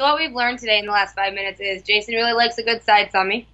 So 0.00 0.06
what 0.06 0.16
we've 0.16 0.32
learned 0.32 0.58
today 0.58 0.78
in 0.78 0.86
the 0.86 0.92
last 0.92 1.14
five 1.14 1.34
minutes 1.34 1.60
is 1.60 1.82
Jason 1.82 2.14
really 2.14 2.32
likes 2.32 2.56
a 2.56 2.62
good 2.62 2.82
side 2.82 3.12
somi, 3.12 3.44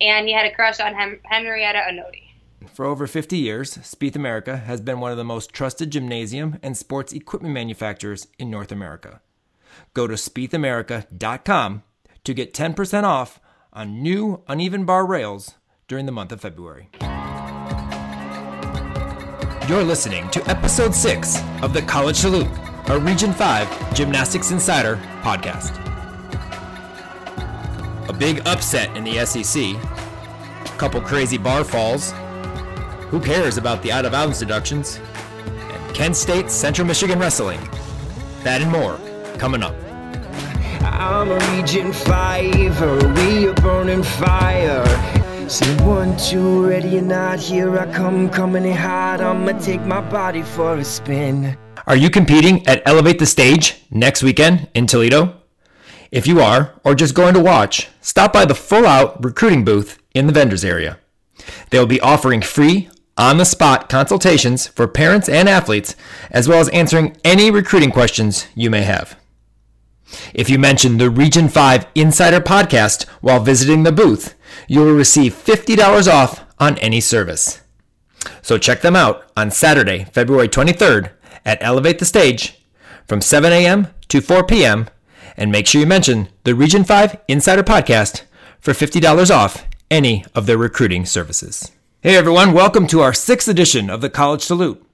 and 0.00 0.28
he 0.28 0.32
had 0.32 0.46
a 0.46 0.54
crush 0.54 0.78
on 0.78 0.94
Henrietta 0.94 1.80
Onodi. 1.90 2.68
For 2.72 2.84
over 2.84 3.08
50 3.08 3.36
years, 3.36 3.78
Spieth 3.78 4.14
America 4.14 4.58
has 4.58 4.80
been 4.80 5.00
one 5.00 5.10
of 5.10 5.16
the 5.16 5.24
most 5.24 5.52
trusted 5.52 5.90
gymnasium 5.90 6.56
and 6.62 6.76
sports 6.76 7.12
equipment 7.12 7.52
manufacturers 7.52 8.28
in 8.38 8.48
North 8.48 8.70
America. 8.70 9.22
Go 9.92 10.06
to 10.06 10.14
spiethamerica.com 10.14 11.82
to 12.22 12.32
get 12.32 12.54
10% 12.54 13.02
off 13.02 13.40
on 13.72 14.00
new 14.00 14.44
uneven 14.46 14.84
bar 14.84 15.04
rails 15.04 15.56
during 15.88 16.06
the 16.06 16.12
month 16.12 16.30
of 16.30 16.40
February. 16.40 16.90
You're 19.68 19.82
listening 19.82 20.30
to 20.30 20.48
episode 20.48 20.94
6 20.94 21.42
of 21.62 21.72
the 21.72 21.82
College 21.82 22.16
Salute, 22.16 22.46
a 22.86 23.00
Region 23.00 23.32
5 23.32 23.94
Gymnastics 23.94 24.52
Insider 24.52 24.94
podcast. 25.22 25.87
A 28.08 28.12
big 28.12 28.40
upset 28.46 28.96
in 28.96 29.04
the 29.04 29.24
SEC, 29.26 29.62
a 29.74 30.78
couple 30.78 30.98
crazy 31.00 31.36
bar 31.36 31.62
falls, 31.62 32.12
who 33.10 33.20
cares 33.20 33.58
about 33.58 33.82
the 33.82 33.92
out 33.92 34.06
of 34.06 34.12
bounds 34.12 34.38
deductions, 34.38 34.98
and 35.46 35.94
Kent 35.94 36.16
State 36.16 36.50
Central 36.50 36.86
Michigan 36.86 37.18
Wrestling. 37.18 37.60
That 38.44 38.62
and 38.62 38.70
more 38.70 38.98
coming 39.38 39.62
up. 39.62 39.74
I'm 40.82 41.30
a 41.30 41.38
Region 41.54 41.92
5, 41.92 43.16
we 43.16 43.48
are 43.48 43.54
burning 43.54 44.02
fire. 44.02 44.86
Say 45.48 45.74
one, 45.84 46.16
two, 46.16 46.66
ready 46.66 46.98
or 46.98 47.02
not, 47.02 47.38
here 47.38 47.78
I 47.78 47.92
come, 47.92 48.30
coming 48.30 48.64
in 48.64 48.74
hot. 48.74 49.20
I'ma 49.20 49.52
take 49.58 49.82
my 49.82 50.00
body 50.00 50.42
for 50.42 50.76
a 50.76 50.84
spin. 50.84 51.58
Are 51.86 51.96
you 51.96 52.08
competing 52.08 52.66
at 52.66 52.82
Elevate 52.86 53.18
the 53.18 53.26
Stage 53.26 53.82
next 53.90 54.22
weekend 54.22 54.68
in 54.74 54.86
Toledo? 54.86 55.37
If 56.10 56.26
you 56.26 56.40
are, 56.40 56.74
or 56.84 56.94
just 56.94 57.14
going 57.14 57.34
to 57.34 57.40
watch, 57.40 57.88
stop 58.00 58.32
by 58.32 58.44
the 58.44 58.54
full 58.54 58.86
out 58.86 59.22
recruiting 59.22 59.64
booth 59.64 59.98
in 60.14 60.26
the 60.26 60.32
vendors 60.32 60.64
area. 60.64 60.98
They 61.70 61.78
will 61.78 61.86
be 61.86 62.00
offering 62.00 62.42
free, 62.42 62.88
on 63.18 63.36
the 63.36 63.44
spot 63.44 63.88
consultations 63.88 64.68
for 64.68 64.86
parents 64.86 65.28
and 65.28 65.48
athletes, 65.48 65.96
as 66.30 66.48
well 66.48 66.60
as 66.60 66.68
answering 66.68 67.16
any 67.24 67.50
recruiting 67.50 67.90
questions 67.90 68.46
you 68.54 68.70
may 68.70 68.82
have. 68.82 69.18
If 70.32 70.48
you 70.48 70.58
mention 70.58 70.96
the 70.96 71.10
Region 71.10 71.48
5 71.48 71.86
Insider 71.96 72.40
Podcast 72.40 73.06
while 73.20 73.40
visiting 73.40 73.82
the 73.82 73.92
booth, 73.92 74.34
you 74.68 74.80
will 74.80 74.94
receive 74.94 75.34
$50 75.34 76.10
off 76.10 76.46
on 76.58 76.78
any 76.78 77.00
service. 77.00 77.60
So 78.40 78.56
check 78.56 78.80
them 78.80 78.96
out 78.96 79.24
on 79.36 79.50
Saturday, 79.50 80.04
February 80.12 80.48
23rd 80.48 81.10
at 81.44 81.58
Elevate 81.60 81.98
the 81.98 82.04
Stage 82.04 82.64
from 83.06 83.20
7 83.20 83.52
a.m. 83.52 83.88
to 84.08 84.20
4 84.20 84.44
p.m. 84.44 84.88
and 85.38 85.52
make 85.52 85.66
sure 85.66 85.80
you 85.80 85.86
mention 85.86 86.28
the 86.42 86.54
Region 86.54 86.84
5 86.84 87.16
Insider 87.28 87.62
Podcast 87.62 88.22
for 88.58 88.72
$50 88.72 89.30
off 89.30 89.64
any 89.90 90.24
of 90.34 90.46
their 90.46 90.58
recruiting 90.58 91.06
services. 91.06 91.70
Hey 92.02 92.16
everyone, 92.16 92.52
welcome 92.52 92.86
to 92.88 93.00
our 93.00 93.14
sixth 93.14 93.48
edition 93.48 93.88
of 93.88 94.00
the 94.00 94.10
College 94.10 94.42
Salute, 94.42 94.84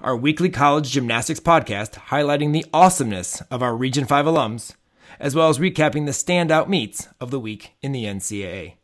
our 0.00 0.14
weekly 0.14 0.50
college 0.50 0.90
gymnastics 0.90 1.40
podcast 1.40 1.92
highlighting 2.08 2.52
the 2.52 2.66
awesomeness 2.72 3.40
of 3.50 3.62
our 3.62 3.74
Region 3.74 4.04
5 4.04 4.26
alums, 4.26 4.74
as 5.18 5.34
well 5.34 5.48
as 5.48 5.58
recapping 5.58 6.04
the 6.04 6.12
standout 6.12 6.68
meets 6.68 7.08
of 7.18 7.30
the 7.30 7.40
week 7.40 7.72
in 7.80 7.92
the 7.92 8.04
NCAA. 8.04 8.74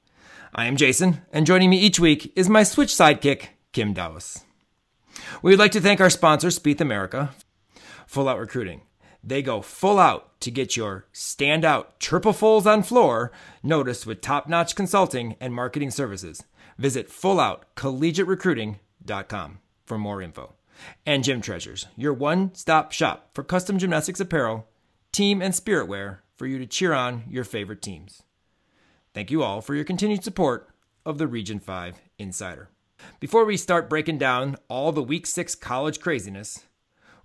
I 0.55 0.67
am 0.67 0.77
Jason, 0.77 1.21
and 1.33 1.47
joining 1.47 1.69
me 1.69 1.79
each 1.79 2.01
week 2.01 2.33
is 2.35 2.49
my 2.49 2.63
Switch 2.63 2.91
sidekick, 2.91 3.49
Kim 3.73 3.93
Dawes. 3.93 4.45
We 5.43 5.53
would 5.53 5.59
like 5.59 5.73
to 5.73 5.81
thank 5.81 6.01
our 6.01 6.11
sponsor, 6.11 6.49
Spieth 6.49 6.81
America, 6.81 7.31
Full 8.07 8.29
Out 8.29 8.39
Recruiting. 8.39 8.81
They 9.23 9.43
go 9.43 9.61
full 9.61 9.99
out 9.99 10.30
to 10.41 10.51
get 10.51 10.77
your 10.77 11.07
standout 11.13 11.99
triple 11.99 12.33
on 12.69 12.83
floor 12.83 13.31
noticed 13.63 14.07
with 14.07 14.21
top 14.21 14.49
notch 14.49 14.75
consulting 14.75 15.37
and 15.41 15.55
marketing 15.55 15.91
services. 15.91 16.43
Visit 16.79 17.09
fulloutcollegiaterecruiting.com 17.09 19.59
for 19.85 19.99
more 19.99 20.23
info. 20.23 20.55
And 21.05 21.23
Gym 21.23 21.43
Treasures, 21.43 21.87
your 21.97 22.15
one 22.15 22.55
stop 22.55 22.93
shop 22.93 23.31
for 23.35 23.45
custom 23.45 23.79
gymnastics 23.79 24.21
apparel, 24.21 24.67
team 25.13 25.43
and 25.43 25.55
spirit 25.55 25.89
wear 25.89 26.23
for 26.37 26.47
you 26.47 26.59
to 26.59 26.67
cheer 26.67 26.95
on 26.95 27.25
your 27.29 27.45
favorite 27.45 27.83
teams. 27.83 28.23
Thank 29.13 29.31
you 29.31 29.43
all 29.43 29.61
for 29.61 29.75
your 29.75 29.85
continued 29.85 30.25
support 30.25 30.71
of 31.05 31.19
the 31.19 31.27
Region 31.27 31.61
5 31.61 32.01
Insider. 32.19 32.71
Before 33.19 33.45
we 33.45 33.57
start 33.57 33.91
breaking 33.91 34.19
down 34.19 34.57
all 34.69 34.93
the 34.93 35.03
Week 35.03 35.27
6 35.27 35.57
college 35.57 36.01
craziness, 36.01 36.65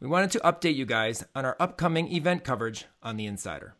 we 0.05 0.11
wanted 0.11 0.29
to 0.29 0.39
update 0.41 0.75
you 0.75 0.85
guys 0.85 1.25
on 1.33 1.45
our 1.45 1.57
upcoming 1.59 2.13
event 2.13 2.43
coverage 2.43 2.85
on 3.01 3.17
the 3.17 3.25
Insider. 3.25 3.73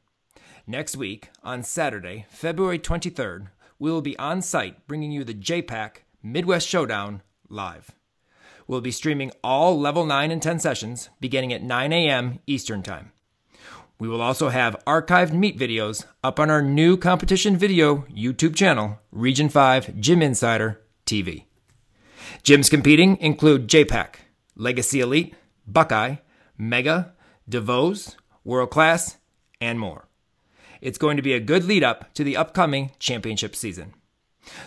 Next 0.66 0.98
week, 0.98 1.30
on 1.44 1.62
Saturday, 1.62 2.26
February 2.30 2.80
23rd, 2.80 3.50
we 3.78 3.92
will 3.92 4.02
be 4.02 4.18
on 4.18 4.42
site 4.42 4.88
bringing 4.88 5.12
you 5.12 5.24
the 5.24 5.36
JPAC 5.36 5.98
Midwest 6.24 6.68
Showdown 6.68 7.22
live. 7.48 7.92
We'll 8.66 8.82
be 8.82 8.90
streaming 8.90 9.34
all 9.44 9.80
level 9.80 10.04
9 10.04 10.32
and 10.32 10.42
10 10.42 10.58
sessions 10.58 11.10
beginning 11.20 11.54
at 11.54 11.62
9 11.62 11.94
a.m. 11.94 12.40
Eastern 12.48 12.82
Time. 12.82 13.12
We 14.00 14.08
will 14.08 14.24
also 14.24 14.50
have 14.50 14.84
archived 14.88 15.32
meet 15.32 15.60
videos 15.60 16.08
up 16.24 16.40
on 16.40 16.50
our 16.50 16.64
new 16.64 16.98
competition 16.98 17.56
video 17.56 17.98
YouTube 18.12 18.56
channel, 18.56 18.98
Region 19.12 19.48
5 19.48 20.00
Gym 20.00 20.24
Insider 20.24 20.82
TV. 21.06 21.44
Gyms 22.44 22.72
competing 22.72 23.16
include 23.18 23.68
JPAC, 23.68 24.16
Legacy 24.56 25.02
Elite, 25.02 25.36
Buckeye, 25.68 26.16
Mega, 26.58 27.14
DeVoe's, 27.50 28.16
World 28.44 28.70
Class, 28.70 29.18
and 29.60 29.80
more. 29.80 30.08
It's 30.82 30.98
going 30.98 31.18
to 31.18 31.24
be 31.24 31.34
a 31.34 31.40
good 31.40 31.64
lead 31.64 31.84
up 31.84 32.14
to 32.14 32.24
the 32.24 32.38
upcoming 32.38 32.92
championship 33.00 33.56
season. 33.56 33.94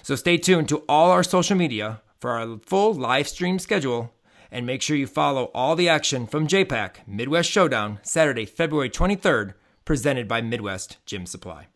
So 0.03 0.17
stay 0.17 0.39
tuned 0.39 0.69
to 0.71 0.85
all 0.89 1.11
our 1.11 1.23
social 1.23 1.57
media 1.57 2.01
for 2.19 2.31
our 2.33 2.59
full 2.65 2.95
live 2.95 3.29
stream 3.29 3.59
schedule 3.59 4.13
and 4.51 4.67
make 4.67 4.83
sure 4.83 4.97
you 4.97 5.07
follow 5.07 5.51
all 5.55 5.77
the 5.77 5.89
action 5.89 6.27
from 6.27 6.49
JPAC 6.49 7.07
Midwest 7.07 7.51
Showdown 7.51 8.01
Saturday, 8.03 8.47
February 8.47 8.91
23rd, 8.91 9.55
presented 9.85 10.27
by 10.27 10.41
Midwest 10.41 10.99
Gym 11.07 11.27
Supply. 11.27 11.69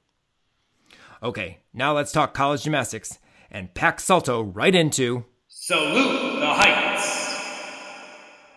Okay, 1.22 1.60
now 1.72 1.94
let's 1.94 2.12
talk 2.12 2.34
college 2.34 2.64
gymnastics 2.64 3.18
and 3.50 3.72
pack 3.74 4.00
Salto 4.00 4.42
right 4.42 4.74
into 4.74 5.24
Salute 5.46 6.40
the 6.40 6.46
Heights. 6.46 7.31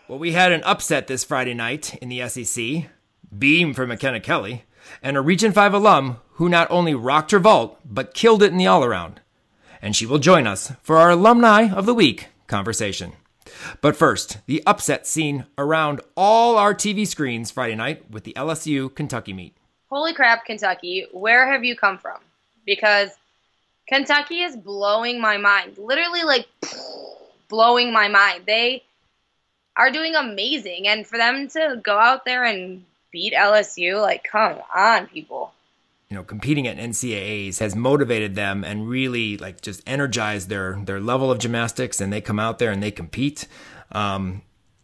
Well, 0.07 0.19
we 0.19 0.33
had 0.33 0.51
an 0.51 0.61
upset 0.65 1.07
this 1.07 1.23
Friday 1.23 1.55
night 1.55 1.95
in 1.95 2.09
the 2.09 2.29
SEC, 2.29 2.91
beam 3.35 3.73
for 3.73 3.87
McKenna 3.87 4.19
Kelley, 4.19 4.65
and 5.01 5.17
a 5.17 5.21
Region 5.21 5.51
5 5.51 5.73
alum 5.73 6.17
who 6.33 6.47
not 6.47 6.69
only 6.69 6.93
rocked 6.93 7.31
her 7.31 7.39
vault, 7.39 7.79
but 7.83 8.13
killed 8.13 8.43
it 8.43 8.51
in 8.51 8.57
the 8.59 8.67
all 8.67 8.83
around. 8.83 9.19
And 9.81 9.95
she 9.95 10.05
will 10.05 10.19
join 10.19 10.45
us 10.45 10.71
for 10.83 10.97
our 10.97 11.09
Alumni 11.09 11.73
of 11.73 11.87
the 11.87 11.93
Week 11.95 12.27
conversation. 12.45 13.13
But 13.81 13.95
first, 13.95 14.37
the 14.45 14.61
upset 14.67 15.07
scene 15.07 15.47
around 15.57 16.01
all 16.15 16.59
our 16.59 16.75
TV 16.75 17.07
screens 17.07 17.49
Friday 17.49 17.75
night 17.75 18.11
with 18.11 18.25
the 18.25 18.33
LSU 18.33 18.93
Kentucky 18.93 19.33
meet. 19.33 19.57
Holy 19.89 20.13
crap, 20.13 20.45
Kentucky, 20.45 21.07
where 21.13 21.51
have 21.51 21.63
you 21.63 21.75
come 21.75 21.97
from? 21.97 22.19
Because 22.63 23.09
Kentucky 23.87 24.41
is 24.41 24.55
blowing 24.55 25.19
my 25.19 25.37
mind. 25.37 25.79
Literally, 25.79 26.21
like, 26.21 26.47
blowing 27.49 27.91
my 27.91 28.07
mind. 28.07 28.43
They 28.45 28.83
are 29.77 29.91
doing 29.91 30.15
amazing. 30.15 30.87
And 30.87 31.05
for 31.05 31.17
them 31.17 31.47
to 31.49 31.81
go 31.83 31.97
out 31.97 32.25
there 32.25 32.43
and 32.43 32.83
beat 33.11 33.33
LSU, 33.33 34.01
like, 34.01 34.23
come 34.23 34.57
on, 34.73 35.07
people. 35.07 35.53
You 36.09 36.15
know, 36.15 36.23
competing 36.23 36.67
at 36.67 36.77
NCAAs 36.77 37.59
has 37.59 37.75
motivated 37.75 38.35
them 38.35 38.63
and 38.63 38.87
really 38.87 39.37
like 39.37 39.61
just 39.61 39.81
energized 39.87 40.49
their 40.49 40.79
their 40.85 40.99
level 40.99 41.31
of 41.31 41.39
gymnastics, 41.39 41.99
and 41.99 42.13
they 42.13 42.21
come 42.21 42.39
out 42.39 42.59
there 42.59 42.71
and 42.71 42.81
they 42.81 42.91
compete. 42.91 43.47
Um, 43.91 44.43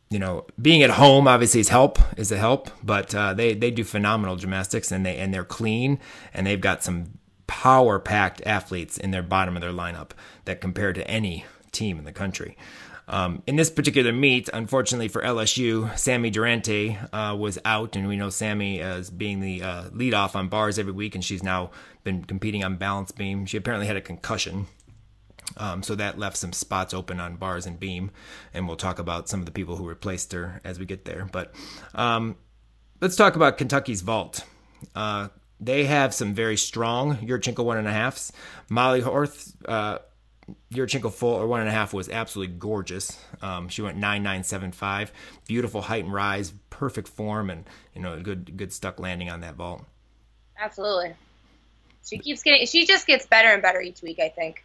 you 0.10 0.20
know, 0.20 0.46
being 0.62 0.84
at 0.84 0.90
home 0.90 1.28
obviously 1.28 1.62
is 1.62 1.70
help 1.70 2.00
is 2.18 2.32
a 2.32 2.38
help, 2.38 2.70
but 2.84 3.14
uh, 3.14 3.34
they 3.34 3.54
they 3.54 3.70
do 3.70 3.84
phenomenal 3.84 4.36
gymnastics 4.36 4.92
and 4.92 5.06
they 5.06 5.18
and 5.18 5.34
they're 5.34 5.46
clean 5.46 6.00
and 6.34 6.48
they've 6.48 6.60
got 6.60 6.84
some 6.84 7.20
power 7.48 8.00
packed 8.00 8.42
athletes 8.46 8.98
in 8.98 9.12
their 9.12 9.22
bottom 9.24 9.56
of 9.56 9.62
their 9.62 9.72
lineup 9.72 10.12
that 10.46 10.60
compare 10.60 10.92
to 10.92 11.08
any 11.08 11.46
team 11.72 12.00
in 12.00 12.06
the 12.06 12.12
country. 12.12 12.58
Um, 13.12 13.44
in 13.46 13.58
this 13.58 13.70
particular 13.70 14.14
meet, 14.14 14.50
unfortunately 14.54 15.10
for 15.10 15.22
LSU, 15.22 15.96
Sami 16.00 16.30
Durante 16.30 16.98
uh, 17.12 17.36
was 17.36 17.60
out, 17.66 17.98
and 17.98 18.08
we 18.08 18.16
know 18.16 18.30
Sami 18.30 18.80
as 18.80 19.10
being 19.10 19.42
the 19.42 19.62
uh, 19.62 19.84
leadoff 19.90 20.34
on 20.34 20.48
bars 20.48 20.80
every 20.80 20.94
week, 20.94 21.14
and 21.14 21.24
she's 21.24 21.44
now 21.44 21.72
been 22.06 22.24
competing 22.24 22.64
on 22.64 22.78
balance 22.78 23.12
beam. 23.12 23.46
She 23.46 23.58
apparently 23.58 23.86
had 23.86 23.98
a 23.98 24.02
concussion, 24.02 24.68
um, 25.58 25.84
so 25.84 25.94
that 25.96 26.18
left 26.20 26.38
some 26.38 26.54
spots 26.54 26.94
open 26.94 27.20
on 27.20 27.36
bars 27.36 27.66
and 27.66 27.78
beam, 27.78 28.12
and 28.54 28.66
we'll 28.66 28.78
talk 28.78 28.98
about 28.98 29.28
some 29.28 29.42
of 29.42 29.46
the 29.46 29.52
people 29.52 29.76
who 29.76 29.90
replaced 29.90 30.32
her 30.32 30.62
as 30.64 30.80
we 30.80 30.86
get 30.86 31.04
there. 31.04 31.28
But 31.30 31.54
um, 31.94 32.38
let's 33.02 33.18
talk 33.18 33.36
about 33.36 33.58
Kentucky's 33.58 34.02
vault. 34.02 34.46
Uh, 34.96 35.28
they 35.60 35.84
have 35.84 36.14
some 36.14 36.34
very 36.34 36.56
strong 36.56 37.18
Yurchenko 37.18 37.66
one 37.66 37.78
and 37.78 37.90
a 37.90 37.92
halfs. 37.92 38.32
Mollie 38.70 39.02
Korth 39.02 39.54
uh, 39.68 40.00
Yurchenko 40.72 41.12
full 41.12 41.34
or 41.34 41.48
one 41.48 41.60
and 41.60 41.70
a 41.70 41.72
half 41.72 41.94
was 41.94 42.10
absolutely 42.10 42.56
gorgeous. 42.56 43.18
Um, 43.42 43.70
she 43.70 43.82
went 43.82 43.98
nine 43.98 44.24
nine 44.24 44.44
seven 44.44 44.72
five, 44.72 45.12
beautiful 45.48 45.82
height 45.82 46.04
and 46.04 46.14
rise, 46.14 46.54
perfect 46.70 47.08
form, 47.08 47.50
and 47.50 47.66
you 47.96 48.02
know 48.02 48.20
good 48.22 48.58
good 48.58 48.72
stuck 48.74 49.00
landing 49.00 49.30
on 49.30 49.42
that 49.42 49.56
vault. 49.56 49.84
Absolutely. 50.60 51.14
She 52.08 52.18
keeps 52.18 52.44
getting. 52.44 52.66
She 52.68 52.86
just 52.86 53.08
gets 53.08 53.26
better 53.26 53.50
and 53.50 53.62
better 53.62 53.82
each 53.82 54.02
week. 54.02 54.20
I 54.20 54.30
think. 54.30 54.64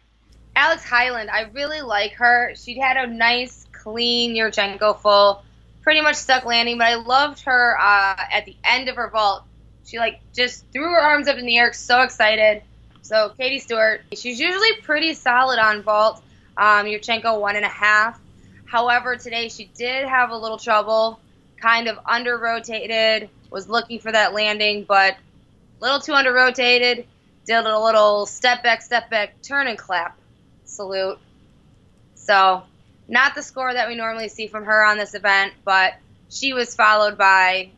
Alex 0.55 0.83
Hyland, 0.83 1.29
I 1.29 1.41
really 1.53 1.81
like 1.81 2.13
her. 2.13 2.53
She 2.55 2.79
had 2.79 2.97
a 2.97 3.05
nice, 3.05 3.67
clean 3.71 4.35
Yurchenko 4.35 4.99
full, 4.99 5.43
pretty 5.83 6.01
much 6.01 6.15
stuck 6.15 6.45
landing. 6.45 6.79
But 6.79 6.87
I 6.87 6.95
loved 6.95 7.41
her 7.41 7.77
uh, 7.79 8.15
at 8.31 8.45
the 8.45 8.55
end 8.63 8.89
of 8.89 8.95
her 8.95 9.09
vault. 9.09 9.43
She 9.85 9.99
like 9.99 10.19
just 10.33 10.65
threw 10.73 10.89
her 10.89 10.99
arms 10.99 11.27
up 11.27 11.37
in 11.37 11.45
the 11.45 11.57
air, 11.57 11.71
so 11.73 12.01
excited. 12.01 12.63
So 13.07 13.29
Katie 13.37 13.59
Stuart, 13.59 14.01
she's 14.11 14.37
usually 14.37 14.73
pretty 14.83 15.13
solid 15.13 15.59
on 15.59 15.81
vault. 15.81 16.21
Um, 16.57 16.85
Yurchenko 16.87 17.39
one 17.39 17.55
and 17.55 17.63
a 17.63 17.69
half. 17.69 18.19
However, 18.65 19.15
today 19.15 19.47
she 19.47 19.71
did 19.77 20.05
have 20.05 20.31
a 20.31 20.35
little 20.35 20.57
trouble, 20.57 21.17
kind 21.61 21.87
of 21.87 21.97
under 22.05 22.37
rotated, 22.37 23.29
was 23.49 23.69
looking 23.69 23.99
for 23.99 24.11
that 24.11 24.33
landing, 24.33 24.83
but 24.83 25.13
a 25.13 25.81
little 25.81 26.01
too 26.01 26.11
under 26.11 26.33
rotated. 26.33 27.05
Did 27.45 27.65
a 27.65 27.79
little 27.79 28.25
step 28.25 28.61
back, 28.61 28.81
step 28.81 29.09
back, 29.09 29.41
turn 29.41 29.67
and 29.67 29.77
clap 29.77 30.19
salute. 30.65 31.17
So, 32.15 32.63
not 33.07 33.35
the 33.35 33.41
score 33.41 33.73
that 33.73 33.87
we 33.87 33.95
normally 33.95 34.27
see 34.27 34.47
from 34.47 34.65
her 34.65 34.83
on 34.83 34.97
this 34.97 35.13
event, 35.13 35.53
but 35.63 35.93
she 36.29 36.51
was 36.51 36.75
followed 36.75 37.17
by 37.17 37.69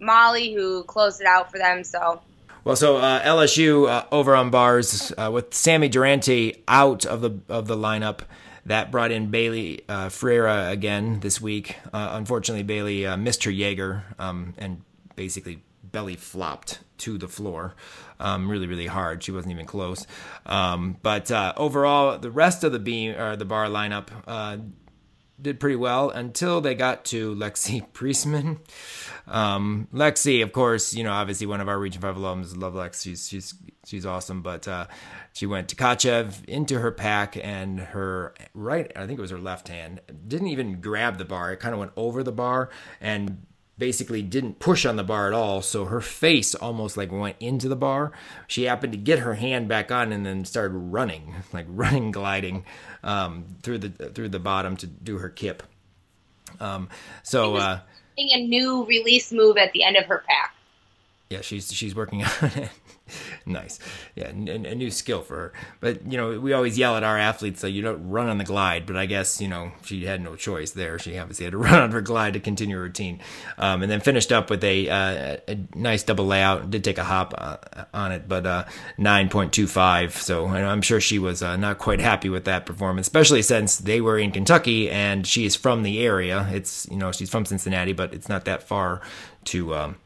Mollie, 0.00 0.54
who 0.54 0.82
closed 0.84 1.20
it 1.20 1.26
out 1.26 1.50
for 1.50 1.58
them. 1.58 1.84
So, 1.84 2.22
well, 2.68 2.76
so 2.76 2.98
uh, 2.98 3.22
LSU 3.22 3.88
uh, 3.88 4.04
over 4.12 4.36
on 4.36 4.50
bars 4.50 5.10
uh, 5.16 5.30
with 5.32 5.54
Sami 5.54 5.88
Durante 5.88 6.62
out 6.68 7.06
of 7.06 7.22
the 7.22 7.40
of 7.48 7.66
the 7.66 7.76
lineup. 7.76 8.20
That 8.66 8.90
brought 8.90 9.10
in 9.10 9.30
Bailey 9.30 9.86
uh, 9.88 10.10
Ferrer 10.10 10.68
again 10.68 11.20
this 11.20 11.40
week. 11.40 11.76
Uh, 11.94 12.10
unfortunately, 12.12 12.64
Bailey 12.64 13.06
uh, 13.06 13.16
missed 13.16 13.44
her 13.44 13.50
Jaeger 13.50 14.04
um, 14.18 14.52
and 14.58 14.82
basically 15.16 15.62
belly 15.82 16.14
flopped 16.14 16.80
to 16.98 17.16
the 17.16 17.26
floor 17.26 17.74
um, 18.20 18.50
really, 18.50 18.66
really 18.66 18.88
hard. 18.88 19.22
She 19.22 19.32
wasn't 19.32 19.52
even 19.52 19.64
close. 19.64 20.06
Um, 20.44 20.98
but 21.02 21.30
uh, 21.30 21.54
overall, 21.56 22.18
the 22.18 22.30
rest 22.30 22.64
of 22.64 22.72
the 22.72 22.78
beam 22.78 23.18
or 23.18 23.34
the 23.34 23.46
bar 23.46 23.68
lineup 23.68 24.10
did 25.40 25.60
pretty 25.60 25.76
well 25.76 26.10
until 26.10 26.60
they 26.60 26.74
got 26.74 27.04
to 27.06 27.34
Lexi 27.34 27.86
Priessman. 27.92 28.58
Um, 29.28 29.88
Lexi, 29.92 30.42
of 30.42 30.52
course, 30.52 30.94
you 30.94 31.04
know, 31.04 31.12
obviously 31.12 31.46
one 31.46 31.60
of 31.60 31.68
our 31.68 31.78
Region 31.78 32.00
Five 32.00 32.16
alums. 32.16 32.56
Love 32.56 32.74
Lex. 32.74 33.02
She's 33.02 33.28
she's 33.28 33.54
she's 33.84 34.06
awesome. 34.06 34.42
But 34.42 34.66
uh, 34.66 34.86
she 35.32 35.46
went 35.46 35.74
Tkachev 35.74 36.44
into 36.46 36.78
her 36.80 36.90
Pak, 36.90 37.36
and 37.36 37.80
her 37.80 38.34
right, 38.54 38.90
I 38.96 39.06
think 39.06 39.18
it 39.18 39.22
was 39.22 39.30
her 39.30 39.38
left 39.38 39.68
hand, 39.68 40.00
didn't 40.26 40.48
even 40.48 40.80
grab 40.80 41.18
the 41.18 41.24
bar. 41.24 41.52
It 41.52 41.60
kind 41.60 41.74
of 41.74 41.78
went 41.78 41.92
over 41.96 42.22
the 42.22 42.32
bar 42.32 42.70
and 43.00 43.46
basically 43.78 44.22
didn't 44.22 44.58
push 44.58 44.84
on 44.84 44.96
the 44.96 45.04
bar 45.04 45.28
at 45.28 45.32
all 45.32 45.62
so 45.62 45.84
her 45.84 46.00
face 46.00 46.54
almost 46.56 46.96
like 46.96 47.12
went 47.12 47.36
into 47.38 47.68
the 47.68 47.76
bar 47.76 48.10
she 48.48 48.64
happened 48.64 48.92
to 48.92 48.98
get 48.98 49.20
her 49.20 49.34
hand 49.34 49.68
back 49.68 49.92
on 49.92 50.12
and 50.12 50.26
then 50.26 50.44
started 50.44 50.76
running 50.76 51.32
like 51.52 51.66
running 51.68 52.10
gliding 52.10 52.64
um, 53.04 53.44
through 53.62 53.78
the 53.78 53.88
through 54.10 54.28
the 54.28 54.40
bottom 54.40 54.76
to 54.76 54.86
do 54.86 55.18
her 55.18 55.28
kip 55.28 55.62
um, 56.60 56.88
so 57.22 57.54
uh, 57.54 57.78
a 58.18 58.46
new 58.46 58.84
release 58.84 59.32
move 59.32 59.56
at 59.56 59.72
the 59.72 59.82
end 59.84 59.96
of 59.96 60.04
her 60.06 60.24
Pak. 60.28 60.54
Yeah 61.30 61.40
she's 61.42 61.72
she's 61.72 61.94
working 61.94 62.24
on 62.24 62.30
it 62.56 62.70
nice. 63.46 63.78
Yeah, 64.14 64.28
a, 64.28 64.34
new 64.34 64.90
skill 64.90 65.22
for 65.22 65.36
her. 65.36 65.52
But, 65.80 66.10
you 66.10 66.16
know, 66.16 66.38
we 66.40 66.52
always 66.52 66.78
yell 66.78 66.96
at 66.96 67.04
our 67.04 67.18
athletes, 67.18 67.60
so 67.60 67.66
you 67.66 67.82
don't 67.82 68.08
run 68.08 68.28
on 68.28 68.38
the 68.38 68.44
glide. 68.44 68.86
But 68.86 68.96
I 68.96 69.06
guess, 69.06 69.40
you 69.40 69.48
know, 69.48 69.72
she 69.82 70.04
had 70.04 70.22
no 70.22 70.36
choice 70.36 70.72
there. 70.72 70.98
She 70.98 71.18
obviously 71.18 71.44
had 71.44 71.52
to 71.52 71.58
run 71.68 71.80
on 71.80 71.90
her 71.92 72.00
glide 72.00 72.34
to 72.34 72.40
continue 72.40 72.76
her 72.76 72.82
routine. 72.82 73.20
Um, 73.56 73.82
and 73.82 73.90
then 73.90 74.00
finished 74.00 74.32
up 74.32 74.50
with 74.50 74.62
a, 74.64 74.88
uh, 74.88 75.36
a 75.48 75.58
nice 75.74 76.02
double 76.02 76.26
layout. 76.26 76.70
Did 76.70 76.84
take 76.84 76.98
a 76.98 77.04
hop 77.04 77.34
uh, 77.36 77.56
on 77.94 78.12
it, 78.12 78.28
but 78.28 78.46
uh, 78.46 78.64
9.25. 78.98 80.12
So 80.12 80.46
I'm 80.46 80.82
sure 80.82 81.00
she 81.00 81.18
was 81.18 81.42
uh, 81.42 81.56
not 81.56 81.78
quite 81.78 82.00
happy 82.00 82.28
with 82.28 82.44
that 82.44 82.66
performance, 82.66 83.06
especially 83.06 83.42
since 83.42 83.78
they 83.78 84.00
were 84.00 84.18
in 84.18 84.32
Kentucky 84.32 84.90
and 84.90 85.26
she 85.26 85.44
is 85.44 85.56
from 85.56 85.82
the 85.82 86.00
area. 86.00 86.48
It's, 86.50 86.86
you 86.90 86.96
know, 86.96 87.12
she's 87.12 87.30
from 87.30 87.44
Cincinnati, 87.44 87.92
but 87.92 88.14
it's 88.14 88.28
not 88.28 88.44
that 88.44 88.62
far 88.62 89.00
to. 89.46 89.74
Um, 89.74 89.96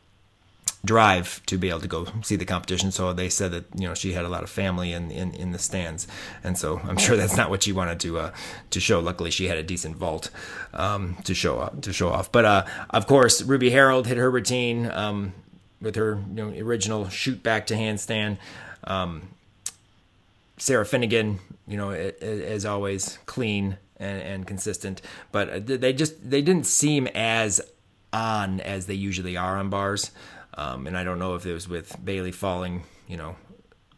drive 0.84 1.44
to 1.46 1.56
be 1.56 1.69
able 1.69 1.81
to 1.81 1.88
go 1.88 2.06
see 2.23 2.37
the 2.37 2.44
competition. 2.44 2.90
So 2.90 3.12
they 3.12 3.29
said 3.29 3.52
that 3.52 3.64
you 3.75 3.88
know 3.88 3.94
she 3.94 4.12
had 4.12 4.25
a 4.25 4.29
lot 4.29 4.43
of 4.43 4.50
family 4.50 4.93
in 4.93 5.11
in, 5.11 5.34
in 5.34 5.52
the 5.52 5.58
stands, 5.58 6.06
and 6.43 6.58
so 6.58 6.81
I'm 6.84 6.96
sure 6.96 7.17
that's 7.17 7.37
not 7.37 7.50
what 7.50 7.62
she 7.62 7.73
wanted 7.73 8.00
to 8.00 8.19
uh, 8.19 8.34
to 8.70 8.81
show. 8.81 9.00
Luckily, 9.00 9.31
she 9.31 9.46
had 9.46 9.58
a 9.58 9.62
decent 9.62 9.96
vault 9.96 10.31
um, 10.75 11.17
to 11.25 11.34
show 11.34 11.61
off, 11.61 11.81
to 11.82 11.93
show 11.93 12.08
off. 12.08 12.32
But 12.32 12.44
uh, 12.44 12.64
of 12.90 13.06
course, 13.06 13.43
Ruby 13.43 13.70
Harrold 13.70 14.06
hit 14.06 14.17
her 14.17 14.31
routine 14.31 14.90
um, 14.90 15.32
with 15.81 15.96
her 15.96 16.23
you 16.29 16.34
know 16.34 16.49
original 16.64 17.08
shoot 17.08 17.43
back 17.43 17.67
to 17.69 17.75
handstand. 17.75 18.38
Um, 18.85 19.28
Sarah 20.58 20.87
Finnegan, 20.87 21.40
you 21.67 21.76
know, 21.76 21.90
as 21.90 22.64
always, 22.64 23.19
clean 23.26 23.78
and, 23.96 24.23
and 24.23 24.46
consistent, 24.46 25.02
but 25.32 25.49
uh, 25.49 25.61
they 25.64 25.93
just 25.93 26.28
they 26.28 26.43
didn't 26.43 26.67
seem 26.67 27.06
as 27.08 27.61
on 28.12 28.61
as 28.61 28.87
they 28.87 28.94
usually 28.94 29.37
are 29.37 29.56
on 29.56 29.70
bars. 29.70 30.11
Um, 30.54 30.87
and 30.87 30.96
I 30.96 31.04
don't 31.04 31.19
know 31.19 31.34
if 31.34 31.46
it 31.46 31.52
was 31.52 31.69
with 31.69 31.96
Bailey 32.04 32.32
falling, 32.32 32.84
you 33.08 33.16
know, 33.16 33.37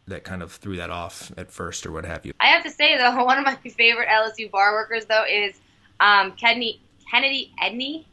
that 0.07 0.23
kind 0.23 0.41
of 0.41 0.51
threw 0.51 0.77
that 0.77 0.89
off 0.89 1.31
at 1.37 1.51
first 1.51 1.85
or 1.85 1.91
what 1.91 2.05
have 2.05 2.25
you. 2.25 2.33
I 2.39 2.47
have 2.47 2.63
to 2.63 2.71
say 2.71 2.97
though, 2.97 3.23
one 3.25 3.37
of 3.37 3.45
my 3.45 3.55
favorite 3.55 4.07
LSU 4.07 4.49
bar 4.49 4.73
workers 4.73 5.05
though 5.05 5.25
is 5.29 5.59
um, 5.99 6.33
Kennedy 6.33 6.81
Kennedy 7.09 7.53
Edney. 7.61 8.05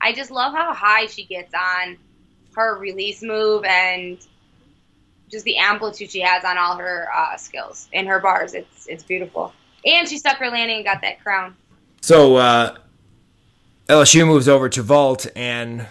I 0.00 0.12
just 0.12 0.30
love 0.30 0.52
how 0.52 0.72
high 0.74 1.06
she 1.06 1.24
gets 1.24 1.54
on 1.54 1.96
her 2.54 2.78
release 2.78 3.22
move 3.22 3.64
and 3.64 4.18
just 5.30 5.44
the 5.44 5.56
amplitude 5.56 6.10
she 6.10 6.20
has 6.20 6.44
on 6.44 6.58
all 6.58 6.76
her 6.76 7.08
uh, 7.14 7.36
skills 7.36 7.88
in 7.92 8.06
her 8.06 8.20
bars. 8.20 8.54
It's 8.54 8.86
it's 8.86 9.02
beautiful, 9.02 9.52
and 9.84 10.08
she 10.08 10.18
stuck 10.18 10.36
her 10.38 10.50
landing 10.50 10.76
and 10.76 10.84
got 10.84 11.00
that 11.02 11.22
crown. 11.22 11.56
So 12.02 12.36
uh, 12.36 12.76
LSU 13.88 14.26
moves 14.26 14.48
over 14.48 14.68
to 14.68 14.82
vault, 14.82 15.26
and 15.34 15.86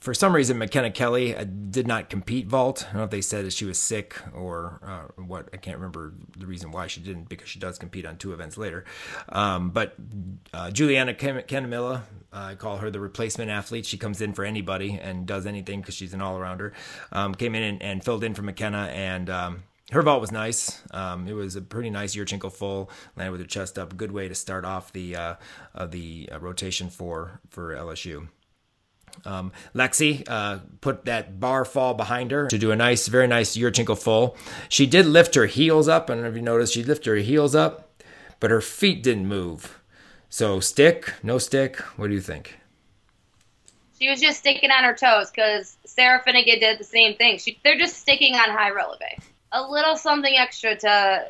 for 0.00 0.14
some 0.14 0.34
reason, 0.34 0.58
McKenna 0.58 0.90
Kelley 0.90 1.34
uh, 1.34 1.44
did 1.44 1.86
not 1.86 2.10
compete 2.10 2.46
vault. 2.46 2.84
I 2.84 2.92
don't 2.92 2.96
know 2.98 3.04
if 3.04 3.10
they 3.10 3.20
said 3.20 3.44
that 3.46 3.52
she 3.52 3.64
was 3.64 3.78
sick 3.78 4.16
or 4.34 4.80
uh, 4.82 5.22
what. 5.22 5.48
I 5.52 5.56
can't 5.56 5.76
remember 5.76 6.12
the 6.36 6.46
reason 6.46 6.70
why 6.70 6.86
she 6.86 7.00
didn't 7.00 7.28
because 7.28 7.48
she 7.48 7.58
does 7.58 7.78
compete 7.78 8.06
on 8.06 8.16
two 8.16 8.32
events 8.32 8.56
later. 8.56 8.84
Um, 9.28 9.70
but 9.70 9.94
uh, 10.52 10.70
Julianna 10.70 11.14
Cannamela, 11.14 11.96
uh, 11.96 12.00
I 12.32 12.54
call 12.54 12.78
her 12.78 12.90
the 12.90 13.00
replacement 13.00 13.50
athlete. 13.50 13.86
She 13.86 13.98
comes 13.98 14.20
in 14.20 14.32
for 14.32 14.44
anybody 14.44 14.98
and 15.00 15.26
does 15.26 15.46
anything 15.46 15.80
because 15.80 15.94
she's 15.94 16.14
an 16.14 16.20
all 16.20 16.38
arounder. 16.38 16.72
Um, 17.12 17.34
came 17.34 17.54
in 17.54 17.62
and, 17.62 17.82
and, 17.82 18.04
filled 18.04 18.24
in 18.24 18.34
for 18.34 18.42
McKenna 18.42 18.88
and. 18.92 19.30
Um, 19.30 19.62
her 19.92 20.02
vault 20.02 20.20
was 20.20 20.32
nice. 20.32 20.82
Um, 20.92 21.28
it 21.28 21.34
was 21.34 21.56
a 21.56 21.62
pretty 21.62 21.90
nice 21.90 22.16
Yurchenko 22.16 22.50
full, 22.50 22.90
landed 23.16 23.32
with 23.32 23.40
her 23.42 23.46
chest 23.46 23.78
up. 23.78 23.96
Good 23.96 24.12
way 24.12 24.28
to 24.28 24.34
start 24.34 24.64
off 24.64 24.92
the 24.92 25.14
uh, 25.14 25.34
uh, 25.74 25.86
the 25.86 26.30
uh, 26.32 26.40
rotation 26.40 26.88
for 26.88 27.40
for 27.50 27.74
LSU. 27.74 28.28
Um, 29.24 29.52
Lexi 29.74 30.24
uh, 30.28 30.58
put 30.80 31.04
that 31.06 31.40
bar 31.40 31.64
fall 31.64 31.94
behind 31.94 32.30
her 32.30 32.48
to 32.48 32.58
do 32.58 32.70
a 32.70 32.76
nice, 32.76 33.06
very 33.08 33.26
nice 33.26 33.56
Yurchenko 33.56 34.00
full. 34.00 34.36
She 34.68 34.86
did 34.86 35.06
lift 35.06 35.34
her 35.34 35.46
heels 35.46 35.88
up. 35.88 36.10
I 36.10 36.14
don't 36.14 36.22
know 36.22 36.28
if 36.28 36.36
you 36.36 36.42
noticed, 36.42 36.74
she 36.74 36.84
lifted 36.84 37.10
her 37.10 37.16
heels 37.16 37.54
up, 37.54 38.02
but 38.40 38.50
her 38.50 38.60
feet 38.60 39.02
didn't 39.02 39.26
move. 39.26 39.80
So 40.28 40.60
stick, 40.60 41.14
no 41.22 41.38
stick. 41.38 41.76
What 41.96 42.08
do 42.08 42.14
you 42.14 42.20
think? 42.20 42.58
She 44.00 44.10
was 44.10 44.20
just 44.20 44.40
sticking 44.40 44.70
on 44.70 44.84
her 44.84 44.94
toes 44.94 45.30
because 45.30 45.76
Sarah 45.84 46.20
Finnegan 46.24 46.58
did 46.58 46.78
the 46.78 46.84
same 46.84 47.16
thing. 47.16 47.38
She, 47.38 47.58
they're 47.62 47.78
just 47.78 47.98
sticking 47.98 48.34
on 48.34 48.50
high 48.50 48.70
releve. 48.70 49.20
A 49.52 49.62
little 49.62 49.96
something 49.96 50.34
extra 50.34 50.76
to 50.76 51.26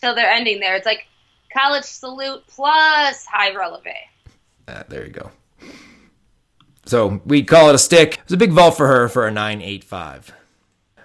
till 0.00 0.14
they're 0.14 0.30
ending 0.30 0.60
there. 0.60 0.76
It's 0.76 0.86
like 0.86 1.06
college 1.52 1.84
salute 1.84 2.42
plus 2.46 3.26
high 3.26 3.52
releve. 3.54 3.92
Uh, 4.66 4.82
there 4.88 5.04
you 5.04 5.12
go. 5.12 5.30
So 6.90 7.20
we'd 7.24 7.46
call 7.46 7.68
it 7.68 7.76
a 7.76 7.78
stick. 7.78 8.14
It 8.14 8.24
was 8.24 8.32
a 8.32 8.36
big 8.36 8.50
vault 8.50 8.76
for 8.76 8.88
her 8.88 9.08
for 9.08 9.24
a 9.24 9.30
985. 9.30 10.32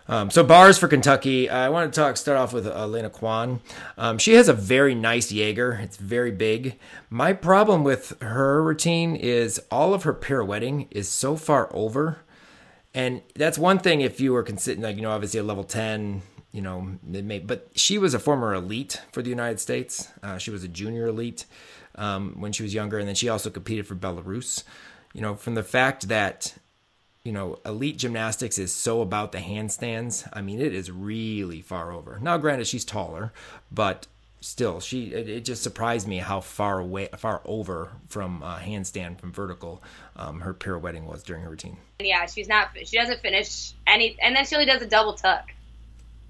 Um, 0.08 0.32
so 0.32 0.44
bars 0.44 0.80
for 0.80 0.88
Kentucky. 0.88 1.48
I 1.48 1.70
want 1.70 1.94
to 1.94 2.00
talk. 2.00 2.18
Start 2.18 2.40
off 2.40 2.54
with 2.54 2.66
Elena 2.66 3.12
Kwan. 3.12 3.62
Um, 3.96 4.18
she 4.18 4.34
has 4.34 4.50
a 4.50 4.54
very 4.54 4.96
nice 4.96 5.32
Jaeger. 5.32 5.74
It's 5.74 5.98
very 5.98 6.32
big. 6.32 6.80
My 7.12 7.34
problem 7.34 7.84
with 7.84 8.20
her 8.20 8.64
routine 8.64 9.16
is 9.16 9.62
all 9.70 9.94
of 9.94 10.04
her 10.04 10.14
pirouetting 10.14 10.88
is 10.90 11.08
so 11.08 11.36
far 11.36 11.70
over, 11.72 12.18
and 12.96 13.22
that's 13.36 13.60
one 13.60 13.78
thing. 13.78 14.02
If 14.02 14.20
you 14.20 14.34
were 14.34 14.42
considering, 14.42 14.82
like 14.82 14.96
you 14.96 15.04
know, 15.04 15.12
obviously 15.12 15.40
a 15.40 15.44
level 15.44 15.64
ten, 15.64 16.24
you 16.52 16.64
know, 16.64 16.98
may, 17.04 17.38
but 17.38 17.70
she 17.76 18.00
was 18.00 18.16
a 18.16 18.20
former 18.20 18.56
elite 18.56 19.04
for 19.12 19.22
the 19.22 19.30
United 19.30 19.60
States. 19.60 20.10
Uh, 20.24 20.40
she 20.40 20.50
was 20.50 20.64
a 20.64 20.68
junior 20.68 21.06
elite 21.06 21.46
um, 21.94 22.34
when 22.40 22.52
she 22.54 22.64
was 22.64 22.74
younger, 22.74 22.98
and 22.98 23.08
then 23.08 23.14
she 23.14 23.30
also 23.30 23.52
competed 23.52 23.86
for 23.86 23.94
Belarus 23.94 24.64
you 25.16 25.22
know, 25.22 25.36
from 25.36 25.56
the 25.56 25.64
fact 25.64 26.10
that, 26.10 26.56
you 27.24 27.32
know, 27.32 27.58
elite 27.66 27.98
gymnastics 27.98 28.60
is 28.60 28.74
so 28.74 29.00
about 29.00 29.32
the 29.32 29.38
handstands, 29.38 30.28
I 30.34 30.42
mean, 30.42 30.60
it 30.60 30.76
is 30.76 30.92
really 30.92 31.62
far 31.62 31.94
over. 31.94 32.20
Now, 32.22 32.38
granted, 32.38 32.68
she's 32.68 32.84
taller, 32.84 33.32
but 33.72 34.08
still, 34.42 34.82
she 34.82 35.14
it, 35.14 35.30
it 35.30 35.46
just 35.46 35.64
surprised 35.64 36.06
me 36.06 36.18
how 36.18 36.42
far 36.42 36.80
away, 36.80 37.08
far 37.18 37.42
over 37.46 37.94
from 38.10 38.44
uh, 38.44 38.60
handstand 38.60 39.18
from 39.18 39.32
vertical 39.32 39.82
um, 40.18 40.42
her 40.42 40.54
pirouetting 40.54 41.06
was 41.06 41.24
during 41.24 41.44
her 41.44 41.50
routine. 41.50 41.78
Yeah, 42.00 42.26
she's 42.26 42.50
not. 42.50 42.72
She 42.84 42.98
doesn't 42.98 43.22
finish 43.22 43.72
any, 43.88 44.18
and 44.22 44.36
then 44.36 44.46
she 44.46 44.56
only 44.56 44.66
does 44.66 44.82
a 44.82 44.88
double 44.88 45.14
tuck. 45.14 45.50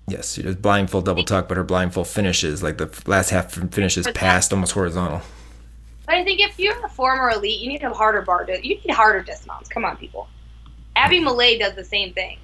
Yes, 0.08 0.34
she 0.34 0.44
does 0.44 0.58
blindfold 0.58 1.06
double 1.06 1.24
tuck, 1.24 1.48
but 1.48 1.58
her 1.58 1.64
blindfold 1.64 2.08
finishes 2.08 2.62
like 2.62 2.78
the 2.78 3.02
last 3.08 3.32
half 3.32 3.52
finishes 3.52 4.08
past 4.14 4.54
almost 4.54 4.74
horizontal. 4.74 5.24
But 6.06 6.16
I 6.16 6.24
think 6.24 6.40
if 6.40 6.60
you're 6.60 6.86
a 6.86 6.90
former 6.90 7.32
elite, 7.32 7.60
you 7.60 7.68
need 7.68 7.84
a 7.84 7.94
harder 7.94 8.22
bar. 8.22 8.48
You 8.50 8.76
need 8.76 8.92
harder 8.92 9.24
dismounts. 9.24 9.70
Come 9.70 9.86
on, 9.86 9.98
people. 9.98 10.28
Abby 10.96 11.20
Malay 11.20 11.58
does 11.58 11.76
the 11.76 11.84
same 11.84 12.14
thing. 12.14 12.38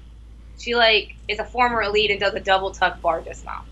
She 0.58 0.74
like 0.74 1.14
is 1.28 1.38
a 1.38 1.44
former 1.44 1.82
elite 1.82 2.10
and 2.10 2.20
does 2.20 2.34
a 2.34 2.40
double 2.40 2.70
tuck 2.70 3.00
bar 3.00 3.20
dismount. 3.20 3.66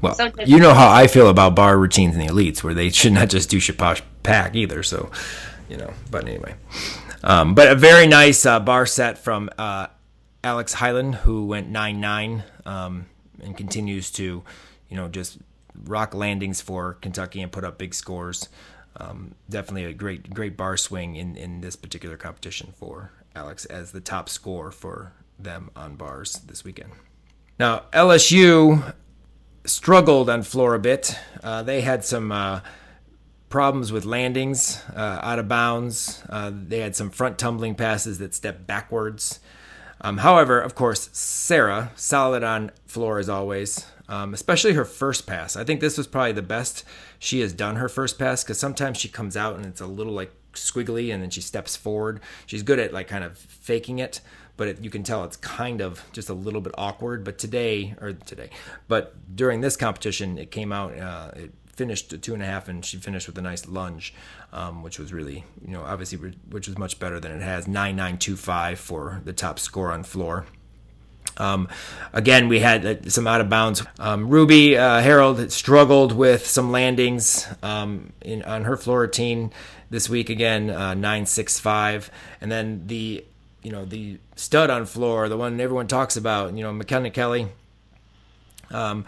Well, 0.00 0.14
so 0.14 0.30
you 0.44 0.58
know 0.58 0.74
how 0.74 0.90
I 0.90 1.06
feel 1.06 1.28
about 1.28 1.54
bar 1.54 1.78
routines 1.78 2.14
in 2.14 2.20
the 2.20 2.26
elites, 2.26 2.62
where 2.62 2.74
they 2.74 2.90
should 2.90 3.12
not 3.12 3.28
just 3.28 3.48
do 3.48 3.58
shaposh 3.58 4.02
Pak 4.22 4.54
either. 4.54 4.82
So, 4.82 5.10
you 5.68 5.76
know. 5.76 5.92
But 6.10 6.28
anyway, 6.28 6.54
um, 7.22 7.54
but 7.54 7.70
a 7.70 7.74
very 7.74 8.06
nice 8.06 8.44
uh, 8.44 8.60
bar 8.60 8.84
set 8.86 9.16
from 9.16 9.48
uh, 9.56 9.86
Alex 10.44 10.74
Hyland, 10.74 11.14
who 11.14 11.46
went 11.46 11.68
nine 11.68 12.00
nine 12.00 12.44
um, 12.64 13.06
and 13.42 13.56
continues 13.56 14.10
to, 14.12 14.42
you 14.88 14.96
know, 14.96 15.08
just 15.08 15.38
rock 15.84 16.14
landings 16.14 16.60
for 16.60 16.94
Kentucky 16.94 17.42
and 17.42 17.52
put 17.52 17.64
up 17.64 17.78
big 17.78 17.94
scores. 17.94 18.48
Um, 18.98 19.34
definitely 19.50 19.84
a 19.84 19.92
great 19.92 20.32
great 20.32 20.56
bar 20.56 20.76
swing 20.76 21.16
in 21.16 21.36
in 21.36 21.60
this 21.60 21.76
particular 21.76 22.16
competition 22.16 22.72
for 22.76 23.12
Alex 23.34 23.64
as 23.66 23.92
the 23.92 24.00
top 24.00 24.28
score 24.28 24.70
for 24.70 25.12
them 25.38 25.70
on 25.76 25.96
bars 25.96 26.40
this 26.46 26.64
weekend. 26.64 26.92
Now 27.58 27.84
LSU 27.92 28.94
struggled 29.64 30.30
on 30.30 30.42
floor 30.42 30.74
a 30.74 30.78
bit. 30.78 31.18
Uh, 31.42 31.62
they 31.62 31.82
had 31.82 32.04
some 32.04 32.32
uh, 32.32 32.60
problems 33.48 33.92
with 33.92 34.04
landings 34.04 34.82
uh, 34.94 35.20
out 35.22 35.38
of 35.38 35.48
bounds. 35.48 36.22
Uh, 36.28 36.50
they 36.52 36.80
had 36.80 36.96
some 36.96 37.10
front 37.10 37.38
tumbling 37.38 37.74
passes 37.74 38.18
that 38.18 38.34
stepped 38.34 38.66
backwards. 38.66 39.40
Um, 40.00 40.18
however, 40.18 40.60
of 40.60 40.74
course, 40.74 41.08
Sarah 41.12 41.90
solid 41.96 42.44
on 42.44 42.70
floor 42.86 43.18
as 43.18 43.28
always, 43.28 43.86
um, 44.08 44.34
especially 44.34 44.74
her 44.74 44.84
first 44.84 45.26
pass. 45.26 45.56
I 45.56 45.64
think 45.64 45.80
this 45.80 45.98
was 45.98 46.06
probably 46.06 46.32
the 46.32 46.42
best 46.42 46.84
she 47.18 47.40
has 47.40 47.52
done 47.52 47.76
her 47.76 47.88
first 47.88 48.18
pass 48.18 48.44
because 48.44 48.58
sometimes 48.58 48.98
she 48.98 49.08
comes 49.08 49.36
out 49.36 49.56
and 49.56 49.66
it's 49.66 49.80
a 49.80 49.86
little 49.86 50.12
like 50.12 50.32
squiggly 50.54 51.12
and 51.12 51.22
then 51.22 51.30
she 51.30 51.40
steps 51.40 51.76
forward. 51.76 52.20
She's 52.46 52.62
good 52.62 52.78
at 52.78 52.92
like 52.92 53.08
kind 53.08 53.24
of 53.24 53.38
faking 53.38 53.98
it, 53.98 54.20
but 54.56 54.68
it, 54.68 54.80
you 54.82 54.90
can 54.90 55.02
tell 55.02 55.24
it's 55.24 55.36
kind 55.36 55.80
of 55.80 56.02
just 56.12 56.28
a 56.28 56.34
little 56.34 56.60
bit 56.60 56.74
awkward. 56.78 57.24
But 57.24 57.38
today, 57.38 57.94
or 58.00 58.12
today, 58.12 58.50
but 58.88 59.36
during 59.36 59.60
this 59.60 59.76
competition, 59.76 60.38
it 60.38 60.50
came 60.50 60.72
out. 60.72 60.98
Uh, 60.98 61.30
it 61.36 61.52
finished 61.76 62.12
a 62.12 62.18
two 62.18 62.32
and 62.32 62.42
a 62.42 62.46
half, 62.46 62.68
and 62.68 62.84
she 62.84 62.96
finished 62.96 63.26
with 63.26 63.36
a 63.38 63.42
nice 63.42 63.68
lunge, 63.68 64.14
um, 64.52 64.82
which 64.82 64.98
was 64.98 65.12
really, 65.12 65.44
you 65.64 65.72
know, 65.72 65.82
obviously, 65.82 66.18
which 66.50 66.66
was 66.66 66.78
much 66.78 66.98
better 66.98 67.20
than 67.20 67.32
it 67.32 67.42
has. 67.42 67.68
Nine 67.68 67.96
nine 67.96 68.18
two 68.18 68.36
five 68.36 68.78
for 68.78 69.20
the 69.24 69.32
top 69.32 69.58
score 69.58 69.92
on 69.92 70.02
floor. 70.02 70.46
Um, 71.38 71.68
again, 72.12 72.48
we 72.48 72.60
had 72.60 72.86
uh, 72.86 73.10
some 73.10 73.26
out 73.26 73.40
of 73.40 73.48
bounds. 73.48 73.84
Um, 73.98 74.28
Ruby 74.28 74.76
uh, 74.76 75.00
Harrold 75.00 75.52
struggled 75.52 76.12
with 76.12 76.46
some 76.46 76.72
landings 76.72 77.46
um, 77.62 78.12
in, 78.22 78.42
on 78.42 78.64
her 78.64 78.76
floor 78.76 79.00
routine 79.00 79.52
this 79.90 80.08
week. 80.08 80.30
Again, 80.30 80.70
uh, 80.70 80.94
nine 80.94 81.26
six 81.26 81.58
five, 81.58 82.10
and 82.40 82.50
then 82.50 82.86
the 82.86 83.24
you 83.62 83.72
know 83.72 83.84
the 83.84 84.18
stud 84.36 84.70
on 84.70 84.86
floor, 84.86 85.28
the 85.28 85.36
one 85.36 85.60
everyone 85.60 85.86
talks 85.88 86.16
about. 86.16 86.56
You 86.56 86.62
know, 86.62 86.72
McKenna 86.72 87.10
Kelley. 87.10 87.48
Um, 88.70 89.04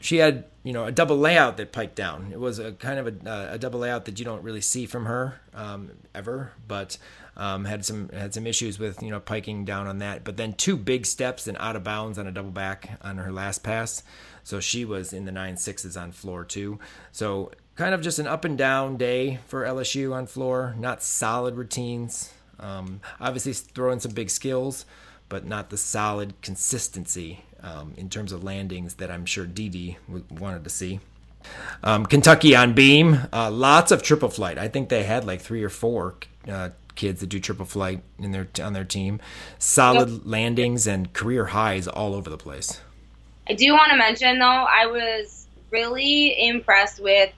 she 0.00 0.16
had 0.16 0.44
you 0.62 0.72
know 0.72 0.84
a 0.86 0.92
double 0.92 1.16
layout 1.16 1.56
that 1.58 1.72
piked 1.72 1.94
down. 1.94 2.30
It 2.32 2.40
was 2.40 2.58
a 2.58 2.72
kind 2.72 2.98
of 2.98 3.26
a, 3.26 3.52
a 3.52 3.58
double 3.58 3.80
layout 3.80 4.06
that 4.06 4.18
you 4.18 4.24
don't 4.24 4.42
really 4.42 4.60
see 4.60 4.86
from 4.86 5.06
her 5.06 5.40
um, 5.54 5.90
ever, 6.14 6.52
but 6.66 6.98
um, 7.40 7.64
had 7.64 7.86
some 7.86 8.10
had 8.10 8.34
some 8.34 8.46
issues 8.46 8.78
with 8.78 9.02
you 9.02 9.10
know 9.10 9.18
piking 9.18 9.64
down 9.64 9.86
on 9.86 9.98
that. 9.98 10.22
But 10.22 10.36
then 10.36 10.52
two 10.52 10.76
big 10.76 11.06
steps 11.06 11.48
and 11.48 11.56
out 11.58 11.74
of 11.74 11.82
bounds 11.82 12.18
on 12.18 12.26
a 12.26 12.32
double 12.32 12.50
back 12.50 12.98
on 13.02 13.16
her 13.16 13.32
last 13.32 13.62
pass. 13.62 14.02
So 14.44 14.60
she 14.60 14.84
was 14.84 15.12
in 15.12 15.24
the 15.24 15.32
nine 15.32 15.56
sixes 15.56 15.96
on 15.96 16.12
floor 16.12 16.44
two. 16.44 16.78
So 17.12 17.50
kind 17.76 17.94
of 17.94 18.02
just 18.02 18.18
an 18.18 18.26
up 18.26 18.44
and 18.44 18.58
down 18.58 18.98
day 18.98 19.38
for 19.46 19.64
LSU 19.64 20.12
on 20.12 20.26
floor. 20.26 20.74
Not 20.78 21.02
solid 21.02 21.56
routines. 21.56 22.32
Um, 22.58 23.00
obviously 23.18 23.54
throwing 23.54 24.00
some 24.00 24.12
big 24.12 24.28
skills, 24.28 24.84
but 25.30 25.46
not 25.46 25.70
the 25.70 25.78
solid 25.78 26.34
consistency 26.42 27.42
um, 27.62 27.94
in 27.96 28.10
terms 28.10 28.32
of 28.32 28.44
landings 28.44 28.96
that 28.96 29.10
I'm 29.10 29.24
sure 29.24 29.46
Dee 29.46 29.96
wanted 30.30 30.64
to 30.64 30.70
see. 30.70 31.00
Um, 31.82 32.04
Kentucky 32.04 32.54
on 32.54 32.74
beam, 32.74 33.18
uh, 33.32 33.50
lots 33.50 33.92
of 33.92 34.02
triple 34.02 34.28
flight. 34.28 34.58
I 34.58 34.68
think 34.68 34.90
they 34.90 35.04
had 35.04 35.24
like 35.24 35.40
three 35.40 35.64
or 35.64 35.70
four 35.70 36.16
uh, 36.46 36.68
kids 36.94 37.20
that 37.20 37.28
do 37.28 37.40
triple 37.40 37.66
flight 37.66 38.02
in 38.18 38.32
their 38.32 38.48
on 38.62 38.72
their 38.72 38.84
team. 38.84 39.20
Solid 39.58 40.08
yep. 40.08 40.20
landings 40.24 40.86
and 40.86 41.12
career 41.12 41.46
highs 41.46 41.86
all 41.88 42.14
over 42.14 42.30
the 42.30 42.38
place. 42.38 42.80
I 43.48 43.54
do 43.54 43.72
want 43.72 43.90
to 43.90 43.96
mention 43.96 44.38
though, 44.38 44.46
I 44.46 44.86
was 44.86 45.46
really 45.70 46.48
impressed 46.48 47.00
with 47.00 47.32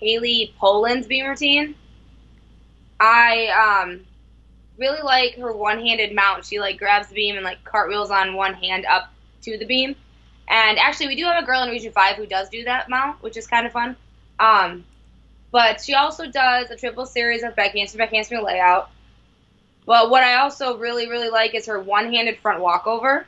Haley 0.00 0.54
Poland's 0.58 1.06
beam 1.06 1.26
routine. 1.26 1.74
I 3.00 3.82
um, 3.82 4.00
really 4.78 5.02
like 5.02 5.36
her 5.36 5.52
one-handed 5.52 6.14
mount. 6.14 6.44
She 6.44 6.60
like 6.60 6.78
grabs 6.78 7.08
the 7.08 7.14
beam 7.14 7.36
and 7.36 7.44
like 7.44 7.62
cartwheels 7.64 8.10
on 8.10 8.34
one 8.34 8.54
hand 8.54 8.86
up 8.86 9.12
to 9.42 9.58
the 9.58 9.66
beam. 9.66 9.94
And 10.48 10.78
actually, 10.78 11.08
we 11.08 11.16
do 11.16 11.24
have 11.24 11.42
a 11.42 11.46
girl 11.46 11.62
in 11.62 11.70
Region 11.70 11.92
5 11.92 12.16
who 12.16 12.26
does 12.26 12.48
do 12.48 12.64
that 12.64 12.88
mount, 12.88 13.22
which 13.22 13.36
is 13.36 13.46
kind 13.46 13.66
of 13.66 13.72
fun. 13.72 13.96
Um, 14.40 14.84
but 15.50 15.82
she 15.82 15.94
also 15.94 16.30
does 16.30 16.70
a 16.70 16.76
triple 16.76 17.06
series 17.06 17.42
of 17.42 17.54
back 17.54 17.72
handspring, 17.72 17.98
back 17.98 18.12
handspring 18.12 18.42
layout. 18.42 18.90
But 19.88 20.10
what 20.10 20.22
I 20.22 20.34
also 20.34 20.76
really, 20.76 21.08
really 21.08 21.30
like 21.30 21.54
is 21.54 21.64
her 21.64 21.80
one-handed 21.80 22.40
front 22.40 22.60
walkover. 22.60 23.26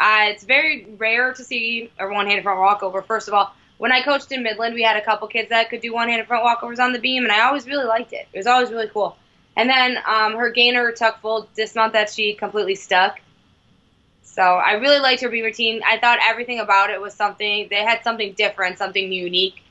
Uh, 0.00 0.30
it's 0.30 0.42
very 0.42 0.88
rare 0.98 1.32
to 1.32 1.44
see 1.44 1.92
a 1.96 2.08
one-handed 2.08 2.42
front 2.42 2.58
walkover. 2.58 3.00
First 3.02 3.28
of 3.28 3.34
all, 3.34 3.54
when 3.78 3.92
I 3.92 4.02
coached 4.02 4.32
in 4.32 4.42
Midland, 4.42 4.74
we 4.74 4.82
had 4.82 4.96
a 4.96 5.04
couple 5.04 5.28
kids 5.28 5.50
that 5.50 5.70
could 5.70 5.80
do 5.80 5.94
one-handed 5.94 6.26
front 6.26 6.44
walkovers 6.44 6.80
on 6.80 6.92
the 6.92 6.98
beam, 6.98 7.22
and 7.22 7.30
I 7.30 7.42
always 7.42 7.68
really 7.68 7.84
liked 7.84 8.12
it. 8.12 8.26
It 8.32 8.36
was 8.36 8.48
always 8.48 8.72
really 8.72 8.88
cool. 8.88 9.16
And 9.56 9.70
then 9.70 9.96
um, 10.08 10.34
her 10.34 10.50
gainer 10.50 10.90
tuck 10.90 11.20
full 11.20 11.48
dismount 11.54 11.92
that 11.92 12.10
she 12.10 12.34
completely 12.34 12.74
stuck. 12.74 13.20
So 14.24 14.42
I 14.42 14.72
really 14.72 14.98
liked 14.98 15.22
her 15.22 15.28
beam 15.28 15.44
routine. 15.44 15.82
I 15.86 15.98
thought 15.98 16.18
everything 16.20 16.58
about 16.58 16.90
it 16.90 17.00
was 17.00 17.14
something 17.14 17.68
they 17.70 17.84
had 17.84 18.02
something 18.02 18.32
different, 18.32 18.78
something 18.78 19.12
unique. 19.12 19.62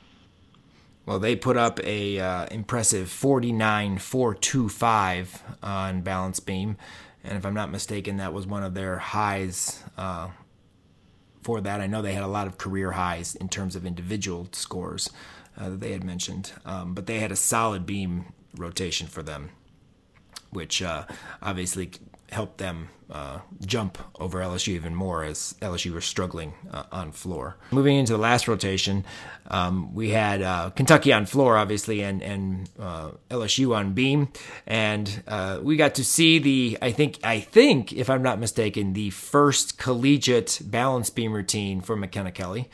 Well, 1.06 1.18
they 1.18 1.36
put 1.36 1.56
up 1.56 1.80
a 1.84 2.18
uh, 2.18 2.46
impressive 2.50 3.08
49.425 3.08 5.40
on 5.62 6.00
balance 6.00 6.40
beam, 6.40 6.76
and 7.22 7.36
if 7.36 7.44
I'm 7.44 7.54
not 7.54 7.70
mistaken, 7.70 8.16
that 8.16 8.32
was 8.32 8.46
one 8.46 8.62
of 8.62 8.74
their 8.74 8.98
highs 8.98 9.82
uh, 9.98 10.28
for 11.42 11.60
that. 11.60 11.80
I 11.80 11.86
know 11.86 12.02
they 12.02 12.14
had 12.14 12.22
a 12.22 12.28
lot 12.28 12.46
of 12.46 12.56
career 12.56 12.92
highs 12.92 13.34
in 13.34 13.48
terms 13.48 13.76
of 13.76 13.84
individual 13.84 14.48
scores 14.52 15.10
uh, 15.58 15.70
that 15.70 15.80
they 15.80 15.92
had 15.92 16.04
mentioned, 16.04 16.52
um, 16.64 16.94
but 16.94 17.06
they 17.06 17.20
had 17.20 17.32
a 17.32 17.36
solid 17.36 17.84
beam 17.84 18.32
rotation 18.56 19.06
for 19.06 19.22
them 19.22 19.50
which 20.54 20.80
uh, 20.80 21.04
obviously 21.42 21.90
helped 22.30 22.58
them 22.58 22.88
uh, 23.10 23.40
jump 23.64 23.98
over 24.18 24.40
LSU 24.40 24.68
even 24.68 24.94
more 24.94 25.24
as 25.24 25.54
LSU 25.60 25.92
was 25.92 26.04
struggling 26.04 26.54
uh, 26.70 26.84
on 26.90 27.12
floor. 27.12 27.56
Moving 27.70 27.96
into 27.96 28.12
the 28.12 28.18
last 28.18 28.48
rotation, 28.48 29.04
um, 29.48 29.94
we 29.94 30.10
had 30.10 30.42
uh, 30.42 30.70
Kentucky 30.70 31.12
on 31.12 31.26
floor, 31.26 31.56
obviously, 31.56 32.02
and 32.02 32.22
and 32.22 32.68
uh, 32.78 33.10
LSU 33.30 33.74
on 33.76 33.92
beam, 33.92 34.28
and 34.66 35.22
uh, 35.26 35.60
we 35.62 35.76
got 35.76 35.94
to 35.96 36.04
see 36.04 36.38
the 36.38 36.78
I 36.80 36.92
think 36.92 37.18
I 37.22 37.40
think 37.40 37.92
if 37.92 38.08
I'm 38.08 38.22
not 38.22 38.38
mistaken 38.38 38.92
the 38.92 39.10
first 39.10 39.78
collegiate 39.78 40.60
balance 40.64 41.10
beam 41.10 41.32
routine 41.32 41.80
for 41.80 41.96
McKenna 41.96 42.32
Kelley. 42.32 42.68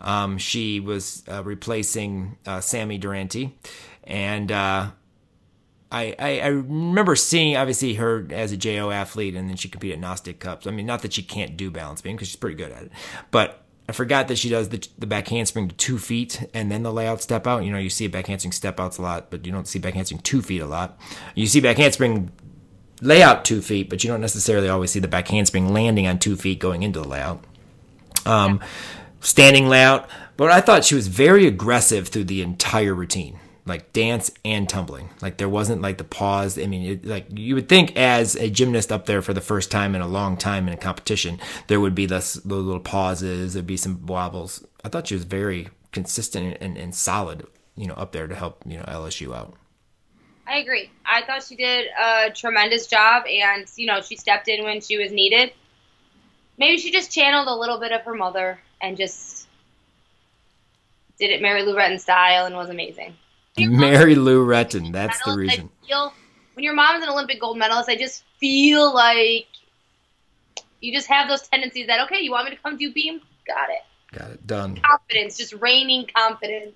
Um, 0.00 0.38
she 0.38 0.78
was 0.78 1.24
replacing 1.42 2.38
Sami 2.60 2.98
Durante, 2.98 3.58
and 4.04 4.52
I, 5.90 6.14
I, 6.18 6.40
I, 6.40 6.46
remember 6.48 7.16
seeing 7.16 7.56
obviously 7.56 7.94
her 7.94 8.26
as 8.30 8.52
a 8.52 8.58
JO 8.58 8.90
athlete, 8.90 9.34
and 9.34 9.48
then 9.48 9.56
she 9.56 9.70
competed 9.70 10.02
at 10.02 10.04
Nastia 10.04 10.38
Cups. 10.38 10.66
I 10.66 10.70
mean, 10.70 10.84
not 10.84 11.00
that 11.02 11.14
she 11.14 11.22
can't 11.22 11.56
do 11.56 11.70
balance 11.70 12.02
beam 12.02 12.14
because 12.14 12.28
she's 12.28 12.36
pretty 12.36 12.56
good 12.56 12.72
at 12.72 12.84
it, 12.84 12.92
but 13.30 13.64
I 13.88 13.92
forgot 13.92 14.28
that 14.28 14.36
she 14.36 14.50
does 14.50 14.68
the, 14.68 14.86
the 14.98 15.06
back 15.06 15.28
handspring 15.28 15.68
to 15.68 15.74
two 15.74 15.98
feet 15.98 16.46
and 16.52 16.70
then 16.70 16.82
the 16.82 16.92
layout 16.92 17.22
step 17.22 17.46
out. 17.46 17.64
You 17.64 17.72
know, 17.72 17.78
you 17.78 17.88
see 17.88 18.06
back 18.06 18.26
handspring 18.26 18.52
step 18.52 18.78
outs 18.78 18.98
a 18.98 19.02
lot, 19.02 19.30
but 19.30 19.46
you 19.46 19.52
don't 19.52 19.66
see 19.66 19.78
back 19.78 19.94
handspring 19.94 20.20
two 20.20 20.42
feet 20.42 20.60
a 20.60 20.66
lot. 20.66 20.98
You 21.34 21.46
see 21.46 21.60
back 21.60 21.78
handspring 21.78 22.30
layout 23.00 23.46
two 23.46 23.62
feet, 23.62 23.88
but 23.88 24.04
you 24.04 24.10
don't 24.10 24.20
necessarily 24.20 24.68
always 24.68 24.90
see 24.90 25.00
the 25.00 25.08
back 25.08 25.28
handspring 25.28 25.72
landing 25.72 26.06
on 26.06 26.18
two 26.18 26.36
feet 26.36 26.58
going 26.58 26.82
into 26.82 27.00
the 27.00 27.08
layout. 27.08 27.42
Um, 28.26 28.60
standing 29.20 29.68
layout, 29.68 30.06
but 30.36 30.50
I 30.50 30.60
thought 30.60 30.84
she 30.84 30.94
was 30.94 31.08
very 31.08 31.46
aggressive 31.46 32.08
through 32.08 32.24
the 32.24 32.42
entire 32.42 32.92
routine 32.92 33.40
like 33.68 33.92
dance 33.92 34.30
and 34.44 34.68
tumbling. 34.68 35.10
Like 35.20 35.36
there 35.36 35.48
wasn't 35.48 35.82
like 35.82 35.98
the 35.98 36.04
pause. 36.04 36.58
I 36.58 36.66
mean, 36.66 36.92
it, 36.92 37.04
like 37.04 37.26
you 37.30 37.54
would 37.54 37.68
think 37.68 37.96
as 37.96 38.34
a 38.36 38.50
gymnast 38.50 38.90
up 38.90 39.06
there 39.06 39.22
for 39.22 39.32
the 39.32 39.40
first 39.40 39.70
time 39.70 39.94
in 39.94 40.00
a 40.00 40.08
long 40.08 40.36
time 40.36 40.66
in 40.66 40.74
a 40.74 40.78
competition, 40.78 41.38
there 41.66 41.80
would 41.80 41.94
be 41.94 42.06
less 42.06 42.34
the 42.34 42.54
little 42.54 42.80
pauses. 42.80 43.54
There'd 43.54 43.66
be 43.66 43.76
some 43.76 44.06
wobbles. 44.06 44.64
I 44.84 44.88
thought 44.88 45.08
she 45.08 45.14
was 45.14 45.24
very 45.24 45.68
consistent 45.92 46.58
and, 46.60 46.76
and 46.76 46.94
solid, 46.94 47.46
you 47.76 47.86
know, 47.86 47.94
up 47.94 48.12
there 48.12 48.26
to 48.26 48.34
help 48.34 48.62
you 48.66 48.78
know 48.78 48.84
LSU 48.84 49.34
out. 49.34 49.54
I 50.46 50.58
agree. 50.58 50.90
I 51.04 51.22
thought 51.26 51.44
she 51.44 51.56
did 51.56 51.88
a 52.00 52.30
tremendous 52.30 52.86
job, 52.86 53.24
and 53.26 53.66
you 53.76 53.86
know 53.86 54.00
she 54.00 54.16
stepped 54.16 54.48
in 54.48 54.64
when 54.64 54.80
she 54.80 54.96
was 54.96 55.12
needed. 55.12 55.52
Maybe 56.56 56.78
she 56.78 56.90
just 56.90 57.12
channeled 57.12 57.48
a 57.48 57.54
little 57.54 57.78
bit 57.78 57.92
of 57.92 58.02
her 58.02 58.14
mother 58.14 58.58
and 58.80 58.96
just 58.96 59.46
did 61.18 61.30
it 61.30 61.42
Mary 61.42 61.62
Lou 61.62 61.74
Retton 61.74 62.00
style 62.00 62.46
and 62.46 62.54
was 62.54 62.70
amazing. 62.70 63.14
Mary 63.66 64.14
Lou 64.14 64.46
Retton, 64.46 64.92
that's 64.92 65.22
the 65.24 65.36
reason. 65.36 65.70
I 65.84 65.86
feel, 65.86 66.12
when 66.54 66.64
your 66.64 66.74
mom's 66.74 67.02
an 67.02 67.10
Olympic 67.10 67.40
gold 67.40 67.58
medalist, 67.58 67.88
I 67.88 67.96
just 67.96 68.24
feel 68.38 68.94
like 68.94 69.46
you 70.80 70.92
just 70.92 71.08
have 71.08 71.28
those 71.28 71.42
tendencies 71.48 71.86
that 71.86 72.00
okay, 72.06 72.20
you 72.20 72.30
want 72.30 72.48
me 72.48 72.56
to 72.56 72.62
come 72.62 72.76
do 72.76 72.92
beam? 72.92 73.20
Got 73.46 73.70
it. 73.70 74.18
Got 74.18 74.30
it 74.30 74.46
done. 74.46 74.80
Confidence, 74.80 75.36
just 75.36 75.52
reigning 75.54 76.06
confidence. 76.14 76.74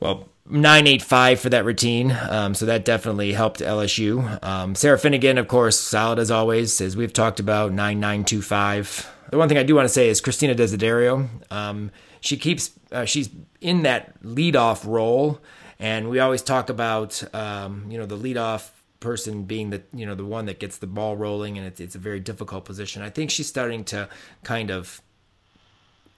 Well, 0.00 0.28
985 0.46 1.40
for 1.40 1.48
that 1.50 1.64
routine. 1.64 2.16
Um, 2.28 2.54
so 2.54 2.66
that 2.66 2.84
definitely 2.84 3.32
helped 3.32 3.60
LSU. 3.60 4.42
Um, 4.44 4.74
Sarah 4.74 4.98
Finnegan, 4.98 5.38
of 5.38 5.48
course, 5.48 5.78
solid 5.78 6.18
as 6.18 6.30
always, 6.30 6.80
as 6.80 6.96
we've 6.96 7.12
talked 7.12 7.40
about, 7.40 7.72
9925. 7.72 9.10
The 9.30 9.38
one 9.38 9.48
thing 9.48 9.58
I 9.58 9.62
do 9.62 9.74
want 9.74 9.86
to 9.86 9.92
say 9.92 10.08
is 10.08 10.20
Christina 10.20 10.54
Desiderio. 10.54 11.28
Um, 11.50 11.90
she 12.24 12.36
keeps, 12.36 12.70
uh, 12.90 13.04
she's 13.04 13.28
in 13.60 13.82
that 13.82 14.22
leadoff 14.22 14.86
role. 14.86 15.40
And 15.78 16.08
we 16.08 16.18
always 16.20 16.40
talk 16.40 16.70
about, 16.70 17.22
um, 17.34 17.86
you 17.90 17.98
know, 17.98 18.06
the 18.06 18.16
leadoff 18.16 18.70
person 19.00 19.42
being 19.42 19.68
the 19.68 19.82
you 19.92 20.06
know 20.06 20.14
the 20.14 20.24
one 20.24 20.46
that 20.46 20.58
gets 20.58 20.78
the 20.78 20.86
ball 20.86 21.14
rolling 21.14 21.58
and 21.58 21.66
it's 21.66 21.78
it's 21.78 21.94
a 21.94 21.98
very 21.98 22.18
difficult 22.20 22.64
position. 22.64 23.02
I 23.02 23.10
think 23.10 23.30
she's 23.30 23.46
starting 23.46 23.84
to 23.84 24.08
kind 24.44 24.70
of 24.70 25.02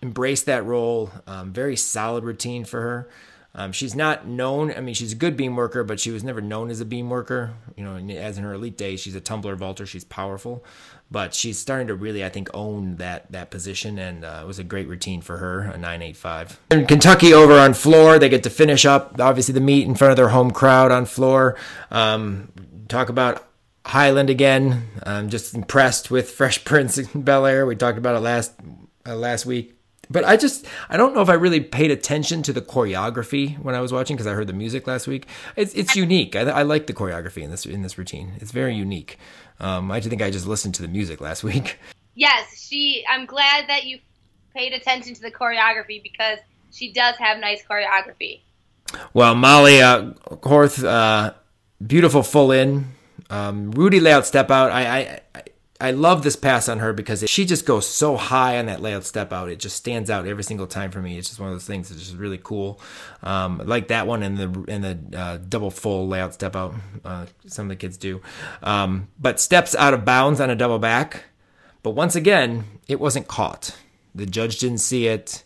embrace 0.00 0.42
that 0.44 0.64
role. 0.64 1.10
Um, 1.26 1.52
very 1.52 1.74
solid 1.74 2.22
routine 2.22 2.64
for 2.64 2.80
her. 2.80 3.08
Um, 3.58 3.72
she's 3.72 3.94
not 3.94 4.26
known. 4.26 4.70
I 4.70 4.80
mean, 4.80 4.94
she's 4.94 5.12
a 5.12 5.16
good 5.16 5.34
beam 5.34 5.56
worker, 5.56 5.82
but 5.82 5.98
she 5.98 6.10
was 6.10 6.22
never 6.22 6.42
known 6.42 6.68
as 6.68 6.82
a 6.82 6.84
beam 6.84 7.08
worker. 7.08 7.54
You 7.74 7.84
know, 7.84 7.96
as 7.96 8.36
in 8.36 8.44
her 8.44 8.52
elite 8.52 8.76
days, 8.76 9.00
she's 9.00 9.14
a 9.14 9.20
tumbler 9.20 9.56
vaulter. 9.56 9.86
She's 9.86 10.04
powerful, 10.04 10.62
but 11.10 11.34
she's 11.34 11.58
starting 11.58 11.86
to 11.86 11.94
really, 11.94 12.22
I 12.22 12.28
think, 12.28 12.50
own 12.52 12.96
that 12.96 13.32
that 13.32 13.50
position, 13.50 13.98
and 13.98 14.26
uh, 14.26 14.40
it 14.42 14.46
was 14.46 14.58
a 14.58 14.64
great 14.64 14.88
routine 14.88 15.22
for 15.22 15.38
her. 15.38 15.62
A 15.62 15.78
nine 15.78 16.02
eight 16.02 16.18
five. 16.18 16.60
And 16.70 16.86
Kentucky 16.86 17.32
over 17.32 17.54
on 17.54 17.72
floor, 17.72 18.18
they 18.18 18.28
get 18.28 18.42
to 18.42 18.50
finish 18.50 18.84
up 18.84 19.18
obviously 19.18 19.54
the 19.54 19.60
meet 19.60 19.88
in 19.88 19.94
front 19.94 20.10
of 20.10 20.18
their 20.18 20.28
home 20.28 20.50
crowd 20.50 20.92
on 20.92 21.06
floor. 21.06 21.56
Um, 21.90 22.52
talk 22.88 23.08
about 23.08 23.48
Hyland 23.86 24.28
again. 24.28 24.90
I'm 25.02 25.30
just 25.30 25.54
impressed 25.54 26.10
with 26.10 26.30
Fresh 26.30 26.66
Prince 26.66 27.00
Bel 27.14 27.46
Air. 27.46 27.64
We 27.64 27.74
talked 27.74 27.96
about 27.96 28.16
it 28.16 28.20
last 28.20 28.52
uh, 29.06 29.16
last 29.16 29.46
week. 29.46 29.75
But 30.10 30.24
I 30.24 30.36
just 30.36 30.66
I 30.88 30.96
don't 30.96 31.14
know 31.14 31.20
if 31.20 31.28
I 31.28 31.34
really 31.34 31.60
paid 31.60 31.90
attention 31.90 32.42
to 32.44 32.52
the 32.52 32.62
choreography 32.62 33.58
when 33.58 33.74
I 33.74 33.80
was 33.80 33.92
watching 33.92 34.16
because 34.16 34.26
I 34.26 34.32
heard 34.32 34.46
the 34.46 34.52
music 34.52 34.86
last 34.86 35.06
week. 35.06 35.26
It's 35.56 35.74
it's 35.74 35.96
unique. 35.96 36.36
I, 36.36 36.42
I 36.42 36.62
like 36.62 36.86
the 36.86 36.94
choreography 36.94 37.42
in 37.42 37.50
this 37.50 37.66
in 37.66 37.82
this 37.82 37.98
routine. 37.98 38.34
It's 38.40 38.52
very 38.52 38.74
unique. 38.74 39.18
Um, 39.58 39.90
I 39.90 40.00
think 40.00 40.22
I 40.22 40.30
just 40.30 40.46
listened 40.46 40.74
to 40.76 40.82
the 40.82 40.88
music 40.88 41.20
last 41.20 41.42
week. 41.50 41.78
Yes, 42.14 42.66
she. 42.66 43.04
I'm 43.08 43.26
glad 43.26 43.68
that 43.68 43.84
you 43.84 43.98
paid 44.54 44.72
attention 44.72 45.14
to 45.14 45.20
the 45.20 45.30
choreography 45.30 46.02
because 46.02 46.38
she 46.72 46.92
does 46.92 47.16
have 47.16 47.38
nice 47.38 47.62
choreography. 47.68 48.40
Well, 49.12 49.34
Mollie 49.34 49.82
uh, 49.82 50.12
Korth, 50.40 50.84
uh, 50.84 51.34
beautiful 51.84 52.22
full 52.22 52.52
in. 52.52 52.92
Um, 53.28 53.72
Rudy 53.72 54.00
layout 54.00 54.24
step 54.26 54.50
out. 54.50 54.70
I, 54.70 54.86
I 54.86 55.20
I 55.34 55.42
love 55.90 56.22
this 56.22 56.36
pass 56.36 56.68
on 56.68 56.78
her 56.78 56.92
because 56.92 57.22
it, 57.22 57.28
she 57.28 57.44
just 57.44 57.66
goes 57.66 57.86
so 57.86 58.16
high 58.16 58.58
on 58.58 58.66
that 58.66 58.80
layout 58.80 59.04
step 59.04 59.32
out. 59.32 59.48
It 59.48 59.58
just 59.58 59.76
stands 59.76 60.10
out 60.10 60.26
every 60.26 60.44
single 60.44 60.66
time 60.66 60.90
for 60.90 61.00
me. 61.00 61.18
It's 61.18 61.28
just 61.28 61.40
one 61.40 61.50
of 61.50 61.54
those 61.54 61.66
things 61.66 61.88
that's 61.88 62.00
just 62.00 62.16
really 62.16 62.40
cool. 62.42 62.80
Um, 63.22 63.60
like 63.64 63.88
that 63.88 64.06
one 64.06 64.22
in 64.22 64.36
the 64.36 64.64
in 64.68 64.82
the 64.82 65.18
uh, 65.18 65.38
double 65.48 65.70
full 65.70 66.08
layout 66.08 66.34
step 66.34 66.56
out. 66.56 66.74
Uh, 67.04 67.26
some 67.46 67.66
of 67.66 67.70
the 67.70 67.76
kids 67.76 67.96
do, 67.96 68.22
um, 68.62 69.08
but 69.18 69.40
steps 69.40 69.74
out 69.74 69.94
of 69.94 70.04
bounds 70.04 70.40
on 70.40 70.50
a 70.50 70.56
double 70.56 70.78
back. 70.78 71.24
But 71.82 71.90
once 71.90 72.16
again, 72.16 72.64
it 72.88 72.98
wasn't 72.98 73.28
caught. 73.28 73.76
The 74.14 74.26
judge 74.26 74.58
didn't 74.58 74.78
see 74.78 75.06
it. 75.06 75.44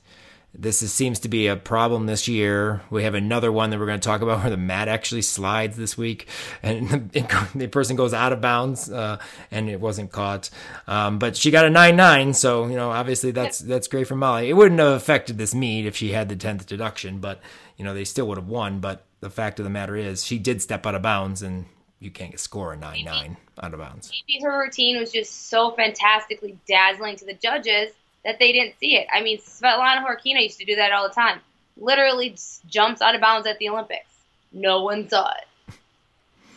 This 0.53 0.83
is, 0.83 0.93
seems 0.93 1.21
to 1.21 1.29
be 1.29 1.47
a 1.47 1.55
problem 1.55 2.07
this 2.07 2.27
year. 2.27 2.83
We 2.91 3.05
have 3.05 3.15
another 3.15 3.53
one 3.53 3.71
that 3.71 3.79
we're 3.79 3.87
going 3.87 4.01
to 4.01 4.07
talk 4.07 4.21
about 4.21 4.41
where 4.41 4.51
the 4.51 4.57
mat 4.57 4.89
actually 4.89 5.23
slides 5.23 5.77
this 5.77 5.97
week, 5.97 6.27
and 6.63 6.89
the, 7.13 7.49
the 7.55 7.69
person 7.69 7.95
goes 7.95 8.13
out 8.13 8.33
of 8.33 8.41
bounds, 8.41 8.91
uh, 8.91 9.19
and 9.53 9.71
it 9.71 9.81
wasn't 9.81 10.11
caught. 10.11 10.51
Um, 10.89 11.21
but 11.21 11.37
she 11.37 11.53
got 11.53 11.67
a 11.67 11.71
nine 11.71 11.95
nine, 11.95 12.35
so 12.35 12.67
you 12.67 12.75
know 12.75 12.91
obviously 12.91 13.31
that's 13.31 13.61
that's 13.61 13.87
great 13.87 14.09
for 14.09 14.17
Mollie. 14.17 14.51
It 14.51 14.55
wouldn't 14.55 14.81
have 14.81 14.95
affected 14.95 15.39
this 15.39 15.55
meet 15.55 15.87
if 15.87 15.95
she 15.95 16.11
had 16.11 16.29
the 16.29 16.37
tenth 16.37 16.67
deduction, 16.67 17.21
but 17.21 17.41
you 17.77 17.85
know 17.85 17.95
they 17.95 18.05
still 18.05 18.27
would 18.27 18.39
have 18.39 18.49
won. 18.49 18.81
But 18.81 19.05
the 19.21 19.31
fact 19.31 19.61
of 19.61 19.65
the 19.65 19.71
matter 19.71 19.95
is, 19.95 20.25
she 20.25 20.41
did 20.41 20.61
step 20.61 20.85
out 20.85 20.97
of 20.97 21.03
bounds, 21.03 21.43
and 21.43 21.67
you 22.01 22.11
can't 22.11 22.39
score 22.41 22.73
a 22.73 22.77
nine 22.77 23.05
nine 23.05 23.37
out 23.63 23.73
of 23.73 23.79
bounds. 23.79 24.11
Maybe 24.27 24.43
her 24.43 24.59
routine 24.59 24.99
was 24.99 25.13
just 25.13 25.49
so 25.49 25.71
fantastically 25.71 26.59
dazzling 26.67 27.15
to 27.17 27.25
the 27.25 27.35
judges 27.35 27.93
that 28.25 28.39
they 28.39 28.53
didn't 28.53 28.79
see 28.79 28.97
it. 28.97 29.07
I 29.13 29.23
mean, 29.23 29.39
Svetlana 29.39 30.05
Khorkina 30.05 30.43
used 30.43 30.59
to 30.59 30.65
do 30.65 30.77
that 30.77 30.93
all 30.93 31.09
the 31.09 31.15
time. 31.15 31.41
Literally 31.77 32.37
jumps 32.69 33.01
out 33.01 33.15
of 33.15 33.21
bounds 33.21 33.47
at 33.47 33.59
the 33.59 33.69
Olympics. 33.69 34.11
No 34.53 34.83
one 34.83 35.09
saw 35.09 35.31
it. 35.31 35.75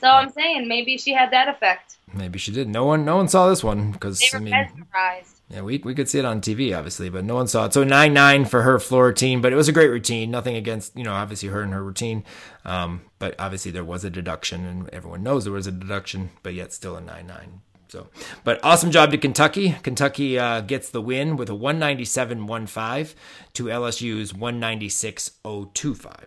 So 0.01 0.09
I'm 0.09 0.31
saying 0.31 0.67
maybe 0.67 0.97
she 0.97 1.13
had 1.13 1.31
that 1.31 1.47
effect. 1.47 1.95
Maybe 2.13 2.37
she 2.37 2.51
did. 2.51 2.67
No 2.67 2.83
one, 2.85 3.05
no 3.05 3.15
one 3.15 3.29
saw 3.29 3.47
this 3.47 3.63
one 3.63 3.91
because 3.91 4.21
I 4.33 4.39
mean, 4.39 4.51
mesmerized. 4.51 5.33
Yeah, 5.49 5.61
we 5.61 5.77
we 5.77 5.93
could 5.93 6.09
see 6.09 6.19
it 6.19 6.25
on 6.25 6.41
TV, 6.41 6.75
obviously, 6.77 7.09
but 7.09 7.23
no 7.23 7.35
one 7.35 7.47
saw 7.47 7.65
it. 7.65 7.73
So 7.73 7.83
nine 7.83 8.13
nine 8.13 8.45
for 8.45 8.63
her 8.63 8.79
floor 8.79 9.07
routine, 9.07 9.39
but 9.39 9.53
it 9.53 9.55
was 9.55 9.67
a 9.67 9.71
great 9.71 9.89
routine. 9.89 10.31
Nothing 10.31 10.55
against 10.55 10.97
you 10.97 11.03
know, 11.03 11.13
obviously 11.13 11.49
her 11.49 11.61
and 11.61 11.73
her 11.73 11.83
routine, 11.83 12.23
um, 12.65 13.01
but 13.19 13.35
obviously 13.39 13.71
there 13.71 13.83
was 13.83 14.03
a 14.03 14.09
deduction, 14.09 14.65
and 14.65 14.89
everyone 14.89 15.21
knows 15.23 15.43
there 15.43 15.53
was 15.53 15.67
a 15.67 15.71
deduction, 15.71 16.31
but 16.41 16.53
yet 16.53 16.73
still 16.73 16.95
a 16.95 17.01
nine 17.01 17.27
nine. 17.27 17.61
So, 17.93 18.07
but 18.43 18.59
awesome 18.63 18.89
job 18.89 19.11
to 19.11 19.19
Kentucky. 19.19 19.75
Kentucky 19.83 20.39
uh, 20.39 20.61
gets 20.61 20.89
the 20.89 20.99
win 20.99 21.37
with 21.37 21.47
a 21.51 21.53
197.15 21.53 23.13
to 23.53 23.65
LSU's 23.65 24.33
196.025. 24.33 26.23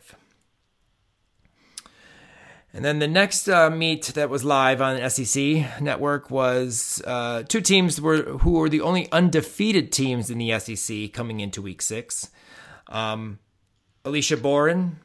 And 2.72 2.84
then 2.84 3.00
the 3.00 3.08
next 3.08 3.48
uh, 3.48 3.68
meet 3.68 4.04
that 4.14 4.30
was 4.30 4.44
live 4.44 4.80
on 4.80 5.00
the 5.00 5.10
SEC 5.10 5.82
network 5.82 6.30
was 6.30 7.02
uh, 7.04 7.42
two 7.42 7.60
teams 7.60 8.00
were 8.00 8.22
who 8.22 8.52
were 8.52 8.68
the 8.68 8.82
only 8.82 9.10
undefeated 9.10 9.90
teams 9.90 10.30
in 10.30 10.38
the 10.38 10.56
SEC 10.60 11.12
coming 11.12 11.40
into 11.40 11.60
Week 11.60 11.82
Six. 11.82 12.30
Um, 12.86 13.40
Alicia 14.04 14.36
Boren. 14.36 15.00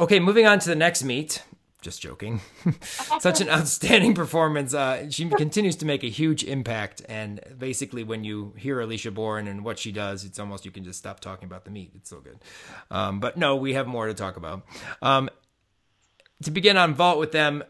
Okay, 0.00 0.18
moving 0.18 0.48
on 0.48 0.58
to 0.58 0.68
the 0.68 0.74
next 0.74 1.04
meet. 1.04 1.44
Just 1.86 2.02
joking. 2.02 2.40
Such 2.80 3.40
an 3.40 3.48
outstanding 3.48 4.12
performance. 4.12 4.74
Uh, 4.74 5.08
she 5.08 5.28
continues 5.28 5.76
to 5.76 5.86
make 5.86 6.02
a 6.02 6.08
huge 6.08 6.42
impact. 6.42 7.00
And 7.08 7.38
basically, 7.56 8.02
when 8.02 8.24
you 8.24 8.54
hear 8.56 8.80
Alicia 8.80 9.12
Boren 9.12 9.46
and 9.46 9.64
what 9.64 9.78
she 9.78 9.92
does, 9.92 10.24
it's 10.24 10.40
almost 10.40 10.64
you 10.64 10.72
can 10.72 10.82
just 10.82 10.98
stop 10.98 11.20
talking 11.20 11.46
about 11.46 11.64
the 11.64 11.70
meat. 11.70 11.92
It's 11.94 12.10
so 12.10 12.18
good. 12.18 12.40
Um, 12.90 13.20
but 13.20 13.36
no, 13.36 13.54
we 13.54 13.74
have 13.74 13.86
more 13.86 14.08
to 14.08 14.14
talk 14.14 14.36
about. 14.36 14.66
Um, 15.00 15.30
to 16.42 16.50
begin 16.50 16.76
on 16.76 16.92
vault 16.92 17.20
with 17.20 17.30
them, 17.30 17.62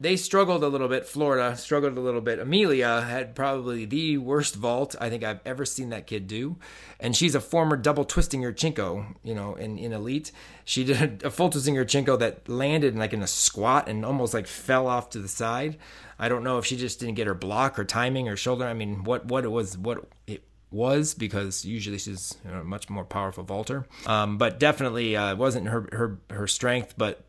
they 0.00 0.16
struggled 0.16 0.62
a 0.62 0.68
little 0.68 0.86
bit. 0.86 1.06
Florida 1.06 1.56
struggled 1.56 1.98
a 1.98 2.00
little 2.00 2.20
bit. 2.20 2.38
Amelia 2.38 3.00
had 3.00 3.34
probably 3.34 3.84
the 3.84 4.18
worst 4.18 4.54
vault 4.54 4.94
I 5.00 5.10
think 5.10 5.24
I've 5.24 5.40
ever 5.44 5.64
seen 5.64 5.90
that 5.90 6.06
kid 6.06 6.28
do, 6.28 6.56
and 7.00 7.16
she's 7.16 7.34
a 7.34 7.40
former 7.40 7.76
double 7.76 8.04
twisting 8.04 8.42
Yurchenko, 8.42 9.16
you 9.24 9.34
know, 9.34 9.56
in, 9.56 9.76
in 9.76 9.92
elite. 9.92 10.30
She 10.64 10.84
did 10.84 11.24
a 11.24 11.30
full 11.30 11.50
twisting 11.50 11.74
Yurchenko 11.74 12.18
that 12.20 12.48
landed 12.48 12.96
like 12.96 13.12
in 13.12 13.22
a 13.22 13.26
squat 13.26 13.88
and 13.88 14.04
almost 14.04 14.34
like 14.34 14.46
fell 14.46 14.86
off 14.86 15.10
to 15.10 15.18
the 15.18 15.28
side. 15.28 15.78
I 16.18 16.28
don't 16.28 16.44
know 16.44 16.58
if 16.58 16.66
she 16.66 16.76
just 16.76 17.00
didn't 17.00 17.16
get 17.16 17.26
her 17.26 17.34
block 17.34 17.78
or 17.78 17.84
timing 17.84 18.28
or 18.28 18.36
shoulder. 18.36 18.66
I 18.66 18.74
mean, 18.74 19.02
what 19.02 19.26
what 19.26 19.44
it 19.44 19.50
was, 19.50 19.76
what 19.76 20.04
it 20.28 20.44
was 20.70 21.14
because 21.14 21.64
usually 21.64 21.98
she's 21.98 22.36
you 22.44 22.50
know, 22.52 22.60
a 22.60 22.64
much 22.64 22.88
more 22.88 23.04
powerful 23.04 23.42
vaulter. 23.42 23.86
Um, 24.06 24.38
but 24.38 24.60
definitely 24.60 25.16
uh, 25.16 25.34
wasn't 25.34 25.66
her 25.66 25.88
her 25.92 26.18
her 26.30 26.46
strength. 26.46 26.94
But 26.96 27.24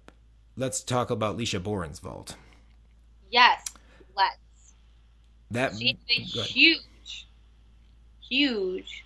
let's 0.56 0.84
talk 0.84 1.10
about 1.10 1.36
Leisha 1.36 1.62
Boren's 1.62 1.98
vault. 1.98 2.36
Yes, 3.30 3.64
let's. 4.16 4.38
That 5.52 5.74
she's 5.76 5.96
a 6.08 6.42
huge, 6.42 7.28
huge, 8.22 9.06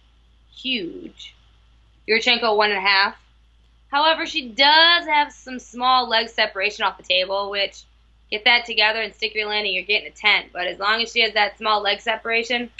huge 0.52 1.36
Yurchenko 2.08 2.56
one 2.56 2.70
and 2.70 2.78
a 2.78 2.82
half. 2.82 3.16
However, 3.90 4.26
she 4.26 4.50
does 4.50 5.06
have 5.06 5.32
some 5.32 5.60
small 5.60 6.10
leg 6.10 6.30
separation 6.30 6.84
off 6.84 6.98
the 6.98 7.04
table, 7.04 7.50
which 7.52 7.84
get 8.32 8.44
that 8.46 8.66
together 8.66 9.02
and 9.02 9.14
stick 9.14 9.36
your 9.36 9.48
landing, 9.48 9.74
you're 9.74 9.84
getting 9.84 10.08
a 10.08 10.12
10. 10.12 10.46
But 10.52 10.68
as 10.68 10.80
long 10.80 11.02
as 11.02 11.12
she 11.12 11.22
has 11.22 11.34
that 11.36 11.58
small 11.58 11.82
leg 11.82 12.02
separation, 12.02 12.72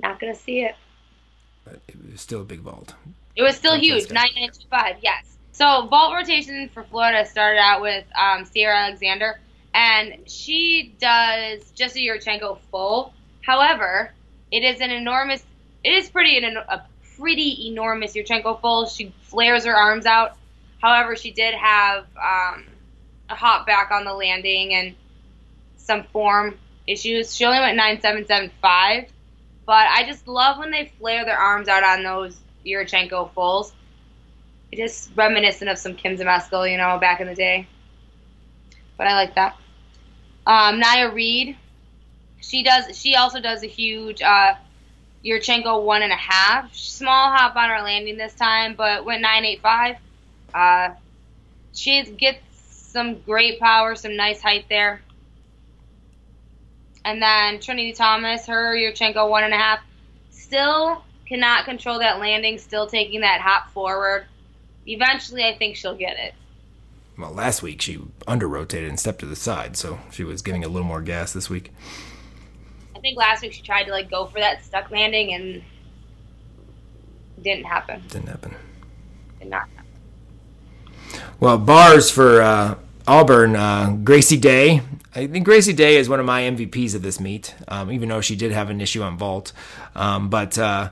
not 0.00 0.18
going 0.18 0.32
to 0.32 0.38
see 0.38 0.62
it. 0.62 0.74
But 1.64 1.80
it 1.88 1.96
was 2.10 2.20
still 2.20 2.40
a 2.40 2.44
big 2.44 2.60
vault. 2.60 2.94
It 3.34 3.42
was 3.42 3.56
still 3.56 3.78
huge, 3.78 4.08
good. 4.08 4.14
9925, 4.14 4.96
yes. 5.02 5.36
So 5.52 5.86
vault 5.86 6.14
rotation 6.14 6.70
for 6.72 6.84
Florida 6.84 7.26
started 7.26 7.60
out 7.60 7.82
with 7.82 8.04
um, 8.18 8.46
Sierra 8.46 8.86
Alexander, 8.86 9.38
and 9.76 10.28
she 10.28 10.94
does 10.98 11.70
just 11.72 11.96
a 11.96 11.98
Yurchenko 11.98 12.58
full. 12.70 13.12
However, 13.42 14.10
it 14.50 14.64
is 14.64 14.80
an 14.80 14.90
enormous. 14.90 15.44
It 15.84 15.90
is 15.90 16.08
pretty 16.08 16.38
an, 16.38 16.56
a 16.56 16.86
pretty 17.18 17.68
enormous 17.68 18.14
Yurchenko 18.14 18.60
full. 18.62 18.86
She 18.86 19.14
flares 19.24 19.66
her 19.66 19.76
arms 19.76 20.06
out. 20.06 20.38
However, 20.80 21.14
she 21.14 21.30
did 21.30 21.54
have 21.54 22.06
um, 22.16 22.64
a 23.28 23.34
hop 23.34 23.66
back 23.66 23.90
on 23.90 24.04
the 24.04 24.14
landing 24.14 24.72
and 24.72 24.94
some 25.76 26.04
form 26.04 26.58
issues. 26.86 27.36
She 27.36 27.44
only 27.44 27.60
went 27.60 27.76
9775, 27.76 29.10
but 29.66 29.72
I 29.74 30.04
just 30.06 30.26
love 30.26 30.58
when 30.58 30.70
they 30.70 30.90
flare 30.98 31.26
their 31.26 31.38
arms 31.38 31.68
out 31.68 31.84
on 31.84 32.02
those 32.02 32.34
Yurchenko 32.64 33.30
fulls. 33.34 33.74
It 34.72 34.78
is 34.78 35.10
reminiscent 35.14 35.68
of 35.68 35.76
some 35.76 35.94
Kim 35.96 36.16
Zmeskal, 36.16 36.70
you 36.70 36.78
know, 36.78 36.98
back 36.98 37.20
in 37.20 37.26
the 37.26 37.34
day. 37.34 37.68
But 38.96 39.06
I 39.06 39.14
like 39.14 39.34
that. 39.34 39.56
Um, 40.46 40.80
Nya 40.80 41.12
Reed, 41.12 41.56
she 42.40 42.62
does. 42.62 42.96
She 42.96 43.16
also 43.16 43.40
does 43.40 43.64
a 43.64 43.66
huge 43.66 44.22
uh, 44.22 44.54
Yurchenko 45.24 45.82
one 45.82 46.02
and 46.02 46.12
a 46.12 46.16
half. 46.16 46.74
Small 46.74 47.32
hop 47.32 47.56
on 47.56 47.68
her 47.68 47.82
landing 47.82 48.16
this 48.16 48.34
time, 48.34 48.74
but 48.76 49.04
went 49.04 49.22
nine 49.22 49.44
eight 49.44 49.60
five. 49.60 49.96
Uh, 50.54 50.90
she 51.72 52.02
gets 52.04 52.38
some 52.60 53.20
great 53.20 53.58
power, 53.58 53.94
some 53.96 54.16
nice 54.16 54.40
height 54.40 54.66
there. 54.68 55.02
And 57.04 57.20
then 57.20 57.60
Trinity 57.60 57.92
Thomas, 57.92 58.46
her 58.46 58.74
Yurchenko 58.74 59.28
one 59.28 59.44
and 59.44 59.52
a 59.52 59.56
half, 59.56 59.80
still 60.30 61.02
cannot 61.26 61.64
control 61.64 61.98
that 61.98 62.20
landing, 62.20 62.58
still 62.58 62.86
taking 62.86 63.20
that 63.20 63.40
hop 63.40 63.70
forward. 63.72 64.26
Eventually, 64.86 65.44
I 65.44 65.56
think 65.56 65.76
she'll 65.76 65.96
get 65.96 66.16
it. 66.18 66.34
Well, 67.18 67.32
last 67.32 67.62
week 67.62 67.80
she 67.80 67.98
under 68.26 68.46
rotated 68.46 68.88
and 68.88 69.00
stepped 69.00 69.20
to 69.20 69.26
the 69.26 69.36
side, 69.36 69.76
so 69.76 69.98
she 70.10 70.24
was 70.24 70.42
giving 70.42 70.64
a 70.64 70.68
little 70.68 70.86
more 70.86 71.00
gas 71.00 71.32
this 71.32 71.48
week. 71.48 71.72
I 72.94 72.98
think 72.98 73.16
last 73.16 73.42
week 73.42 73.52
she 73.52 73.62
tried 73.62 73.84
to 73.84 73.90
like 73.90 74.10
go 74.10 74.26
for 74.26 74.38
that 74.38 74.64
stuck 74.64 74.90
landing 74.90 75.32
and 75.32 75.62
didn't 77.42 77.64
happen. 77.64 78.02
Didn't 78.08 78.28
happen. 78.28 78.54
Did 79.38 79.50
not 79.50 79.68
happen. 79.68 81.20
Well, 81.40 81.58
bars 81.58 82.10
for 82.10 82.42
uh, 82.42 82.74
Auburn, 83.06 83.56
uh, 83.56 83.96
Gracie 84.02 84.38
Day. 84.38 84.82
I 85.14 85.26
think 85.26 85.44
Gracie 85.44 85.72
Day 85.72 85.96
is 85.96 86.08
one 86.08 86.20
of 86.20 86.26
my 86.26 86.42
MVPs 86.42 86.94
of 86.94 87.02
this 87.02 87.20
meet, 87.20 87.54
um, 87.68 87.90
even 87.90 88.08
though 88.08 88.20
she 88.20 88.36
did 88.36 88.52
have 88.52 88.68
an 88.68 88.80
issue 88.80 89.02
on 89.02 89.16
vault. 89.16 89.52
Um, 89.94 90.28
but 90.28 90.58
uh, 90.58 90.90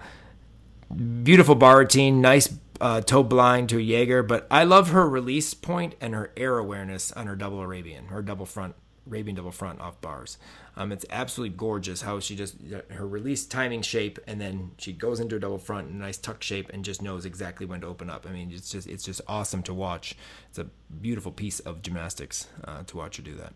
beautiful 1.23 1.55
bar 1.55 1.79
routine, 1.79 2.21
nice 2.21 2.49
uh, 2.81 3.01
toe 3.01 3.23
blind 3.23 3.69
to 3.71 3.79
a 3.79 3.83
Jaeger. 3.83 4.23
But 4.23 4.47
I 4.51 4.65
love 4.65 4.91
her 4.91 5.09
release 5.09 5.55
point 5.55 5.95
and 6.01 6.15
her 6.15 6.33
air 6.37 6.59
awareness 6.59 7.13
on 7.13 7.27
her 7.27 7.37
double 7.37 7.61
Arabian, 7.61 8.07
her 8.07 8.23
double 8.23 8.47
front, 8.47 8.75
Arabian 9.07 9.37
double 9.37 9.51
front 9.51 9.81
off 9.81 10.01
bars. 10.01 10.39
Um, 10.77 10.91
it's 10.91 11.07
absolutely 11.09 11.57
gorgeous 11.57 12.03
how 12.03 12.19
she 12.19 12.35
just 12.35 12.57
her 12.91 13.07
release 13.07 13.47
timing 13.47 13.83
shape, 13.83 14.19
and 14.27 14.41
then 14.41 14.73
she 14.79 14.93
goes 14.93 15.21
into 15.21 15.37
a 15.37 15.39
double 15.39 15.59
front, 15.59 15.89
a 15.89 15.97
nice 15.97 16.19
tuck 16.19 16.43
shape, 16.43 16.71
and 16.73 16.85
just 16.85 17.01
knows 17.01 17.25
exactly 17.25 17.65
when 17.65 17.81
to 17.83 17.87
open 17.87 18.11
up. 18.11 18.27
I 18.29 18.33
mean, 18.33 18.51
it's 18.53 18.71
just 18.71 18.89
it's 18.89 19.05
just 19.05 19.21
awesome 19.29 19.63
to 19.65 19.75
watch. 19.75 20.17
It's 20.49 20.59
a 20.59 20.67
beautiful 21.01 21.31
piece 21.31 21.61
of 21.61 21.81
gymnastics 21.81 22.49
uh, 22.65 22.83
to 22.85 22.97
watch 22.97 23.19
her 23.19 23.23
do 23.23 23.35
that. 23.37 23.53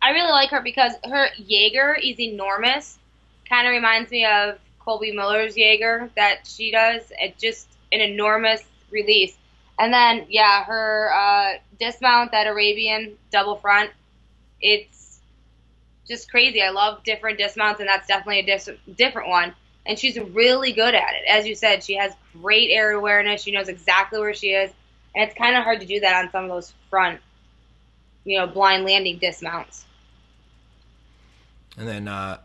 I 0.00 0.10
really 0.10 0.30
like 0.30 0.50
her 0.50 0.62
because 0.62 0.92
her 1.04 1.28
Jaeger 1.36 1.94
is 1.94 2.18
enormous. 2.18 2.98
Kind 3.48 3.66
of 3.66 3.72
reminds 3.72 4.10
me 4.10 4.24
of 4.24 4.58
Colby 4.78 5.12
Miller's 5.12 5.56
Jaeger 5.56 6.10
that 6.16 6.46
she 6.46 6.70
does. 6.70 7.02
It 7.18 7.36
just 7.38 7.68
an 7.96 8.00
enormous 8.00 8.62
release. 8.90 9.36
And 9.78 9.92
then, 9.92 10.26
yeah, 10.28 10.64
her 10.64 11.12
uh, 11.12 11.58
dismount, 11.78 12.32
that 12.32 12.46
Arabian 12.46 13.16
double 13.30 13.56
front, 13.56 13.90
it's 14.60 15.20
just 16.08 16.30
crazy. 16.30 16.62
I 16.62 16.70
love 16.70 17.02
different 17.04 17.38
dismounts, 17.38 17.80
and 17.80 17.88
that's 17.88 18.06
definitely 18.06 18.40
a 18.40 18.46
dis- 18.46 18.70
different 18.96 19.28
one. 19.28 19.54
And 19.84 19.98
she's 19.98 20.18
really 20.18 20.72
good 20.72 20.94
at 20.94 21.14
it. 21.14 21.28
As 21.28 21.46
you 21.46 21.54
said, 21.54 21.84
she 21.84 21.96
has 21.96 22.12
great 22.40 22.70
air 22.70 22.92
awareness. 22.92 23.42
She 23.42 23.52
knows 23.52 23.68
exactly 23.68 24.18
where 24.18 24.34
she 24.34 24.48
is. 24.48 24.72
And 25.14 25.28
it's 25.28 25.38
kind 25.38 25.56
of 25.56 25.62
hard 25.62 25.80
to 25.80 25.86
do 25.86 26.00
that 26.00 26.24
on 26.24 26.30
some 26.32 26.44
of 26.44 26.50
those 26.50 26.72
front, 26.90 27.20
you 28.24 28.38
know, 28.38 28.46
blind 28.46 28.84
landing 28.84 29.18
dismounts. 29.18 29.84
And 31.78 31.86
then 31.86 32.08
uh, 32.08 32.38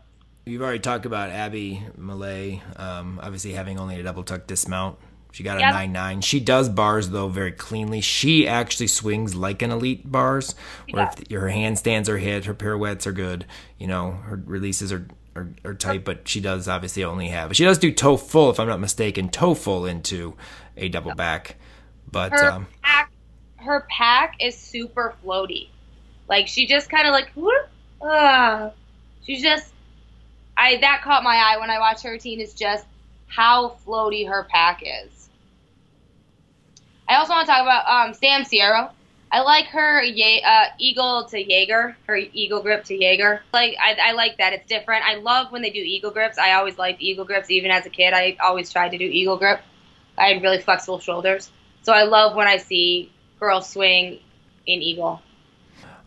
you've 0.44 0.62
already 0.62 0.78
talked 0.78 1.06
about 1.06 1.30
Abby 1.30 1.82
Malay, 1.96 2.60
um, 2.76 3.18
obviously 3.22 3.52
having 3.52 3.78
only 3.78 3.98
a 3.98 4.02
double 4.02 4.22
tuck 4.22 4.46
dismount. 4.46 4.98
She 5.32 5.42
got 5.42 5.56
a 5.56 5.60
Yep. 5.60 5.74
nine 5.74 5.92
nine. 5.92 6.20
She 6.20 6.40
does 6.40 6.68
bars 6.68 7.08
though 7.08 7.28
very 7.28 7.52
cleanly. 7.52 8.02
She 8.02 8.46
actually 8.46 8.86
swings 8.86 9.34
like 9.34 9.62
an 9.62 9.70
elite 9.70 10.10
bars, 10.10 10.54
where 10.90 11.10
if 11.10 11.30
her 11.30 11.48
handstands 11.48 12.08
are 12.08 12.18
hit, 12.18 12.44
her 12.44 12.54
pirouettes 12.54 13.06
are 13.06 13.12
good. 13.12 13.46
You 13.78 13.86
know, 13.86 14.12
her 14.26 14.40
releases 14.44 14.92
are, 14.92 15.06
are 15.34 15.48
are 15.64 15.74
tight, 15.74 16.04
but 16.04 16.28
she 16.28 16.40
does 16.40 16.68
obviously 16.68 17.02
only 17.02 17.28
have. 17.28 17.56
She 17.56 17.64
does 17.64 17.78
do 17.78 17.90
toe 17.90 18.18
full, 18.18 18.50
if 18.50 18.60
I'm 18.60 18.68
not 18.68 18.78
mistaken, 18.78 19.30
toe 19.30 19.54
full 19.54 19.86
into 19.86 20.34
a 20.76 20.90
double 20.90 21.14
back. 21.14 21.56
But 22.10 22.32
her 22.32 22.52
um, 22.52 22.66
Pak 22.82 23.10
her 23.56 23.86
Pak 23.88 24.36
is 24.38 24.54
super 24.54 25.14
floaty. 25.24 25.68
Like 26.28 26.46
she 26.46 26.66
just 26.66 26.90
kind 26.90 27.06
of 27.06 27.12
like 27.12 27.30
ah. 28.02 28.70
she's 29.24 29.42
just 29.42 29.72
I 30.58 30.76
that 30.76 31.00
caught 31.02 31.22
my 31.24 31.36
eye 31.36 31.56
when 31.58 31.70
I 31.70 31.78
watched 31.78 32.02
her 32.02 32.10
routine 32.10 32.40
is 32.40 32.52
just 32.52 32.84
how 33.28 33.76
floaty 33.86 34.28
her 34.28 34.46
Pak 34.50 34.82
is. 34.82 35.21
I 37.12 37.16
also 37.16 37.34
want 37.34 37.46
to 37.46 37.52
talk 37.52 37.60
about 37.60 37.86
um, 37.86 38.14
Sam 38.14 38.42
Cerio. 38.42 38.90
I 39.30 39.40
like 39.42 39.66
her 39.66 40.02
Ye- 40.02 40.42
uh, 40.42 40.64
eagle 40.78 41.24
to 41.26 41.38
Jaeger, 41.38 41.94
her 42.06 42.16
eagle 42.16 42.62
grip 42.62 42.84
to 42.84 42.94
Jaeger. 42.94 43.42
Like 43.52 43.76
I, 43.78 43.96
I 44.02 44.12
like 44.12 44.38
that. 44.38 44.54
It's 44.54 44.66
different. 44.66 45.04
I 45.04 45.16
love 45.16 45.52
when 45.52 45.60
they 45.60 45.68
do 45.68 45.78
eagle 45.78 46.10
grips. 46.10 46.38
I 46.38 46.52
always 46.54 46.78
liked 46.78 47.02
eagle 47.02 47.26
grips. 47.26 47.50
Even 47.50 47.70
as 47.70 47.84
a 47.84 47.90
kid, 47.90 48.14
I 48.14 48.38
always 48.42 48.72
tried 48.72 48.90
to 48.90 48.98
do 48.98 49.04
eagle 49.04 49.36
grip. 49.36 49.60
I 50.16 50.28
had 50.28 50.42
really 50.42 50.58
flexible 50.58 51.00
shoulders. 51.00 51.50
So 51.82 51.92
I 51.92 52.04
love 52.04 52.34
when 52.34 52.46
I 52.46 52.56
see 52.56 53.12
girls 53.38 53.68
swing 53.68 54.18
in 54.66 54.80
eagle. 54.80 55.20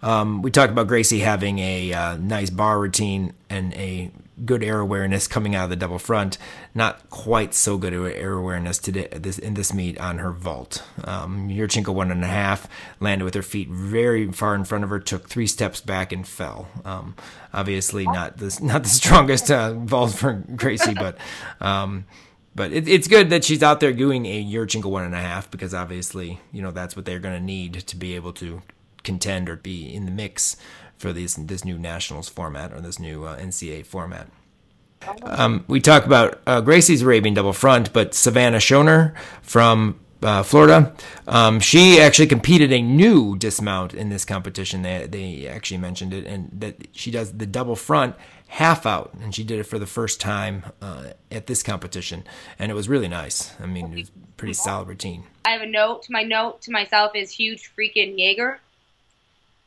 Um, 0.01 0.41
we 0.41 0.49
talked 0.49 0.71
about 0.71 0.87
Gracie 0.87 1.19
having 1.19 1.59
a 1.59 1.93
uh, 1.93 2.17
nice 2.17 2.49
bar 2.49 2.79
routine 2.79 3.33
and 3.47 3.73
a 3.75 4.11
good 4.43 4.63
air 4.63 4.79
awareness 4.79 5.27
coming 5.27 5.55
out 5.55 5.65
of 5.65 5.69
the 5.69 5.75
double 5.75 5.99
front. 5.99 6.37
Not 6.75 7.09
quite 7.09 7.53
so 7.53 7.77
good 7.77 7.93
at 7.93 8.15
air 8.17 8.33
awareness 8.33 8.77
today 8.79 9.07
this 9.13 9.39
in 9.39 9.53
this 9.53 9.73
meet 9.73 9.97
on 9.97 10.17
her 10.17 10.31
vault. 10.31 10.83
Um, 11.05 11.47
Yurchenko 11.47 11.93
one 11.93 12.11
and 12.11 12.21
a 12.21 12.27
half 12.27 12.67
landed 12.99 13.23
with 13.23 13.33
her 13.33 13.41
feet 13.41 13.69
very 13.69 14.29
far 14.33 14.53
in 14.55 14.65
front 14.65 14.83
of 14.83 14.89
her, 14.89 14.99
took 14.99 15.29
three 15.29 15.47
steps 15.47 15.79
back 15.79 16.11
and 16.11 16.27
fell. 16.27 16.67
Um, 16.83 17.15
obviously 17.53 18.05
not 18.05 18.37
the 18.37 18.59
not 18.61 18.83
the 18.83 18.89
strongest 18.89 19.49
uh, 19.49 19.73
vault 19.73 20.13
for 20.13 20.33
Gracie, 20.33 20.93
but. 20.93 21.17
Um, 21.61 22.05
but 22.57 22.71
it, 22.71 22.87
it's 22.87 23.09
good 23.09 23.31
that 23.31 23.43
she's 23.43 23.61
out 23.61 23.81
there 23.81 23.91
doing 23.91 24.25
a 24.25 24.41
Yurchenko 24.41 24.85
one 24.85 25.03
and 25.03 25.13
a 25.13 25.19
half 25.19 25.51
because 25.51 25.73
obviously, 25.73 26.39
you 26.53 26.61
know, 26.61 26.71
that's 26.71 26.95
what 26.95 27.03
they're 27.03 27.19
going 27.19 27.37
to 27.37 27.43
need 27.43 27.73
to 27.73 27.97
be 27.97 28.15
able 28.15 28.31
to 28.31 28.61
contend 29.03 29.49
or 29.49 29.57
be 29.57 29.93
in 29.93 30.05
the 30.05 30.11
mix 30.11 30.55
for 30.97 31.11
this 31.11 31.35
this 31.35 31.65
new 31.65 31.77
nationals 31.77 32.29
format 32.29 32.71
or 32.71 32.79
this 32.79 32.97
new 32.97 33.25
uh, 33.25 33.51
format. 33.83 34.29
Um, 35.23 35.65
we 35.67 35.79
talk 35.79 36.05
about 36.05 36.41
uh, 36.45 36.61
Gracie's 36.61 37.01
Arabian 37.01 37.33
double 37.33 37.53
front, 37.53 37.93
but 37.93 38.13
Savannah 38.13 38.57
Schoenherr 38.57 39.15
from 39.41 39.99
uh, 40.21 40.43
Florida, 40.43 40.93
um, 41.27 41.59
she 41.59 41.99
actually 41.99 42.27
competed 42.27 42.71
a 42.71 42.81
new 42.81 43.37
dismount 43.37 43.93
in 43.93 44.09
this 44.09 44.25
competition. 44.25 44.81
They 44.81 45.07
they 45.07 45.47
actually 45.47 45.77
mentioned 45.77 46.13
it, 46.13 46.25
and 46.25 46.49
that 46.53 46.87
she 46.93 47.11
does 47.11 47.33
the 47.33 47.45
double 47.45 47.75
front 47.75 48.15
half 48.47 48.85
out, 48.85 49.13
and 49.21 49.35
she 49.35 49.43
did 49.43 49.59
it 49.59 49.63
for 49.63 49.77
the 49.77 49.85
first 49.85 50.19
time 50.19 50.63
uh, 50.81 51.09
at 51.31 51.47
this 51.47 51.61
competition, 51.61 52.23
and 52.57 52.71
it 52.71 52.75
was 52.75 52.89
really 52.89 53.07
nice. 53.07 53.53
I 53.61 53.65
mean, 53.65 53.91
it 53.91 53.95
was 53.95 54.11
pretty 54.37 54.53
solid 54.53 54.87
routine. 54.87 55.25
I 55.45 55.51
have 55.51 55.61
a 55.61 55.67
note. 55.67 56.07
My 56.09 56.23
note 56.23 56.61
to 56.63 56.71
myself 56.71 57.11
is 57.15 57.31
huge 57.31 57.71
freaking 57.77 58.17
Jaeger. 58.17 58.59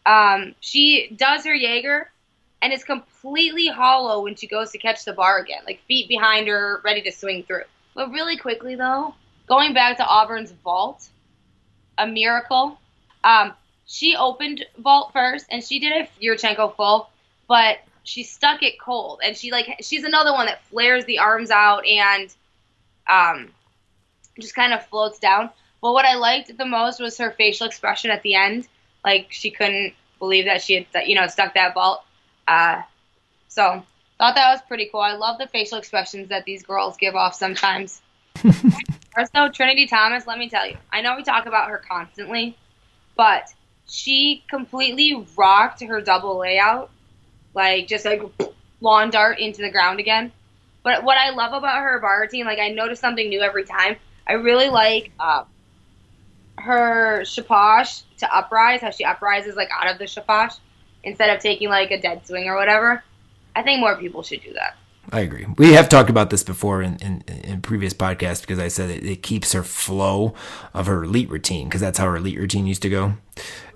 Um, 0.07 0.55
she 0.61 1.15
does 1.15 1.45
her 1.45 1.55
Jaeger 1.55 2.11
and 2.61 2.73
is 2.73 2.85
completely 2.85 3.69
hollow 3.69 4.25
when 4.25 4.35
she 4.35 4.47
goes 4.47 4.71
to 4.73 4.79
catch 4.79 5.05
the 5.05 5.13
bar 5.13 5.39
again, 5.39 5.63
like 5.67 5.81
feet 5.87 6.09
behind 6.09 6.49
her, 6.49 6.81
ready 6.85 7.03
to 7.03 7.13
swing 7.13 7.45
through. 7.45 7.63
But 7.95 8.11
really 8.11 8.37
quickly 8.37 8.75
though, 8.75 9.15
going 9.47 9.75
back 9.75 9.97
to 9.99 10.07
Auburn's 10.07 10.53
vault, 10.53 11.09
a 11.97 12.07
miracle. 12.07 12.79
Um, 13.25 13.53
she 13.87 14.17
opened 14.17 14.65
vault 14.79 15.13
first 15.13 15.47
and 15.51 15.65
she 15.65 15.79
did 15.81 15.93
a 15.93 16.25
Yurchenko 16.25 16.77
full, 16.77 17.09
but 17.49 17.79
she 18.05 18.23
stuck 18.23 18.63
it 18.63 18.81
cold 18.81 19.21
and 19.23 19.37
she 19.37 19.51
like 19.51 19.77
she's 19.83 20.05
another 20.05 20.33
one 20.33 20.47
that 20.47 20.65
flares 20.67 21.05
the 21.05 21.19
arms 21.19 21.51
out 21.51 21.85
and 21.87 22.35
um 23.07 23.51
just 24.41 24.55
kind 24.55 24.73
of 24.73 24.87
floats 24.87 25.19
down. 25.19 25.51
But 25.83 25.93
what 25.93 26.05
I 26.05 26.15
liked 26.15 26.57
the 26.57 26.65
most 26.65 27.01
was 27.01 27.19
her 27.19 27.31
facial 27.31 27.67
expression 27.67 28.11
at 28.11 28.23
the 28.23 28.35
end. 28.35 28.67
Like 29.05 29.29
she 29.31 29.51
couldn't 29.51 29.95
believe 30.19 30.47
that 30.47 30.63
she 30.63 30.75
had, 30.75 31.07
you 31.07 31.15
know, 31.15 31.27
stuck 31.27 31.55
that 31.55 31.75
vault. 31.75 32.05
Uh, 32.49 32.83
so 33.49 33.85
thought 34.19 34.35
that 34.35 34.51
was 34.51 34.61
pretty 34.67 34.89
cool. 34.91 35.01
I 35.01 35.13
love 35.13 35.39
the 35.39 35.47
facial 35.47 35.79
expressions 35.79 36.31
that 36.31 36.45
these 36.45 36.63
girls 36.63 36.97
give 36.97 37.15
off 37.15 37.35
sometimes. 37.35 38.03
Also, 39.17 39.49
Trinity 39.49 39.89
Thomas, 39.89 40.29
let 40.29 40.39
me 40.39 40.49
tell 40.49 40.65
you, 40.65 40.77
I 40.93 41.01
know 41.01 41.17
we 41.17 41.25
talk 41.25 41.47
about 41.47 41.71
her 41.71 41.79
constantly, 41.79 42.57
but 43.17 43.53
she 43.89 44.45
completely 44.49 45.27
rocked 45.37 45.83
her 45.83 46.01
double 46.01 46.39
layout, 46.39 46.91
like 47.53 47.89
just 47.89 48.05
like 48.05 48.23
lawn 48.81 49.11
dart 49.11 49.41
into 49.41 49.63
the 49.63 49.71
ground 49.71 49.99
again. 49.99 50.31
But 50.85 51.03
what 51.03 51.19
I 51.19 51.31
love 51.31 51.53
about 51.53 51.83
her 51.83 51.99
bar 51.99 52.21
routine, 52.21 52.45
like 52.45 52.61
I 52.61 52.69
notice 52.69 53.01
something 53.01 53.29
new 53.29 53.41
every 53.41 53.65
time. 53.65 53.97
I 54.25 54.35
really 54.35 54.69
like 54.69 55.11
uh, 55.19 55.43
her 56.59 57.23
shaposh 57.23 58.03
to 58.19 58.33
uprise, 58.33 58.83
how 58.83 58.91
she 58.91 59.05
uprises 59.05 59.57
like 59.57 59.71
out 59.77 59.91
of 59.91 59.99
the 59.99 60.05
shaposh 60.05 60.59
instead 61.05 61.31
of 61.31 61.41
taking 61.43 61.69
like 61.69 61.91
a 61.91 62.01
dead 62.01 62.27
swing 62.27 62.49
or 62.49 62.57
whatever. 62.57 63.03
I 63.57 63.63
think 63.63 63.81
more 63.81 63.97
people 63.97 64.23
should 64.23 64.43
do 64.43 64.53
that. 64.55 64.77
I 65.11 65.21
agree. 65.21 65.47
We 65.57 65.73
have 65.73 65.89
talked 65.89 66.11
about 66.11 66.29
this 66.29 66.43
before 66.43 66.83
in, 66.83 66.97
in, 66.97 67.23
in 67.43 67.63
previous 67.63 67.95
podcasts 67.95 68.43
because 68.43 68.59
I 68.59 68.69
said 68.69 68.91
it, 68.91 69.07
it 69.07 69.23
keeps 69.23 69.53
her 69.53 69.63
flow 69.63 70.35
of 70.75 70.85
her 70.87 71.03
elite 71.05 71.31
routine 71.31 71.67
because 71.67 71.81
that's 71.81 71.99
how 71.99 72.05
her 72.05 72.17
elite 72.19 72.39
routine 72.39 72.67
used 72.67 72.83
to 72.83 72.91
go. 72.91 73.15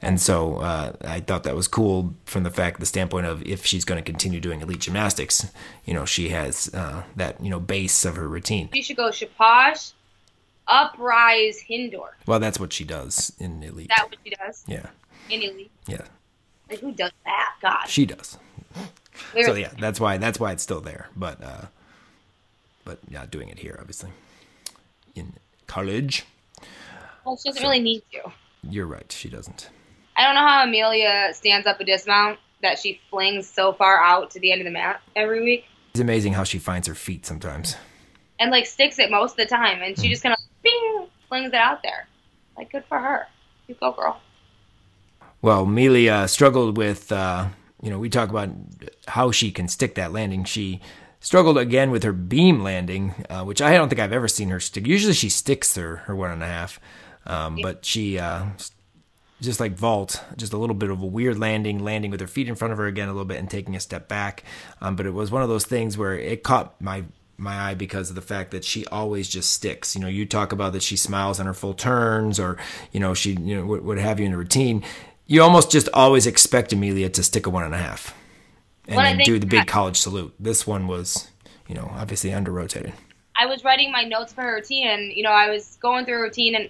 And 0.02 0.20
so 0.20 0.56
uh, 0.56 0.92
I 1.02 1.20
thought 1.20 1.44
that 1.44 1.54
was 1.56 1.68
cool 1.68 2.14
from 2.26 2.42
the 2.42 2.50
fact, 2.50 2.80
the 2.80 2.87
standpoint 2.87 3.24
of 3.24 3.42
if 3.46 3.64
she's 3.64 3.87
going 3.87 3.96
to 3.96 4.04
continue 4.04 4.40
doing 4.40 4.61
elite 4.61 4.80
gymnastics, 4.80 5.46
you 5.87 5.94
know, 5.94 6.04
she 6.04 6.28
has 6.28 6.70
uh, 6.74 7.02
that, 7.16 7.42
you 7.42 7.48
know, 7.48 7.61
base 7.61 8.04
of 8.04 8.16
her 8.16 8.28
routine. 8.28 8.68
She 8.74 8.82
should 8.82 8.96
go 8.98 9.08
shaposh, 9.08 9.94
uprise, 10.66 11.61
Hindorff. 11.68 12.11
Well, 12.26 12.40
that's 12.40 12.61
what 12.61 12.72
she 12.74 12.85
does 12.85 13.32
in 13.38 13.62
elite. 13.62 13.88
That 13.88 14.08
what 14.11 14.18
she 14.24 14.35
does 14.35 14.64
Yeah. 14.66 14.87
in 15.30 15.40
elite? 15.42 15.70
Yeah. 15.87 16.02
Like 16.72 16.80
who 16.80 16.92
does 16.92 17.12
that? 17.26 17.50
God. 17.61 17.87
She 17.87 18.06
does. 18.06 18.38
So 19.44 19.54
yeah, 19.54 19.72
that's 19.78 20.00
why 20.00 20.16
that's 20.16 20.40
why 20.40 20.52
it's 20.52 20.62
still 20.62 20.80
there. 20.80 21.08
But 21.14 21.42
uh 21.44 21.66
but 22.85 22.98
not 23.11 23.30
doing 23.30 23.48
it 23.50 23.58
here, 23.58 23.76
obviously. 23.78 24.11
In 25.14 25.35
college. 25.66 26.24
Well, 27.24 27.37
she 27.37 27.50
doesn't 27.50 27.62
really 27.62 27.80
need 27.80 28.02
to. 28.12 28.32
You're 28.62 28.87
right, 28.87 29.12
she 29.12 29.28
doesn't. 29.28 29.68
I 30.16 30.24
don't 30.24 30.35
know 30.35 30.40
how 30.46 30.64
Amelia 30.64 31.30
stands 31.35 31.66
up 31.66 31.78
a 31.80 31.85
dismount 31.85 32.38
that 32.62 32.78
she 32.78 33.00
flings 33.11 33.46
so 33.48 33.72
far 33.74 34.02
out 34.02 34.30
to 34.30 34.40
the 34.40 34.50
end 34.52 34.61
of 34.61 34.64
the 34.64 34.70
mat 34.70 35.02
every 35.16 35.42
week 35.44 35.64
It's 35.90 36.00
amazing 36.00 36.32
how 36.32 36.44
she 36.44 36.58
finds 36.58 36.87
her 36.88 36.94
feet 36.94 37.26
sometimes. 37.26 37.76
and 38.40 38.50
like 38.50 38.64
sticks 38.66 38.98
it 38.98 39.11
most 39.11 39.32
of 39.32 39.37
the 39.37 39.46
time, 39.46 39.82
and 39.82 39.98
she 39.98 40.08
just 40.08 40.22
kind 40.22 40.32
of 40.32 40.38
bing 40.62 41.06
flings 41.28 41.48
it 41.52 41.54
out 41.54 41.82
there. 41.82 42.08
Like 42.56 42.72
good 42.72 42.85
for 42.88 42.98
her. 42.98 43.26
You 43.68 43.74
go, 43.76 43.92
girl. 43.92 44.20
Well, 45.42 45.66
Melia 45.66 46.28
struggled 46.28 46.76
with, 46.76 47.11
uh, 47.11 47.48
you 47.83 47.90
know, 47.90 47.98
we 47.98 48.09
talk 48.09 48.31
about 48.31 48.50
how 49.09 49.33
she 49.33 49.50
can 49.50 49.66
stick 49.66 49.96
that 49.96 50.12
landing. 50.12 50.44
She 50.44 50.81
struggled 51.18 51.59
again 51.59 51.90
with 51.90 52.05
her 52.05 52.12
beam 52.12 52.62
landing, 52.62 53.26
uh, 53.28 53.42
which 53.42 53.61
I 53.61 53.74
don't 53.74 53.88
think 53.88 54.00
I've 54.00 54.12
ever 54.12 54.28
seen 54.28 54.50
her 54.50 54.61
stick. 54.61 54.87
Usually 54.87 55.12
she 55.12 55.28
sticks 55.28 55.74
her, 55.74 55.96
her 55.96 56.14
one 56.14 56.31
and 56.31 56.44
a 56.44 56.46
half, 56.46 56.78
um, 57.26 57.59
but 57.61 57.85
she, 57.85 58.20
uh, 58.20 58.46
just 59.40 59.59
like 59.59 59.72
vault, 59.72 60.22
just 60.37 60.52
a 60.52 60.57
little 60.57 60.76
bit 60.76 60.90
of 60.90 61.02
a 61.02 61.07
weird 61.07 61.40
landing, 61.40 61.83
landing 61.83 62.12
with 62.12 62.20
her 62.20 62.28
feet 62.28 62.48
in 62.48 62.55
front 62.55 62.70
of 62.70 62.78
her 62.78 62.87
again 62.87 63.09
a 63.09 63.12
little 63.12 63.24
bit 63.24 63.40
and 63.40 63.50
taking 63.50 63.74
a 63.74 63.81
step 63.81 64.07
back. 64.07 64.44
Um, 64.81 64.94
but 64.94 65.07
it 65.07 65.12
was 65.12 65.33
one 65.33 65.42
of 65.42 65.48
those 65.48 65.64
things 65.64 65.98
where 65.98 66.16
it 66.16 66.44
caught 66.44 66.81
my 66.81 67.05
my 67.38 67.59
eye 67.70 67.74
because 67.74 68.09
of 68.09 68.14
the 68.14 68.22
fact 68.22 68.52
that 68.52 68.62
she 68.62 68.87
always 68.87 69.28
just 69.28 69.52
sticks. 69.52 69.96
You 69.96 70.00
know, 70.00 70.07
you 70.07 70.26
talk 70.26 70.52
about 70.52 70.74
that 70.74 70.83
she 70.83 70.96
smiles 70.96 71.40
on 71.40 71.46
her 71.46 71.55
full 71.55 71.74
turns, 71.74 72.38
or 72.38 72.57
you 72.92 73.00
know, 73.00 73.14
she 73.14 73.33
you 73.33 73.57
know 73.57 73.66
what, 73.66 73.83
what 73.83 73.98
have 73.98 74.20
you 74.20 74.26
in 74.26 74.33
a 74.33 74.37
routine. 74.37 74.85
You 75.26 75.42
almost 75.42 75.70
just 75.70 75.88
always 75.94 76.26
expect 76.26 76.72
Amelia 76.72 77.08
to 77.11 77.22
stick 77.22 77.46
a 77.46 77.50
one 77.50 77.64
and 77.64 77.74
a 77.74 77.78
half, 77.78 78.14
and 78.87 78.96
Well, 78.96 79.16
then 79.16 79.24
do 79.24 79.38
the 79.38 79.46
big 79.46 79.66
college 79.66 79.96
salute. 79.96 80.35
This 80.38 80.66
one 80.66 80.87
was, 80.87 81.28
you 81.68 81.74
know, 81.74 81.90
obviously 81.94 82.32
under 82.32 82.50
rotated. 82.50 82.92
I 83.37 83.46
was 83.46 83.64
writing 83.64 83.90
my 83.90 84.02
notes 84.02 84.32
for 84.32 84.42
her 84.42 84.54
routine, 84.54 84.88
and 84.88 85.12
you 85.12 85.22
know, 85.22 85.30
I 85.30 85.48
was 85.48 85.78
going 85.80 86.04
through 86.04 86.16
her 86.18 86.22
routine 86.22 86.54
and 86.54 86.68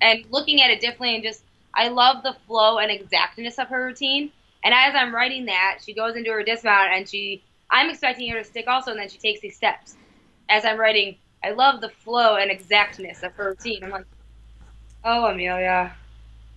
and 0.00 0.24
looking 0.30 0.62
at 0.62 0.70
it 0.70 0.80
differently, 0.80 1.14
and 1.14 1.24
just 1.24 1.42
I 1.74 1.88
love 1.88 2.22
the 2.22 2.36
flow 2.46 2.78
and 2.78 2.90
exactness 2.90 3.58
of 3.58 3.68
her 3.68 3.86
routine. 3.86 4.30
And 4.62 4.74
as 4.74 4.94
I'm 4.94 5.14
writing 5.14 5.46
that, 5.46 5.78
she 5.84 5.94
goes 5.94 6.16
into 6.16 6.30
her 6.30 6.42
dismount, 6.42 6.92
and 6.92 7.08
she 7.08 7.42
I'm 7.70 7.90
expecting 7.90 8.30
her 8.30 8.38
to 8.38 8.44
stick 8.44 8.66
also, 8.68 8.92
and 8.92 9.00
then 9.00 9.08
she 9.08 9.18
takes 9.18 9.40
these 9.40 9.56
steps. 9.56 9.96
As 10.48 10.64
I'm 10.64 10.78
writing, 10.78 11.16
I 11.42 11.50
love 11.50 11.80
the 11.80 11.88
flow 11.88 12.36
and 12.36 12.50
exactness 12.50 13.22
of 13.22 13.32
her 13.32 13.48
routine. 13.50 13.82
I'm 13.82 13.90
like, 13.90 14.06
oh, 15.04 15.24
Amelia, 15.26 15.94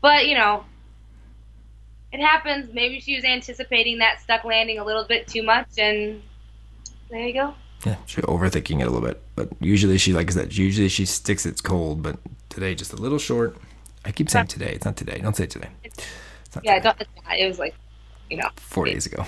but 0.02 0.28
you 0.28 0.36
know. 0.36 0.66
It 2.12 2.22
happens. 2.22 2.74
Maybe 2.74 3.00
she 3.00 3.16
was 3.16 3.24
anticipating 3.24 4.00
that 4.00 4.20
stuck 4.22 4.44
landing 4.44 4.80
a 4.80 4.84
little 4.86 5.04
bit 5.06 5.28
too 5.28 5.44
much, 5.44 5.68
and 5.78 6.22
there 7.10 7.26
you 7.28 7.34
go. 7.34 7.54
Yeah, 7.86 7.96
she's 8.06 8.24
overthinking 8.26 8.82
it 8.82 8.88
a 8.88 8.90
little 8.90 9.08
bit, 9.08 9.22
but 9.36 9.50
usually 9.60 9.98
she 9.98 10.12
like 10.12 10.30
I 10.30 10.34
said, 10.34 10.58
usually 10.58 10.90
she 10.90 11.06
sticks 11.06 11.46
it's 11.46 11.62
cold, 11.62 12.02
but 12.02 12.18
today 12.50 12.76
just 12.76 12.94
a 12.94 12.98
little 12.98 13.20
short. 13.20 13.58
I 14.04 14.12
keep 14.12 14.30
saying 14.30 14.48
today. 14.48 14.72
It's 14.74 14.86
not 14.86 14.98
today. 14.98 15.20
Don't 15.22 15.36
say 15.36 15.46
today. 15.46 15.70
It's 15.84 16.56
not 16.56 16.66
Yeah, 16.66 16.80
today. 16.80 17.06
it 17.38 17.48
was 17.48 17.60
like, 17.60 17.76
you 18.30 18.38
know. 18.38 18.50
Four 18.56 18.86
days 18.86 19.06
ago. 19.06 19.26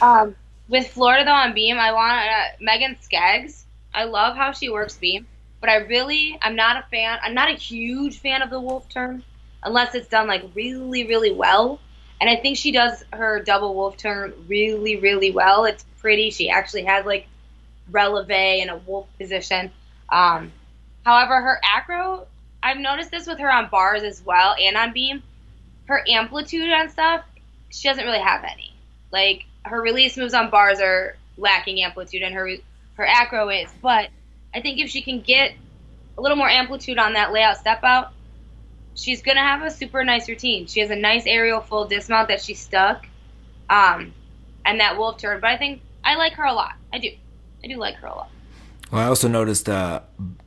Um, 0.00 0.34
with 0.68 0.88
Florida 0.88 1.24
though 1.24 1.32
on 1.34 1.52
beam, 1.52 1.76
I 1.78 1.92
want 1.92 2.12
uh, 2.26 2.42
Megan 2.60 2.96
Skaggs. 3.00 3.66
I 3.92 4.04
love 4.04 4.36
how 4.36 4.52
she 4.52 4.68
works 4.70 4.96
beam, 4.96 5.26
but 5.60 5.68
I 5.68 5.76
really, 5.76 6.38
I'm 6.42 6.56
not 6.56 6.76
a 6.76 6.86
fan. 6.90 7.18
I'm 7.22 7.34
not 7.34 7.50
a 7.50 7.54
huge 7.54 8.18
fan 8.18 8.40
of 8.42 8.50
the 8.50 8.60
wolf 8.60 8.88
turn 8.88 9.22
unless 9.62 9.94
it's 9.94 10.08
done 10.08 10.26
like 10.26 10.44
really, 10.54 11.06
really 11.06 11.32
well. 11.32 11.80
And 12.20 12.28
I 12.28 12.36
think 12.36 12.56
she 12.56 12.72
does 12.72 13.02
her 13.12 13.42
double 13.42 13.74
wolf 13.74 13.96
turn 13.96 14.32
really, 14.46 14.96
really 14.96 15.30
well. 15.30 15.64
It's 15.64 15.84
pretty. 15.98 16.30
She 16.30 16.50
actually 16.50 16.84
has 16.84 17.06
like 17.06 17.26
releve 17.90 18.30
in 18.30 18.68
a 18.68 18.76
wolf 18.76 19.06
position. 19.18 19.70
Um, 20.08 20.52
however, 21.04 21.40
her 21.40 21.60
acro, 21.64 22.26
I've 22.62 22.78
noticed 22.78 23.10
this 23.10 23.26
with 23.26 23.38
her 23.38 23.50
on 23.50 23.68
bars 23.70 24.02
as 24.02 24.22
well 24.24 24.54
and 24.60 24.76
on 24.76 24.92
beam. 24.92 25.22
Her 25.86 26.04
amplitude 26.08 26.70
on 26.70 26.90
stuff, 26.90 27.24
she 27.70 27.88
doesn't 27.88 28.04
really 28.04 28.20
have 28.20 28.44
any. 28.44 28.72
Like 29.10 29.44
her 29.64 29.80
release 29.80 30.16
moves 30.16 30.34
on 30.34 30.50
bars 30.50 30.80
are 30.80 31.16
lacking 31.36 31.82
amplitude, 31.82 32.22
and 32.22 32.34
her 32.34 32.48
her 32.94 33.06
acro 33.06 33.48
is. 33.48 33.70
But 33.82 34.10
I 34.54 34.60
think 34.60 34.78
if 34.78 34.90
she 34.90 35.02
can 35.02 35.20
get 35.20 35.54
a 36.16 36.20
little 36.20 36.36
more 36.36 36.48
amplitude 36.48 36.98
on 36.98 37.14
that 37.14 37.32
layout 37.32 37.56
step 37.56 37.82
out, 37.82 38.12
she's 38.94 39.22
gonna 39.22 39.40
have 39.40 39.62
a 39.62 39.70
super 39.70 40.04
nice 40.04 40.28
routine. 40.28 40.66
She 40.66 40.80
has 40.80 40.90
a 40.90 40.96
nice 40.96 41.24
aerial 41.26 41.60
full 41.60 41.86
dismount 41.86 42.28
that 42.28 42.42
she 42.42 42.54
stuck, 42.54 43.06
um, 43.68 44.12
and 44.64 44.80
that 44.80 44.98
wolf 44.98 45.18
turn. 45.18 45.40
But 45.40 45.50
I 45.50 45.56
think 45.56 45.82
I 46.04 46.16
like 46.16 46.34
her 46.34 46.44
a 46.44 46.52
lot. 46.52 46.74
I 46.92 46.98
do. 46.98 47.10
I 47.62 47.68
do 47.68 47.76
like 47.76 47.96
her 47.96 48.06
a 48.06 48.14
lot. 48.14 48.30
Well, 48.90 49.02
I 49.02 49.06
also 49.06 49.28
noticed 49.28 49.68
uh, 49.68 50.00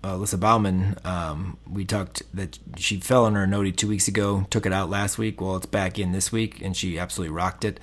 Alyssa 0.03 0.38
Baumann. 0.39 0.97
Um, 1.06 1.58
we 1.69 1.86
talked 1.86 2.23
that 2.36 2.60
she 2.77 2.99
fell 2.99 3.25
on 3.25 3.36
her 3.36 3.47
noti 3.47 3.71
two 3.71 3.88
weeks 3.88 4.10
ago, 4.10 4.45
took 4.49 4.65
it 4.65 4.73
out 4.73 4.89
last 4.89 5.17
week. 5.17 5.39
Well, 5.39 5.56
it's 5.56 5.65
back 5.65 5.97
in 5.97 6.12
this 6.12 6.32
week, 6.32 6.62
and 6.62 6.75
she 6.75 6.99
absolutely 6.99 7.34
rocked 7.34 7.63
it. 7.63 7.79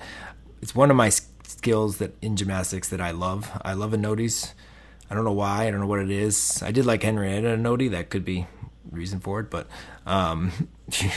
It's 0.61 0.75
one 0.75 0.91
of 0.91 0.97
my 0.97 1.09
skills 1.09 1.97
that 1.97 2.15
in 2.21 2.35
gymnastics 2.37 2.89
that 2.89 3.01
I 3.01 3.11
love. 3.11 3.49
I 3.63 3.73
love 3.73 3.93
a 3.93 3.97
noties. 3.97 4.53
I 5.09 5.15
don't 5.15 5.25
know 5.25 5.31
why. 5.31 5.67
I 5.67 5.71
don't 5.71 5.79
know 5.79 5.87
what 5.87 5.99
it 5.99 6.11
is. 6.11 6.61
I 6.63 6.71
did 6.71 6.85
like 6.85 7.01
Henrietta 7.01 7.57
Onodi. 7.57 7.89
That 7.89 8.09
could 8.09 8.23
be 8.23 8.45
reason 8.89 9.19
for 9.19 9.39
it, 9.39 9.49
but 9.49 9.67
um, 10.05 10.51
she, 10.91 11.11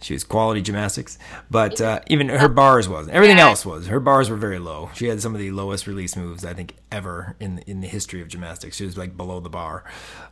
she 0.00 0.12
was 0.14 0.24
quality 0.24 0.62
gymnastics. 0.62 1.18
But 1.50 1.80
uh, 1.80 2.00
even 2.06 2.28
her 2.28 2.48
bars 2.48 2.88
was 2.88 3.08
everything 3.08 3.38
else 3.38 3.66
was. 3.66 3.86
Her 3.86 4.00
bars 4.00 4.30
were 4.30 4.36
very 4.36 4.58
low. 4.58 4.90
She 4.94 5.06
had 5.06 5.20
some 5.20 5.34
of 5.34 5.40
the 5.40 5.50
lowest 5.50 5.86
release 5.86 6.16
moves 6.16 6.44
I 6.44 6.54
think 6.54 6.76
ever 6.90 7.36
in 7.40 7.58
in 7.60 7.80
the 7.80 7.88
history 7.88 8.20
of 8.20 8.28
gymnastics. 8.28 8.76
She 8.76 8.84
was 8.84 8.96
like 8.96 9.16
below 9.16 9.40
the 9.40 9.50
bar 9.50 9.84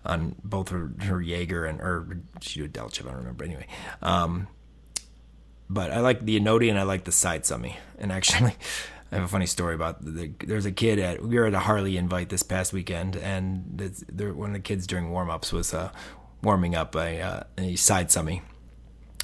on 0.04 0.36
both 0.44 0.68
her 0.70 0.92
her 1.00 1.20
Jaeger 1.20 1.64
and 1.64 1.80
or 1.80 2.18
she 2.40 2.60
did 2.60 2.72
Delchev. 2.72 3.02
I 3.02 3.10
don't 3.10 3.18
remember 3.18 3.44
anyway. 3.44 3.66
Um, 4.02 4.48
but 5.70 5.92
I 5.92 6.00
like 6.00 6.24
the 6.24 6.38
Onodi 6.38 6.68
and 6.68 6.78
I 6.78 6.82
like 6.82 7.04
the 7.04 7.12
side 7.12 7.44
somi. 7.44 7.76
And 7.98 8.10
actually, 8.10 8.56
I 9.12 9.16
have 9.16 9.24
a 9.24 9.28
funny 9.28 9.46
story 9.46 9.74
about 9.74 10.04
the, 10.04 10.32
there's 10.44 10.66
a 10.66 10.72
kid 10.72 10.98
at 10.98 11.22
we 11.22 11.38
were 11.38 11.46
at 11.46 11.54
a 11.54 11.60
Harley 11.60 11.96
invite 11.96 12.28
this 12.28 12.42
past 12.42 12.72
weekend, 12.72 13.16
and 13.16 13.64
the, 13.74 14.04
there, 14.12 14.32
one 14.32 14.50
of 14.50 14.54
the 14.54 14.60
kids 14.60 14.86
during 14.86 15.10
warm 15.10 15.30
ups 15.30 15.52
was 15.52 15.74
uh, 15.74 15.90
warming 16.42 16.74
up 16.74 16.94
a 16.94 17.20
uh, 17.20 17.42
a 17.58 17.76
side 17.76 18.08
somi 18.08 18.42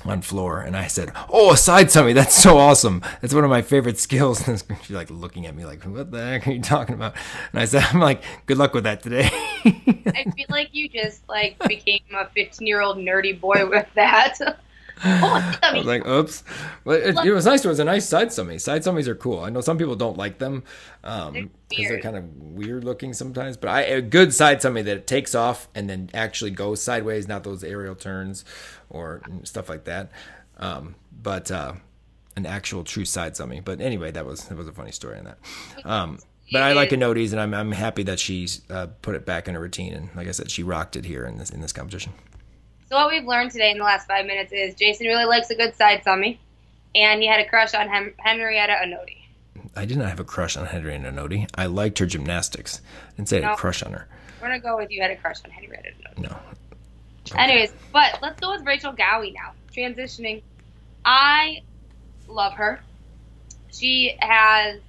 on 0.05 0.22
floor, 0.22 0.61
and 0.61 0.76
I 0.76 0.87
said, 0.87 1.11
"Oh, 1.29 1.52
a 1.52 1.57
side 1.57 1.87
somi! 1.87 2.14
That's 2.14 2.35
so 2.35 2.59
awesome! 2.59 3.02
That's 3.20 3.35
one 3.35 3.44
of 3.44 3.50
my 3.50 3.62
favorite 3.62 3.98
skills." 3.98 4.46
And 4.48 4.62
she's 4.83 4.96
like 4.96 5.11
looking 5.11 5.46
at 5.46 5.55
me 5.55 5.64
like, 5.64 5.83
"What 5.85 6.11
the 6.11 6.24
heck 6.24 6.46
are 6.46 6.52
you 6.52 6.62
talking 6.62 6.94
about?" 6.94 7.14
And 7.52 7.61
I 7.61 7.64
said, 7.64 7.85
"I'm 7.90 8.00
like, 8.00 8.22
good 8.46 8.59
luck 8.59 8.74
with 8.74 8.85
that 8.85 9.02
today." 9.02 9.29
I 9.64 10.24
feel 10.37 10.46
like 10.48 10.70
you 10.72 10.88
just 10.88 11.29
like 11.29 11.59
became 11.66 12.00
a 12.16 12.29
15 12.29 12.66
year 12.66 12.81
old 12.81 12.98
nerdy 12.98 13.38
boy 13.38 13.68
with 13.68 13.87
that. 13.94 14.38
oh, 15.05 15.59
I 15.63 15.77
was 15.77 15.87
like, 15.87 16.07
oops. 16.07 16.43
But 16.85 17.01
it, 17.01 17.17
it 17.25 17.33
was 17.33 17.47
nice. 17.47 17.65
It 17.65 17.69
was 17.69 17.79
a 17.79 17.85
nice 17.85 18.09
side 18.09 18.29
somi. 18.29 18.61
Side 18.61 18.83
somis 18.85 19.09
are 19.09 19.15
cool. 19.15 19.41
I 19.41 19.51
know 19.51 19.61
some 19.61 19.79
people 19.79 19.97
don't 19.97 20.17
like 20.17 20.39
them 20.39 20.63
um, 21.05 21.33
They're 21.33 21.43
because 21.69 21.89
they're 21.89 22.01
kind 22.01 22.17
of 22.17 22.25
weird 22.37 22.85
looking 22.85 23.13
sometimes. 23.13 23.57
But 23.57 23.71
I, 23.71 23.83
a 23.83 24.01
good 24.03 24.33
side 24.33 24.61
somi 24.61 24.85
that 24.85 24.97
it 24.97 25.07
takes 25.07 25.35
off 25.35 25.69
and 25.75 25.89
then 25.89 26.11
actually 26.15 26.51
goes 26.53 26.81
sideways, 26.83 27.29
not 27.29 27.45
those 27.45 27.63
aerial 27.65 27.95
turns 27.95 28.45
or 28.89 29.23
stuff 29.45 29.69
like 29.69 29.85
that. 29.85 30.11
Um, 30.59 30.95
but 31.23 31.51
uh, 31.51 31.75
an 32.37 32.47
actual 32.47 32.85
true 32.85 33.05
side 33.05 33.35
somi. 33.35 33.65
But 33.65 33.81
anyway, 33.81 34.11
that 34.13 34.25
was 34.25 34.45
that 34.49 34.57
was 34.57 34.69
a 34.69 34.73
funny 34.73 34.93
story 34.93 35.19
on 35.19 35.25
that. 35.25 35.39
Um, 35.85 36.19
But 36.53 36.63
I 36.63 36.75
like 36.75 36.91
Onodis, 36.91 37.33
and 37.33 37.41
I'm 37.41 37.53
I'm 37.55 37.73
happy 37.73 38.05
that 38.05 38.21
she's 38.21 38.63
uh, 38.71 38.87
put 39.03 39.15
it 39.17 39.27
back 39.27 39.49
in 39.49 39.55
her 39.55 39.61
routine. 39.61 39.93
And 39.93 40.11
like 40.15 40.29
I 40.29 40.31
said, 40.31 40.51
she 40.51 40.63
rocked 40.63 40.95
it 40.97 41.05
here 41.05 41.27
in 41.27 41.39
this 41.39 41.51
in 41.51 41.61
this 41.61 41.73
competition. 41.73 42.13
So 42.88 42.96
what 42.96 43.11
we've 43.11 43.25
learned 43.27 43.51
today 43.51 43.70
in 43.70 43.79
the 43.79 43.85
last 43.85 44.07
five 44.07 44.27
minutes 44.27 44.53
is 44.53 44.75
Jason 44.75 45.07
really 45.07 45.25
likes 45.25 45.51
a 45.51 45.57
good 45.57 45.75
side 45.75 46.03
somi, 46.05 46.38
and 46.94 47.20
he 47.20 47.27
had 47.27 47.40
a 47.40 47.49
crush 47.49 47.75
on 47.75 47.88
Hem- 47.88 48.14
Henrietta 48.18 48.75
Onodi. 48.75 49.22
I 49.75 49.85
did 49.85 49.99
not 49.99 50.09
have 50.09 50.20
a 50.20 50.25
crush 50.25 50.57
on 50.57 50.66
Henrietta 50.66 51.09
Onodi. 51.11 51.49
I 51.55 51.66
liked 51.66 51.99
her 51.99 52.07
gymnastics. 52.07 52.81
I 53.09 53.16
didn't 53.16 53.29
say 53.29 53.38
I 53.38 53.46
had 53.49 53.53
a 53.55 53.57
crush 53.57 53.83
on 53.83 53.92
her. 53.92 54.07
We're 54.40 54.49
gonna 54.49 54.61
go 54.61 54.77
with 54.77 54.90
you 54.90 55.03
had 55.03 55.11
a 55.11 55.16
crush 55.16 55.38
on 55.44 55.51
Henrietta 55.51 55.88
Onodi. 56.16 56.29
No. 56.29 56.38
Anyways, 57.37 57.72
but 57.92 58.20
let's 58.22 58.40
go 58.40 58.53
with 58.53 58.64
Rachel 58.64 58.92
Gowey 58.92 59.35
now. 59.35 59.53
Transitioning. 59.75 60.42
I 61.05 61.62
love 62.29 62.55
her. 62.55 62.81
She 63.72 64.16
has 64.20 64.81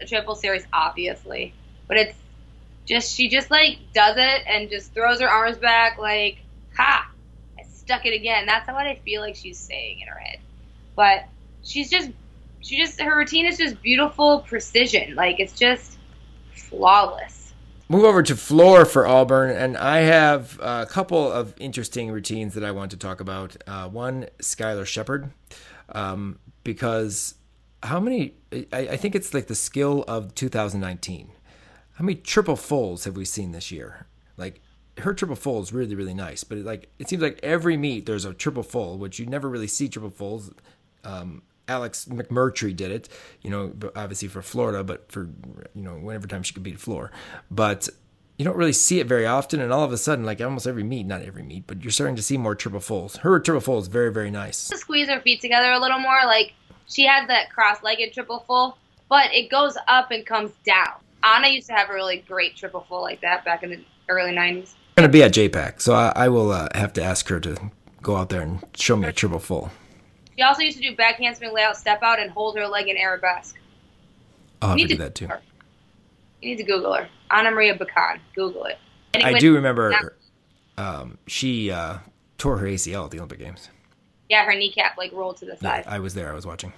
a 0.00 0.04
triple 0.06 0.34
series, 0.34 0.66
obviously, 0.72 1.54
but 1.88 1.96
it's 1.96 2.14
just 2.84 3.14
she 3.16 3.28
just 3.28 3.50
like 3.50 3.78
does 3.94 4.16
it 4.18 4.42
and 4.46 4.68
just 4.68 4.92
throws 4.92 5.20
her 5.20 5.28
arms 5.28 5.56
back 5.56 5.98
like, 5.98 6.38
ha, 6.76 7.10
stuck 7.86 8.04
it 8.04 8.14
again. 8.14 8.46
That's 8.46 8.66
what 8.66 8.86
I 8.86 8.96
feel 9.04 9.20
like 9.20 9.36
she's 9.36 9.58
saying 9.58 10.00
in 10.00 10.08
her 10.08 10.18
head. 10.18 10.40
But 10.96 11.26
she's 11.62 11.88
just, 11.88 12.10
she 12.60 12.76
just 12.76 13.00
her 13.00 13.16
routine 13.16 13.46
is 13.46 13.58
just 13.58 13.80
beautiful 13.80 14.40
precision. 14.40 15.14
Like 15.14 15.38
it's 15.38 15.52
just 15.52 15.98
flawless. 16.52 17.54
Move 17.88 18.02
over 18.02 18.24
to 18.24 18.34
floor 18.34 18.84
for 18.84 19.06
Auburn, 19.06 19.50
and 19.50 19.76
I 19.76 19.98
have 19.98 20.58
a 20.60 20.86
couple 20.86 21.30
of 21.30 21.54
interesting 21.60 22.10
routines 22.10 22.54
that 22.54 22.64
I 22.64 22.72
want 22.72 22.90
to 22.90 22.96
talk 22.96 23.20
about. 23.20 23.56
Uh, 23.64 23.88
one, 23.88 24.26
Skylar 24.40 24.84
Shepard, 24.84 25.30
um, 25.90 26.40
because 26.64 27.36
how 27.84 28.00
many? 28.00 28.34
I, 28.52 28.66
I 28.72 28.96
think 28.96 29.14
it's 29.14 29.32
like 29.32 29.46
the 29.46 29.54
skill 29.54 30.04
of 30.08 30.34
2019. 30.34 31.30
How 31.92 32.04
many 32.04 32.16
triple 32.16 32.56
fulls 32.56 33.04
have 33.04 33.16
we 33.16 33.24
seen 33.24 33.52
this 33.52 33.70
year? 33.70 34.08
Like 34.36 34.60
her 34.98 35.12
triple 35.14 35.36
full 35.36 35.62
is 35.62 35.72
really 35.72 35.94
really 35.94 36.14
nice, 36.14 36.44
but 36.44 36.58
it, 36.58 36.64
like 36.64 36.88
it 36.98 37.08
seems 37.08 37.22
like 37.22 37.40
every 37.42 37.76
meet 37.76 38.06
there's 38.06 38.24
a 38.24 38.34
triple 38.34 38.62
full, 38.62 38.98
which 38.98 39.18
you 39.18 39.26
never 39.26 39.48
really 39.48 39.66
see 39.66 39.88
triple 39.88 40.10
fulls. 40.10 40.50
Um, 41.04 41.42
Alex 41.68 42.06
McMurtry 42.06 42.74
did 42.74 42.90
it, 42.90 43.08
you 43.42 43.50
know, 43.50 43.72
obviously 43.96 44.28
for 44.28 44.42
Florida, 44.42 44.84
but 44.84 45.10
for 45.10 45.28
you 45.74 45.82
know 45.82 45.94
whenever 45.94 46.26
time 46.26 46.42
she 46.42 46.54
could 46.54 46.62
beat 46.62 46.76
a 46.76 46.78
floor, 46.78 47.10
but 47.50 47.88
you 48.38 48.44
don't 48.44 48.56
really 48.56 48.72
see 48.72 49.00
it 49.00 49.06
very 49.06 49.26
often. 49.26 49.60
And 49.60 49.72
all 49.72 49.82
of 49.82 49.92
a 49.92 49.96
sudden, 49.96 50.24
like 50.24 50.40
almost 50.40 50.66
every 50.66 50.82
meet, 50.84 51.06
not 51.06 51.22
every 51.22 51.42
meet, 51.42 51.66
but 51.66 51.82
you're 51.82 51.90
starting 51.90 52.16
to 52.16 52.22
see 52.22 52.36
more 52.36 52.54
triple 52.54 52.80
fulls. 52.80 53.16
Her 53.16 53.40
triple 53.40 53.60
full 53.60 53.78
is 53.78 53.88
very 53.88 54.12
very 54.12 54.30
nice. 54.30 54.68
to 54.68 54.78
squeeze 54.78 55.08
her 55.08 55.20
feet 55.20 55.40
together 55.40 55.72
a 55.72 55.80
little 55.80 55.98
more. 55.98 56.20
Like 56.26 56.54
she 56.88 57.06
has 57.06 57.26
that 57.28 57.50
cross-legged 57.50 58.12
triple 58.12 58.44
full, 58.46 58.78
but 59.08 59.32
it 59.32 59.50
goes 59.50 59.76
up 59.88 60.10
and 60.10 60.24
comes 60.24 60.52
down. 60.64 60.94
Anna 61.22 61.48
used 61.48 61.66
to 61.66 61.72
have 61.72 61.90
a 61.90 61.94
really 61.94 62.18
great 62.18 62.56
triple 62.56 62.86
full 62.88 63.02
like 63.02 63.20
that 63.22 63.44
back 63.44 63.62
in 63.62 63.70
the 63.70 63.84
early 64.08 64.32
'90s. 64.32 64.74
Going 64.98 65.08
to 65.10 65.12
be 65.12 65.22
at 65.22 65.32
JPAC, 65.32 65.82
so 65.82 65.92
I, 65.92 66.10
I 66.16 66.28
will 66.30 66.50
uh, 66.50 66.68
have 66.74 66.94
to 66.94 67.02
ask 67.02 67.28
her 67.28 67.38
to 67.40 67.70
go 68.02 68.16
out 68.16 68.30
there 68.30 68.40
and 68.40 68.64
show 68.74 68.96
me 68.96 69.06
a 69.06 69.12
triple 69.12 69.38
full. 69.38 69.70
She 70.34 70.42
also 70.42 70.62
used 70.62 70.78
to 70.78 70.82
do 70.82 70.96
back 70.96 71.16
handspring 71.16 71.52
layout, 71.52 71.76
step 71.76 72.02
out, 72.02 72.18
and 72.18 72.30
hold 72.30 72.56
her 72.56 72.66
leg 72.66 72.88
in 72.88 72.96
arabesque. 72.96 73.56
I'll 74.62 74.70
have 74.70 74.78
You 74.78 74.88
to 74.88 74.94
do 74.94 75.02
that 75.02 75.14
too. 75.14 75.26
Her. 75.26 75.42
You 76.40 76.48
need 76.48 76.56
to 76.56 76.64
Google 76.64 76.94
her. 76.94 77.10
Anna 77.30 77.50
Maria 77.50 77.76
Bican. 77.76 78.20
Google 78.34 78.64
it. 78.64 78.78
I 79.14 79.38
do 79.38 79.54
remember 79.54 80.16
um, 80.78 81.18
she 81.26 81.70
uh, 81.70 81.98
tore 82.38 82.56
her 82.56 82.66
ACL 82.66 83.04
at 83.04 83.10
the 83.10 83.18
Olympic 83.18 83.38
Games. 83.38 83.68
Yeah, 84.30 84.46
her 84.46 84.54
kneecap 84.54 84.96
like 84.96 85.12
rolled 85.12 85.36
to 85.38 85.44
the 85.44 85.58
Yeah, 85.60 85.82
side. 85.82 85.84
I 85.86 85.98
was 85.98 86.14
there. 86.14 86.30
I 86.30 86.34
was 86.34 86.46
watching. 86.46 86.72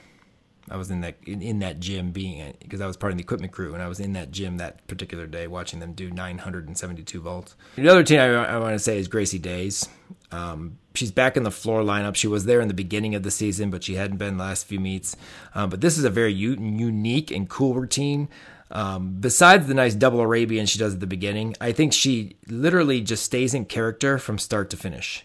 I 0.71 0.77
was 0.77 0.91
in 0.91 1.01
that 1.03 1.17
in, 1.27 1.43
in 1.43 1.59
that 1.61 1.81
gym 1.81 2.11
being 2.11 2.55
because 2.61 2.81
I 2.81 2.87
was 2.87 2.97
part 2.97 3.13
of 3.13 3.19
the 3.19 3.23
equipment 3.23 3.53
crew 3.53 3.75
and 3.75 3.83
I 3.83 3.89
was 3.89 4.01
in 4.01 4.13
that 4.13 4.31
gym 4.31 4.59
that 4.59 4.87
particular 4.87 5.27
day 5.27 5.47
watching 5.47 5.81
them 5.81 5.93
do 5.93 6.11
972 6.11 7.21
volts. 7.21 7.55
The 7.77 7.89
other 7.89 8.03
team 8.03 8.21
I, 8.21 8.27
I 8.27 8.59
want 8.59 8.75
to 8.75 8.79
say 8.79 8.99
is 8.99 9.09
Gracie 9.09 9.39
Days. 9.39 9.89
Um, 10.31 10.79
she's 10.95 11.11
back 11.11 11.37
in 11.37 11.43
the 11.43 11.51
floor 11.51 11.83
lineup. 11.83 12.15
She 12.15 12.29
was 12.29 12.45
there 12.45 12.61
in 12.61 12.69
the 12.69 12.75
beginning 12.75 13.15
of 13.15 13.23
the 13.23 13.31
season, 13.31 13.71
but 13.71 13.85
she 13.85 13.95
hadn't 13.95 14.19
been 14.19 14.37
last 14.37 14.67
few 14.67 14.81
meets. 14.81 15.17
Um, 15.55 15.71
but 15.71 15.81
this 15.81 15.97
is 15.97 16.05
a 16.05 16.11
very 16.11 16.33
u- 16.33 16.57
unique 16.59 17.31
and 17.31 17.49
cool 17.49 17.75
routine. 17.75 18.29
Um, 18.71 19.17
besides 19.21 19.67
the 19.67 19.75
nice 19.75 19.95
double 19.95 20.21
Arabian 20.21 20.67
she 20.67 20.79
does 20.79 20.95
at 20.95 21.01
the 21.01 21.07
beginning, 21.07 21.55
I 21.61 21.73
think 21.73 21.95
she 21.95 22.37
literally 22.49 23.01
just 23.01 23.25
stays 23.25 23.55
in 23.55 23.65
character 23.65 24.19
from 24.19 24.39
start 24.39 24.69
to 24.71 24.77
finish 24.77 25.25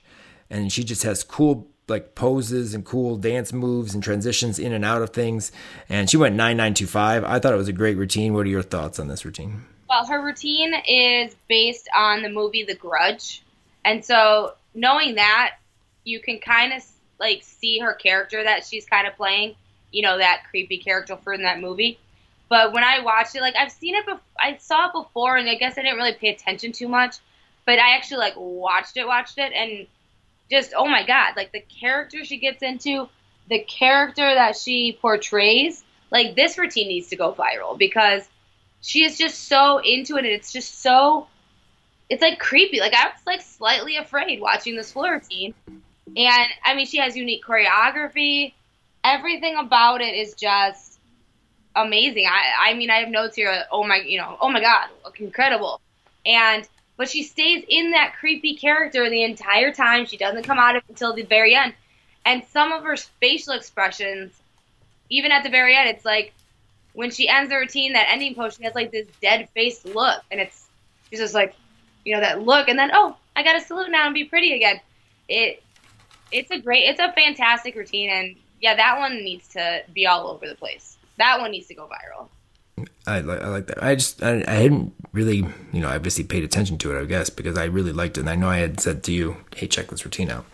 and 0.53 0.71
she 0.71 0.83
just 0.83 1.03
has 1.03 1.23
cool 1.23 1.67
like 1.87 2.15
poses 2.15 2.73
and 2.73 2.85
cool 2.85 3.17
dance 3.17 3.51
moves 3.51 3.93
and 3.93 4.03
transitions 4.03 4.59
in 4.59 4.73
and 4.73 4.85
out 4.85 5.01
of 5.01 5.09
things. 5.11 5.51
And 5.89 6.09
she 6.09 6.17
went 6.17 6.35
nine 6.35 6.57
nine 6.57 6.73
two 6.73 6.87
five. 6.87 7.23
I 7.23 7.39
thought 7.39 7.53
it 7.53 7.57
was 7.57 7.67
a 7.67 7.73
great 7.73 7.97
routine. 7.97 8.33
What 8.33 8.45
are 8.45 8.49
your 8.49 8.63
thoughts 8.63 8.99
on 8.99 9.07
this 9.07 9.25
routine? 9.25 9.63
Well, 9.89 10.05
her 10.05 10.23
routine 10.23 10.73
is 10.87 11.35
based 11.47 11.89
on 11.95 12.23
the 12.23 12.29
movie 12.29 12.63
The 12.63 12.75
Grudge. 12.75 13.43
And 13.85 14.03
so 14.03 14.53
knowing 14.73 15.15
that, 15.15 15.57
you 16.03 16.19
can 16.19 16.39
kind 16.39 16.73
of 16.73 16.83
like 17.19 17.43
see 17.43 17.79
her 17.79 17.93
character 17.93 18.43
that 18.43 18.65
she's 18.65 18.85
kind 18.85 19.07
of 19.07 19.15
playing, 19.15 19.55
you 19.91 20.01
know, 20.01 20.17
that 20.17 20.43
creepy 20.49 20.77
character 20.77 21.17
from 21.17 21.43
that 21.43 21.59
movie. 21.59 21.99
But 22.49 22.73
when 22.73 22.83
I 22.83 22.99
watched 23.01 23.35
it, 23.35 23.41
like 23.41 23.55
I've 23.55 23.71
seen 23.71 23.95
it, 23.95 24.05
I 24.39 24.57
saw 24.57 24.87
it 24.87 24.93
before, 24.93 25.37
and 25.37 25.49
I 25.49 25.55
guess 25.55 25.77
I 25.77 25.81
didn't 25.81 25.97
really 25.97 26.13
pay 26.13 26.29
attention 26.29 26.71
too 26.71 26.87
much. 26.87 27.17
But 27.65 27.79
I 27.79 27.95
actually 27.95 28.17
like 28.17 28.33
watched 28.35 28.97
it, 28.97 29.07
watched 29.07 29.37
it, 29.37 29.53
and 29.53 29.87
just 30.53 30.73
oh 30.75 30.87
my 30.87 31.05
god, 31.05 31.33
like 31.35 31.51
the 31.51 31.61
character 31.61 32.23
she 32.23 32.37
gets 32.37 32.61
into, 32.61 33.09
the 33.49 33.59
character 33.59 34.33
that 34.33 34.55
she 34.55 34.97
portrays, 35.01 35.83
like 36.11 36.35
this 36.35 36.57
routine 36.57 36.87
needs 36.87 37.09
to 37.09 37.15
go 37.15 37.33
viral 37.33 37.77
because 37.77 38.27
she 38.81 39.03
is 39.03 39.17
just 39.17 39.47
so 39.47 39.79
into 39.79 40.15
it 40.15 40.25
and 40.25 40.27
it's 40.27 40.51
just 40.53 40.81
so 40.81 41.27
it's 42.09 42.21
like 42.21 42.39
creepy. 42.39 42.79
Like 42.79 42.93
i 42.93 43.05
was 43.05 43.25
like 43.25 43.41
slightly 43.41 43.97
afraid 43.97 44.39
watching 44.39 44.75
this 44.75 44.91
floor 44.91 45.13
routine. 45.13 45.53
And 46.15 46.47
i 46.63 46.75
mean 46.75 46.85
she 46.85 46.97
has 46.97 47.15
unique 47.15 47.43
choreography. 47.43 48.53
Everything 49.03 49.55
about 49.57 50.01
it 50.01 50.13
is 50.15 50.33
just 50.35 50.99
amazing. 51.75 52.27
I 52.27 52.71
i 52.71 52.73
mean 52.75 52.89
i 52.91 52.97
have 52.97 53.09
notes 53.09 53.35
here 53.35 53.63
oh 53.71 53.83
my 53.83 53.97
you 54.05 54.19
know 54.19 54.37
oh 54.39 54.49
my 54.49 54.61
god 54.61 54.89
look 55.03 55.19
incredible. 55.19 55.81
And 56.25 56.67
but 56.97 57.09
she 57.09 57.23
stays 57.23 57.63
in 57.67 57.91
that 57.91 58.13
creepy 58.19 58.55
character 58.55 59.09
the 59.09 59.23
entire 59.23 59.73
time 59.73 60.05
she 60.05 60.17
doesn't 60.17 60.43
come 60.43 60.57
out 60.57 60.81
until 60.89 61.13
the 61.13 61.23
very 61.23 61.55
end 61.55 61.73
and 62.25 62.43
some 62.51 62.71
of 62.71 62.83
her 62.83 62.95
facial 63.19 63.53
expressions 63.53 64.31
even 65.09 65.31
at 65.31 65.43
the 65.43 65.49
very 65.49 65.75
end 65.75 65.89
it's 65.89 66.05
like 66.05 66.33
when 66.93 67.11
she 67.11 67.27
ends 67.27 67.49
the 67.49 67.57
routine, 67.57 67.93
that 67.93 68.07
ending 68.09 68.35
pose, 68.35 68.55
she 68.55 68.63
has 68.63 68.75
like 68.75 68.91
this 68.91 69.07
dead 69.21 69.49
face 69.49 69.83
look, 69.83 70.21
and 70.31 70.39
it's 70.39 70.67
she's 71.09 71.19
just 71.19 71.33
like, 71.33 71.55
you 72.05 72.15
know, 72.15 72.21
that 72.21 72.41
look, 72.41 72.67
and 72.69 72.77
then 72.77 72.91
oh, 72.93 73.15
I 73.35 73.43
got 73.43 73.53
to 73.53 73.61
salute 73.61 73.89
now 73.91 74.05
and 74.05 74.13
be 74.13 74.23
pretty 74.23 74.53
again. 74.53 74.79
It 75.27 75.61
it's 76.31 76.51
a 76.51 76.59
great, 76.59 76.85
it's 76.85 76.99
a 76.99 77.11
fantastic 77.11 77.75
routine, 77.75 78.09
and 78.09 78.35
yeah, 78.61 78.75
that 78.75 78.99
one 78.99 79.23
needs 79.23 79.47
to 79.49 79.83
be 79.93 80.07
all 80.07 80.27
over 80.27 80.47
the 80.47 80.55
place. 80.55 80.97
That 81.17 81.39
one 81.39 81.51
needs 81.51 81.67
to 81.67 81.75
go 81.75 81.87
viral. 81.87 82.27
I, 83.05 83.19
li- 83.21 83.37
I 83.39 83.47
like 83.49 83.67
that. 83.67 83.83
I 83.83 83.95
just 83.95 84.23
I, 84.23 84.43
I 84.47 84.53
hadn't 84.53 84.93
really 85.11 85.45
you 85.71 85.79
know 85.81 85.89
obviously 85.89 86.23
paid 86.23 86.43
attention 86.43 86.77
to 86.79 86.95
it. 86.95 87.01
I 87.01 87.05
guess 87.05 87.29
because 87.29 87.57
I 87.57 87.65
really 87.65 87.91
liked 87.93 88.17
it. 88.17 88.21
And 88.21 88.29
I 88.29 88.35
know 88.35 88.49
I 88.49 88.57
had 88.57 88.79
said 88.79 89.03
to 89.03 89.11
you, 89.13 89.37
"Hey, 89.55 89.67
check 89.67 89.87
this 89.89 90.03
routine 90.05 90.31
out." 90.31 90.45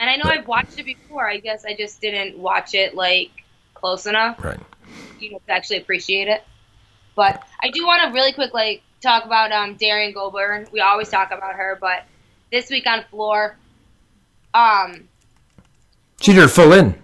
And 0.00 0.08
I 0.08 0.14
know 0.16 0.30
I've 0.30 0.46
watched 0.46 0.78
it 0.78 0.84
before. 0.86 1.28
I 1.28 1.38
guess 1.38 1.64
I 1.64 1.74
just 1.74 2.00
didn't 2.00 2.38
watch 2.38 2.74
it 2.74 2.94
like 2.94 3.30
close 3.74 4.06
enough. 4.06 4.42
Right. 4.44 4.60
you 5.18 5.32
know, 5.32 5.40
to 5.46 5.52
actually 5.52 5.78
appreciate 5.78 6.28
it. 6.28 6.44
But 7.16 7.42
I 7.60 7.70
do 7.70 7.84
want 7.84 8.02
to 8.04 8.12
really 8.12 8.32
quick 8.32 8.54
like 8.54 8.82
talk 9.02 9.24
about 9.24 9.50
um, 9.50 9.74
Derrian 9.76 10.14
Gobourne. 10.14 10.68
We 10.72 10.80
always 10.80 11.08
talk 11.08 11.32
about 11.32 11.54
her, 11.56 11.76
but 11.80 12.04
this 12.52 12.70
week 12.70 12.86
on 12.86 13.02
floor, 13.10 13.56
um, 14.54 15.08
She 16.20 16.32
did 16.32 16.42
her 16.42 16.48
full 16.48 16.72
in. 16.72 16.94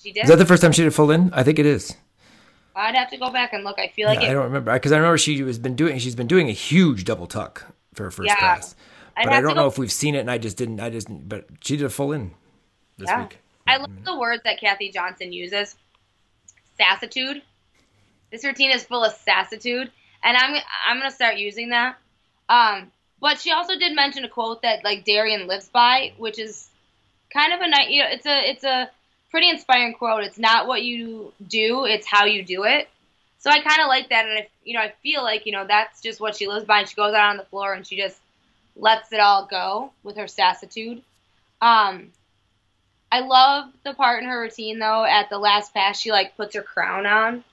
she 0.00 0.12
did. 0.12 0.22
Is 0.24 0.28
that 0.30 0.36
the 0.36 0.46
first 0.46 0.62
time 0.62 0.70
she 0.70 0.84
did 0.84 0.94
full 0.94 1.10
in? 1.10 1.32
I 1.32 1.42
think 1.42 1.58
it 1.58 1.66
is. 1.66 1.96
I'd 2.76 2.94
have 2.94 3.10
to 3.10 3.16
go 3.16 3.30
back 3.30 3.52
and 3.52 3.64
look. 3.64 3.78
I 3.78 3.88
feel 3.88 4.08
like 4.08 4.18
I 4.18 4.24
it. 4.28 4.32
don't 4.34 4.44
remember 4.44 4.72
because 4.72 4.92
I 4.92 4.96
remember 4.96 5.18
she 5.18 5.38
has 5.40 5.58
been 5.58 5.74
doing. 5.74 5.98
She's 5.98 6.14
been 6.14 6.26
doing 6.26 6.48
a 6.48 6.52
huge 6.52 7.04
double 7.04 7.26
tuck 7.26 7.64
for 7.94 8.04
her 8.04 8.10
first 8.10 8.28
Yeah. 8.28 8.36
pass. 8.36 8.76
But 9.16 9.32
I 9.32 9.40
don't 9.40 9.56
know 9.56 9.66
if 9.66 9.78
we've 9.78 9.90
seen 9.90 10.14
it, 10.14 10.18
and 10.18 10.30
I 10.30 10.36
just 10.36 10.58
didn't. 10.58 10.78
I 10.78 10.90
just. 10.90 11.08
But 11.10 11.46
she 11.62 11.78
did 11.78 11.86
a 11.86 11.88
full 11.88 12.12
in 12.12 12.32
this 12.98 13.08
Yeah. 13.08 13.22
week. 13.22 13.38
I 13.66 13.78
love 13.78 14.04
the 14.04 14.16
words 14.18 14.42
that 14.44 14.60
Kathy 14.60 14.90
Johnson 14.90 15.32
uses. 15.32 15.74
Sassitude. 16.78 17.40
This 18.30 18.44
routine 18.44 18.70
is 18.70 18.84
full 18.84 19.04
of 19.04 19.14
sassitude, 19.14 19.90
and 20.22 20.36
I'm 20.36 20.62
I'm 20.86 20.98
gonna 20.98 21.10
start 21.10 21.36
using 21.38 21.70
that. 21.70 21.96
Um, 22.50 22.92
but 23.20 23.40
she 23.40 23.52
also 23.52 23.78
did 23.78 23.94
mention 23.94 24.24
a 24.24 24.28
quote 24.28 24.62
that 24.62 24.84
like 24.84 25.04
Derrian 25.06 25.46
lives 25.46 25.70
by, 25.70 26.12
which 26.18 26.38
is 26.38 26.68
kind 27.32 27.54
of 27.54 27.60
a 27.60 27.68
nice. 27.68 27.88
You 27.88 28.02
know, 28.02 28.10
it's 28.10 28.26
a 28.26 28.50
it's 28.50 28.64
a 28.64 28.90
pretty 29.36 29.50
inspiring 29.50 29.92
quote. 29.92 30.24
It's 30.24 30.38
not 30.38 30.66
what 30.66 30.82
you 30.82 31.30
do, 31.46 31.84
it's 31.84 32.06
how 32.06 32.24
you 32.24 32.42
do 32.42 32.64
it. 32.64 32.88
So 33.36 33.50
I 33.50 33.60
kind 33.60 33.82
of 33.82 33.86
like 33.88 34.08
that, 34.08 34.24
and 34.24 34.38
I 34.38 34.48
you 34.64 34.72
know 34.72 34.80
I 34.80 34.94
feel 35.02 35.22
like 35.22 35.44
you 35.44 35.52
know 35.52 35.66
that's 35.66 36.00
just 36.00 36.22
what 36.22 36.34
she 36.34 36.48
lives 36.48 36.64
by. 36.64 36.78
And 36.78 36.88
she 36.88 36.94
goes 36.94 37.12
out 37.12 37.28
on 37.28 37.36
the 37.36 37.44
floor 37.44 37.74
and 37.74 37.86
she 37.86 37.98
just 37.98 38.18
lets 38.76 39.12
it 39.12 39.20
all 39.20 39.44
go 39.44 39.92
with 40.02 40.16
her 40.16 40.26
sassitude. 40.26 41.02
Um, 41.60 42.12
I 43.12 43.20
love 43.20 43.66
the 43.84 43.92
part 43.92 44.22
in 44.22 44.28
her 44.30 44.40
routine 44.40 44.78
though. 44.78 45.04
At 45.04 45.28
the 45.28 45.36
last 45.36 45.74
pass, 45.74 46.00
she 46.00 46.12
like 46.12 46.34
puts 46.38 46.54
her 46.54 46.62
crown 46.62 47.04
on, 47.04 47.44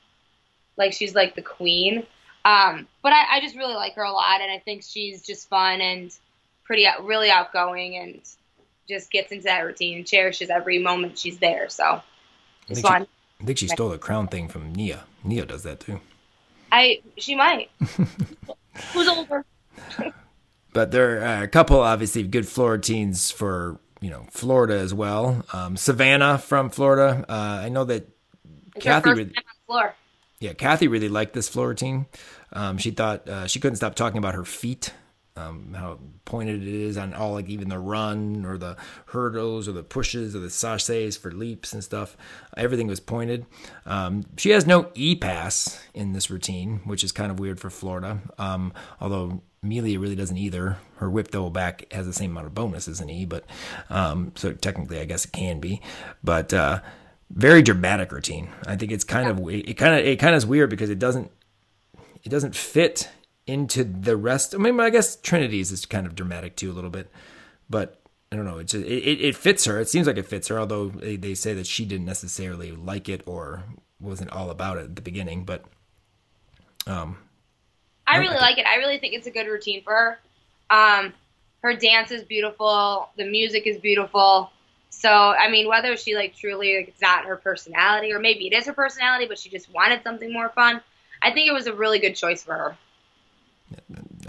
like 0.77 0.93
she's 0.93 1.13
like 1.13 1.35
the 1.35 1.41
queen. 1.41 2.05
Um, 2.45 2.87
but 3.01 3.11
I, 3.11 3.25
I 3.29 3.41
just 3.41 3.57
really 3.57 3.75
like 3.75 3.95
her 3.95 4.03
a 4.03 4.11
lot, 4.13 4.39
and 4.39 4.49
I 4.49 4.59
think 4.59 4.83
she's 4.83 5.21
just 5.21 5.49
fun 5.49 5.81
and 5.81 6.17
pretty 6.63 6.87
really 7.01 7.29
outgoing, 7.29 7.97
and 7.97 8.21
just 8.87 9.11
gets 9.11 9.31
into 9.31 9.43
that 9.45 9.59
routine 9.65 9.97
and 9.97 10.07
cherishes 10.07 10.49
every 10.49 10.79
moment 10.79 11.17
she's 11.17 11.37
there. 11.39 11.69
So 11.69 12.01
it's 12.67 12.81
think 12.81 12.87
she- 13.03 13.07
I 13.41 13.45
think 13.45 13.57
she 13.57 13.67
stole 13.67 13.89
the 13.89 13.97
crown 13.97 14.27
thing 14.27 14.47
from 14.47 14.73
Nia. 14.73 15.03
Nia 15.23 15.45
does 15.45 15.63
that 15.63 15.79
too. 15.81 15.99
I 16.71 17.01
she 17.17 17.35
might. 17.35 17.69
Who's 18.93 19.07
older? 19.07 19.45
But 20.73 20.91
there 20.91 21.23
are 21.23 21.43
a 21.43 21.47
couple, 21.47 21.79
obviously, 21.79 22.23
good 22.23 22.47
Florida 22.47 23.13
for 23.35 23.79
you 24.01 24.09
know 24.09 24.25
Florida 24.31 24.75
as 24.79 24.93
well. 24.93 25.45
Um, 25.53 25.77
Savannah 25.77 26.37
from 26.37 26.69
Florida. 26.69 27.25
Uh, 27.29 27.33
I 27.65 27.69
know 27.69 27.83
that 27.85 28.07
It's 28.75 28.83
Kathy 28.83 29.09
really- 29.09 29.25
time 29.25 29.33
on 29.37 29.43
the 29.59 29.65
floor. 29.67 29.95
yeah, 30.39 30.53
Kathy 30.53 30.87
really 30.87 31.09
liked 31.09 31.33
this 31.33 31.47
Florida. 31.49 32.05
Um, 32.51 32.77
she 32.77 32.91
thought 32.91 33.27
uh, 33.29 33.47
she 33.47 33.59
couldn't 33.59 33.75
stop 33.77 33.95
talking 33.95 34.17
about 34.17 34.35
her 34.35 34.45
feet, 34.45 34.93
um, 35.35 35.73
how 35.73 35.99
pointed 36.25 36.61
it 36.61 36.67
is 36.67 36.97
on 36.97 37.13
all, 37.13 37.33
like 37.33 37.49
even 37.49 37.69
the 37.69 37.79
run 37.79 38.45
or 38.45 38.57
the 38.57 38.77
hurdles 39.07 39.67
or 39.67 39.71
the 39.71 39.83
pushes 39.83 40.35
or 40.35 40.39
the 40.39 40.49
sachets 40.49 41.17
for 41.17 41.31
leaps 41.31 41.73
and 41.73 41.83
stuff. 41.83 42.15
Everything 42.55 42.87
was 42.87 42.99
pointed. 42.99 43.45
Um, 43.85 44.25
she 44.37 44.51
has 44.51 44.67
no 44.67 44.91
E 44.93 45.15
pass 45.15 45.81
in 45.93 46.13
this 46.13 46.29
routine, 46.29 46.81
which 46.85 47.03
is 47.03 47.11
kind 47.11 47.31
of 47.31 47.39
weird 47.39 47.59
for 47.59 47.69
Florida. 47.69 48.21
Um, 48.37 48.73
although 49.01 49.41
Amelia 49.63 49.99
really 49.99 50.15
doesn't 50.15 50.37
either. 50.37 50.77
Her 50.97 51.09
whip 51.09 51.31
double 51.31 51.49
back 51.49 51.91
has 51.91 52.05
the 52.05 52.13
same 52.13 52.31
amount 52.31 52.47
of 52.47 52.53
bonus 52.53 52.87
as 52.87 53.01
an 53.01 53.09
E, 53.09 53.25
but 53.25 53.45
um, 53.89 54.33
so 54.35 54.51
technically, 54.53 54.99
I 54.99 55.05
guess 55.05 55.25
it 55.25 55.31
can 55.31 55.59
be. 55.59 55.81
But 56.23 56.53
uh, 56.53 56.81
very 57.29 57.61
dramatic 57.61 58.11
routine. 58.11 58.49
I 58.67 58.75
think 58.75 58.91
it's 58.91 59.03
kind 59.03 59.29
of 59.29 59.49
it 59.49 59.77
kind 59.77 59.99
of 59.99 60.05
it 60.05 60.19
kind 60.19 60.35
of 60.35 60.37
is 60.37 60.45
weird 60.45 60.69
because 60.69 60.89
it 60.89 60.99
doesn't 60.99 61.31
it 62.23 62.29
doesn't 62.29 62.55
fit 62.55 63.09
into 63.45 63.83
the 63.83 64.15
rest. 64.15 64.55
I 64.55 64.57
mean, 64.57 64.79
I 64.79 64.89
guess 64.89 65.15
Trinity's 65.15 65.71
is 65.71 65.85
kind 65.85 66.07
of 66.07 66.15
dramatic 66.15 66.55
too 66.55 66.71
a 66.71 66.73
little 66.73 66.89
bit, 66.89 67.11
but 67.69 67.99
I 68.31 68.35
don't 68.35 68.45
know. 68.45 68.57
It 68.57 68.67
just, 68.67 68.85
it, 68.85 69.03
it 69.03 69.21
it 69.21 69.35
fits 69.35 69.65
her. 69.65 69.79
It 69.79 69.89
seems 69.89 70.07
like 70.07 70.17
it 70.17 70.25
fits 70.25 70.47
her, 70.47 70.59
although 70.59 70.87
they, 70.89 71.17
they 71.17 71.35
say 71.35 71.53
that 71.53 71.67
she 71.67 71.85
didn't 71.85 72.05
necessarily 72.05 72.71
like 72.71 73.09
it 73.09 73.21
or 73.25 73.63
wasn't 73.99 74.31
all 74.31 74.49
about 74.49 74.77
it 74.77 74.85
at 74.85 74.95
the 74.95 75.01
beginning. 75.01 75.43
But 75.43 75.65
um, 76.87 77.17
I 78.07 78.17
really 78.17 78.37
like 78.37 78.57
it. 78.57 78.65
I 78.65 78.77
really 78.77 78.97
think 78.97 79.13
it's 79.13 79.27
a 79.27 79.31
good 79.31 79.47
routine 79.47 79.83
for 79.83 79.93
her. 79.93 80.19
Um, 80.69 81.13
her 81.61 81.75
dance 81.75 82.11
is 82.11 82.23
beautiful. 82.23 83.09
The 83.17 83.25
music 83.25 83.67
is 83.67 83.77
beautiful. 83.77 84.51
So 84.89 85.09
I 85.09 85.49
mean, 85.49 85.67
whether 85.67 85.95
she 85.97 86.15
like 86.15 86.35
truly 86.35 86.77
like, 86.77 86.87
it's 86.87 87.01
not 87.01 87.25
her 87.25 87.35
personality, 87.35 88.13
or 88.13 88.19
maybe 88.19 88.47
it 88.47 88.53
is 88.53 88.65
her 88.65 88.73
personality, 88.73 89.27
but 89.27 89.37
she 89.37 89.49
just 89.49 89.71
wanted 89.71 90.01
something 90.03 90.31
more 90.31 90.49
fun. 90.49 90.81
I 91.21 91.31
think 91.31 91.47
it 91.47 91.53
was 91.53 91.67
a 91.67 91.73
really 91.73 91.99
good 91.99 92.15
choice 92.15 92.43
for 92.43 92.53
her. 92.53 92.77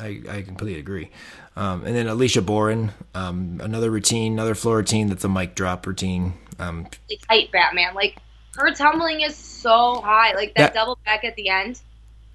I, 0.01 0.22
I 0.28 0.42
completely 0.42 0.80
agree. 0.80 1.11
Um, 1.57 1.84
and 1.84 1.95
then 1.95 2.07
Alicia 2.09 2.42
Boren, 2.42 2.92
um, 3.14 3.61
another 3.62 3.90
routine, 3.90 4.32
another 4.32 4.55
floor 4.55 4.76
routine 4.78 5.09
that's 5.09 5.24
a 5.24 5.28
mic 5.28 5.55
drop 5.55 5.86
routine. 5.86 6.34
Um, 6.59 6.86
tight 7.28 7.51
Batman. 7.53 7.95
Like 7.95 8.16
her 8.57 8.72
tumbling 8.72 9.20
is 9.20 9.36
so 9.36 10.01
high. 10.01 10.34
Like 10.34 10.55
that, 10.55 10.72
That- 10.72 10.74
double 10.74 10.99
back 11.05 11.24
at 11.24 11.36
the 11.36 11.49
end. 11.49 11.80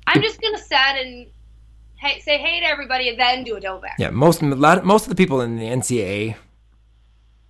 I'm 0.08 0.22
just 0.22 0.42
gonna 0.42 0.58
sit 0.58 0.78
and 0.78 1.28
hey, 1.98 2.20
say 2.22 2.38
hey 2.40 2.62
to 2.62 2.66
everybody, 2.66 3.10
and 3.10 3.20
then 3.20 3.44
do 3.44 3.56
a 3.56 3.60
double 3.60 3.80
back. 3.82 3.98
Yeah, 4.00 4.10
most 4.10 4.42
most 4.42 5.04
of 5.04 5.10
the 5.10 5.16
people 5.16 5.42
in 5.42 5.58
the 5.58 5.66
NCAA 5.66 6.36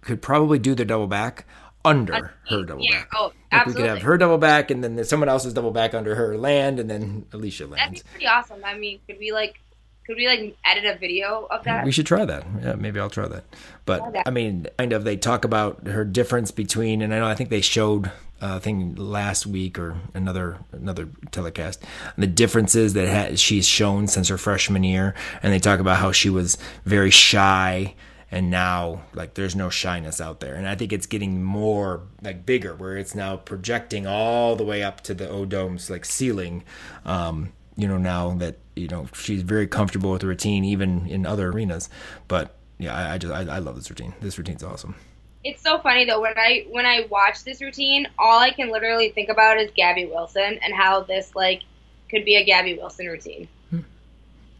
could 0.01 0.21
probably 0.21 0.59
do 0.59 0.75
their 0.75 0.85
double 0.85 1.07
back 1.07 1.45
under 1.85 2.33
her 2.49 2.63
double 2.63 2.83
yeah. 2.83 2.99
back. 2.99 3.09
Oh, 3.15 3.31
Like 3.51 3.65
we 3.67 3.73
could 3.73 3.85
have 3.85 4.01
her 4.01 4.17
double 4.17 4.37
back, 4.37 4.71
and 4.71 4.83
then 4.83 5.03
someone 5.05 5.29
else's 5.29 5.53
double 5.53 5.71
back 5.71 5.93
under 5.93 6.15
her 6.15 6.37
land, 6.37 6.79
and 6.79 6.89
then 6.89 7.25
Alicia 7.33 7.67
That'd 7.67 7.77
lands. 7.79 8.03
be 8.03 8.09
pretty 8.09 8.27
awesome. 8.27 8.61
I 8.63 8.77
mean, 8.77 8.99
could 9.07 9.17
we 9.19 9.31
like, 9.31 9.59
could 10.05 10.17
we 10.17 10.27
like 10.27 10.57
edit 10.65 10.85
a 10.85 10.97
video 10.97 11.47
of 11.49 11.63
that? 11.63 11.85
We 11.85 11.91
should 11.91 12.05
try 12.05 12.25
that. 12.25 12.45
Yeah, 12.61 12.73
maybe 12.73 12.99
I'll 12.99 13.09
try 13.09 13.27
that. 13.27 13.43
But 13.85 13.99
Try 13.99 14.11
that. 14.11 14.27
I 14.27 14.31
mean, 14.31 14.67
kind 14.77 14.93
of, 14.93 15.03
they 15.03 15.17
talk 15.17 15.45
about 15.45 15.87
her 15.87 16.03
difference 16.03 16.51
between, 16.51 17.01
and 17.01 17.13
I 17.13 17.19
know 17.19 17.27
I 17.27 17.35
think 17.35 17.49
they 17.49 17.61
showed 17.61 18.11
uh, 18.41 18.59
thing 18.59 18.95
last 18.95 19.45
week 19.45 19.77
or 19.77 19.97
another 20.13 20.57
another 20.71 21.09
telecast 21.31 21.83
the 22.17 22.25
differences 22.27 22.93
that 22.93 23.07
ha- 23.09 23.35
she's 23.35 23.67
shown 23.67 24.07
since 24.07 24.29
her 24.29 24.37
freshman 24.37 24.83
year, 24.83 25.13
and 25.43 25.53
they 25.53 25.59
talk 25.59 25.79
about 25.79 25.97
how 25.97 26.11
she 26.11 26.29
was 26.29 26.57
very 26.85 27.09
shy. 27.11 27.95
And 28.31 28.51
now, 28.51 29.01
like, 29.13 29.33
there's 29.33 29.55
no 29.55 29.69
shyness 29.69 30.21
out 30.21 30.39
there, 30.39 30.53
and 30.53 30.67
I 30.67 30.75
think 30.75 30.93
it's 30.93 31.07
getting 31.07 31.43
more 31.43 32.03
like 32.21 32.45
bigger, 32.45 32.75
where 32.75 32.95
it's 32.95 33.15
now 33.15 33.37
projecting 33.37 34.05
all 34.05 34.55
the 34.55 34.63
way 34.63 34.83
up 34.83 35.01
to 35.01 35.15
the 35.15 35.27
O 35.27 35.45
dome's 35.45 35.89
like 35.89 36.05
ceiling. 36.05 36.63
Um, 37.05 37.53
you 37.75 37.87
know, 37.87 37.97
now 37.97 38.35
that 38.35 38.57
you 38.75 38.87
know 38.87 39.07
she's 39.13 39.41
very 39.41 39.65
comfortable 39.65 40.11
with 40.11 40.21
the 40.21 40.27
routine, 40.27 40.63
even 40.63 41.07
in 41.07 41.25
other 41.25 41.49
arenas. 41.49 41.89
But 42.27 42.55
yeah, 42.77 42.95
I, 42.95 43.13
I 43.15 43.17
just 43.17 43.33
I, 43.33 43.55
I 43.55 43.59
love 43.59 43.75
this 43.75 43.89
routine. 43.89 44.13
This 44.21 44.37
routine's 44.37 44.63
awesome. 44.63 44.95
It's 45.43 45.61
so 45.63 45.79
funny 45.79 46.05
though 46.05 46.21
when 46.21 46.37
I 46.37 46.65
when 46.69 46.85
I 46.85 47.07
watch 47.09 47.43
this 47.43 47.61
routine, 47.61 48.07
all 48.19 48.39
I 48.39 48.51
can 48.51 48.71
literally 48.71 49.09
think 49.09 49.29
about 49.29 49.57
is 49.57 49.71
Gabby 49.75 50.05
Wilson 50.05 50.59
and 50.61 50.73
how 50.73 51.01
this 51.01 51.33
like 51.35 51.61
could 52.09 52.25
be 52.25 52.35
a 52.35 52.43
Gabby 52.43 52.75
Wilson 52.75 53.07
routine. 53.07 53.47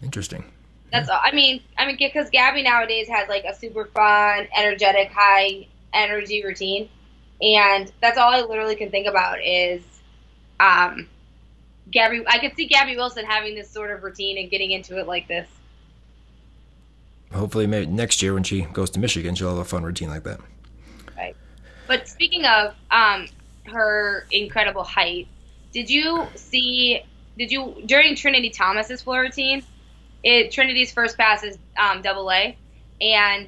Interesting. 0.01 0.45
That's 0.91 1.09
all. 1.09 1.19
I 1.21 1.31
mean, 1.33 1.61
I 1.77 1.85
mean, 1.85 1.97
because 1.97 2.29
Gabby 2.29 2.63
nowadays 2.63 3.07
has 3.09 3.29
like 3.29 3.43
a 3.45 3.53
super 3.53 3.85
fun, 3.85 4.47
energetic, 4.55 5.11
high 5.11 5.67
energy 5.93 6.43
routine, 6.43 6.89
and 7.41 7.91
that's 8.01 8.17
all 8.17 8.33
I 8.33 8.41
literally 8.41 8.75
can 8.75 8.89
think 8.89 9.07
about 9.07 9.43
is, 9.43 9.81
um, 10.59 11.07
Gabby. 11.91 12.23
I 12.27 12.39
could 12.39 12.55
see 12.55 12.65
Gabby 12.65 12.95
Wilson 12.95 13.25
having 13.25 13.55
this 13.55 13.69
sort 13.69 13.91
of 13.91 14.03
routine 14.03 14.37
and 14.37 14.49
getting 14.49 14.71
into 14.71 14.97
it 14.97 15.07
like 15.07 15.27
this. 15.27 15.47
Hopefully, 17.33 17.67
maybe 17.67 17.85
next 17.85 18.21
year 18.21 18.33
when 18.33 18.43
she 18.43 18.61
goes 18.61 18.89
to 18.91 18.99
Michigan, 18.99 19.35
she'll 19.35 19.49
have 19.49 19.59
a 19.59 19.65
fun 19.65 19.83
routine 19.83 20.09
like 20.09 20.23
that. 20.23 20.39
Right. 21.15 21.35
But 21.87 22.07
speaking 22.07 22.45
of 22.45 22.73
um, 22.89 23.27
her 23.65 24.25
incredible 24.31 24.83
height, 24.83 25.27
did 25.71 25.89
you 25.89 26.25
see? 26.33 27.03
Did 27.37 27.51
you 27.51 27.83
during 27.85 28.15
Trinity 28.15 28.49
Thomas's 28.49 29.03
floor 29.03 29.21
routine? 29.21 29.63
It 30.23 30.51
Trinity's 30.51 30.91
first 30.91 31.17
pass 31.17 31.43
is 31.43 31.57
um, 31.77 32.01
double 32.01 32.29
A, 32.31 32.57
and 33.01 33.47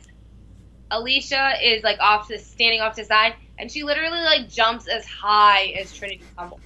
Alicia 0.89 1.53
is 1.63 1.83
like 1.83 1.99
off 1.99 2.27
to 2.27 2.39
standing 2.39 2.81
off 2.81 2.95
to 2.95 3.01
the 3.01 3.07
side, 3.07 3.35
and 3.59 3.71
she 3.71 3.83
literally 3.83 4.21
like 4.21 4.49
jumps 4.49 4.87
as 4.87 5.05
high 5.05 5.67
as 5.79 5.93
Trinity 5.93 6.21
tumbles. 6.37 6.61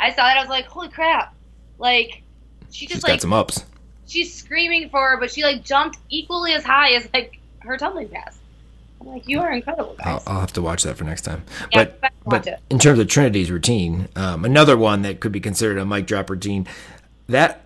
I 0.00 0.10
saw 0.10 0.22
that. 0.22 0.36
I 0.36 0.40
was 0.40 0.48
like, 0.50 0.66
holy 0.66 0.88
crap! 0.88 1.34
Like 1.78 2.22
she 2.70 2.86
She's 2.86 2.96
just 2.96 3.06
got 3.06 3.12
like 3.12 3.20
some 3.20 3.32
ups. 3.32 3.64
she's 4.06 4.34
screaming 4.34 4.90
for 4.90 5.10
her, 5.10 5.16
but 5.18 5.30
she 5.30 5.42
like 5.42 5.64
jumped 5.64 5.98
equally 6.08 6.52
as 6.52 6.64
high 6.64 6.92
as 6.94 7.08
like 7.14 7.38
her 7.60 7.76
tumbling 7.76 8.08
pass. 8.08 8.38
I'm 9.00 9.06
like, 9.08 9.28
you 9.28 9.40
are 9.40 9.52
incredible, 9.52 9.94
guys. 9.96 10.06
I'll, 10.06 10.22
I'll 10.26 10.40
have 10.40 10.52
to 10.54 10.62
watch 10.62 10.82
that 10.82 10.96
for 10.96 11.04
next 11.04 11.22
time. 11.22 11.44
Yeah, 11.72 11.84
but 11.84 12.00
but 12.00 12.12
watch 12.24 12.44
but 12.44 12.46
it. 12.54 12.60
in 12.70 12.78
terms 12.80 12.98
of 12.98 13.06
Trinity's 13.06 13.50
routine, 13.50 14.08
um, 14.16 14.44
another 14.44 14.76
one 14.76 15.02
that 15.02 15.20
could 15.20 15.30
be 15.32 15.40
considered 15.40 15.78
a 15.78 15.86
mic 15.86 16.06
drop 16.06 16.30
routine. 16.30 16.66
That 17.28 17.64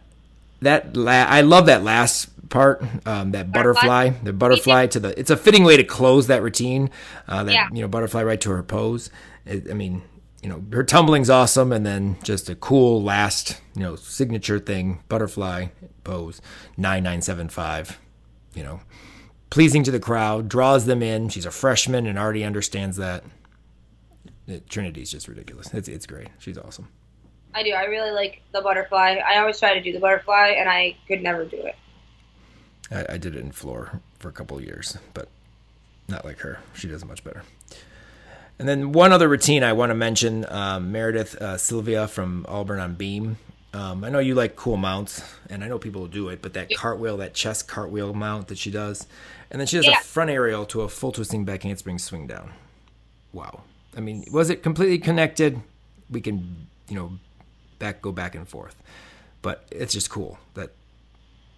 that 0.62 0.96
la- 0.96 1.10
I 1.28 1.42
love 1.42 1.66
that 1.66 1.82
last 1.84 2.28
part, 2.48 2.82
um, 3.06 3.30
that 3.32 3.50
butterfly, 3.52 4.10
Butterfly? 4.10 4.24
the 4.24 4.32
butterfly 4.32 4.86
to 4.88 5.00
the. 5.00 5.18
It's 5.18 5.30
a 5.30 5.36
fitting 5.36 5.64
way 5.64 5.76
to 5.76 5.84
close 5.84 6.26
that 6.26 6.42
routine. 6.42 6.90
Uh, 7.28 7.44
that 7.44 7.52
Yeah. 7.52 7.68
you 7.72 7.82
know, 7.82 7.88
butterfly 7.88 8.22
right 8.22 8.40
to 8.40 8.50
her 8.50 8.62
pose. 8.62 9.10
It, 9.46 9.70
I 9.70 9.74
mean, 9.74 10.02
you 10.42 10.48
know, 10.48 10.62
her 10.72 10.82
tumbling's 10.84 11.30
awesome, 11.30 11.72
and 11.72 11.86
then 11.86 12.16
just 12.22 12.48
a 12.50 12.54
cool 12.54 13.02
last, 13.02 13.60
you 13.74 13.82
know, 13.82 13.96
signature 13.96 14.58
thing, 14.58 15.00
butterfly 15.08 15.66
pose, 16.04 16.40
nine 16.76 17.02
nine 17.04 17.22
seven 17.22 17.48
five. 17.48 17.98
You 18.54 18.62
know, 18.64 18.80
pleasing 19.50 19.82
to 19.84 19.90
the 19.90 20.00
crowd, 20.00 20.48
draws 20.48 20.84
them 20.86 21.02
in. 21.02 21.28
She's 21.30 21.46
a 21.46 21.50
freshman 21.50 22.06
and 22.06 22.18
already 22.18 22.44
understands 22.44 22.96
that. 22.98 23.24
It, 24.46 24.68
Trinity's 24.68 25.10
just 25.10 25.28
ridiculous. 25.28 25.72
It's 25.72 25.88
it's 25.88 26.06
great. 26.06 26.28
She's 26.38 26.58
awesome. 26.58 26.88
I 27.55 27.62
do. 27.62 27.72
I 27.72 27.84
really 27.84 28.11
like 28.11 28.40
the 28.53 28.61
butterfly. 28.61 29.16
I 29.26 29.38
always 29.38 29.59
try 29.59 29.74
to 29.74 29.80
do 29.80 29.92
the 29.92 29.98
butterfly, 30.00 30.55
and 30.59 30.68
I 30.68 30.96
could 31.07 31.22
never 31.22 31.44
do 31.44 31.57
it. 31.59 31.76
I, 32.90 33.14
I 33.14 33.18
did 33.18 33.34
it 33.36 33.40
in 33.40 33.53
floor 33.53 34.00
for 34.18 34.28
a 34.28 34.32
couple 34.32 34.57
of 34.57 34.64
years, 34.64 34.96
but 35.14 35.28
not 36.09 36.24
like 36.24 36.38
her. 36.40 36.61
She 36.74 36.88
does 36.88 37.03
it 37.03 37.07
much 37.07 37.22
better. 37.24 37.42
And 38.59 38.68
then 38.68 38.92
one 38.92 39.12
other 39.12 39.28
routine 39.28 39.64
I 39.64 39.72
want 39.72 39.90
to 39.90 39.94
mention 39.94 40.46
um, 40.48 40.92
Meredith 40.92 41.34
uh, 41.36 41.57
Sylvia 41.59 42.07
from 42.07 42.46
Auburn 42.48 42.80
on 42.80 42.94
Beam. 42.94 43.38
Um, 43.74 44.05
I 44.05 44.11
know 44.11 44.18
you 44.18 44.34
like 44.34 44.55
cool 44.55 44.76
mounts, 44.76 45.22
and 45.48 45.64
I 45.64 45.68
know 45.68 45.78
people 45.78 46.07
do 46.07 46.28
it, 46.28 46.42
but 46.42 46.53
that 46.55 46.68
cartwheel, 46.76 47.16
that 47.18 47.32
chest 47.34 47.66
cartwheel 47.68 48.12
mount 48.12 48.48
that 48.48 48.59
she 48.59 48.70
does, 48.70 49.07
and 49.50 49.59
then 49.59 49.66
she 49.66 49.76
does 49.76 49.86
Yeah. 49.86 49.98
a 49.98 50.03
front 50.05 50.30
aerial 50.30 50.66
to 50.66 50.82
a 50.82 50.88
full 50.88 51.11
twisting 51.12 51.44
back 51.46 51.62
handspring 51.62 51.98
swing 51.98 52.26
down. 52.26 52.53
Wow. 53.32 53.62
I 53.96 54.00
mean, 54.00 54.24
was 54.30 54.50
it 54.50 54.62
completely 54.62 54.98
connected? 54.98 55.61
We 56.11 56.20
can, 56.20 56.66
you 56.88 56.96
know, 56.96 57.12
back 57.83 58.01
go 58.01 58.12
back 58.12 58.37
and 58.37 58.49
forth, 58.49 58.76
but 59.43 59.66
it's 59.72 59.93
just 59.93 60.09
cool 60.09 60.39
that 60.55 60.70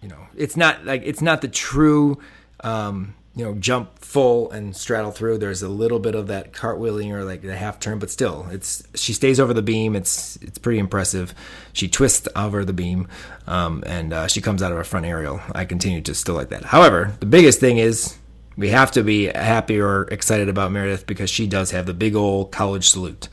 you 0.01 0.09
know 0.09 0.27
it's 0.35 0.57
not 0.57 0.83
like 0.83 1.03
it's 1.05 1.21
not 1.21 1.41
the 1.41 1.47
true 1.47 2.17
um 2.61 3.13
you 3.35 3.45
know 3.45 3.53
jump 3.53 3.99
full 3.99 4.49
and 4.51 4.75
straddle 4.75 5.11
through. 5.11 5.37
There's 5.37 5.61
a 5.61 5.69
little 5.69 5.99
bit 5.99 6.15
of 6.15 6.27
that 6.27 6.51
cartwheeling 6.51 7.11
or 7.11 7.23
like 7.23 7.43
the 7.43 7.55
half 7.55 7.79
turn, 7.79 7.99
but 7.99 8.09
still, 8.09 8.47
it's 8.49 8.81
she 8.95 9.13
stays 9.13 9.39
over 9.39 9.53
the 9.53 9.61
beam. 9.61 9.95
It's 9.95 10.37
it's 10.37 10.57
pretty 10.57 10.79
impressive. 10.79 11.35
She 11.73 11.87
twists 11.87 12.27
over 12.35 12.65
the 12.65 12.73
beam, 12.73 13.07
um, 13.45 13.83
and 13.85 14.11
uh, 14.11 14.27
she 14.27 14.41
comes 14.41 14.63
out 14.63 14.71
of 14.71 14.79
a 14.79 14.83
front 14.83 15.05
aerial. 15.05 15.41
I 15.53 15.65
continue 15.65 16.01
to 16.01 16.15
still 16.15 16.35
like 16.35 16.49
that. 16.49 16.63
However, 16.63 17.13
the 17.19 17.27
biggest 17.27 17.59
thing 17.59 17.77
is 17.77 18.17
we 18.57 18.69
have 18.69 18.91
to 18.91 19.03
be 19.03 19.25
happy 19.25 19.79
or 19.79 20.03
excited 20.05 20.49
about 20.49 20.71
Meredith 20.71 21.05
because 21.07 21.29
she 21.29 21.47
does 21.47 21.71
have 21.71 21.85
the 21.85 21.93
big 21.93 22.15
old 22.15 22.51
college 22.51 22.87
salute. 22.89 23.27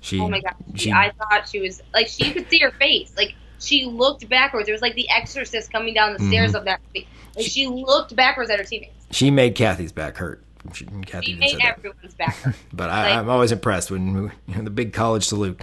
She, 0.00 0.20
Oh 0.20 0.28
my 0.28 0.40
god! 0.40 0.54
she, 0.74 0.92
I 0.92 1.10
thought 1.12 1.48
she 1.48 1.60
was 1.60 1.82
like 1.92 2.08
she 2.08 2.30
could 2.32 2.48
see 2.48 2.58
her 2.60 2.70
face. 2.72 3.12
Like 3.16 3.34
she 3.58 3.86
looked 3.86 4.28
backwards. 4.28 4.68
It 4.68 4.72
was 4.72 4.82
like 4.82 4.94
the 4.94 5.08
Exorcist 5.10 5.72
coming 5.72 5.94
down 5.94 6.12
the 6.14 6.20
stairs 6.20 6.50
Mm-hmm. 6.50 6.56
of 6.58 6.64
that. 6.66 6.80
Like 6.94 7.06
she 7.46 7.66
looked 7.66 8.14
backwards 8.14 8.50
at 8.50 8.58
her 8.58 8.64
teammates. 8.64 8.94
she 9.10 9.30
made 9.30 9.54
Kathy's 9.54 9.92
back 9.92 10.16
hurt. 10.16 10.42
She, 10.74 10.84
Kathy 11.06 11.26
She 11.26 11.34
made 11.36 11.50
said 11.50 11.60
that. 11.60 11.78
everyone's 11.78 12.14
back 12.14 12.34
hurt. 12.36 12.54
But 12.72 12.90
I, 12.90 13.02
Like- 13.10 13.18
I'm 13.18 13.28
always 13.30 13.52
impressed 13.52 13.90
when 13.90 14.32
you 14.46 14.54
know, 14.54 14.62
the 14.62 14.70
big 14.70 14.92
college 14.92 15.24
salute 15.24 15.60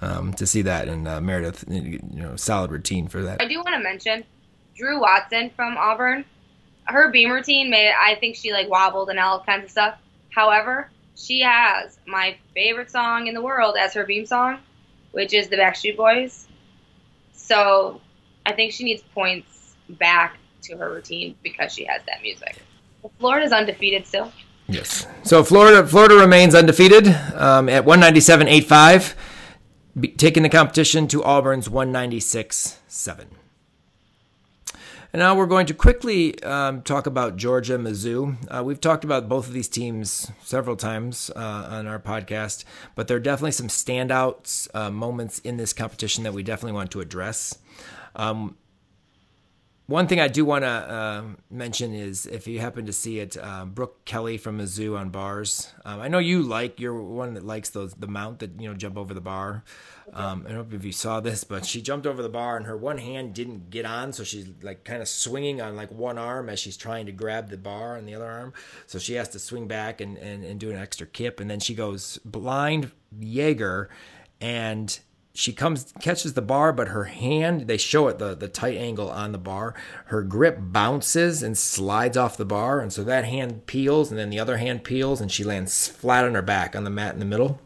um, 0.00 0.32
to 0.34 0.46
see 0.46 0.62
that 0.62 0.88
and 0.88 1.06
uh, 1.06 1.20
Meredith, 1.20 1.64
you 1.68 2.00
know, 2.12 2.36
solid 2.36 2.70
routine 2.70 3.08
for 3.08 3.22
that. 3.22 3.40
I 3.42 3.46
do 3.46 3.56
want 3.56 3.74
to 3.74 3.80
mention 3.80 4.24
Drew 4.76 5.00
Watson 5.00 5.50
from 5.56 5.76
Auburn. 5.76 6.24
Her 6.86 7.10
beam 7.10 7.30
routine 7.30 7.70
made 7.70 7.92
I 8.00 8.14
think 8.16 8.36
she 8.36 8.52
like 8.52 8.68
wobbled 8.68 9.10
and 9.10 9.18
all 9.18 9.40
kinds 9.40 9.64
of 9.64 9.70
stuff. 9.70 9.98
However, 10.30 10.90
she 11.16 11.40
has 11.40 11.98
my 12.06 12.36
favorite 12.54 12.90
song 12.90 13.26
in 13.26 13.34
the 13.34 13.42
world 13.42 13.76
as 13.78 13.94
her 13.94 14.04
beam 14.04 14.26
song, 14.26 14.58
which 15.12 15.32
is 15.32 15.48
the 15.48 15.56
Backstreet 15.56 15.96
Boys. 15.96 16.46
So 17.32 18.00
I 18.44 18.52
think 18.52 18.72
she 18.72 18.84
needs 18.84 19.02
points 19.14 19.74
back 19.88 20.38
to 20.62 20.76
her 20.76 20.92
routine 20.92 21.36
because 21.42 21.72
she 21.72 21.84
has 21.84 22.02
that 22.06 22.22
music. 22.22 22.56
Florida's 23.18 23.52
undefeated 23.52 24.06
still. 24.06 24.32
Yes. 24.68 25.06
So 25.22 25.44
Florida, 25.44 25.86
Florida 25.86 26.16
remains 26.16 26.54
undefeated 26.54 27.06
um, 27.34 27.68
at 27.68 27.84
197.85, 27.84 29.14
be- 29.98 30.08
taking 30.08 30.42
the 30.42 30.48
competition 30.48 31.06
to 31.08 31.22
Auburn's 31.22 31.68
196.7. 31.68 33.26
And 35.16 35.22
now 35.22 35.34
we're 35.34 35.46
going 35.46 35.64
to 35.64 35.72
quickly 35.72 36.38
um, 36.42 36.82
talk 36.82 37.06
about 37.06 37.38
Georgia, 37.38 37.78
Mizzou. 37.78 38.36
Uh, 38.54 38.62
we've 38.62 38.82
talked 38.82 39.02
about 39.02 39.30
both 39.30 39.46
of 39.46 39.54
these 39.54 39.66
teams 39.66 40.30
several 40.42 40.76
times 40.76 41.30
uh, 41.34 41.68
on 41.70 41.86
our 41.86 41.98
podcast, 41.98 42.64
but 42.94 43.08
there 43.08 43.16
are 43.16 43.20
definitely 43.20 43.52
some 43.52 43.68
standouts 43.68 44.68
uh, 44.74 44.90
moments 44.90 45.38
in 45.38 45.56
this 45.56 45.72
competition 45.72 46.24
that 46.24 46.34
we 46.34 46.42
definitely 46.42 46.74
want 46.74 46.90
to 46.90 47.00
address. 47.00 47.56
Um, 48.14 48.58
one 49.86 50.08
thing 50.08 50.18
I 50.18 50.26
do 50.26 50.44
want 50.44 50.64
to 50.64 50.68
uh, 50.68 51.24
mention 51.48 51.94
is 51.94 52.26
if 52.26 52.48
you 52.48 52.58
happen 52.58 52.86
to 52.86 52.92
see 52.92 53.20
it, 53.20 53.36
uh, 53.40 53.64
Brooke 53.64 54.04
Kelly 54.04 54.36
from 54.36 54.58
Mizzou 54.58 54.98
on 54.98 55.10
bars. 55.10 55.72
Um, 55.84 56.00
I 56.00 56.08
know 56.08 56.18
you 56.18 56.42
like 56.42 56.80
you're 56.80 57.00
one 57.00 57.34
that 57.34 57.46
likes 57.46 57.70
those 57.70 57.94
the 57.94 58.08
mount 58.08 58.40
that 58.40 58.60
you 58.60 58.68
know 58.68 58.74
jump 58.74 58.96
over 58.96 59.14
the 59.14 59.20
bar. 59.20 59.62
Um, 60.12 60.44
I 60.48 60.52
don't 60.52 60.70
know 60.70 60.76
if 60.76 60.84
you 60.84 60.92
saw 60.92 61.20
this, 61.20 61.44
but 61.44 61.64
she 61.64 61.80
jumped 61.80 62.06
over 62.06 62.20
the 62.20 62.28
bar 62.28 62.56
and 62.56 62.66
her 62.66 62.76
one 62.76 62.98
hand 62.98 63.34
didn't 63.34 63.70
get 63.70 63.84
on, 63.84 64.12
so 64.12 64.24
she's 64.24 64.48
like 64.60 64.82
kind 64.82 65.02
of 65.02 65.08
swinging 65.08 65.60
on 65.60 65.76
like 65.76 65.92
one 65.92 66.18
arm 66.18 66.48
as 66.48 66.58
she's 66.58 66.76
trying 66.76 67.06
to 67.06 67.12
grab 67.12 67.48
the 67.50 67.56
bar 67.56 67.96
on 67.96 68.06
the 68.06 68.14
other 68.16 68.28
arm. 68.28 68.54
So 68.88 68.98
she 68.98 69.14
has 69.14 69.28
to 69.30 69.38
swing 69.38 69.68
back 69.68 70.00
and 70.00 70.18
and, 70.18 70.42
and 70.42 70.58
do 70.58 70.70
an 70.70 70.76
extra 70.76 71.06
kip, 71.06 71.38
and 71.38 71.48
then 71.48 71.60
she 71.60 71.74
goes 71.76 72.18
blind 72.24 72.90
Jaeger 73.20 73.88
and 74.40 74.98
she 75.36 75.52
comes 75.52 75.92
catches 76.00 76.32
the 76.34 76.42
bar 76.42 76.72
but 76.72 76.88
her 76.88 77.04
hand 77.04 77.62
they 77.62 77.76
show 77.76 78.08
it 78.08 78.18
the 78.18 78.34
the 78.34 78.48
tight 78.48 78.76
angle 78.76 79.10
on 79.10 79.32
the 79.32 79.38
bar. 79.38 79.74
Her 80.06 80.22
grip 80.22 80.58
bounces 80.60 81.42
and 81.42 81.56
slides 81.56 82.16
off 82.16 82.36
the 82.36 82.44
bar 82.44 82.80
and 82.80 82.92
so 82.92 83.04
that 83.04 83.24
hand 83.24 83.66
peels 83.66 84.10
and 84.10 84.18
then 84.18 84.30
the 84.30 84.40
other 84.40 84.56
hand 84.56 84.84
peels 84.84 85.20
and 85.20 85.30
she 85.30 85.44
lands 85.44 85.88
flat 85.88 86.24
on 86.24 86.34
her 86.34 86.42
back 86.42 86.74
on 86.74 86.84
the 86.84 86.90
mat 86.90 87.14
in 87.14 87.20
the 87.20 87.26
middle. 87.26 87.60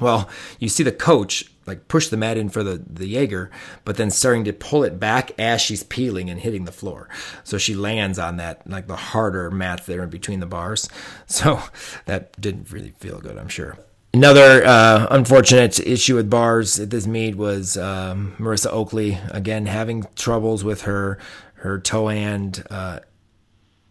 Well 0.00 0.28
you 0.58 0.68
see 0.68 0.82
the 0.82 0.92
coach 0.92 1.50
like 1.66 1.88
push 1.88 2.08
the 2.08 2.16
mat 2.16 2.38
in 2.38 2.48
for 2.48 2.62
the 2.62 2.82
the 2.88 3.06
jaeger 3.06 3.50
but 3.84 3.96
then 3.96 4.10
starting 4.10 4.44
to 4.44 4.52
pull 4.52 4.82
it 4.82 4.98
back 4.98 5.32
as 5.38 5.60
she's 5.60 5.82
peeling 5.82 6.30
and 6.30 6.40
hitting 6.40 6.64
the 6.64 6.72
floor. 6.72 7.08
So 7.44 7.58
she 7.58 7.74
lands 7.74 8.18
on 8.18 8.38
that 8.38 8.68
like 8.68 8.86
the 8.86 8.96
harder 8.96 9.50
mat 9.50 9.84
there 9.84 10.04
in 10.04 10.10
between 10.10 10.40
the 10.40 10.46
bars. 10.46 10.88
So 11.26 11.60
that 12.06 12.40
didn't 12.40 12.72
really 12.72 12.90
feel 12.90 13.20
good 13.20 13.36
i'm 13.36 13.48
sure 13.48 13.76
Another 14.16 14.64
uh, 14.64 15.08
unfortunate 15.10 15.78
issue 15.78 16.14
with 16.14 16.30
bars 16.30 16.80
at 16.80 16.88
this 16.88 17.06
meet 17.06 17.34
was 17.34 17.76
um, 17.76 18.34
Marissa 18.38 18.72
Oakley 18.72 19.18
again 19.30 19.66
having 19.66 20.06
troubles 20.16 20.64
with 20.64 20.82
her 20.82 21.18
her 21.56 21.78
toe 21.78 22.08
and 22.08 22.64
uh, 22.70 23.00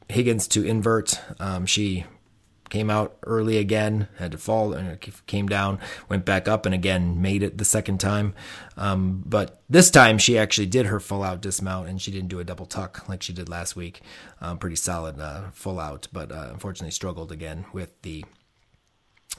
Higgins 0.09 0.47
to 0.47 0.65
invert. 0.65 1.21
Um, 1.39 1.67
she 1.67 2.05
came 2.71 2.89
out 2.89 3.17
early 3.21 3.57
again, 3.57 4.07
had 4.17 4.31
to 4.31 4.39
fall 4.39 4.73
and 4.73 4.99
came 5.27 5.47
down, 5.47 5.79
went 6.09 6.25
back 6.25 6.47
up, 6.47 6.65
and 6.65 6.73
again 6.73 7.21
made 7.21 7.43
it 7.43 7.59
the 7.59 7.63
second 7.63 7.99
time. 7.99 8.33
Um, 8.77 9.21
but 9.27 9.61
this 9.69 9.91
time 9.91 10.17
she 10.17 10.39
actually 10.39 10.65
did 10.65 10.87
her 10.87 10.99
full 10.99 11.21
out 11.21 11.39
dismount 11.39 11.87
and 11.87 12.01
she 12.01 12.09
didn't 12.09 12.29
do 12.29 12.39
a 12.39 12.43
double 12.43 12.65
tuck 12.65 13.07
like 13.07 13.21
she 13.21 13.31
did 13.31 13.47
last 13.47 13.75
week. 13.75 14.01
Um, 14.41 14.57
pretty 14.57 14.75
solid 14.75 15.19
uh, 15.19 15.51
full 15.51 15.79
out, 15.79 16.07
but 16.11 16.31
uh, 16.31 16.47
unfortunately 16.51 16.89
struggled 16.89 17.31
again 17.31 17.65
with 17.73 18.01
the 18.01 18.25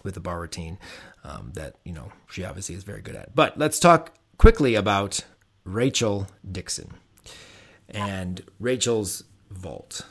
with 0.02 0.14
the 0.14 0.20
bar 0.20 0.40
routine 0.40 0.78
um, 1.24 1.52
that 1.54 1.76
you 1.84 1.92
know 1.92 2.12
she 2.30 2.44
obviously 2.44 2.74
is 2.74 2.84
very 2.84 3.02
good 3.02 3.16
at. 3.16 3.34
But 3.34 3.58
let's 3.58 3.78
talk 3.78 4.12
quickly 4.38 4.74
about 4.74 5.20
Rachel 5.64 6.28
Dixon 6.50 6.94
and 7.88 8.42
Rachel's 8.58 9.24
vault. 9.50 10.02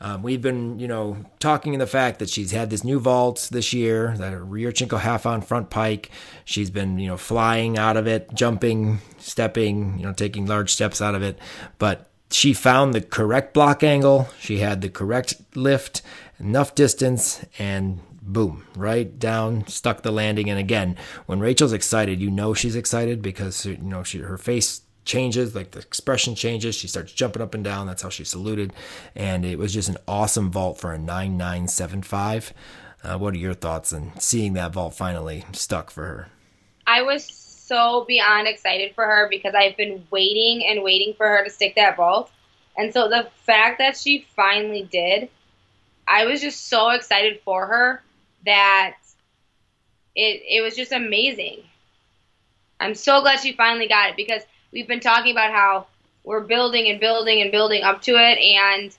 Um, 0.00 0.22
we've 0.22 0.40
been, 0.40 0.78
you 0.78 0.86
know, 0.86 1.24
talking 1.40 1.74
in 1.74 1.80
the 1.80 1.86
fact 1.86 2.20
that 2.20 2.30
she's 2.30 2.52
had 2.52 2.70
this 2.70 2.84
new 2.84 3.00
vault 3.00 3.48
this 3.50 3.72
year, 3.72 4.14
that 4.18 4.32
Yurchenko 4.32 5.00
half 5.00 5.26
on 5.26 5.40
front 5.40 5.70
pike. 5.70 6.10
She's 6.44 6.70
been, 6.70 6.98
you 6.98 7.08
know, 7.08 7.16
flying 7.16 7.76
out 7.76 7.96
of 7.96 8.06
it, 8.06 8.32
jumping, 8.32 9.00
stepping, 9.18 9.98
you 9.98 10.06
know, 10.06 10.12
taking 10.12 10.46
large 10.46 10.72
steps 10.72 11.02
out 11.02 11.16
of 11.16 11.22
it. 11.22 11.38
But 11.78 12.08
she 12.30 12.52
found 12.52 12.94
the 12.94 13.00
correct 13.00 13.54
block 13.54 13.82
angle. 13.82 14.28
She 14.38 14.58
had 14.58 14.82
the 14.82 14.88
correct 14.88 15.34
lift, 15.56 16.02
enough 16.38 16.76
distance, 16.76 17.44
and 17.58 18.00
boom, 18.32 18.64
right 18.76 19.18
down, 19.18 19.66
stuck 19.66 20.02
the 20.02 20.12
landing. 20.12 20.50
And 20.50 20.58
again, 20.58 20.96
when 21.26 21.40
Rachel's 21.40 21.72
excited, 21.72 22.20
you 22.20 22.30
know 22.30 22.54
she's 22.54 22.76
excited 22.76 23.22
because 23.22 23.66
you 23.66 23.78
know 23.78 24.02
she 24.02 24.18
her 24.18 24.38
face 24.38 24.82
changes, 25.04 25.54
like 25.54 25.72
the 25.72 25.80
expression 25.80 26.34
changes. 26.34 26.74
She 26.74 26.86
starts 26.86 27.12
jumping 27.12 27.42
up 27.42 27.54
and 27.54 27.64
down. 27.64 27.86
That's 27.86 28.02
how 28.02 28.10
she 28.10 28.24
saluted, 28.24 28.72
and 29.16 29.44
it 29.44 29.58
was 29.58 29.74
just 29.74 29.88
an 29.88 29.96
awesome 30.06 30.50
vault 30.50 30.78
for 30.78 30.92
a 30.92 30.98
nine 30.98 31.36
nine 31.36 31.66
seven 31.66 32.02
five. 32.02 32.52
Uh, 33.02 33.16
what 33.16 33.34
are 33.34 33.38
your 33.38 33.54
thoughts 33.54 33.92
on 33.92 34.12
seeing 34.20 34.54
that 34.54 34.72
vault 34.72 34.94
finally 34.94 35.44
stuck 35.52 35.90
for 35.90 36.04
her? 36.04 36.28
I 36.86 37.02
was 37.02 37.24
so 37.24 38.04
beyond 38.08 38.48
excited 38.48 38.94
for 38.94 39.04
her 39.04 39.28
because 39.30 39.54
I've 39.54 39.76
been 39.76 40.06
waiting 40.10 40.66
and 40.66 40.82
waiting 40.82 41.14
for 41.14 41.26
her 41.26 41.44
to 41.44 41.50
stick 41.50 41.74
that 41.76 41.96
vault. 41.96 42.30
And 42.76 42.92
so 42.92 43.08
the 43.08 43.28
fact 43.44 43.78
that 43.78 43.96
she 43.96 44.26
finally 44.34 44.88
did, 44.90 45.28
I 46.06 46.24
was 46.26 46.40
just 46.40 46.68
so 46.68 46.90
excited 46.90 47.40
for 47.44 47.66
her 47.66 48.02
that 48.44 48.96
it 50.14 50.42
it 50.48 50.62
was 50.62 50.76
just 50.76 50.92
amazing. 50.92 51.62
I'm 52.80 52.94
so 52.94 53.20
glad 53.20 53.40
she 53.40 53.52
finally 53.52 53.88
got 53.88 54.10
it 54.10 54.16
because 54.16 54.42
we've 54.72 54.86
been 54.86 55.00
talking 55.00 55.32
about 55.32 55.52
how 55.52 55.86
we're 56.24 56.40
building 56.40 56.88
and 56.88 57.00
building 57.00 57.40
and 57.42 57.50
building 57.50 57.82
up 57.82 58.02
to 58.02 58.12
it 58.12 58.38
and 58.38 58.96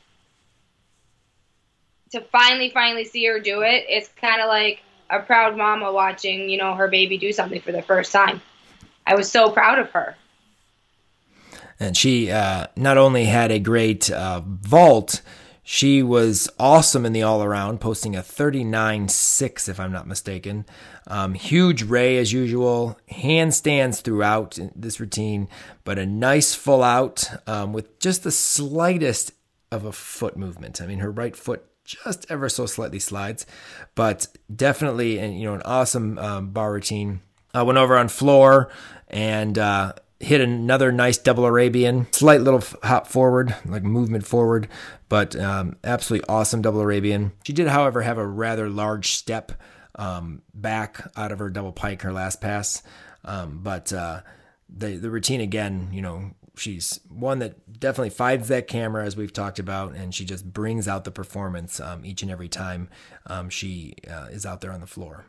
to 2.12 2.22
finally 2.22 2.70
finally 2.70 3.06
see 3.06 3.26
her 3.26 3.40
do 3.40 3.62
it, 3.62 3.86
it's 3.88 4.10
kind 4.20 4.42
of 4.42 4.48
like 4.48 4.82
a 5.10 5.20
proud 5.20 5.58
mama 5.58 5.92
watching, 5.92 6.50
you 6.50 6.58
know, 6.58 6.74
her 6.74 6.88
baby 6.88 7.18
do 7.18 7.32
something 7.32 7.62
for 7.62 7.72
the 7.72 7.82
first 7.82 8.12
time. 8.12 8.42
I 9.06 9.16
was 9.16 9.32
so 9.32 9.50
proud 9.52 9.80
of 9.80 9.90
her. 9.92 10.16
And 11.80 11.96
she 11.96 12.30
uh, 12.30 12.68
not 12.76 12.98
only 12.98 13.26
had 13.26 13.52
a 13.52 13.60
great 13.60 14.12
uh, 14.12 14.42
vault, 14.46 15.22
she 15.72 16.01
was 16.01 16.49
awesome 16.57 17.05
in 17.05 17.13
the 17.13 17.22
all 17.22 17.43
around, 17.43 17.80
posting 17.80 18.15
a 18.15 18.24
39 18.24 19.07
6, 19.07 19.70
if 19.70 19.80
I'm 19.80 19.91
not 19.91 20.07
mistaken. 20.07 20.65
Um, 21.05 21.36
huge 21.36 21.84
ray 21.84 22.17
as 22.17 22.34
usual, 22.34 22.97
handstands 23.11 24.01
throughout 24.01 24.57
this 24.76 24.99
routine, 24.99 25.47
but 25.84 25.99
a 25.99 26.07
nice 26.07 26.55
full 26.55 26.82
out 26.82 27.30
um, 27.45 27.72
with 27.72 27.99
just 27.99 28.24
the 28.24 28.32
slightest 28.32 29.34
of 29.72 29.86
a 29.86 29.91
foot 29.91 30.36
movement. 30.36 30.82
I 30.82 30.88
mean, 30.88 30.97
her 30.99 31.11
right 31.11 31.36
foot 31.36 31.63
just 31.86 32.26
ever 32.32 32.49
so 32.49 32.65
slightly 32.65 32.97
slides, 32.97 33.45
but 33.93 34.26
definitely, 34.53 35.20
you 35.20 35.45
know, 35.45 35.53
an 35.53 35.61
awesome 35.65 36.17
um, 36.17 36.49
bar 36.49 36.74
routine. 36.74 37.22
I 37.53 37.61
went 37.61 37.78
over 37.78 37.95
on 37.95 38.07
floor 38.07 38.72
and 39.07 39.55
uh, 39.59 39.93
hit 40.20 40.41
another 40.41 40.91
nice 40.91 41.17
double 41.17 41.45
Arabian, 41.45 42.07
slight 42.11 42.41
little 42.41 42.63
hop 42.84 43.07
forward, 43.07 43.55
like 43.65 43.84
movement 43.84 44.26
forward, 44.26 44.67
but 45.07 45.36
um, 45.36 45.78
absolutely 45.84 46.28
awesome 46.28 46.61
double 46.61 46.82
Arabian. 46.82 47.32
She 47.43 47.53
did, 47.53 47.67
however, 47.67 48.01
have 48.01 48.17
a 48.17 48.28
rather 48.28 48.70
large 48.70 49.11
step 49.11 49.53
um, 49.95 50.41
back 50.53 51.01
out 51.15 51.32
of 51.32 51.39
her 51.39 51.49
double 51.49 51.72
pike, 51.72 52.01
her 52.01 52.13
last 52.13 52.41
pass, 52.41 52.84
um, 53.26 53.59
but 53.63 53.91
uh, 53.93 54.22
the 54.70 54.97
the 54.97 55.09
routine 55.09 55.41
again, 55.41 55.89
you 55.91 56.01
know, 56.01 56.32
she's 56.55 56.99
one 57.09 57.39
that 57.39 57.80
definitely 57.80 58.09
finds 58.09 58.49
that 58.49 58.67
camera 58.67 59.05
as 59.05 59.15
we've 59.15 59.34
talked 59.34 59.59
about, 59.59 59.95
and 59.95 60.13
she 60.13 60.26
just 60.26 60.51
brings 60.51 60.88
out 60.88 61.05
the 61.05 61.11
performance 61.11 61.80
um, 61.80 62.05
each 62.05 62.22
and 62.22 62.32
every 62.32 62.49
time 62.49 62.89
um, 63.28 63.49
she 63.49 63.93
uh, 64.09 64.28
is 64.32 64.45
out 64.45 64.61
there 64.61 64.72
on 64.72 64.82
the 64.82 64.88
floor. 64.88 65.26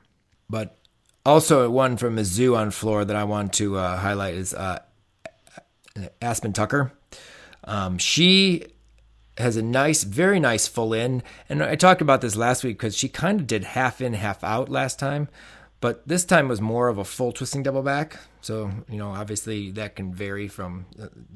But 0.49 0.77
also 1.25 1.69
one 1.71 1.97
from 1.97 2.17
Mizzou 2.17 2.57
on 2.57 2.71
floor 2.71 3.05
that 3.05 3.17
I 3.17 3.25
want 3.25 3.53
to 3.55 3.77
uh, 3.77 3.97
highlight 3.97 4.35
is 4.35 4.55
uh, 4.55 4.81
Aspen 6.21 6.53
Tucker. 6.53 6.93
Um, 7.65 7.99
she 7.99 8.65
has 9.37 9.57
a 9.57 9.63
nice, 9.63 10.05
very 10.05 10.41
nice 10.41 10.67
full 10.67 10.93
in, 10.93 11.23
and 11.49 11.63
I 11.63 11.77
talked 11.77 12.03
about 12.03 12.21
this 12.21 12.37
last 12.37 12.65
week 12.65 12.79
because 12.79 12.97
she 12.97 13.09
kind 13.09 13.41
of 13.41 13.47
did 13.47 13.65
half 13.65 14.01
in, 14.01 14.15
half 14.15 14.43
out 14.45 14.69
last 14.69 14.99
time. 14.99 15.29
But 15.81 16.07
this 16.07 16.27
time 16.27 16.47
was 16.49 16.61
more 16.61 16.89
of 16.89 16.99
a 16.99 17.05
full 17.05 17.33
twisting 17.33 17.63
double 17.63 17.83
back. 17.83 18.19
So, 18.43 18.71
you 18.91 18.99
know, 18.99 19.13
obviously 19.13 19.71
that 19.73 19.97
can 19.97 20.13
vary 20.13 20.47
from 20.47 20.85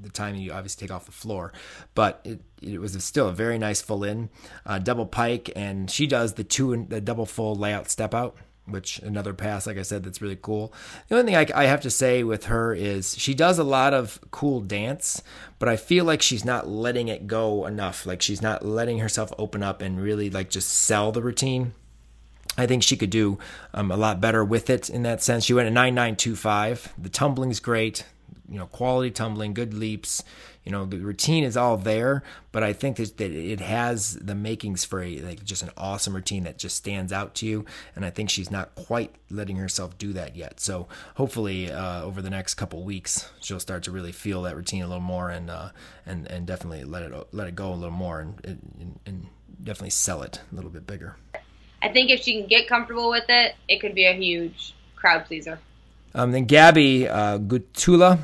the 0.02 0.10
time 0.10 0.34
you 0.34 0.52
obviously 0.52 0.86
take 0.86 0.94
off 0.94 1.06
the 1.06 1.12
floor. 1.12 1.54
But 1.94 2.20
it, 2.24 2.40
it 2.60 2.78
was 2.78 3.02
still 3.02 3.28
a 3.28 3.32
very 3.32 3.58
nice 3.58 3.80
full 3.80 4.04
in, 4.04 4.28
uh, 4.66 4.80
double 4.80 5.06
pike, 5.06 5.50
and 5.56 5.90
she 5.90 6.06
does 6.06 6.34
the 6.34 6.44
two 6.44 6.74
and 6.74 6.90
the 6.90 7.00
double 7.00 7.24
full 7.24 7.54
layout 7.54 7.88
step 7.88 8.12
out 8.12 8.36
which 8.66 8.98
another 9.00 9.34
pass, 9.34 9.66
like 9.66 9.76
I 9.76 9.82
said, 9.82 10.04
that's 10.04 10.22
really 10.22 10.38
cool. 10.40 10.72
The 11.08 11.16
only 11.16 11.32
thing 11.32 11.54
I, 11.54 11.62
I, 11.62 11.66
have 11.66 11.82
to 11.82 11.90
say 11.90 12.24
with 12.24 12.46
her 12.46 12.74
is 12.74 13.16
she 13.18 13.34
does 13.34 13.58
a 13.58 13.64
lot 13.64 13.92
of 13.92 14.18
cool 14.30 14.60
dance, 14.60 15.22
but 15.58 15.68
I 15.68 15.76
feel 15.76 16.04
like 16.04 16.22
she's 16.22 16.44
not 16.44 16.66
letting 16.66 17.08
it 17.08 17.26
go 17.26 17.66
enough. 17.66 18.06
Like 18.06 18.22
she's 18.22 18.40
not 18.40 18.64
letting 18.64 19.00
herself 19.00 19.32
open 19.38 19.62
up 19.62 19.82
and 19.82 20.00
really 20.00 20.30
like 20.30 20.48
just 20.48 20.70
sell 20.70 21.12
the 21.12 21.22
routine. 21.22 21.74
I 22.56 22.66
think 22.66 22.82
she 22.82 22.96
could 22.96 23.10
do 23.10 23.38
um, 23.74 23.90
a 23.90 23.96
lot 23.96 24.20
better 24.20 24.44
with 24.44 24.70
it 24.70 24.88
in 24.88 25.02
that 25.02 25.22
sense. 25.22 25.44
She 25.44 25.54
went 25.54 25.68
a 25.68 25.72
9925. 25.72 26.94
The 26.96 27.08
tumbling's 27.08 27.60
great, 27.60 28.04
you 28.48 28.58
know, 28.58 28.66
quality 28.66 29.10
tumbling, 29.10 29.54
good 29.54 29.74
leaps. 29.74 30.22
You 30.64 30.72
know, 30.72 30.86
the 30.86 30.98
routine 30.98 31.44
is 31.44 31.56
all 31.56 31.76
there, 31.76 32.22
but 32.50 32.62
I 32.62 32.72
think 32.72 32.96
that 32.96 33.20
it 33.20 33.60
has 33.60 34.14
the 34.14 34.34
makings 34.34 34.84
for 34.84 35.02
a 35.02 35.18
like 35.20 35.44
just 35.44 35.62
an 35.62 35.70
awesome 35.76 36.14
routine 36.14 36.44
that 36.44 36.58
just 36.58 36.76
stands 36.76 37.12
out 37.12 37.34
to 37.36 37.46
you. 37.46 37.66
And 37.94 38.04
I 38.04 38.10
think 38.10 38.30
she's 38.30 38.50
not 38.50 38.74
quite 38.74 39.14
letting 39.30 39.56
herself 39.56 39.98
do 39.98 40.12
that 40.14 40.36
yet. 40.36 40.60
So 40.60 40.88
hopefully, 41.16 41.70
uh, 41.70 42.02
over 42.02 42.22
the 42.22 42.30
next 42.30 42.54
couple 42.54 42.82
weeks, 42.82 43.30
she'll 43.40 43.60
start 43.60 43.82
to 43.84 43.90
really 43.90 44.12
feel 44.12 44.42
that 44.42 44.56
routine 44.56 44.82
a 44.82 44.86
little 44.86 45.02
more 45.02 45.28
and 45.28 45.50
uh, 45.50 45.70
and 46.06 46.26
and 46.30 46.46
definitely 46.46 46.84
let 46.84 47.02
it 47.02 47.28
let 47.32 47.46
it 47.46 47.54
go 47.54 47.72
a 47.72 47.74
little 47.74 47.90
more 47.90 48.20
and, 48.20 48.40
and, 48.44 49.00
and 49.04 49.26
definitely 49.62 49.90
sell 49.90 50.22
it 50.22 50.40
a 50.50 50.54
little 50.54 50.70
bit 50.70 50.86
bigger. 50.86 51.16
I 51.82 51.90
think 51.90 52.10
if 52.10 52.22
she 52.22 52.38
can 52.40 52.48
get 52.48 52.66
comfortable 52.66 53.10
with 53.10 53.24
it, 53.28 53.54
it 53.68 53.80
could 53.80 53.94
be 53.94 54.06
a 54.06 54.14
huge 54.14 54.74
crowd 54.96 55.26
pleaser. 55.26 55.58
Um, 56.14 56.32
then 56.32 56.44
Gabby 56.44 57.08
uh, 57.08 57.38
Gutula, 57.38 58.18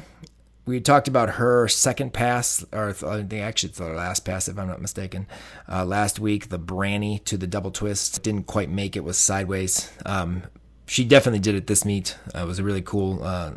we 0.71 0.81
talked 0.81 1.09
about 1.09 1.31
her 1.31 1.69
second 1.69 2.13
pass, 2.13 2.65
or 2.73 2.91
I 2.91 2.93
think 2.93 3.33
actually 3.35 3.71
it's 3.71 3.79
the 3.79 3.89
last 3.89 4.21
pass, 4.25 4.49
if 4.49 4.59
I'm 4.59 4.69
not 4.69 4.81
mistaken. 4.81 5.27
Uh, 5.69 5.85
last 5.85 6.21
week, 6.21 6.49
the 6.49 6.59
Branny 6.59 7.19
to 7.25 7.37
the 7.37 7.47
double 7.47 7.71
twist 7.71 8.23
didn't 8.23 8.45
quite 8.45 8.71
make 8.71 8.97
it, 8.97 9.05
was 9.05 9.19
sideways. 9.19 9.91
Um, 10.07 10.45
she 10.87 11.05
definitely 11.05 11.41
did 11.41 11.55
it 11.55 11.67
this 11.67 11.85
meet. 11.85 12.17
Uh, 12.35 12.41
it 12.41 12.47
was 12.47 12.59
a 12.59 12.65
really 12.65 12.83
cool 12.83 13.23
uh, 13.23 13.53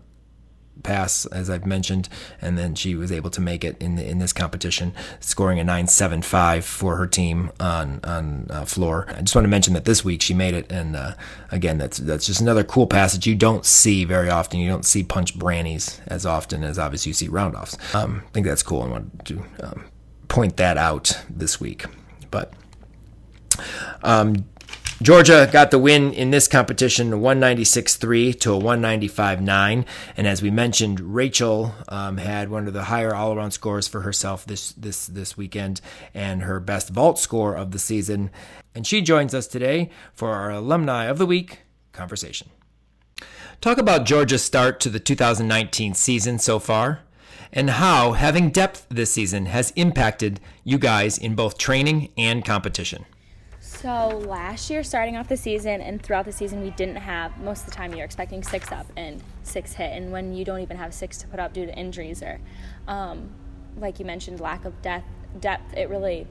pass, 0.82 1.26
as 1.28 1.49
I've 1.49 1.65
mentioned, 1.65 2.09
and 2.41 2.57
then 2.57 2.76
she 2.76 2.95
was 2.95 3.11
able 3.11 3.30
to 3.32 3.41
make 3.41 3.63
it 3.63 3.82
in 3.82 3.95
the, 3.95 4.07
in 4.07 4.19
this 4.19 4.34
competition, 4.34 4.93
scoring 5.19 5.59
a 5.59 5.63
9.75 5.63 6.63
for 6.63 6.95
her 6.97 7.07
team 7.07 7.51
on 7.59 7.99
on 8.03 8.47
uh, 8.49 8.65
floor. 8.65 9.05
I 9.09 9.21
just 9.21 9.36
want 9.36 9.45
to 9.45 9.49
mention 9.49 9.74
that 9.76 9.86
this 9.86 10.03
week 10.03 10.21
she 10.21 10.34
made 10.34 10.53
it, 10.53 10.71
and 10.71 10.95
uh, 10.95 11.13
again, 11.51 11.78
that's 11.78 11.97
that's 11.97 12.26
just 12.26 12.41
another 12.41 12.63
cool 12.63 12.88
pass 12.88 13.13
that 13.13 13.26
you 13.26 13.36
don't 13.36 13.65
see 13.65 14.05
very 14.05 14.30
often. 14.30 14.59
You 14.59 14.69
don't 14.69 14.86
see 14.86 15.03
punch 15.03 15.38
brannies 15.38 15.99
as 16.07 16.26
often 16.26 16.63
as 16.63 16.80
obviously 16.80 17.11
you 17.11 17.13
see 17.13 17.28
roundoffs. 17.28 17.78
Um, 17.95 18.24
I 18.26 18.30
think 18.32 18.45
that's 18.45 18.63
cool. 18.63 18.82
I 18.82 18.88
wanted 18.88 19.26
to 19.26 19.43
um, 19.61 19.86
point 20.28 20.57
that 20.57 20.78
out 20.78 21.21
this 21.30 21.59
week, 21.59 21.86
but. 22.32 22.53
Um, 24.01 24.45
Georgia 25.04 25.49
got 25.51 25.70
the 25.70 25.80
win 25.80 26.14
in 26.14 26.32
this 26.32 26.47
competition 26.47 27.12
196.3 27.12 28.39
to 28.39 28.54
a 28.54 28.58
195.9. 28.58 29.86
And 30.16 30.28
as 30.28 30.41
we 30.41 30.49
mentioned, 30.49 31.01
Rachel 31.01 31.76
um, 31.89 32.16
had 32.16 32.47
one 32.47 32.70
of 32.70 32.74
the 32.74 32.86
higher 32.86 33.14
all 33.14 33.34
around 33.34 33.51
scores 33.51 33.86
for 33.86 33.99
herself 33.99 34.45
this, 34.45 34.72
this, 34.72 35.06
this 35.06 35.36
weekend 35.36 35.82
and 36.14 36.43
her 36.43 36.62
best 36.62 36.88
vault 36.88 37.20
score 37.20 37.54
of 37.54 37.72
the 37.72 37.80
season. 37.80 38.32
And 38.74 38.88
she 38.88 39.01
joins 39.01 39.34
us 39.34 39.45
today 39.45 39.89
for 40.14 40.30
our 40.30 40.51
Alumni 40.51 41.04
of 41.04 41.18
the 41.18 41.26
Week 41.26 41.64
conversation. 41.91 42.49
Talk 43.60 43.80
about 43.80 44.06
Georgia's 44.06 44.41
start 44.41 44.80
to 44.80 44.89
the 44.89 45.01
2019 45.01 45.95
season 45.95 46.39
so 46.39 46.60
far 46.60 47.01
and 47.51 47.72
how 47.72 48.14
having 48.14 48.51
depth 48.51 48.86
this 48.88 49.12
season 49.12 49.47
has 49.47 49.72
impacted 49.72 50.39
you 50.64 50.78
guys 50.78 51.18
in 51.18 51.36
both 51.36 51.58
training 51.58 52.10
and 52.18 52.45
competition. 52.45 53.04
So 53.84 54.24
last 54.30 54.70
year, 54.70 54.82
starting 54.82 55.18
off 55.18 55.28
the 55.28 55.36
season 55.36 55.82
and 55.82 56.02
throughout 56.02 56.24
the 56.24 56.32
season, 56.32 56.62
we 56.62 56.70
didn't 56.70 56.96
have 56.96 57.38
most 57.40 57.66
of 57.66 57.66
the 57.66 57.72
time 57.74 57.94
you're 57.94 58.06
expecting 58.06 58.42
six 58.42 58.72
up 58.72 58.86
and 58.96 59.22
six 59.42 59.74
hit, 59.74 59.92
and 59.92 60.10
when 60.10 60.34
you 60.34 60.46
don't 60.46 60.62
even 60.62 60.78
have 60.78 60.94
six 60.94 61.18
to 61.18 61.28
put 61.28 61.38
up 61.38 61.52
due 61.52 61.66
to 61.66 61.78
injuries 61.78 62.24
or, 62.24 62.40
um, 62.88 63.30
like 63.76 64.00
you 64.00 64.06
mentioned, 64.06 64.40
lack 64.40 64.64
of 64.64 64.82
depth, 64.82 65.06
depth, 65.42 65.76
it 65.76 65.90
really 65.90 66.26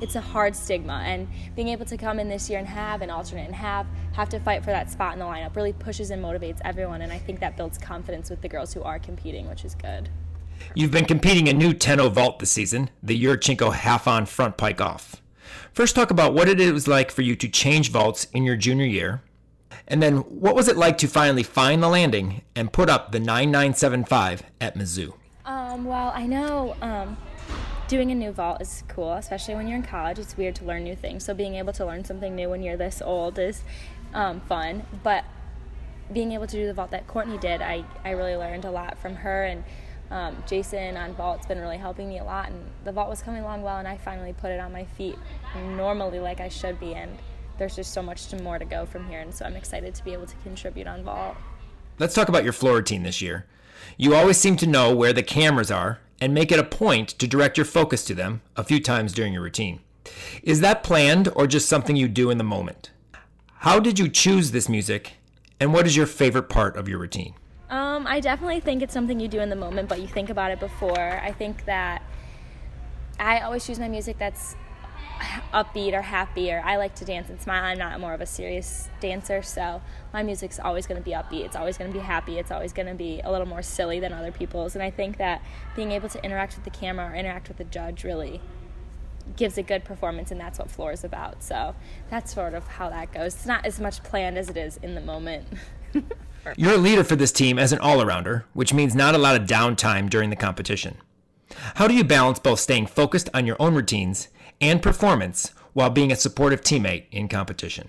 it's 0.00 0.16
a 0.16 0.20
hard 0.20 0.56
stigma. 0.56 1.04
And 1.06 1.28
being 1.54 1.68
able 1.68 1.84
to 1.84 1.96
come 1.96 2.18
in 2.18 2.28
this 2.28 2.50
year 2.50 2.58
and 2.58 2.66
have 2.66 3.02
an 3.02 3.10
alternate 3.10 3.46
and 3.46 3.54
have 3.54 3.86
have 4.14 4.28
to 4.30 4.40
fight 4.40 4.64
for 4.64 4.72
that 4.72 4.90
spot 4.90 5.12
in 5.12 5.20
the 5.20 5.26
lineup 5.26 5.54
really 5.54 5.72
pushes 5.72 6.10
and 6.10 6.20
motivates 6.20 6.58
everyone. 6.64 7.02
And 7.02 7.12
i 7.12 7.18
think 7.18 7.38
that 7.38 7.56
builds 7.56 7.78
confidence 7.78 8.30
with 8.30 8.40
the 8.40 8.48
girls 8.48 8.74
who 8.74 8.82
are 8.82 8.98
competing 8.98 9.48
which 9.48 9.64
is 9.64 9.76
good. 9.76 10.08
You've 10.74 10.90
been 10.90 11.04
competing 11.04 11.48
a 11.48 11.52
new 11.52 11.72
10 11.72 12.00
vault 12.10 12.40
this 12.40 12.50
season. 12.50 12.90
The 13.00 13.22
yurchenko 13.22 13.72
half 13.72 14.08
on 14.08 14.26
front 14.26 14.56
pike 14.56 14.80
off 14.80 15.22
First, 15.80 15.96
talk 15.96 16.10
about 16.10 16.34
what 16.34 16.46
it 16.46 16.74
was 16.74 16.86
like 16.86 17.10
for 17.10 17.22
you 17.22 17.34
to 17.36 17.48
change 17.48 17.90
vaults 17.90 18.26
in 18.34 18.44
your 18.44 18.54
junior 18.54 18.84
year. 18.84 19.22
And 19.88 20.02
then, 20.02 20.18
what 20.18 20.54
was 20.54 20.68
it 20.68 20.76
like 20.76 20.98
to 20.98 21.06
finally 21.08 21.42
find 21.42 21.82
the 21.82 21.88
landing 21.88 22.42
and 22.54 22.70
put 22.70 22.90
up 22.90 23.12
the 23.12 23.18
9975 23.18 24.42
at 24.60 24.76
Mizzou? 24.76 25.14
Um, 25.46 25.86
well, 25.86 26.12
I 26.14 26.26
know 26.26 26.76
um, 26.82 27.16
doing 27.88 28.10
a 28.10 28.14
new 28.14 28.30
vault 28.30 28.60
is 28.60 28.84
cool, 28.88 29.14
especially 29.14 29.54
when 29.54 29.68
you're 29.68 29.78
in 29.78 29.82
college. 29.82 30.18
It's 30.18 30.36
weird 30.36 30.54
to 30.56 30.66
learn 30.66 30.84
new 30.84 30.94
things. 30.94 31.24
So, 31.24 31.32
being 31.32 31.54
able 31.54 31.72
to 31.72 31.86
learn 31.86 32.04
something 32.04 32.36
new 32.36 32.50
when 32.50 32.62
you're 32.62 32.76
this 32.76 33.00
old 33.00 33.38
is 33.38 33.62
um, 34.12 34.42
fun. 34.42 34.82
But 35.02 35.24
being 36.12 36.32
able 36.32 36.46
to 36.46 36.56
do 36.56 36.66
the 36.66 36.74
vault 36.74 36.90
that 36.90 37.06
Courtney 37.06 37.38
did, 37.38 37.62
I, 37.62 37.86
I 38.04 38.10
really 38.10 38.36
learned 38.36 38.66
a 38.66 38.70
lot 38.70 38.98
from 38.98 39.14
her. 39.14 39.44
And 39.44 39.64
um, 40.10 40.42
Jason 40.46 40.96
on 40.96 41.14
vault's 41.14 41.46
been 41.46 41.60
really 41.60 41.78
helping 41.78 42.08
me 42.08 42.18
a 42.18 42.24
lot, 42.24 42.48
and 42.48 42.64
the 42.84 42.92
vault 42.92 43.08
was 43.08 43.22
coming 43.22 43.42
along 43.42 43.62
well, 43.62 43.78
and 43.78 43.86
I 43.86 43.96
finally 43.96 44.32
put 44.32 44.50
it 44.50 44.60
on 44.60 44.72
my 44.72 44.84
feet 44.84 45.16
normally 45.76 46.20
like 46.20 46.40
I 46.40 46.48
should 46.48 46.78
be, 46.80 46.94
and 46.94 47.16
there's 47.58 47.76
just 47.76 47.92
so 47.92 48.02
much 48.02 48.32
more 48.42 48.58
to 48.58 48.64
go 48.64 48.86
from 48.86 49.06
here, 49.08 49.20
and 49.20 49.34
so 49.34 49.44
I'm 49.44 49.56
excited 49.56 49.94
to 49.94 50.04
be 50.04 50.12
able 50.12 50.26
to 50.26 50.36
contribute 50.42 50.86
on 50.86 51.04
vault. 51.04 51.36
Let's 51.98 52.14
talk 52.14 52.28
about 52.28 52.44
your 52.44 52.52
floor 52.52 52.76
routine 52.76 53.02
this 53.02 53.20
year. 53.20 53.46
You 53.96 54.14
always 54.14 54.38
seem 54.38 54.56
to 54.56 54.66
know 54.66 54.94
where 54.94 55.12
the 55.12 55.22
cameras 55.22 55.70
are 55.70 56.00
and 56.20 56.34
make 56.34 56.50
it 56.52 56.58
a 56.58 56.64
point 56.64 57.10
to 57.10 57.26
direct 57.26 57.56
your 57.56 57.66
focus 57.66 58.04
to 58.04 58.14
them 58.14 58.42
a 58.56 58.64
few 58.64 58.80
times 58.80 59.12
during 59.12 59.32
your 59.32 59.42
routine. 59.42 59.80
Is 60.42 60.60
that 60.60 60.82
planned 60.82 61.28
or 61.36 61.46
just 61.46 61.68
something 61.68 61.96
you 61.96 62.08
do 62.08 62.30
in 62.30 62.38
the 62.38 62.44
moment? 62.44 62.90
How 63.58 63.78
did 63.78 63.98
you 63.98 64.08
choose 64.08 64.50
this 64.50 64.68
music, 64.68 65.14
and 65.58 65.74
what 65.74 65.86
is 65.86 65.96
your 65.96 66.06
favorite 66.06 66.48
part 66.48 66.76
of 66.76 66.88
your 66.88 66.98
routine? 66.98 67.34
Um, 67.70 68.04
I 68.08 68.18
definitely 68.18 68.58
think 68.58 68.82
it's 68.82 68.92
something 68.92 69.20
you 69.20 69.28
do 69.28 69.40
in 69.40 69.48
the 69.48 69.56
moment, 69.56 69.88
but 69.88 70.00
you 70.00 70.08
think 70.08 70.28
about 70.28 70.50
it 70.50 70.58
before. 70.58 70.98
I 70.98 71.30
think 71.30 71.64
that 71.66 72.02
I 73.18 73.40
always 73.40 73.64
choose 73.64 73.78
my 73.78 73.88
music 73.88 74.18
that's 74.18 74.56
upbeat 75.52 75.92
or 75.92 76.02
happy, 76.02 76.50
or 76.52 76.60
I 76.64 76.78
like 76.78 76.96
to 76.96 77.04
dance 77.04 77.30
and 77.30 77.40
smile. 77.40 77.62
I'm 77.62 77.78
not 77.78 78.00
more 78.00 78.12
of 78.12 78.20
a 78.20 78.26
serious 78.26 78.88
dancer, 78.98 79.40
so 79.42 79.80
my 80.12 80.24
music's 80.24 80.58
always 80.58 80.88
going 80.88 81.00
to 81.00 81.04
be 81.04 81.12
upbeat. 81.12 81.44
It's 81.44 81.54
always 81.54 81.78
going 81.78 81.92
to 81.92 81.96
be 81.96 82.04
happy. 82.04 82.40
It's 82.40 82.50
always 82.50 82.72
going 82.72 82.88
to 82.88 82.94
be 82.94 83.20
a 83.22 83.30
little 83.30 83.46
more 83.46 83.62
silly 83.62 84.00
than 84.00 84.12
other 84.12 84.32
people's. 84.32 84.74
And 84.74 84.82
I 84.82 84.90
think 84.90 85.18
that 85.18 85.40
being 85.76 85.92
able 85.92 86.08
to 86.08 86.24
interact 86.24 86.56
with 86.56 86.64
the 86.64 86.70
camera 86.70 87.12
or 87.12 87.14
interact 87.14 87.46
with 87.46 87.58
the 87.58 87.64
judge 87.64 88.02
really 88.02 88.40
gives 89.36 89.58
a 89.58 89.62
good 89.62 89.84
performance, 89.84 90.32
and 90.32 90.40
that's 90.40 90.58
what 90.58 90.72
floor 90.72 90.90
is 90.90 91.04
about. 91.04 91.44
So 91.44 91.76
that's 92.08 92.34
sort 92.34 92.54
of 92.54 92.66
how 92.66 92.90
that 92.90 93.12
goes. 93.12 93.36
It's 93.36 93.46
not 93.46 93.64
as 93.64 93.78
much 93.78 94.02
planned 94.02 94.38
as 94.38 94.48
it 94.48 94.56
is 94.56 94.76
in 94.78 94.96
the 94.96 95.00
moment. 95.00 95.46
You're 96.56 96.74
a 96.74 96.78
leader 96.78 97.04
for 97.04 97.16
this 97.16 97.32
team 97.32 97.58
as 97.58 97.72
an 97.72 97.78
all 97.78 97.98
arounder, 97.98 98.44
which 98.52 98.72
means 98.72 98.94
not 98.94 99.14
a 99.14 99.18
lot 99.18 99.36
of 99.36 99.46
downtime 99.46 100.08
during 100.08 100.30
the 100.30 100.36
competition. 100.36 100.96
How 101.74 101.88
do 101.88 101.94
you 101.94 102.04
balance 102.04 102.38
both 102.38 102.60
staying 102.60 102.86
focused 102.86 103.28
on 103.34 103.46
your 103.46 103.56
own 103.58 103.74
routines 103.74 104.28
and 104.60 104.82
performance 104.82 105.52
while 105.72 105.90
being 105.90 106.12
a 106.12 106.16
supportive 106.16 106.60
teammate 106.60 107.04
in 107.10 107.28
competition? 107.28 107.88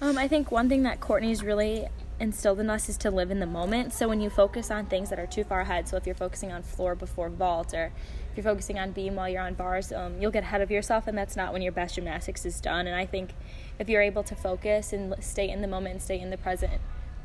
Um, 0.00 0.18
I 0.18 0.28
think 0.28 0.50
one 0.50 0.68
thing 0.68 0.82
that 0.82 1.00
Courtney's 1.00 1.42
really 1.42 1.86
instilled 2.18 2.60
in 2.60 2.70
us 2.70 2.88
is 2.88 2.96
to 2.98 3.10
live 3.10 3.30
in 3.30 3.40
the 3.40 3.46
moment. 3.46 3.92
So 3.92 4.08
when 4.08 4.20
you 4.20 4.30
focus 4.30 4.70
on 4.70 4.86
things 4.86 5.10
that 5.10 5.18
are 5.18 5.26
too 5.26 5.44
far 5.44 5.60
ahead, 5.60 5.88
so 5.88 5.96
if 5.96 6.06
you're 6.06 6.14
focusing 6.14 6.52
on 6.52 6.62
floor 6.62 6.94
before 6.94 7.28
vault 7.28 7.74
or 7.74 7.92
if 8.30 8.36
you're 8.36 8.44
focusing 8.44 8.78
on 8.78 8.92
beam 8.92 9.14
while 9.14 9.28
you're 9.28 9.42
on 9.42 9.54
bars, 9.54 9.92
um, 9.92 10.20
you'll 10.20 10.30
get 10.30 10.42
ahead 10.42 10.60
of 10.60 10.70
yourself, 10.70 11.06
and 11.06 11.16
that's 11.16 11.36
not 11.36 11.52
when 11.52 11.62
your 11.62 11.72
best 11.72 11.94
gymnastics 11.94 12.44
is 12.44 12.60
done. 12.60 12.86
And 12.86 12.94
I 12.94 13.06
think 13.06 13.30
if 13.78 13.88
you're 13.88 14.02
able 14.02 14.22
to 14.24 14.34
focus 14.34 14.92
and 14.92 15.14
stay 15.20 15.48
in 15.48 15.62
the 15.62 15.68
moment 15.68 15.94
and 15.94 16.02
stay 16.02 16.20
in 16.20 16.28
the 16.28 16.36
present, 16.36 16.80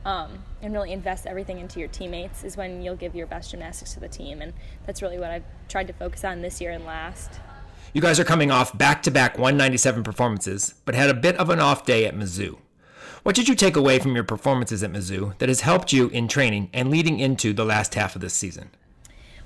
um, 0.06 0.44
and 0.62 0.74
really 0.74 0.92
invest 0.92 1.28
everything 1.28 1.60
into 1.60 1.80
your 1.80 1.90
teammates 1.90 2.44
is 2.44 2.58
when 2.58 2.82
you'll 2.82 2.96
give 2.96 3.16
your 3.16 3.28
best 3.28 3.52
gymnastics 3.52 3.94
to 3.94 4.00
the 4.00 4.08
team. 4.08 4.42
And 4.42 4.54
that's 4.86 5.02
really 5.02 5.20
what 5.20 5.32
I've 5.32 5.44
tried 5.68 5.88
to 5.88 5.94
focus 5.94 6.24
on 6.24 6.42
this 6.42 6.60
year 6.60 6.72
and 6.72 6.86
last. 6.86 7.40
You 7.94 8.02
guys 8.02 8.20
are 8.20 8.24
coming 8.24 8.52
off 8.52 8.78
back 8.78 9.04
to 9.04 9.12
back 9.12 9.38
197 9.38 10.04
performances, 10.04 10.76
but 10.86 10.96
had 10.96 11.10
a 11.10 11.14
bit 11.14 11.36
of 11.38 11.50
an 11.50 11.60
off 11.60 11.86
day 11.86 12.06
at 12.06 12.16
Mizzou. 12.16 12.58
What 13.24 13.36
did 13.36 13.48
you 13.48 13.54
take 13.54 13.76
away 13.76 14.00
from 14.00 14.16
your 14.16 14.24
performances 14.24 14.82
at 14.82 14.92
Mizzou 14.92 15.38
that 15.38 15.50
has 15.50 15.62
helped 15.62 15.94
you 15.94 16.08
in 16.08 16.28
training 16.28 16.70
and 16.74 16.90
leading 16.90 17.20
into 17.20 17.54
the 17.54 17.66
last 17.66 17.94
half 17.94 18.16
of 18.16 18.22
this 18.22 18.34
season? 18.34 18.72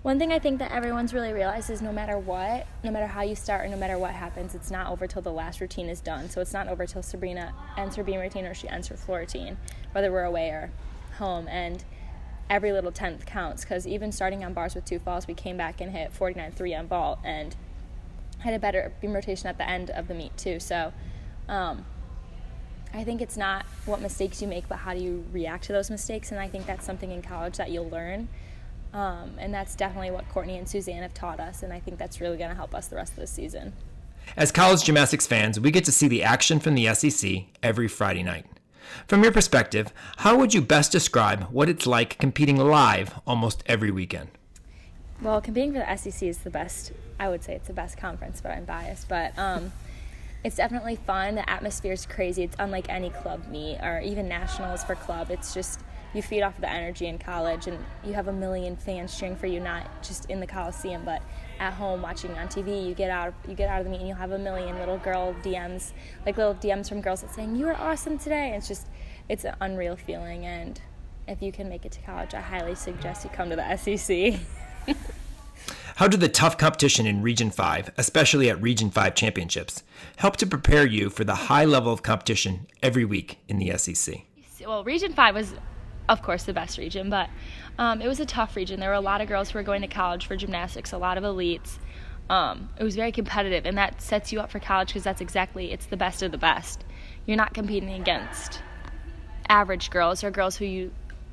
One 0.06 0.20
thing 0.20 0.32
I 0.32 0.38
think 0.38 0.60
that 0.60 0.72
everyone's 0.72 1.16
really 1.16 1.34
realized 1.34 1.72
is 1.72 1.82
no 1.82 1.92
matter 1.92 2.20
what, 2.20 2.68
no 2.84 2.92
matter 2.92 3.08
how 3.08 3.24
you 3.24 3.34
start, 3.34 3.66
or 3.66 3.70
no 3.70 3.76
matter 3.76 3.98
what 3.98 4.12
happens, 4.12 4.54
it's 4.54 4.70
not 4.70 4.92
over 4.92 5.08
till 5.08 5.24
the 5.24 5.32
last 5.32 5.60
routine 5.60 5.90
is 5.90 6.00
done. 6.00 6.30
So 6.30 6.42
it's 6.42 6.54
not 6.54 6.68
over 6.68 6.86
till 6.86 7.02
Sabrina 7.02 7.56
ends 7.76 7.96
her 7.96 8.04
beam 8.04 8.20
routine 8.20 8.46
or 8.46 8.54
she 8.54 8.70
ends 8.70 8.88
her 8.90 8.98
floor 8.98 9.22
routine, 9.22 9.58
whether 9.94 10.12
we're 10.12 10.26
away 10.26 10.50
or 10.50 10.70
home. 11.18 11.48
And 11.48 11.84
every 12.52 12.72
little 12.72 12.92
tenth 12.92 13.26
counts 13.26 13.64
because 13.64 13.88
even 13.88 14.12
starting 14.12 14.46
on 14.46 14.54
bars 14.54 14.76
with 14.76 14.86
two 14.86 15.00
falls, 15.00 15.26
we 15.26 15.34
came 15.34 15.58
back 15.58 15.82
and 15.82 15.92
hit 15.92 16.14
49.3 16.14 16.78
on 16.78 16.88
vault 16.88 17.18
and 17.24 17.56
had 18.42 18.54
a 18.54 18.60
better 18.60 18.94
beam 19.02 19.14
rotation 19.14 19.48
at 19.48 19.58
the 19.58 19.68
end 19.68 19.90
of 19.90 20.08
the 20.08 20.14
meet 20.14 20.38
too. 20.38 20.60
So 20.60 20.94
um, 21.50 21.84
I 22.94 23.04
think 23.04 23.24
it's 23.24 23.38
not 23.38 23.66
what 23.88 24.02
mistakes 24.02 24.40
you 24.40 24.48
make, 24.48 24.70
but 24.70 24.78
how 24.78 24.94
do 24.94 25.00
you 25.00 25.26
react 25.34 25.64
to 25.64 25.74
those 25.74 25.90
mistakes. 25.90 26.30
And 26.30 26.40
I 26.40 26.48
think 26.48 26.68
that's 26.68 26.86
something 26.86 27.10
in 27.10 27.24
college 27.24 27.58
that 27.58 27.72
you'll 27.72 27.90
learn. 27.90 28.28
Um, 28.96 29.34
and 29.38 29.54
that's 29.54 29.76
definitely 29.76 30.12
what 30.12 30.28
Courtney 30.30 30.58
and 30.58 30.68
Suzanne 30.68 31.02
have 31.02 31.14
taught 31.14 31.42
us, 31.42 31.64
and 31.64 31.74
I 31.74 31.82
think 31.82 31.98
that's 31.98 32.22
really 32.22 32.38
going 32.38 32.50
to 32.50 32.56
help 32.56 32.74
us 32.74 32.88
the 32.88 32.96
rest 32.96 33.12
of 33.12 33.20
the 33.20 33.28
season. 33.28 33.74
As 34.38 34.54
college 34.54 34.86
gymnastics 34.86 35.28
fans, 35.28 35.60
we 35.60 35.70
get 35.70 35.84
to 35.84 35.92
see 35.92 36.08
the 36.08 36.24
action 36.24 36.62
from 36.62 36.76
the 36.76 36.94
SEC 36.96 37.44
every 37.62 37.90
Friday 37.90 38.24
night. 38.24 38.46
From 39.06 39.22
your 39.22 39.34
perspective, 39.34 39.92
how 40.20 40.38
would 40.38 40.54
you 40.54 40.62
best 40.62 40.94
describe 40.94 41.44
what 41.52 41.68
it's 41.68 41.86
like 41.86 42.18
competing 42.20 42.56
live 42.56 43.20
almost 43.28 43.64
every 43.66 43.92
weekend? 43.92 44.30
Well, 45.22 45.42
competing 45.42 45.74
for 45.74 45.80
the 45.80 45.96
SEC 45.98 46.30
is 46.30 46.38
the 46.38 46.50
best. 46.50 46.94
I 47.20 47.28
would 47.28 47.44
say 47.44 47.54
it's 47.54 47.68
the 47.68 47.74
best 47.74 47.98
conference, 47.98 48.40
but 48.40 48.52
I'm 48.52 48.64
biased. 48.64 49.10
But 49.10 49.38
um, 49.38 49.74
it's 50.46 50.56
definitely 50.56 50.96
fun. 50.96 51.36
The 51.36 51.50
atmosphere 51.50 51.92
is 51.92 52.06
crazy. 52.06 52.44
It's 52.44 52.56
unlike 52.60 52.88
any 52.88 53.10
club 53.10 53.46
meet 53.50 53.78
or 53.84 54.00
even 54.00 54.30
nationals 54.30 54.86
for 54.86 54.96
club. 54.96 55.32
It's 55.32 55.54
just 55.54 55.82
you 56.16 56.22
feed 56.22 56.42
off 56.42 56.60
the 56.62 56.70
energy 56.70 57.08
in 57.08 57.18
college 57.18 57.68
and 57.68 57.78
you 58.04 58.14
have 58.14 58.30
a 58.30 58.34
million 58.34 58.76
fans 58.76 59.18
cheering 59.18 59.36
for 59.36 59.48
you 59.48 59.60
not 59.60 60.02
just 60.02 60.30
in 60.30 60.40
the 60.40 60.48
coliseum 60.48 61.04
but 61.04 61.22
at 61.60 61.74
home 61.74 62.02
watching 62.02 62.32
on 62.38 62.48
tv 62.48 62.88
you 62.88 62.94
get 62.94 63.12
out 63.12 63.34
you 63.48 63.54
get 63.54 63.70
out 63.70 63.80
of 63.80 63.86
the 63.86 63.90
meeting 63.90 64.08
and 64.08 64.10
you'll 64.10 64.18
have 64.18 64.32
a 64.32 64.40
million 64.40 64.78
little 64.80 64.98
girl 65.00 65.36
dms 65.44 65.92
like 66.26 66.38
little 66.38 66.56
dms 66.56 66.88
from 66.88 67.02
girls 67.02 67.22
that 67.22 67.30
saying 67.32 67.56
you 67.56 67.68
are 67.68 67.76
awesome 67.76 68.18
today 68.18 68.48
and 68.48 68.56
it's 68.56 68.68
just 68.68 68.88
it's 69.28 69.44
an 69.44 69.56
unreal 69.62 69.96
feeling 69.96 70.46
and 70.46 70.82
if 71.28 71.42
you 71.42 71.52
can 71.52 71.68
make 71.68 71.86
it 71.86 71.92
to 71.92 72.02
college 72.02 72.34
i 72.34 72.42
highly 72.42 72.76
suggest 72.76 73.24
you 73.24 73.30
come 73.32 73.50
to 73.50 73.56
the 73.56 73.76
sec 73.98 74.40
How 75.96 76.10
did 76.10 76.20
the 76.20 76.28
tough 76.28 76.58
competition 76.58 77.06
in 77.06 77.22
Region 77.22 77.50
5, 77.50 77.92
especially 77.98 78.50
at 78.50 78.62
Region 78.62 78.92
5 78.92 79.16
championships, 79.16 79.82
help 80.18 80.36
to 80.38 80.46
prepare 80.46 80.86
you 80.86 81.10
for 81.10 81.24
the 81.24 81.36
high 81.36 81.64
level 81.64 81.94
of 81.94 82.04
competition 82.04 82.68
every 82.84 83.06
week 83.06 83.40
in 83.48 83.60
the 83.60 83.78
SEC? 83.78 84.24
Well, 84.68 84.84
Region 84.84 85.14
5 85.14 85.36
was 85.36 85.54
of 86.08 86.22
course, 86.22 86.44
the 86.44 86.54
best 86.54 86.78
region, 86.78 87.10
but 87.10 87.30
um, 87.78 88.02
it 88.02 88.08
was 88.08 88.20
a 88.20 88.26
tough 88.26 88.56
region. 88.56 88.80
There 88.80 88.90
were 88.90 88.96
a 88.96 89.02
lot 89.02 89.22
of 89.22 89.28
girls 89.28 89.50
who 89.50 89.60
were 89.60 89.64
going 89.64 89.82
to 89.82 89.88
college 89.88 90.26
for 90.26 90.36
gymnastics, 90.36 90.92
a 90.92 90.98
lot 90.98 91.18
of 91.18 91.24
elites. 91.24 91.78
Um, 92.30 92.70
it 92.80 92.84
was 92.84 92.96
very 92.96 93.12
competitive, 93.12 93.66
and 93.66 93.78
that 93.78 94.02
sets 94.02 94.32
you 94.32 94.40
up 94.40 94.52
for 94.52 94.60
college 94.60 94.90
because 94.90 95.04
that's 95.04 95.22
exactly 95.22 95.72
it's 95.72 95.86
the 95.88 95.98
best 95.98 96.24
of 96.24 96.32
the 96.32 96.38
best. 96.38 96.84
You're 97.26 97.38
not 97.38 97.54
competing 97.54 97.90
against 97.90 98.62
average 99.50 99.90
girls 99.90 100.24
or 100.24 100.32
girls 100.32 100.58
who 100.58 100.66
you 100.66 100.92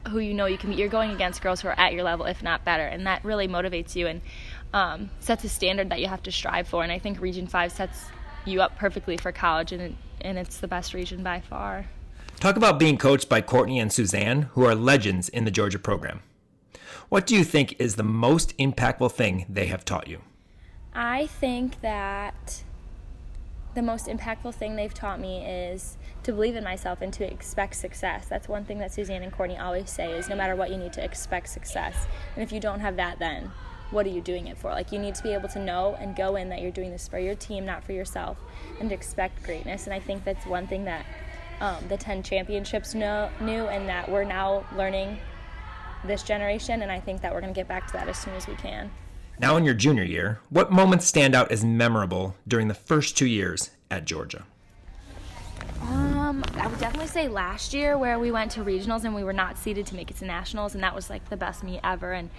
who 0.08 0.18
you 0.18 0.34
know 0.34 0.46
you 0.46 0.58
can 0.58 0.70
meet. 0.70 0.78
You're 0.78 0.88
going 0.88 1.10
against 1.10 1.42
girls 1.42 1.60
who 1.60 1.68
are 1.68 1.78
at 1.78 1.92
your 1.92 2.02
level, 2.02 2.26
if 2.26 2.42
not 2.42 2.64
better, 2.64 2.84
and 2.84 3.06
that 3.06 3.24
really 3.24 3.48
motivates 3.48 3.94
you 3.94 4.06
and 4.06 4.20
um, 4.72 5.10
sets 5.20 5.44
a 5.44 5.48
standard 5.48 5.90
that 5.90 6.00
you 6.00 6.08
have 6.08 6.22
to 6.24 6.32
strive 6.32 6.66
for. 6.66 6.82
And 6.82 6.90
I 6.90 6.98
think 6.98 7.20
Region 7.20 7.46
Five 7.46 7.72
sets 7.72 8.06
you 8.44 8.60
up 8.60 8.76
perfectly 8.76 9.16
for 9.16 9.32
college, 9.32 9.72
and 9.72 9.96
and 10.20 10.38
it's 10.38 10.58
the 10.58 10.68
best 10.68 10.94
region 10.94 11.22
by 11.22 11.40
far. 11.40 11.86
Talk 12.42 12.56
about 12.56 12.80
being 12.80 12.98
coached 12.98 13.28
by 13.28 13.40
Courtney 13.40 13.78
and 13.78 13.92
Suzanne, 13.92 14.48
who 14.54 14.64
are 14.64 14.74
legends 14.74 15.28
in 15.28 15.44
the 15.44 15.50
Georgia 15.52 15.78
program. 15.78 16.22
What 17.08 17.24
do 17.24 17.36
you 17.36 17.44
think 17.44 17.76
is 17.78 17.94
the 17.94 18.02
most 18.02 18.58
impactful 18.58 19.12
thing 19.12 19.46
they 19.48 19.66
have 19.66 19.84
taught 19.84 20.08
you? 20.08 20.22
I 20.92 21.28
think 21.28 21.80
that 21.82 22.64
the 23.76 23.82
most 23.82 24.08
impactful 24.08 24.56
thing 24.56 24.74
they've 24.74 24.92
taught 24.92 25.20
me 25.20 25.46
is 25.46 25.96
to 26.24 26.32
believe 26.32 26.56
in 26.56 26.64
myself 26.64 27.00
and 27.00 27.12
to 27.12 27.32
expect 27.32 27.76
success. 27.76 28.26
That's 28.26 28.48
one 28.48 28.64
thing 28.64 28.80
that 28.80 28.92
Suzanne 28.92 29.22
and 29.22 29.30
Courtney 29.30 29.56
always 29.56 29.88
say 29.88 30.10
is 30.10 30.28
no 30.28 30.34
matter 30.34 30.56
what 30.56 30.70
you 30.70 30.76
need 30.76 30.92
to 30.94 31.04
expect 31.04 31.48
success. 31.48 32.08
And 32.34 32.42
if 32.42 32.50
you 32.50 32.58
don't 32.58 32.80
have 32.80 32.96
that 32.96 33.20
then 33.20 33.52
what 33.92 34.06
are 34.06 34.10
you 34.10 34.20
doing 34.20 34.48
it 34.48 34.58
for? 34.58 34.70
Like 34.70 34.90
you 34.90 34.98
need 34.98 35.14
to 35.14 35.22
be 35.22 35.32
able 35.34 35.48
to 35.50 35.58
know 35.58 35.96
and 36.00 36.16
go 36.16 36.36
in 36.36 36.48
that 36.48 36.60
you're 36.60 36.72
doing 36.72 36.90
this 36.90 37.06
for 37.06 37.18
your 37.18 37.34
team, 37.34 37.64
not 37.64 37.84
for 37.84 37.92
yourself, 37.92 38.38
and 38.80 38.90
expect 38.90 39.42
greatness. 39.44 39.84
And 39.84 39.94
I 39.94 40.00
think 40.00 40.24
that's 40.24 40.46
one 40.46 40.66
thing 40.66 40.84
that 40.86 41.04
um, 41.62 41.76
the 41.88 41.96
10 41.96 42.22
championships 42.22 42.94
know, 42.94 43.30
knew 43.40 43.66
and 43.66 43.88
that 43.88 44.10
we're 44.10 44.24
now 44.24 44.66
learning 44.76 45.18
this 46.04 46.24
generation 46.24 46.82
and 46.82 46.90
i 46.90 46.98
think 46.98 47.22
that 47.22 47.32
we're 47.32 47.40
going 47.40 47.54
to 47.54 47.58
get 47.58 47.68
back 47.68 47.86
to 47.86 47.92
that 47.92 48.08
as 48.08 48.18
soon 48.18 48.34
as 48.34 48.48
we 48.48 48.54
can 48.56 48.90
now 49.38 49.56
in 49.56 49.64
your 49.64 49.74
junior 49.74 50.02
year 50.02 50.40
what 50.50 50.72
moments 50.72 51.06
stand 51.06 51.32
out 51.34 51.50
as 51.52 51.64
memorable 51.64 52.34
during 52.46 52.66
the 52.66 52.74
first 52.74 53.16
two 53.16 53.26
years 53.26 53.70
at 53.88 54.04
georgia 54.04 54.44
um, 55.82 56.44
I 56.54 56.66
would 56.66 56.78
definitely 56.78 57.08
say 57.08 57.28
last 57.28 57.74
year 57.74 57.98
where 57.98 58.18
we 58.18 58.30
went 58.30 58.52
to 58.52 58.60
regionals 58.64 59.04
and 59.04 59.14
we 59.14 59.22
were 59.22 59.32
not 59.32 59.58
seeded 59.58 59.86
to 59.86 59.94
make 59.94 60.10
it 60.10 60.16
to 60.18 60.24
nationals, 60.24 60.74
and 60.74 60.82
that 60.82 60.94
was 60.94 61.10
like 61.10 61.28
the 61.28 61.36
best 61.36 61.62
meet 61.62 61.80
ever. 61.82 62.12
And 62.12 62.30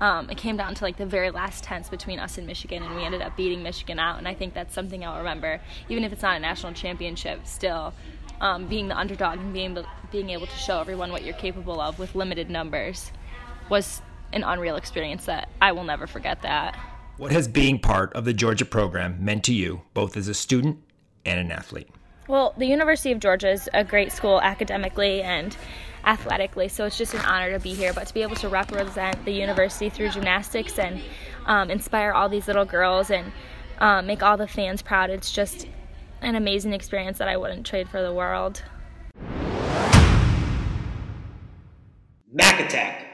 um, 0.00 0.30
it 0.30 0.36
came 0.36 0.56
down 0.56 0.74
to 0.74 0.84
like 0.84 0.96
the 0.96 1.06
very 1.06 1.30
last 1.30 1.62
tense 1.62 1.88
between 1.88 2.18
us 2.18 2.38
and 2.38 2.46
Michigan, 2.46 2.82
and 2.82 2.94
we 2.94 3.04
ended 3.04 3.20
up 3.20 3.36
beating 3.36 3.62
Michigan 3.62 3.98
out. 3.98 4.18
And 4.18 4.26
I 4.26 4.34
think 4.34 4.54
that's 4.54 4.74
something 4.74 5.04
I'll 5.04 5.18
remember, 5.18 5.60
even 5.88 6.02
if 6.02 6.12
it's 6.12 6.22
not 6.22 6.36
a 6.36 6.40
national 6.40 6.72
championship. 6.72 7.46
Still, 7.46 7.92
um, 8.42 8.66
being 8.66 8.88
the 8.88 8.98
underdog 8.98 9.38
and 9.38 9.54
being 9.54 9.70
able, 9.70 9.86
being 10.10 10.30
able 10.30 10.46
to 10.46 10.56
show 10.56 10.80
everyone 10.80 11.10
what 11.10 11.24
you're 11.24 11.34
capable 11.34 11.80
of 11.80 11.98
with 11.98 12.14
limited 12.14 12.50
numbers 12.50 13.10
was 13.70 14.02
an 14.32 14.42
unreal 14.42 14.76
experience 14.76 15.24
that 15.26 15.48
I 15.62 15.72
will 15.72 15.84
never 15.84 16.06
forget 16.06 16.42
that. 16.42 16.78
What 17.16 17.30
has 17.32 17.46
being 17.46 17.78
part 17.78 18.12
of 18.14 18.24
the 18.24 18.34
Georgia 18.34 18.64
program 18.64 19.24
meant 19.24 19.44
to 19.44 19.54
you, 19.54 19.82
both 19.94 20.16
as 20.16 20.28
a 20.28 20.34
student 20.34 20.78
and 21.24 21.38
an 21.38 21.52
athlete? 21.52 21.88
Well, 22.26 22.52
the 22.56 22.66
University 22.66 23.12
of 23.12 23.20
Georgia 23.20 23.50
is 23.50 23.70
a 23.72 23.84
great 23.84 24.10
school 24.10 24.40
academically 24.40 25.22
and 25.22 25.56
athletically, 26.04 26.68
so 26.68 26.84
it's 26.84 26.98
just 26.98 27.14
an 27.14 27.20
honor 27.20 27.52
to 27.52 27.60
be 27.60 27.74
here. 27.74 27.92
But 27.92 28.08
to 28.08 28.14
be 28.14 28.22
able 28.22 28.36
to 28.36 28.48
represent 28.48 29.24
the 29.24 29.32
university 29.32 29.88
through 29.88 30.10
gymnastics 30.10 30.78
and 30.78 31.00
um, 31.46 31.70
inspire 31.70 32.12
all 32.12 32.28
these 32.28 32.48
little 32.48 32.64
girls 32.64 33.10
and 33.10 33.30
um, 33.78 34.06
make 34.06 34.22
all 34.22 34.36
the 34.36 34.48
fans 34.48 34.82
proud, 34.82 35.10
it's 35.10 35.30
just 35.30 35.68
an 36.22 36.36
amazing 36.36 36.72
experience 36.72 37.18
that 37.18 37.28
I 37.28 37.36
wouldn't 37.36 37.66
trade 37.66 37.88
for 37.88 38.02
the 38.02 38.12
world. 38.12 38.62
MAC 42.32 42.60
Attack. 42.60 43.06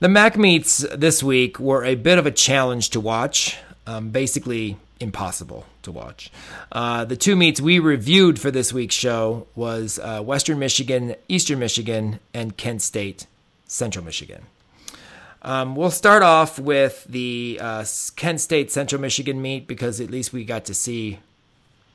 The 0.00 0.08
MAC 0.08 0.36
meets 0.36 0.78
this 0.94 1.22
week 1.22 1.58
were 1.58 1.84
a 1.84 1.94
bit 1.94 2.18
of 2.18 2.26
a 2.26 2.30
challenge 2.30 2.90
to 2.90 3.00
watch, 3.00 3.56
um, 3.86 4.10
basically 4.10 4.76
impossible 5.00 5.64
to 5.82 5.92
watch. 5.92 6.30
Uh, 6.70 7.04
the 7.04 7.16
two 7.16 7.34
meets 7.36 7.60
we 7.60 7.78
reviewed 7.78 8.38
for 8.38 8.50
this 8.50 8.72
week's 8.72 8.94
show 8.94 9.46
was 9.54 9.98
uh, 9.98 10.22
Western 10.22 10.58
Michigan, 10.58 11.14
Eastern 11.28 11.58
Michigan, 11.58 12.20
and 12.34 12.56
Kent 12.56 12.82
State, 12.82 13.26
Central 13.66 14.04
Michigan. 14.04 14.42
Um, 15.42 15.76
we'll 15.76 15.92
start 15.92 16.22
off 16.22 16.58
with 16.58 17.04
the 17.08 17.58
uh, 17.60 17.84
Kent 18.16 18.40
State 18.40 18.72
Central 18.72 19.00
Michigan 19.00 19.40
meet 19.40 19.66
because 19.66 20.00
at 20.00 20.10
least 20.10 20.32
we 20.32 20.44
got 20.44 20.64
to 20.66 20.74
see 20.74 21.20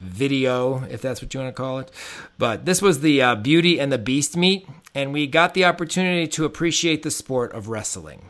video, 0.04 0.84
if 0.84 1.02
that's 1.02 1.22
what 1.22 1.34
you 1.34 1.40
want 1.40 1.56
to 1.56 1.62
call 1.62 1.80
it. 1.80 1.92
But 2.38 2.66
this 2.66 2.82
was 2.82 3.02
the 3.02 3.22
uh, 3.22 3.36
Beauty 3.36 3.80
and 3.80 3.92
the 3.92 3.98
Beast 3.98 4.38
meet, 4.38 4.68
and 4.94 5.14
we 5.14 5.28
got 5.28 5.54
the 5.54 5.66
opportunity 5.66 6.28
to 6.28 6.46
appreciate 6.46 7.04
the 7.04 7.12
sport 7.12 7.54
of 7.54 7.68
wrestling. 7.68 8.30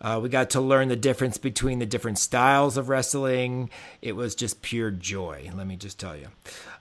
Uh, 0.00 0.20
we 0.22 0.28
got 0.28 0.50
to 0.50 0.60
learn 0.60 0.88
the 0.88 0.96
difference 0.96 1.38
between 1.38 1.78
the 1.78 1.86
different 1.86 2.18
styles 2.18 2.76
of 2.76 2.88
wrestling. 2.88 3.70
It 4.02 4.12
was 4.12 4.34
just 4.34 4.60
pure 4.60 4.90
joy, 4.90 5.50
let 5.54 5.66
me 5.66 5.76
just 5.76 5.98
tell 5.98 6.16
you. 6.16 6.28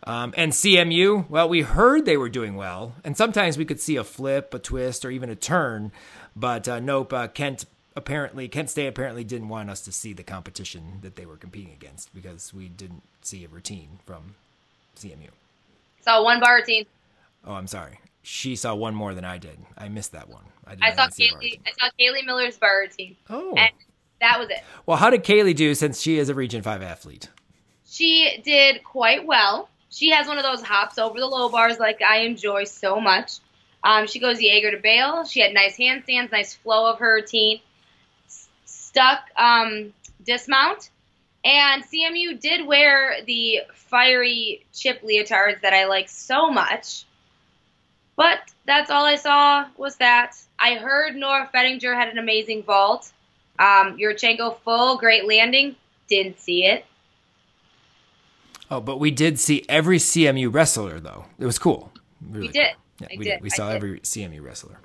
Um, 0.04 0.34
and 0.38 0.52
CMU, 0.52 1.30
well, 1.30 1.48
we 1.48 1.62
heard 1.62 2.06
they 2.06 2.18
were 2.18 2.30
doing 2.30 2.56
well, 2.56 2.94
and 3.04 3.16
sometimes 3.16 3.58
we 3.58 3.66
could 3.66 3.80
see 3.80 3.96
a 3.96 4.04
flip, 4.04 4.54
a 4.54 4.60
twist, 4.60 5.06
or 5.06 5.12
even 5.12 5.30
a 5.30 5.36
turn. 5.36 5.92
But 6.36 6.68
uh, 6.68 6.80
nope, 6.80 7.14
uh, 7.14 7.28
Kent 7.30 7.66
apparently 7.96 8.48
Kent 8.48 8.70
State 8.70 8.88
apparently 8.88 9.24
didn't 9.24 9.50
want 9.50 9.70
us 9.70 9.82
to 9.82 9.92
see 9.92 10.14
the 10.14 10.24
competition 10.24 11.00
that 11.02 11.16
they 11.16 11.26
were 11.26 11.38
competing 11.38 11.74
against 11.74 12.14
because 12.14 12.54
we 12.54 12.68
didn't 12.68 13.04
see 13.22 13.44
a 13.46 13.48
routine 13.48 14.00
from 14.06 14.36
CMU. 14.98 15.30
Saw 16.02 16.24
one 16.24 16.40
bar 16.40 16.58
routine. 16.58 16.86
Oh, 17.46 17.54
I'm 17.54 17.68
sorry. 17.68 18.00
She 18.24 18.56
saw 18.56 18.74
one 18.76 18.96
more 18.96 19.14
than 19.14 19.26
I 19.26 19.38
did. 19.38 19.58
I 19.78 19.88
missed 19.88 20.12
that 20.14 20.30
one. 20.30 20.44
I, 20.66 20.76
I 20.82 20.94
saw 20.94 21.08
Kaylee. 21.08 21.60
I 21.66 21.72
saw 21.80 21.90
Kaylee 22.00 22.26
Miller's 22.26 22.58
bar 22.58 22.82
routine. 22.82 23.16
Oh, 23.30 23.54
and 23.56 23.72
that 24.20 24.40
was 24.40 24.50
it. 24.50 24.64
Well, 24.86 24.98
how 24.98 25.10
did 25.10 25.24
Kaylee 25.24 25.56
do 25.56 25.76
since 25.76 26.02
she 26.02 26.18
is 26.18 26.30
a 26.30 26.34
Region 26.34 26.64
Five 26.64 26.82
athlete? 26.82 27.30
She 27.88 28.42
did 28.44 28.84
quite 28.84 29.26
well. 29.26 29.70
She 29.90 30.10
has 30.10 30.28
one 30.28 30.38
of 30.38 30.44
those 30.44 30.62
hops 30.62 30.98
over 30.98 31.20
the 31.20 31.28
low 31.28 31.50
bars 31.50 31.80
like 31.80 32.02
I 32.02 32.22
enjoy 32.22 32.64
so 32.66 33.00
much. 33.00 33.40
Um, 33.84 34.08
she 34.08 34.20
goes 34.20 34.42
Jaeger 34.42 34.72
to 34.72 34.78
bail. 34.78 35.26
She 35.26 35.40
had 35.40 35.54
nice 35.54 35.78
handstands, 35.78 36.32
nice 36.32 36.56
flow 36.56 36.92
of 36.92 37.00
her 37.00 37.16
routine. 37.16 37.62
Stuck 38.96 39.30
um, 39.36 39.94
dismount. 40.26 40.90
And 41.44 41.84
CMU 41.84 42.40
did 42.40 42.66
wear 42.66 43.18
the 43.28 43.60
fiery 43.74 44.66
chip 44.74 45.02
leotards 45.02 45.60
that 45.62 45.74
I 45.74 45.86
like 45.86 46.08
so 46.08 46.50
much. 46.50 47.04
But 48.16 48.40
that's 48.66 48.90
all 48.90 49.04
I 49.06 49.16
saw 49.16 49.66
was 49.76 49.98
that. 49.98 50.38
I 50.58 50.76
heard 50.76 51.18
Nora 51.18 51.50
Fettinger 51.54 51.94
had 51.94 52.08
an 52.08 52.18
amazing 52.18 52.64
vault. 52.64 53.12
Um, 53.60 53.98
Yurchenko 53.98 54.60
full, 54.64 54.98
great 54.98 55.28
landing. 55.28 55.76
Didn't 56.08 56.40
see 56.40 56.64
it. 56.66 56.86
Oh, 58.72 58.80
but 58.80 58.98
we 59.02 59.12
did 59.12 59.40
see 59.40 59.66
every 59.68 59.98
CMU 59.98 60.52
wrestler 60.54 61.02
though. 61.02 61.26
It 61.38 61.46
was 61.46 61.60
cool. 61.60 61.92
Really 62.22 62.48
We 62.48 62.54
did. 62.54 62.68
cool. 62.74 63.08
Yeah, 63.10 63.18
we 63.18 63.24
did. 63.26 63.42
We 63.42 63.50
saw 63.50 63.68
did. 63.68 63.76
every 63.76 64.00
CMU 64.00 64.42
wrestler. 64.42 64.78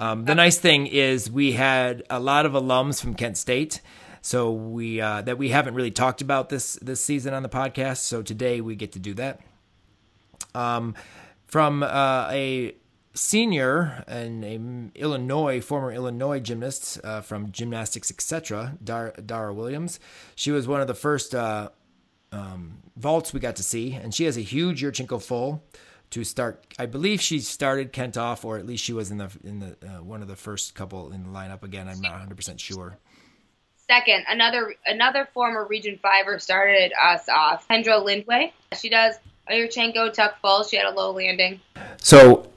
Um, 0.00 0.24
the 0.24 0.34
nice 0.34 0.56
thing 0.58 0.86
is 0.86 1.30
we 1.30 1.52
had 1.52 2.04
a 2.08 2.18
lot 2.18 2.46
of 2.46 2.52
alums 2.52 3.02
from 3.02 3.12
Kent 3.12 3.36
State, 3.36 3.82
so 4.22 4.50
we 4.50 4.98
uh, 4.98 5.20
that 5.20 5.36
we 5.36 5.50
haven't 5.50 5.74
really 5.74 5.90
talked 5.90 6.22
about 6.22 6.48
this 6.48 6.76
this 6.76 7.04
season 7.04 7.34
on 7.34 7.42
the 7.42 7.50
podcast. 7.50 7.98
So 7.98 8.22
today 8.22 8.62
we 8.62 8.76
get 8.76 8.92
to 8.92 8.98
do 8.98 9.12
that. 9.14 9.40
Um, 10.54 10.94
from 11.46 11.82
uh, 11.82 12.28
a 12.30 12.74
senior 13.12 14.02
and 14.06 14.42
a 14.42 14.98
Illinois 14.98 15.60
former 15.60 15.92
Illinois 15.92 16.40
gymnast 16.40 16.98
uh, 17.04 17.20
from 17.20 17.52
Gymnastics 17.52 18.10
Etc. 18.10 18.78
Dar- 18.82 19.12
Dara 19.26 19.52
Williams. 19.52 20.00
She 20.34 20.50
was 20.50 20.66
one 20.66 20.80
of 20.80 20.86
the 20.86 20.94
first 20.94 21.34
uh, 21.34 21.68
um, 22.32 22.78
vaults 22.96 23.34
we 23.34 23.40
got 23.40 23.56
to 23.56 23.62
see, 23.62 23.92
and 23.92 24.14
she 24.14 24.24
has 24.24 24.38
a 24.38 24.42
huge 24.42 24.82
Yurchenko 24.82 25.22
full 25.22 25.62
to 26.10 26.24
start. 26.24 26.74
I 26.78 26.86
believe 26.86 27.20
she 27.20 27.40
started 27.40 27.92
Kent 27.92 28.16
off, 28.16 28.44
or 28.44 28.58
at 28.58 28.66
least 28.66 28.84
she 28.84 28.92
was 28.92 29.10
in 29.10 29.18
the 29.18 29.30
in 29.44 29.60
the 29.60 29.76
uh, 29.82 30.02
one 30.02 30.22
of 30.22 30.28
the 30.28 30.36
first 30.36 30.74
couple 30.74 31.12
in 31.12 31.24
the 31.24 31.30
lineup. 31.30 31.62
Again, 31.62 31.88
I'm 31.88 32.00
not 32.00 32.12
100 32.12 32.36
percent 32.36 32.60
sure. 32.60 32.98
Second, 33.88 34.24
another 34.28 34.74
another 34.86 35.28
former 35.32 35.66
Region 35.66 35.98
Fiver 36.00 36.38
started 36.38 36.92
us 37.02 37.28
off. 37.28 37.66
Kendra 37.68 38.04
Lindway. 38.04 38.52
She 38.76 38.88
does 38.88 39.16
a 39.48 39.54
Yurchenko 39.54 40.12
tuck 40.12 40.40
full. 40.40 40.64
She 40.64 40.76
had 40.76 40.86
a 40.86 40.92
low 40.92 41.12
landing. 41.12 41.60
So 41.98 42.48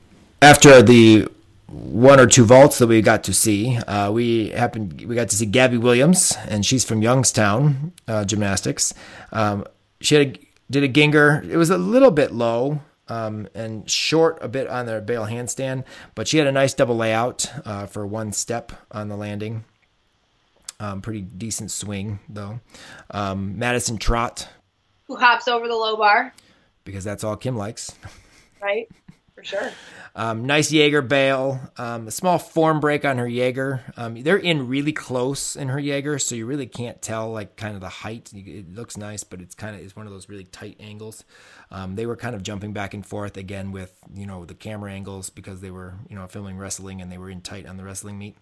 after 0.42 0.82
the 0.82 1.28
one 1.68 2.20
or 2.20 2.28
two 2.28 2.46
vaults 2.46 2.78
that 2.78 2.88
we 2.88 3.02
got 3.02 3.24
to 3.24 3.34
see, 3.34 3.78
uh, 3.78 4.12
we 4.12 4.50
happened 4.50 5.06
we 5.08 5.16
got 5.16 5.30
to 5.30 5.36
see 5.36 5.46
Gabby 5.46 5.78
Williams, 5.78 6.38
and 6.48 6.66
she's 6.66 6.86
from 6.86 7.02
Youngstown 7.02 7.94
uh, 8.08 8.26
Gymnastics. 8.26 8.94
Um, 9.32 9.66
she 10.02 10.16
had 10.16 10.28
a, 10.28 10.40
did 10.70 10.84
a 10.84 10.90
Gienger. 10.90 11.50
It 11.50 11.58
was 11.58 11.70
a 11.70 11.78
little 11.78 12.12
bit 12.12 12.32
low 12.32 12.82
um, 13.08 13.48
and 13.54 13.90
short 13.90 14.38
a 14.42 14.48
bit 14.48 14.68
on 14.68 14.86
the 14.86 15.02
bail 15.02 15.26
handstand, 15.26 15.84
but 16.16 16.28
she 16.28 16.38
had 16.38 16.48
a 16.48 16.52
nice 16.52 16.74
double 16.74 16.96
layout 16.98 17.52
uh, 17.66 17.86
for 17.86 18.06
one 18.06 18.32
step 18.32 18.72
on 18.92 19.08
the 19.10 19.18
landing. 19.18 19.66
Um, 20.80 21.02
pretty 21.02 21.22
decent 21.22 21.72
swing 21.72 22.20
though. 22.28 22.60
Um, 23.12 23.58
Madison 23.58 23.98
Trot 23.98 24.48
Who 25.08 25.16
hops 25.16 25.48
over 25.48 25.68
the 25.68 25.76
low 25.76 25.96
bar, 25.98 26.34
because 26.84 27.04
that's 27.04 27.24
all 27.24 27.36
Kim 27.38 27.56
likes. 27.56 27.92
right? 28.62 28.90
For 29.44 29.58
sure. 29.58 29.72
Um, 30.16 30.46
nice 30.46 30.72
Jaeger 30.72 31.02
bail. 31.02 31.60
Um, 31.76 32.08
a 32.08 32.12
small 32.12 32.38
form 32.38 32.80
break 32.80 33.04
on 33.04 33.18
her 33.18 33.28
Jaeger. 33.28 33.82
Um, 33.98 34.22
they're 34.22 34.38
in 34.38 34.68
really 34.68 34.94
close 34.94 35.56
in 35.56 35.70
her 35.70 35.80
Jaeger, 35.80 36.20
so 36.20 36.36
you 36.36 36.46
really 36.46 36.68
can't 36.68 37.02
tell 37.02 37.32
like 37.32 37.56
kind 37.56 37.74
of 37.74 37.82
the 37.82 37.90
height. 37.90 38.32
It 38.34 38.74
looks 38.76 38.96
nice, 38.96 39.24
but 39.24 39.42
it's 39.42 39.56
kind 39.56 39.76
of 39.76 39.82
it's 39.82 39.96
one 39.96 40.06
of 40.06 40.14
those 40.14 40.30
really 40.30 40.44
tight 40.44 40.78
angles. 40.80 41.24
Um, 41.72 41.96
they 41.96 42.06
were 42.06 42.16
kind 42.16 42.36
of 42.36 42.44
jumping 42.44 42.74
back 42.74 42.94
and 42.94 43.04
forth 43.04 43.38
again 43.38 43.72
with 43.72 43.96
you 44.14 44.28
know 44.28 44.46
the 44.46 44.54
camera 44.54 44.92
angles 44.92 45.32
because 45.32 45.62
they 45.62 45.72
were 45.72 45.96
you 46.08 46.16
know 46.16 46.28
filming 46.28 46.58
wrestling 46.58 47.02
and 47.02 47.12
they 47.12 47.18
were 47.18 47.30
in 47.30 47.42
tight 47.42 47.66
on 47.66 47.78
the 47.78 47.84
wrestling 47.84 48.20
meet. 48.20 48.38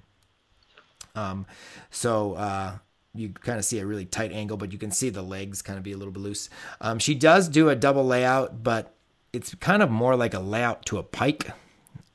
Um, 1.16 1.45
so 1.89 2.34
uh, 2.34 2.78
you 3.14 3.30
kind 3.30 3.60
of 3.60 3.64
see 3.64 3.80
a 3.80 3.86
really 3.86 4.06
tight 4.06 4.34
angle, 4.34 4.58
but 4.58 4.74
you 4.74 4.78
can 4.78 4.91
see 4.91 5.10
the 5.10 5.22
legs 5.22 5.62
kind 5.62 5.78
of 5.78 5.84
be 5.84 5.93
a 5.93 5.97
little 5.97 6.14
bit 6.14 6.22
loose. 6.22 6.49
Um, 6.82 6.99
she 6.99 7.16
does 7.16 7.47
do 7.47 7.70
a 7.70 7.76
double 7.76 8.06
layout, 8.06 8.62
but 8.62 8.93
it's 9.34 9.55
kind 9.55 9.82
of 9.82 9.89
more 9.89 10.15
like 10.15 10.34
a 10.34 10.39
layout 10.39 10.86
to 10.88 10.97
a 10.97 11.03
pike. 11.03 11.51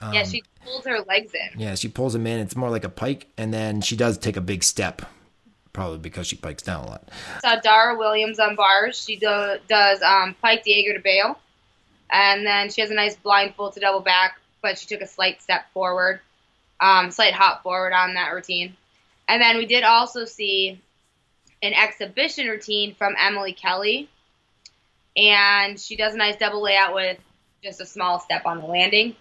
yeah, 0.02 0.24
she 0.24 0.42
pulls 0.64 0.84
her 0.84 1.00
legs 1.00 1.32
in. 1.34 1.60
Yeah, 1.60 1.74
she 1.74 1.88
pulls 1.88 2.12
them 2.12 2.26
in. 2.26 2.38
It's 2.40 2.56
more 2.56 2.70
like 2.70 2.84
a 2.84 2.88
pike, 2.88 3.28
and 3.36 3.52
then 3.52 3.80
she 3.80 3.96
does 3.96 4.18
take 4.18 4.36
a 4.36 4.40
big 4.40 4.62
step, 4.62 5.02
probably 5.72 5.98
because 5.98 6.26
she 6.26 6.36
pikes 6.36 6.62
down 6.62 6.84
a 6.84 6.88
lot. 6.88 7.08
Saw 7.40 7.56
Dara 7.60 7.96
Williams 7.96 8.38
on 8.38 8.56
bars. 8.56 9.02
She 9.02 9.16
do, 9.16 9.56
does 9.68 10.02
um, 10.02 10.34
Pike 10.42 10.62
Jaeger 10.66 10.94
to 10.94 11.00
bail. 11.00 11.38
And 12.10 12.46
then 12.46 12.70
she 12.70 12.80
has 12.80 12.90
a 12.90 12.94
nice 12.94 13.16
blindfold 13.16 13.74
to 13.74 13.80
double 13.80 14.00
back, 14.00 14.38
but 14.62 14.78
she 14.78 14.86
took 14.86 15.00
a 15.00 15.06
slight 15.06 15.42
step 15.42 15.70
forward, 15.72 16.20
um, 16.80 17.10
slight 17.10 17.34
hop 17.34 17.62
forward 17.62 17.92
on 17.92 18.14
that 18.14 18.32
routine. 18.32 18.76
And 19.28 19.42
then 19.42 19.56
we 19.56 19.66
did 19.66 19.82
also 19.82 20.24
see 20.24 20.80
an 21.62 21.72
exhibition 21.74 22.46
routine 22.46 22.94
from 22.94 23.14
Emily 23.18 23.52
Kelly. 23.52 24.08
And 25.16 25.78
she 25.78 25.96
does 25.96 26.14
a 26.14 26.16
nice 26.16 26.36
double 26.36 26.62
layout 26.62 26.94
with 26.94 27.18
just 27.62 27.80
a 27.80 27.86
small 27.86 28.20
step 28.20 28.46
on 28.46 28.58
the 28.58 28.66
landing. 28.66 29.16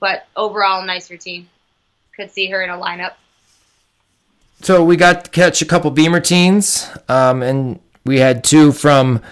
But 0.00 0.26
overall, 0.36 0.84
nice 0.84 1.10
routine. 1.10 1.48
Could 2.16 2.30
see 2.30 2.48
her 2.50 2.62
in 2.62 2.70
a 2.70 2.76
lineup. 2.76 3.12
So 4.60 4.84
we 4.84 4.96
got 4.96 5.26
to 5.26 5.30
catch 5.30 5.62
a 5.62 5.64
couple 5.64 5.90
beam 5.92 6.12
routines, 6.12 6.90
um, 7.08 7.42
and 7.42 7.78
we 8.04 8.18
had 8.18 8.42
two 8.42 8.72
from 8.72 9.22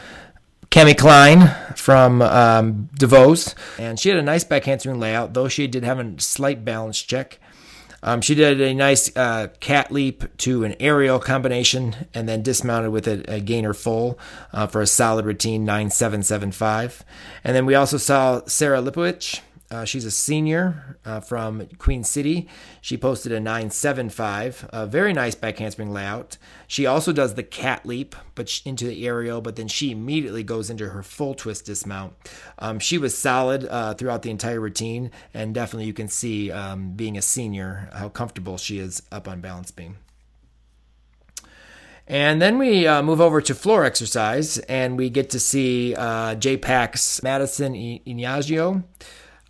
Cami 0.71 0.97
Klein 0.97 1.53
from 1.75 2.23
um, 2.23 2.89
DeVos, 2.97 3.55
and 3.77 3.99
she 3.99 4.09
had 4.09 4.19
a 4.19 4.23
nice 4.23 4.45
back 4.45 4.65
handspring 4.65 5.01
layout, 5.01 5.35
though 5.35 5.49
she 5.49 5.67
did 5.67 5.83
have 5.83 5.99
a 5.99 6.21
slight 6.21 6.65
balance 6.65 7.03
check. 7.03 7.41
Um, 8.07 8.21
she 8.21 8.37
did 8.37 8.61
a 8.61 8.73
nice 8.73 9.15
uh, 9.17 9.49
cat 9.59 9.91
leap 9.91 10.25
to 10.39 10.63
an 10.63 10.77
aerial 10.79 11.19
combination 11.19 12.07
and 12.15 12.29
then 12.29 12.41
dismounted 12.41 12.93
with 12.93 13.09
a, 13.09 13.25
a 13.27 13.41
gainer 13.41 13.75
full 13.75 14.17
uh, 14.53 14.69
for 14.69 14.81
a 14.81 14.87
solid 14.87 15.27
routine 15.27 15.65
9775. 15.65 17.05
And 17.43 17.57
then 17.57 17.67
we 17.67 17.75
also 17.75 17.97
saw 17.97 18.43
Sarah 18.47 18.81
Lipowicz. 18.81 19.41
Uh, 19.71 19.85
she's 19.85 20.05
a 20.05 20.11
senior 20.11 20.97
uh, 21.05 21.19
from 21.19 21.67
Queen 21.79 22.05
City. 22.05 22.49
She 22.81 22.97
posted 22.97 23.33
a 23.33 23.41
975, 23.41 24.69
a 24.73 24.87
very 24.87 25.13
nice 25.13 25.35
back 25.35 25.59
handspring 25.59 25.91
layout. 25.93 26.39
She 26.69 26.87
also 26.87 27.13
does 27.13 27.35
the 27.35 27.43
cat 27.43 27.85
leap, 27.85 28.15
but 28.37 28.61
into 28.65 28.87
the 28.87 29.07
aerial, 29.07 29.41
but 29.41 29.57
then 29.57 29.67
she 29.67 29.91
immediately 29.91 30.45
goes 30.45 30.71
into 30.71 30.91
her 30.91 31.03
full 31.03 31.35
twist 31.35 31.65
dismount. 31.67 32.15
Um, 32.59 32.79
she 32.79 32.97
was 32.97 33.19
solid 33.19 33.67
uh, 33.67 33.95
throughout 33.95 34.23
the 34.23 34.31
entire 34.31 34.61
routine, 34.61 35.11
and 35.35 35.53
definitely 35.53 35.87
you 35.87 35.95
can 35.95 36.09
see, 36.09 36.53
um, 36.53 36.93
being 36.93 37.19
a 37.19 37.23
senior, 37.23 37.91
how 37.93 38.09
comfortable 38.09 38.59
she 38.59 38.79
is 38.79 39.03
up 39.11 39.27
on 39.27 39.41
balance 39.41 39.73
beam. 39.73 39.97
And 42.09 42.41
then 42.41 42.59
we 42.59 42.87
uh, 42.87 43.03
move 43.03 43.21
over 43.21 43.41
to 43.41 43.55
floor 43.55 43.85
exercise, 43.85 44.59
and 44.59 44.97
we 44.97 45.11
get 45.11 45.31
to 45.31 45.41
see 45.41 45.93
uh, 45.97 46.37
JPAC's 46.37 47.21
Madison 47.25 47.75
I- 47.75 48.01
Ignazio. 48.07 48.85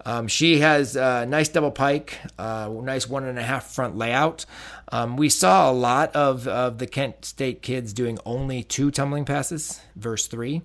Um, 0.06 0.28
she 0.28 0.60
has 0.60 0.94
a 0.94 1.26
nice 1.26 1.48
double 1.48 1.72
pike, 1.72 2.16
uh, 2.38 2.70
nice 2.72 3.08
one 3.08 3.24
and 3.24 3.40
a 3.40 3.42
half 3.42 3.66
front 3.66 3.98
layout. 3.98 4.46
Um, 4.92 5.16
we 5.16 5.28
saw 5.28 5.68
a 5.68 5.74
lot 5.74 6.14
of, 6.14 6.46
of 6.46 6.78
the 6.78 6.86
Kent 6.86 7.24
State 7.24 7.60
kids 7.60 7.92
doing 7.92 8.16
only 8.24 8.62
two 8.62 8.92
tumbling 8.92 9.24
passes, 9.24 9.80
verse 9.96 10.28
three, 10.28 10.62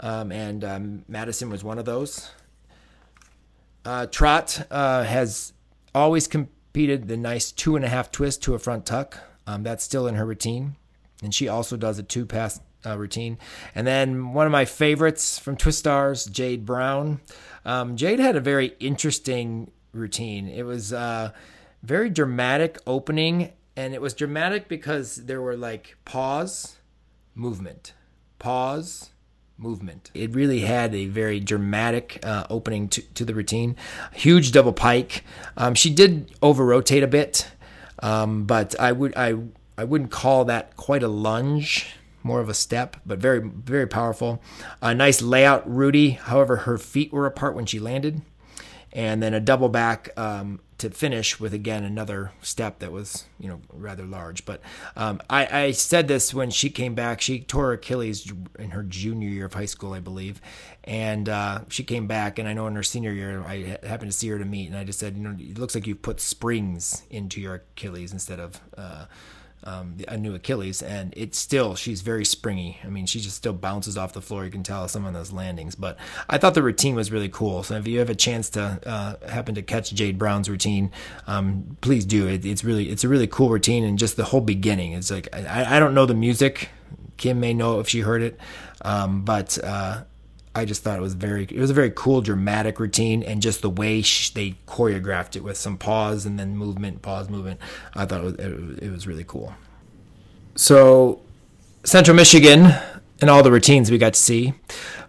um, 0.00 0.32
and 0.32 0.64
um, 0.64 1.04
Madison 1.08 1.50
was 1.50 1.62
one 1.62 1.78
of 1.78 1.84
those. 1.84 2.30
Uh, 3.84 4.06
Trot 4.06 4.66
uh, 4.70 5.04
has 5.04 5.52
always 5.94 6.26
competed 6.26 7.06
the 7.06 7.18
nice 7.18 7.52
two 7.52 7.76
and 7.76 7.84
a 7.84 7.88
half 7.88 8.10
twist 8.10 8.42
to 8.44 8.54
a 8.54 8.58
front 8.58 8.86
tuck. 8.86 9.18
Um, 9.46 9.62
that's 9.62 9.84
still 9.84 10.06
in 10.06 10.14
her 10.14 10.24
routine, 10.24 10.76
and 11.22 11.34
she 11.34 11.48
also 11.48 11.76
does 11.76 11.98
a 11.98 12.02
two 12.02 12.24
pass 12.24 12.60
uh, 12.84 12.98
routine. 12.98 13.38
And 13.74 13.86
then 13.86 14.32
one 14.32 14.46
of 14.46 14.52
my 14.52 14.64
favorites 14.64 15.38
from 15.38 15.56
Twistars, 15.56 16.30
Jade 16.30 16.64
Brown. 16.64 17.20
Um, 17.64 17.96
Jade 17.96 18.18
had 18.18 18.36
a 18.36 18.40
very 18.40 18.74
interesting 18.80 19.70
routine. 19.92 20.48
It 20.48 20.62
was 20.64 20.92
uh, 20.92 21.32
very 21.82 22.10
dramatic 22.10 22.78
opening, 22.86 23.52
and 23.76 23.94
it 23.94 24.00
was 24.00 24.14
dramatic 24.14 24.68
because 24.68 25.16
there 25.16 25.40
were 25.40 25.56
like 25.56 25.96
pause, 26.04 26.76
movement, 27.34 27.92
pause, 28.38 29.10
movement. 29.58 30.10
It 30.14 30.34
really 30.34 30.60
had 30.60 30.94
a 30.94 31.06
very 31.06 31.38
dramatic 31.38 32.18
uh, 32.22 32.46
opening 32.50 32.88
to, 32.88 33.02
to 33.02 33.24
the 33.24 33.34
routine. 33.34 33.76
Huge 34.12 34.52
double 34.52 34.72
pike. 34.72 35.24
Um, 35.56 35.74
she 35.74 35.90
did 35.90 36.34
over 36.42 36.64
rotate 36.64 37.02
a 37.02 37.06
bit, 37.06 37.48
um, 38.02 38.44
but 38.44 38.78
I 38.80 38.92
would 38.92 39.14
I 39.16 39.34
I 39.76 39.84
wouldn't 39.84 40.10
call 40.10 40.44
that 40.46 40.76
quite 40.76 41.02
a 41.02 41.08
lunge. 41.08 41.94
More 42.22 42.40
of 42.40 42.48
a 42.48 42.54
step, 42.54 42.96
but 43.06 43.18
very 43.18 43.40
very 43.40 43.86
powerful. 43.86 44.42
A 44.82 44.94
nice 44.94 45.22
layout, 45.22 45.68
Rudi. 45.70 46.10
However, 46.10 46.56
her 46.56 46.78
feet 46.78 47.12
were 47.12 47.26
apart 47.26 47.54
when 47.54 47.66
she 47.66 47.78
landed, 47.78 48.20
and 48.92 49.22
then 49.22 49.34
a 49.34 49.40
double 49.40 49.68
back 49.68 50.10
um, 50.18 50.60
to 50.80 50.88
finish 50.88 51.38
with 51.38 51.52
again 51.52 51.84
another 51.84 52.32
step 52.40 52.78
that 52.78 52.90
was 52.90 53.26
you 53.38 53.48
know 53.48 53.60
rather 53.72 54.04
large. 54.04 54.44
But 54.44 54.62
um, 54.96 55.20
I, 55.28 55.64
I 55.64 55.70
said 55.72 56.08
this 56.08 56.32
when 56.32 56.50
she 56.50 56.70
came 56.70 56.94
back. 56.94 57.20
She 57.20 57.40
tore 57.40 57.72
Achilles 57.72 58.32
in 58.58 58.70
her 58.70 58.82
junior 58.82 59.28
year 59.28 59.46
of 59.46 59.54
high 59.54 59.66
school, 59.66 59.92
I 59.92 60.00
believe, 60.00 60.40
and 60.84 61.28
uh, 61.28 61.60
she 61.68 61.84
came 61.84 62.06
back. 62.06 62.38
And 62.38 62.48
I 62.48 62.54
know 62.54 62.66
in 62.66 62.74
her 62.74 62.82
senior 62.82 63.12
year, 63.12 63.44
I 63.46 63.78
happened 63.86 64.10
to 64.10 64.16
see 64.16 64.28
her 64.28 64.38
to 64.38 64.44
meet, 64.44 64.68
and 64.68 64.76
I 64.76 64.84
just 64.84 64.98
said, 64.98 65.16
you 65.16 65.22
know, 65.22 65.36
it 65.38 65.58
looks 65.58 65.74
like 65.74 65.86
you've 65.86 66.02
put 66.02 66.20
springs 66.20 67.02
into 67.10 67.40
your 67.40 67.54
Achilles 67.56 68.12
instead 68.12 68.40
of. 68.40 68.60
Uh, 68.76 69.04
um, 69.64 69.96
a 70.08 70.16
new 70.16 70.34
Achilles, 70.34 70.82
and 70.82 71.12
it's 71.16 71.38
still 71.38 71.74
she's 71.74 72.00
very 72.00 72.24
springy. 72.24 72.78
I 72.84 72.88
mean, 72.88 73.06
she 73.06 73.20
just 73.20 73.36
still 73.36 73.52
bounces 73.52 73.96
off 73.96 74.12
the 74.12 74.22
floor. 74.22 74.44
You 74.44 74.50
can 74.50 74.62
tell 74.62 74.88
some 74.88 75.04
of 75.04 75.12
those 75.12 75.32
landings. 75.32 75.74
But 75.74 75.98
I 76.28 76.38
thought 76.38 76.54
the 76.54 76.62
routine 76.62 76.94
was 76.94 77.12
really 77.12 77.28
cool. 77.28 77.62
So 77.62 77.76
if 77.76 77.86
you 77.86 77.98
have 77.98 78.10
a 78.10 78.14
chance 78.14 78.50
to 78.50 78.80
uh, 78.86 79.28
happen 79.28 79.54
to 79.56 79.62
catch 79.62 79.92
Jade 79.92 80.18
Brown's 80.18 80.48
routine, 80.48 80.90
um, 81.26 81.76
please 81.80 82.04
do. 82.04 82.26
It, 82.26 82.44
it's 82.44 82.64
really 82.64 82.90
it's 82.90 83.04
a 83.04 83.08
really 83.08 83.26
cool 83.26 83.50
routine, 83.50 83.84
and 83.84 83.98
just 83.98 84.16
the 84.16 84.24
whole 84.24 84.40
beginning. 84.40 84.92
It's 84.92 85.10
like 85.10 85.28
I, 85.32 85.76
I 85.76 85.78
don't 85.80 85.94
know 85.94 86.06
the 86.06 86.14
music. 86.14 86.70
Kim 87.16 87.38
may 87.38 87.52
know 87.52 87.80
if 87.80 87.88
she 87.88 88.00
heard 88.00 88.22
it, 88.22 88.40
um, 88.82 89.26
but 89.26 89.58
uh, 89.62 90.04
I 90.54 90.64
just 90.64 90.82
thought 90.82 90.98
it 90.98 91.02
was 91.02 91.14
very 91.14 91.44
it 91.44 91.58
was 91.58 91.70
a 91.70 91.74
very 91.74 91.90
cool 91.90 92.20
dramatic 92.20 92.80
routine 92.80 93.22
and 93.22 93.40
just 93.40 93.62
the 93.62 93.70
way 93.70 94.02
sh- 94.02 94.30
they 94.30 94.56
choreographed 94.66 95.36
it 95.36 95.44
with 95.44 95.56
some 95.56 95.78
pause 95.78 96.26
and 96.26 96.38
then 96.38 96.56
movement 96.56 97.02
pause 97.02 97.28
movement 97.28 97.60
I 97.94 98.04
thought 98.04 98.20
it 98.20 98.24
was, 98.24 98.34
it, 98.34 98.82
it 98.84 98.90
was 98.90 99.06
really 99.06 99.24
cool. 99.24 99.54
So 100.56 101.20
Central 101.84 102.16
Michigan 102.16 102.72
and 103.20 103.30
all 103.30 103.42
the 103.42 103.52
routines 103.52 103.90
we 103.90 103.98
got 103.98 104.14
to 104.14 104.20
see 104.20 104.54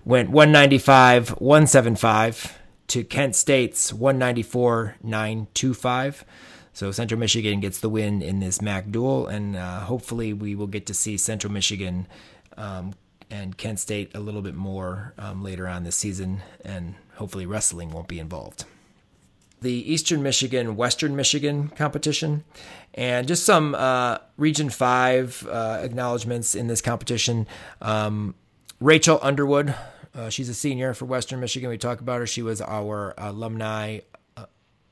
went 0.05 0.29
195 0.29 1.29
175 1.29 2.59
to 2.91 3.05
Kent 3.05 3.37
State's 3.37 3.93
194 3.93 4.97
925. 5.01 6.25
So 6.73 6.91
Central 6.91 7.19
Michigan 7.19 7.61
gets 7.61 7.79
the 7.79 7.87
win 7.87 8.21
in 8.21 8.39
this 8.39 8.61
MAC 8.61 8.91
duel, 8.91 9.27
and 9.27 9.55
uh, 9.55 9.79
hopefully 9.81 10.33
we 10.33 10.55
will 10.55 10.67
get 10.67 10.85
to 10.87 10.93
see 10.93 11.17
Central 11.17 11.53
Michigan 11.53 12.05
um, 12.57 12.93
and 13.31 13.57
Kent 13.57 13.79
State 13.79 14.11
a 14.13 14.19
little 14.19 14.41
bit 14.41 14.53
more 14.53 15.13
um, 15.17 15.41
later 15.41 15.67
on 15.67 15.83
this 15.83 15.95
season, 15.95 16.41
and 16.63 16.95
hopefully 17.15 17.45
wrestling 17.45 17.89
won't 17.89 18.07
be 18.07 18.19
involved. 18.19 18.65
The 19.61 19.91
Eastern 19.91 20.21
Michigan 20.21 20.75
Western 20.75 21.15
Michigan 21.15 21.69
competition, 21.69 22.43
and 22.93 23.27
just 23.27 23.45
some 23.45 23.73
uh, 23.73 24.17
Region 24.37 24.69
5 24.69 25.47
uh, 25.49 25.79
acknowledgments 25.81 26.55
in 26.55 26.67
this 26.67 26.81
competition. 26.81 27.47
Um, 27.81 28.35
Rachel 28.79 29.19
Underwood, 29.21 29.73
uh, 30.13 30.29
she's 30.29 30.49
a 30.49 30.53
senior 30.53 30.93
for 30.93 31.05
Western 31.05 31.39
Michigan. 31.39 31.69
We 31.69 31.77
talked 31.77 32.01
about 32.01 32.19
her. 32.19 32.27
She 32.27 32.41
was 32.41 32.59
our 32.59 33.13
alumni 33.17 33.99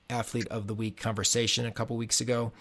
Athlete 0.10 0.48
of 0.48 0.68
the 0.68 0.74
Week 0.74 1.00
conversation 1.00 1.66
a 1.66 1.72
couple 1.72 1.96
weeks 1.96 2.20
ago. 2.20 2.52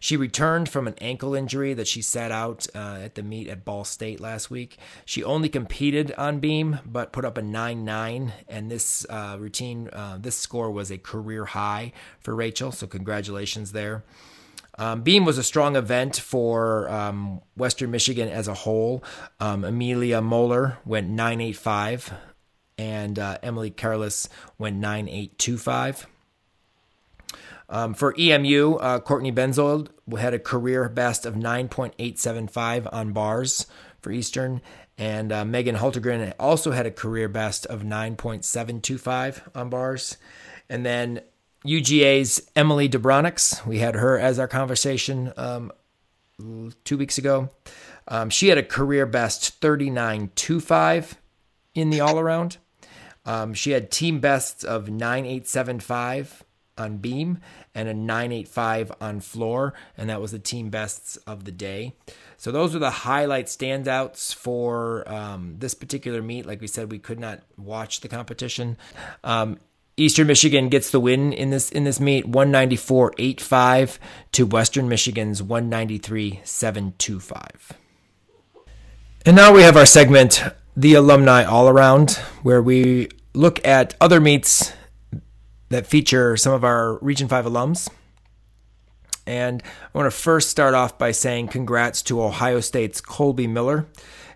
She 0.00 0.16
returned 0.16 0.68
from 0.68 0.86
an 0.86 0.94
ankle 1.00 1.34
injury 1.34 1.74
that 1.74 1.88
she 1.88 2.02
sat 2.02 2.30
out 2.30 2.66
uh, 2.74 2.98
at 3.02 3.14
the 3.14 3.22
meet 3.22 3.48
at 3.48 3.64
Ball 3.64 3.84
State 3.84 4.20
last 4.20 4.50
week. 4.50 4.78
She 5.04 5.24
only 5.24 5.48
competed 5.48 6.12
on 6.18 6.40
beam, 6.40 6.80
but 6.84 7.12
put 7.12 7.24
up 7.24 7.38
a 7.38 7.42
9 7.42 7.84
9, 7.84 8.32
and 8.48 8.70
this 8.70 9.06
uh, 9.08 9.36
routine, 9.38 9.88
uh, 9.92 10.18
this 10.20 10.36
score 10.36 10.70
was 10.70 10.90
a 10.90 10.98
career 10.98 11.46
high 11.46 11.92
for 12.20 12.34
Rachel, 12.34 12.72
so 12.72 12.86
congratulations 12.86 13.72
there. 13.72 14.04
Um, 14.78 15.02
Beam 15.02 15.24
was 15.24 15.38
a 15.38 15.42
strong 15.42 15.74
event 15.74 16.16
for 16.16 16.88
um, 16.88 17.40
Western 17.56 17.90
Michigan 17.90 18.28
as 18.28 18.46
a 18.46 18.54
whole. 18.54 19.02
Um, 19.40 19.64
Amelia 19.64 20.20
Moeller 20.22 20.78
went 20.84 21.08
985, 21.08 22.12
and 22.78 23.18
uh, 23.18 23.38
Emily 23.42 23.70
Carless 23.70 24.28
went 24.56 24.76
9825. 24.76 26.06
Um, 27.68 27.94
for 27.94 28.14
EMU, 28.18 28.74
uh, 28.76 29.00
Courtney 29.00 29.32
Benzold 29.32 29.88
had 30.16 30.32
a 30.32 30.38
career 30.38 30.88
best 30.88 31.26
of 31.26 31.34
9.875 31.34 32.88
on 32.92 33.12
bars 33.12 33.66
for 34.00 34.10
Eastern, 34.10 34.62
and 34.96 35.30
uh, 35.30 35.44
Megan 35.44 35.76
Hultergren 35.76 36.32
also 36.38 36.70
had 36.70 36.86
a 36.86 36.90
career 36.90 37.28
best 37.28 37.66
of 37.66 37.82
9.725 37.82 39.42
on 39.54 39.68
bars. 39.68 40.16
And 40.68 40.84
then 40.84 41.20
UGA's 41.64 42.48
Emily 42.56 42.88
Debronix, 42.88 43.64
we 43.66 43.78
had 43.78 43.96
her 43.96 44.18
as 44.18 44.38
our 44.38 44.48
conversation 44.48 45.32
um, 45.36 45.72
two 46.84 46.96
weeks 46.96 47.18
ago. 47.18 47.50
Um, 48.06 48.30
she 48.30 48.48
had 48.48 48.58
a 48.58 48.62
career 48.62 49.04
best 49.04 49.60
39.25 49.60 51.14
in 51.74 51.90
the 51.90 52.00
all 52.00 52.18
around. 52.18 52.56
Um, 53.26 53.52
she 53.52 53.72
had 53.72 53.90
team 53.90 54.20
bests 54.20 54.64
of 54.64 54.86
9.875 54.86 56.42
on 56.78 56.98
beam 56.98 57.38
and 57.74 57.88
a 57.88 57.94
985 57.94 58.92
on 59.00 59.20
floor, 59.20 59.74
and 59.96 60.08
that 60.08 60.20
was 60.20 60.32
the 60.32 60.38
team 60.38 60.70
bests 60.70 61.16
of 61.18 61.44
the 61.44 61.52
day. 61.52 61.94
So 62.36 62.52
those 62.52 62.74
are 62.74 62.78
the 62.78 62.90
highlight 62.90 63.46
standouts 63.46 64.34
for 64.34 65.10
um, 65.10 65.56
this 65.58 65.74
particular 65.74 66.22
meet. 66.22 66.46
Like 66.46 66.60
we 66.60 66.66
said, 66.66 66.90
we 66.90 66.98
could 66.98 67.18
not 67.18 67.40
watch 67.56 68.00
the 68.00 68.08
competition. 68.08 68.76
Um, 69.24 69.58
Eastern 69.98 70.28
Michigan 70.28 70.68
gets 70.68 70.90
the 70.90 71.00
win 71.00 71.32
in 71.32 71.50
this 71.50 71.70
in 71.70 71.82
this 71.82 71.98
meet, 71.98 72.30
194.85 72.30 73.98
to 74.32 74.46
Western 74.46 74.88
Michigan's 74.88 75.42
193.725. 75.42 77.72
And 79.26 79.34
now 79.34 79.52
we 79.52 79.62
have 79.62 79.76
our 79.76 79.84
segment, 79.84 80.44
the 80.76 80.94
alumni 80.94 81.42
all 81.42 81.68
around, 81.68 82.12
where 82.42 82.62
we 82.62 83.08
look 83.34 83.66
at 83.66 83.96
other 84.00 84.20
meets 84.20 84.72
that 85.68 85.86
feature 85.86 86.36
some 86.36 86.52
of 86.52 86.64
our 86.64 86.98
Region 86.98 87.28
5 87.28 87.44
alums. 87.44 87.88
And 89.26 89.62
I 89.62 89.98
want 89.98 90.10
to 90.10 90.16
first 90.16 90.48
start 90.48 90.74
off 90.74 90.96
by 90.96 91.10
saying 91.10 91.48
congrats 91.48 92.00
to 92.02 92.22
Ohio 92.22 92.60
State's 92.60 93.00
Colby 93.00 93.46
Miller, 93.46 93.86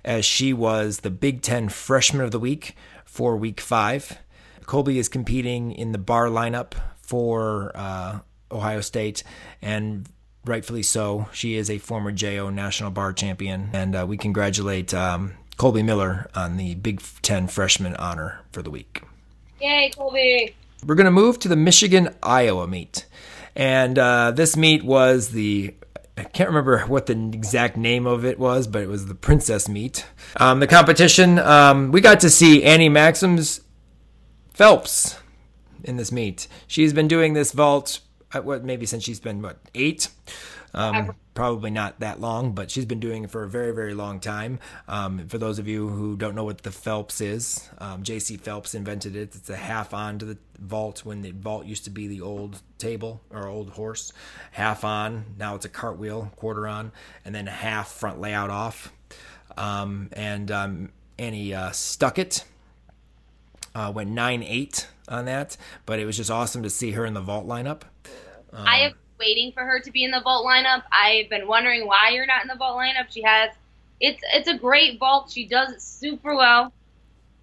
as 0.05 0.25
she 0.25 0.53
was 0.53 1.01
the 1.01 1.11
Big 1.11 1.41
Ten 1.41 1.71
Freshman 1.71 2.23
of 2.23 2.31
the 2.31 2.39
Week 2.39 2.77
for 3.05 3.37
Week 3.37 3.61
5. 3.61 4.19
Colby 4.67 4.99
is 4.99 5.09
competing 5.09 5.73
in 5.73 5.93
the 5.93 5.99
bar 5.99 6.27
lineup 6.27 6.75
for 7.01 7.73
uh, 7.75 8.19
Ohio 8.51 8.81
State, 8.83 9.23
and 9.63 10.07
rightfully 10.45 10.83
so. 10.83 11.29
She 11.33 11.57
is 11.57 11.71
a 11.71 11.79
former 11.79 12.13
JO 12.13 12.51
National 12.51 12.91
Bar 12.91 13.15
Champion, 13.15 13.71
and 13.73 13.97
uh, 13.97 14.05
we 14.07 14.17
congratulate 14.17 14.93
um, 14.93 15.35
Colby 15.57 15.83
Miller 15.83 16.29
on 16.35 16.59
the 16.59 16.75
Big 16.75 17.03
Ten 17.23 17.49
Freshman 17.49 17.97
honor 17.97 18.41
for 18.51 18.63
the 18.63 18.71
week. 18.71 19.03
Yay, 19.61 19.91
Colby! 19.97 20.55
We're 20.85 20.97
going 20.97 21.05
to 21.05 21.11
move 21.11 21.39
to 21.41 21.49
the 21.49 21.57
Michigan 21.57 22.15
Iowa 22.23 22.67
meet. 22.67 23.07
And 23.55 23.99
uh, 23.99 24.33
this 24.33 24.57
meet 24.57 24.85
was 24.85 25.31
the 25.31 25.75
I 26.17 26.25
can't 26.25 26.51
remember 26.51 26.81
what 26.81 27.07
the 27.07 27.31
exact 27.33 27.77
name 27.77 28.07
of 28.07 28.25
it 28.25 28.39
was, 28.39 28.67
but 28.67 28.83
it 28.83 28.89
was 28.89 29.07
the 29.07 29.15
Princess 29.15 29.69
Meet. 29.69 30.07
Um, 30.37 30.61
the 30.61 30.67
competition, 30.67 31.39
um, 31.39 31.91
we 31.91 32.03
got 32.03 32.21
to 32.21 32.31
see 32.31 32.65
Annie 32.65 32.91
Maxim's 32.91 33.63
Phelps 34.53 35.19
in 35.85 35.97
this 35.97 36.13
meet. 36.13 36.49
She's 36.67 36.93
been 36.93 37.09
doing 37.09 37.33
this 37.33 37.53
vault, 37.53 38.01
uh, 38.33 38.43
what 38.43 38.63
maybe 38.63 38.85
since 38.85 39.05
she's 39.05 39.21
been 39.21 39.41
what 39.41 39.59
eight. 39.75 40.09
Um, 40.75 41.15
probably 41.35 41.71
not 41.71 42.01
that 42.01 42.21
long, 42.21 42.53
but 42.53 42.71
she's 42.71 42.85
been 42.85 43.01
doing 43.01 43.25
it 43.25 43.31
for 43.31 43.45
a 43.45 43.49
very, 43.49 43.73
very 43.73 43.95
long 43.95 44.21
time. 44.21 44.59
Um, 44.89 45.29
for 45.29 45.39
those 45.39 45.59
of 45.59 45.69
you 45.69 45.89
who 45.89 46.17
don't 46.17 46.35
know 46.35 46.45
what 46.45 46.63
the 46.63 46.71
Phelps 46.71 47.21
is, 47.21 47.69
um, 47.79 48.03
Jaycie 48.03 48.41
Phelps 48.41 48.75
invented 48.75 49.17
it. 49.17 49.35
It's 49.35 49.51
a 49.51 49.57
half 49.57 49.93
on 49.93 50.19
to 50.19 50.25
the 50.25 50.39
vault 50.59 51.05
when 51.05 51.23
the 51.23 51.33
vault 51.33 51.67
used 51.67 51.85
to 51.85 51.91
be 51.91 52.09
the 52.09 52.21
old 52.21 52.63
table 52.79 53.21
or 53.31 53.49
old 53.49 53.71
horse, 53.71 54.13
half 54.53 54.85
on. 54.85 55.25
Now 55.39 55.55
it's 55.55 55.65
a 55.65 55.71
cartwheel, 55.71 56.33
quarter 56.37 56.67
on, 56.67 56.93
and 57.25 57.35
then 57.35 57.47
half 57.47 57.89
front 57.89 58.21
layout 58.21 58.51
off. 58.51 58.93
Um, 59.57 60.09
and 60.13 60.51
um, 60.51 60.93
Annie 61.19 61.55
uh, 61.55 61.71
stuck 61.73 62.19
it. 62.19 62.45
Uh, 63.75 63.91
went 63.95 64.11
nine 64.11 64.43
eight 64.43 64.87
on 65.09 65.25
that, 65.25 65.57
but 65.87 65.99
it 65.99 66.05
was 66.05 66.17
just 66.17 66.31
awesome 66.31 66.63
to 66.63 66.69
see 66.69 66.91
her 66.93 67.07
in 67.07 67.15
the 67.15 67.23
vault 67.23 67.47
lineup. 67.47 67.83
I 68.55 68.79
have 68.81 68.93
waiting 69.23 69.53
for 69.53 69.63
her 69.63 69.79
to 69.79 69.91
be 69.93 70.03
in 70.03 70.11
the 70.11 70.21
vault 70.21 70.45
lineup. 70.45 70.83
I've 70.91 71.31
been 71.31 71.47
wondering 71.47 71.87
why 71.87 72.11
you're 72.11 72.27
not 72.27 72.43
in 72.43 72.49
the 72.49 72.57
vault 72.57 72.77
lineup. 72.77 73.07
She 73.11 73.23
has 73.23 73.51
it's 74.01 74.21
it's 74.35 74.49
a 74.49 74.59
great 74.59 74.99
vault. 74.99 75.31
She 75.31 75.47
does 75.47 75.73
it 75.73 75.81
super 75.81 76.35
well. 76.35 76.73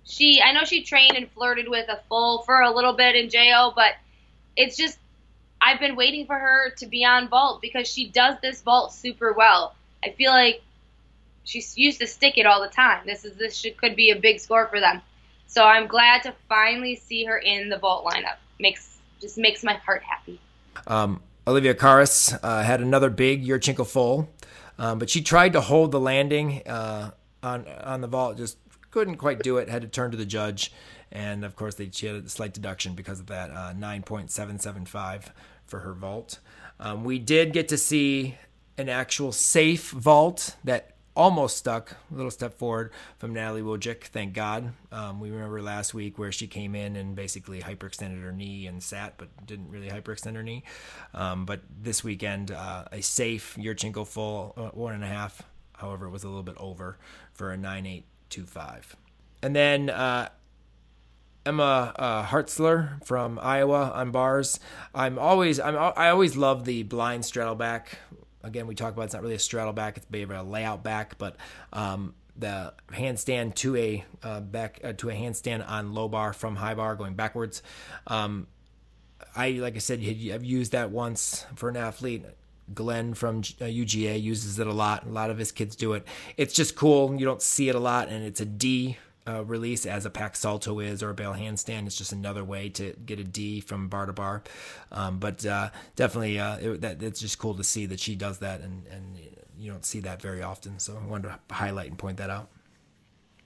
She 0.04 0.42
I 0.42 0.52
know 0.52 0.66
she 0.66 0.84
trained 0.84 1.16
and 1.16 1.32
flirted 1.32 1.70
with 1.70 1.88
a 1.88 2.02
full 2.10 2.42
for 2.44 2.60
a 2.62 2.76
little 2.76 2.94
bit 2.94 3.16
in 3.16 3.30
JO, 3.30 3.72
but 3.74 3.94
it's 4.58 4.76
just 4.76 5.00
I've 5.62 5.80
been 5.80 5.96
waiting 5.96 6.26
for 6.26 6.38
her 6.38 6.72
to 6.80 6.86
be 6.86 7.06
on 7.06 7.30
vault 7.30 7.62
because 7.62 7.88
she 7.88 8.10
does 8.10 8.36
this 8.42 8.62
vault 8.62 8.94
super 8.94 9.34
well. 9.34 9.74
I 10.04 10.12
feel 10.12 10.32
like 10.32 10.62
she's 11.46 11.78
used 11.78 12.02
to 12.02 12.08
stick 12.08 12.38
it 12.38 12.46
all 12.46 12.62
the 12.62 12.70
time. 12.70 13.06
This 13.06 13.24
is 13.24 13.38
this 13.38 13.56
should, 13.56 13.78
could 13.78 13.96
be 13.96 14.12
a 14.12 14.20
big 14.20 14.42
score 14.42 14.68
for 14.68 14.82
them. 14.82 15.02
So 15.48 15.64
I'm 15.64 15.88
glad 15.88 16.24
to 16.24 16.34
finally 16.50 16.96
see 16.96 17.24
her 17.26 17.38
in 17.38 17.70
the 17.70 17.78
vault 17.78 18.06
lineup. 18.06 18.36
Makes 18.60 18.98
just 19.22 19.38
makes 19.38 19.64
my 19.64 19.74
heart 19.74 20.04
happy. 20.04 20.40
Um, 20.88 21.22
Olivia 21.50 21.74
Karas 21.74 22.38
uh, 22.44 22.62
had 22.62 22.80
another 22.80 23.10
big 23.10 23.44
Yurchenko 23.44 23.88
full, 23.88 24.30
um, 24.78 25.00
but 25.00 25.10
she 25.10 25.24
tried 25.24 25.54
to 25.54 25.62
hold 25.62 25.92
the 25.92 26.00
landing 26.00 26.62
uh, 26.68 27.10
on 27.42 27.66
on 27.84 28.02
the 28.02 28.08
vault, 28.08 28.38
just 28.38 28.60
couldn't 28.92 29.16
quite 29.16 29.40
do 29.42 29.58
it. 29.58 29.68
Had 29.68 29.82
to 29.82 29.88
turn 29.88 30.12
to 30.12 30.18
the 30.18 30.28
judge, 30.28 30.72
and 31.12 31.44
of 31.44 31.56
course 31.56 31.74
they, 31.74 31.90
she 31.92 32.06
had 32.06 32.18
a 32.18 32.30
slight 32.30 32.54
deduction 32.54 32.94
because 32.94 33.20
of 33.20 33.26
that 33.28 33.50
uh, 33.50 33.74
9.775 33.74 35.32
for 35.66 35.80
her 35.80 35.94
vault. 35.94 36.38
Um, 36.80 37.04
we 37.04 37.18
did 37.18 37.52
get 37.52 37.68
to 37.70 37.78
see 37.78 38.38
an 38.78 38.88
actual 38.88 39.32
safe 39.32 39.90
vault 39.90 40.56
that 40.64 40.98
almost 41.20 41.58
stuck 41.58 41.92
a 41.92 42.16
little 42.16 42.32
step 42.32 42.58
forward 42.58 42.94
from 43.18 43.34
Natalie 43.34 43.62
Wojcik. 43.62 44.06
Thank 44.06 44.34
God. 44.34 44.72
Um, 44.90 45.20
we 45.20 45.30
remember 45.30 45.62
last 45.62 45.94
week 45.94 46.18
where 46.18 46.32
she 46.32 46.48
came 46.48 46.76
in 46.76 46.96
and 46.96 47.14
basically 47.14 47.60
hyperextended 47.60 48.24
her 48.24 48.32
knee 48.32 48.68
and 48.68 48.82
sat, 48.82 49.16
but 49.18 49.28
didn't 49.46 49.70
really 49.70 49.90
hyperextend 49.90 50.36
her 50.36 50.44
knee. 50.44 50.64
Um, 51.14 51.46
but 51.46 51.60
this 51.70 52.06
weekend, 52.06 52.52
uh, 52.52 52.86
a 52.94 53.02
safe 53.02 53.58
Yurchenko 53.60 54.08
full 54.08 54.54
uh, 54.56 54.70
one 54.70 54.94
and 54.94 55.04
a 55.04 55.08
half. 55.08 55.44
However, 55.76 56.06
it 56.06 56.12
was 56.12 56.24
a 56.24 56.28
little 56.28 56.42
bit 56.42 56.56
over 56.58 56.98
for 57.34 57.52
a 57.52 57.58
nine 57.58 57.86
eight 57.86 58.06
two 58.30 58.46
five. 58.46 58.96
And 59.44 59.54
then 59.54 59.90
uh, 59.90 60.30
Emma 61.46 61.94
uh, 61.98 62.24
Hartzler 62.28 63.06
from 63.06 63.38
Iowa 63.42 63.92
on 63.94 64.12
bars. 64.12 64.60
I'm 64.96 65.20
always 65.20 65.60
I'm 65.60 65.76
I 65.76 66.10
always 66.10 66.38
love 66.38 66.64
the 66.64 66.84
blind 66.84 67.26
straddle 67.26 67.56
back. 67.56 67.98
Again, 68.44 68.68
we 68.68 68.76
talk 68.76 68.94
about 68.94 69.04
it's 69.04 69.14
not 69.14 69.24
really 69.24 69.36
a 69.36 69.40
straddle 69.40 69.74
back; 69.74 69.98
it's 69.98 70.06
maybe 70.10 70.34
a 70.34 70.44
layout 70.44 70.84
back, 70.84 71.18
but 71.18 71.36
um, 71.74 72.14
the 72.38 72.74
handstand 72.92 73.56
to 73.56 73.76
a 73.76 74.06
uh, 74.24 74.40
back 74.40 74.80
uh, 74.84 74.94
to 74.94 75.10
a 75.10 75.14
handstand 75.14 75.68
on 75.68 75.94
low 75.94 76.08
bar 76.08 76.34
from 76.34 76.56
high 76.56 76.74
bar 76.74 76.96
going 76.96 77.14
backwards. 77.14 77.62
Um, 78.08 78.48
I 79.36 79.52
like 79.52 79.76
I 79.76 79.80
said, 79.80 80.00
I've 80.00 80.44
used 80.44 80.72
that 80.72 80.92
once 80.92 81.46
for 81.56 81.70
an 81.70 81.78
athlete. 81.78 82.26
Glenn 82.72 83.16
from 83.16 83.42
UGA 83.42 84.14
uh, 84.14 84.16
uses 84.16 84.60
it 84.60 84.68
a 84.68 84.74
lot. 84.74 85.06
A 85.06 85.10
lot 85.10 85.32
of 85.32 85.40
his 85.40 85.52
kids 85.52 85.76
do 85.76 85.94
it. 85.94 86.06
It's 86.38 86.54
just 86.54 86.76
cool. 86.76 87.16
You 87.16 87.26
don't 87.26 87.42
see 87.42 87.68
it 87.68 87.74
a 87.74 87.80
lot, 87.80 88.10
and 88.10 88.24
it's 88.24 88.42
a 88.42 88.46
D 88.46 88.98
uh, 89.30 89.44
release 89.44 89.86
as 89.86 90.06
a 90.06 90.10
pack 90.10 90.36
salto 90.36 90.80
is 90.80 91.04
or 91.04 91.10
a 91.10 91.14
bail 91.14 91.34
handstand. 91.34 91.86
It's 91.86 91.98
just 91.98 92.12
another 92.12 92.44
way 92.44 92.70
to 92.70 92.94
get 93.06 93.20
a 93.20 93.24
D 93.24 93.62
from 93.62 93.88
bar 93.88 94.06
to 94.06 94.14
bar. 94.14 94.44
Um, 94.92 95.20
but 95.20 95.46
uh, 95.46 95.70
definitely, 95.96 96.40
uh, 96.40 96.58
it, 96.58 96.82
that, 96.82 97.04
it's 97.04 97.20
just 97.20 97.38
cool 97.38 97.56
to 97.56 97.64
see 97.64 97.86
that 97.88 98.00
she 98.00 98.16
does 98.16 98.40
that, 98.40 98.62
and, 98.62 98.86
and 98.88 99.18
you 99.58 99.72
don't 99.72 99.86
see 99.86 100.00
that 100.02 100.22
very 100.22 100.42
often. 100.42 100.80
So 100.80 101.00
I 101.02 101.06
wanted 101.08 101.30
to 101.30 101.54
highlight 101.54 101.90
and 101.90 101.98
point 101.98 102.18
that 102.18 102.30
out. 102.30 102.50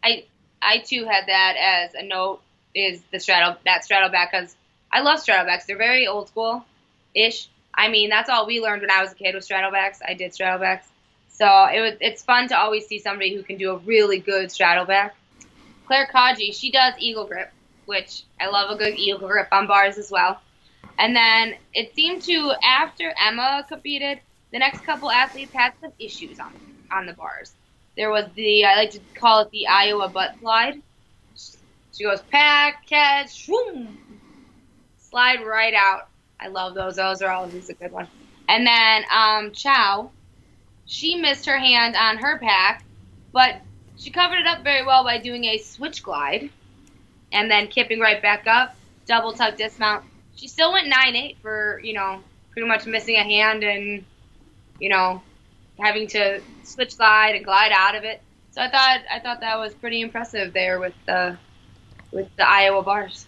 I 0.04 0.26
I 0.62 0.80
too 0.80 1.06
had 1.06 1.28
that 1.28 1.56
as 1.58 1.94
a 1.96 2.04
note 2.04 2.42
is 2.76 3.02
the 3.12 3.20
straddle 3.20 3.58
that 3.66 3.84
straddle 3.84 4.10
back 4.10 4.32
because 4.32 4.56
I 4.92 5.02
love 5.02 5.20
straddle 5.20 5.46
backs. 5.46 5.66
They're 5.66 5.78
very 5.78 6.08
old 6.08 6.28
school 6.30 6.66
ish. 7.14 7.50
I 7.74 7.90
mean, 7.90 8.10
that's 8.10 8.30
all 8.30 8.46
we 8.46 8.62
learned 8.62 8.82
when 8.82 8.92
I 8.92 9.02
was 9.02 9.12
a 9.12 9.16
kid 9.16 9.34
with 9.34 9.44
straddle 9.44 9.72
backs. 9.72 10.00
I 10.08 10.14
did 10.14 10.34
straddle 10.34 10.60
backs. 10.60 10.88
So 11.30 11.46
it 11.66 11.82
was 11.82 11.94
it's 12.00 12.24
fun 12.24 12.48
to 12.50 12.58
always 12.58 12.86
see 12.86 13.00
somebody 13.00 13.36
who 13.36 13.44
can 13.44 13.58
do 13.58 13.72
a 13.72 13.78
really 13.78 14.20
good 14.20 14.52
straddle 14.52 14.86
back. 14.86 15.16
Claire 15.86 16.10
Kaji, 16.14 16.54
she 16.54 16.72
does 16.72 16.94
eagle 17.00 17.26
grip, 17.26 17.52
which 17.86 18.24
I 18.40 18.48
love 18.48 18.72
a 18.72 18.78
good 18.78 18.96
eagle 18.96 19.28
grip 19.28 19.48
on 19.52 19.68
bars 19.68 19.98
as 19.98 20.10
well. 20.12 20.42
And 20.98 21.16
then 21.16 21.56
it 21.74 21.96
seemed 21.96 22.22
to 22.24 22.54
after 22.64 23.14
Emma 23.20 23.66
competed, 23.68 24.22
the 24.52 24.60
next 24.60 24.86
couple 24.86 25.10
athletes 25.10 25.54
had 25.54 25.74
some 25.82 25.92
issues 26.00 26.40
on 26.40 26.52
on 26.92 27.06
the 27.08 27.14
bars. 27.14 27.54
There 27.98 28.12
was 28.12 28.26
the 28.36 28.66
I 28.66 28.76
like 28.76 28.92
to 28.92 29.02
call 29.16 29.42
it 29.42 29.52
the 29.52 29.68
Iowa 29.68 30.10
butt 30.10 30.36
slide. 30.40 30.82
She 31.92 32.04
goes 32.04 32.22
pack, 32.32 32.88
catch, 32.88 33.36
shoom, 33.36 33.98
slide 34.98 35.46
right 35.46 35.74
out. 35.74 36.10
I 36.40 36.48
love 36.48 36.76
those. 36.76 36.96
Those 36.96 37.22
are 37.22 37.32
always 37.32 37.70
a 37.70 37.74
good 37.74 37.92
one. 37.92 38.08
And 38.48 38.66
then 38.66 39.04
um, 39.12 39.52
Chow, 39.54 40.12
she 40.86 41.16
missed 41.16 41.46
her 41.46 41.58
hand 41.58 41.96
on 41.96 42.18
her 42.18 42.40
pack, 42.40 42.84
but 43.32 43.62
she 43.98 44.10
covered 44.10 44.40
it 44.40 44.48
up 44.48 44.64
very 44.64 44.86
well 44.86 45.04
by 45.04 45.18
doing 45.18 45.46
a 45.46 45.58
switch 45.58 46.04
glide 46.04 46.50
and 47.32 47.50
then 47.50 47.68
kipping 47.68 48.00
right 48.00 48.22
back 48.22 48.46
up, 48.48 48.76
double 49.06 49.34
tuck 49.34 49.58
dismount. 49.58 50.06
She 50.36 50.48
still 50.48 50.72
went 50.72 50.88
9 50.88 51.16
8 51.16 51.38
for, 51.42 51.80
you 51.84 51.94
know, 51.94 52.22
pretty 52.52 52.68
much 52.68 52.86
missing 52.86 53.16
a 53.16 53.24
hand 53.24 53.64
and, 53.64 54.04
you 54.80 54.90
know, 54.90 55.22
having 55.80 56.08
to 56.08 56.42
switch 56.64 56.98
glide 56.98 57.36
and 57.36 57.46
glide 57.46 57.72
out 57.74 57.96
of 57.96 58.04
it. 58.04 58.22
So 58.52 58.62
I 58.62 58.70
thought 58.70 59.00
I 59.12 59.20
thought 59.20 59.40
that 59.42 59.58
was 59.60 59.74
pretty 59.74 60.02
impressive 60.02 60.54
there 60.54 60.80
with 60.80 60.94
the 61.08 61.38
with 62.12 62.28
the 62.38 62.48
Iowa 62.48 62.84
bars. 62.84 63.26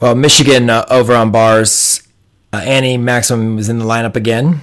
Well, 0.00 0.14
Michigan 0.14 0.70
uh, 0.70 0.84
over 0.88 1.14
on 1.14 1.32
bars, 1.32 2.06
uh, 2.52 2.58
Annie 2.58 2.96
Maximum 2.96 3.56
was 3.56 3.68
in 3.68 3.80
the 3.80 3.84
lineup 3.84 4.14
again, 4.14 4.62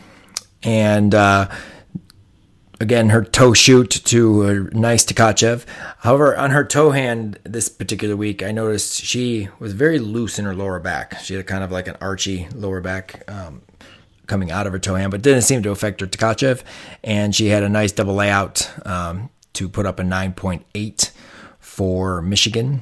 and 0.64 1.14
uh, 1.14 1.50
again 2.80 3.10
her 3.10 3.24
toe 3.24 3.54
shoot 3.54 3.90
to 3.90 4.44
a 4.44 4.54
nice 4.78 5.06
Tkachev. 5.06 5.66
However, 6.00 6.38
on 6.38 6.52
her 6.52 6.64
toe 6.64 6.92
hand 6.92 7.40
this 7.44 7.70
particular 7.70 8.16
week, 8.16 8.44
I 8.44 8.52
noticed 8.52 9.02
she 9.04 9.50
was 9.60 9.74
very 9.74 10.00
loose 10.00 10.40
in 10.40 10.46
her 10.46 10.56
lower 10.56 10.80
back. 10.80 11.20
She 11.20 11.36
had 11.36 11.48
kind 11.48 11.64
of 11.64 11.72
like 11.72 11.88
an 11.88 11.98
archy 12.02 12.48
lower 12.54 12.82
back 12.82 13.30
um, 13.30 13.62
coming 14.28 14.52
out 14.52 14.68
of 14.68 14.74
her 14.74 14.80
toe 14.80 14.96
hand, 14.96 15.12
but 15.12 15.22
didn't 15.22 15.44
seem 15.44 15.64
to 15.64 15.72
affect 15.72 16.02
her 16.02 16.08
Tkachev. 16.08 16.64
And 17.04 17.36
she 17.36 17.48
had 17.48 17.64
a 17.64 17.70
nice 17.70 17.92
double 17.92 18.16
layout 18.16 18.72
um, 18.86 19.30
to 19.54 19.70
put 19.70 19.86
up 19.86 20.00
a 20.00 20.04
9.8 20.04 21.12
for 21.60 22.22
Michigan. 22.22 22.82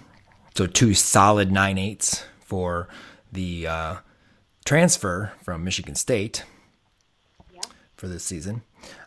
So 0.56 0.68
two 0.68 0.94
solid 0.94 1.50
9.8s 1.50 2.24
for 2.40 2.88
the 3.32 3.68
uh, 3.68 3.96
transfer 4.66 5.34
from 5.42 5.64
Michigan 5.64 5.96
State 5.96 6.44
for 7.96 8.08
this 8.08 8.24
season. 8.24 8.62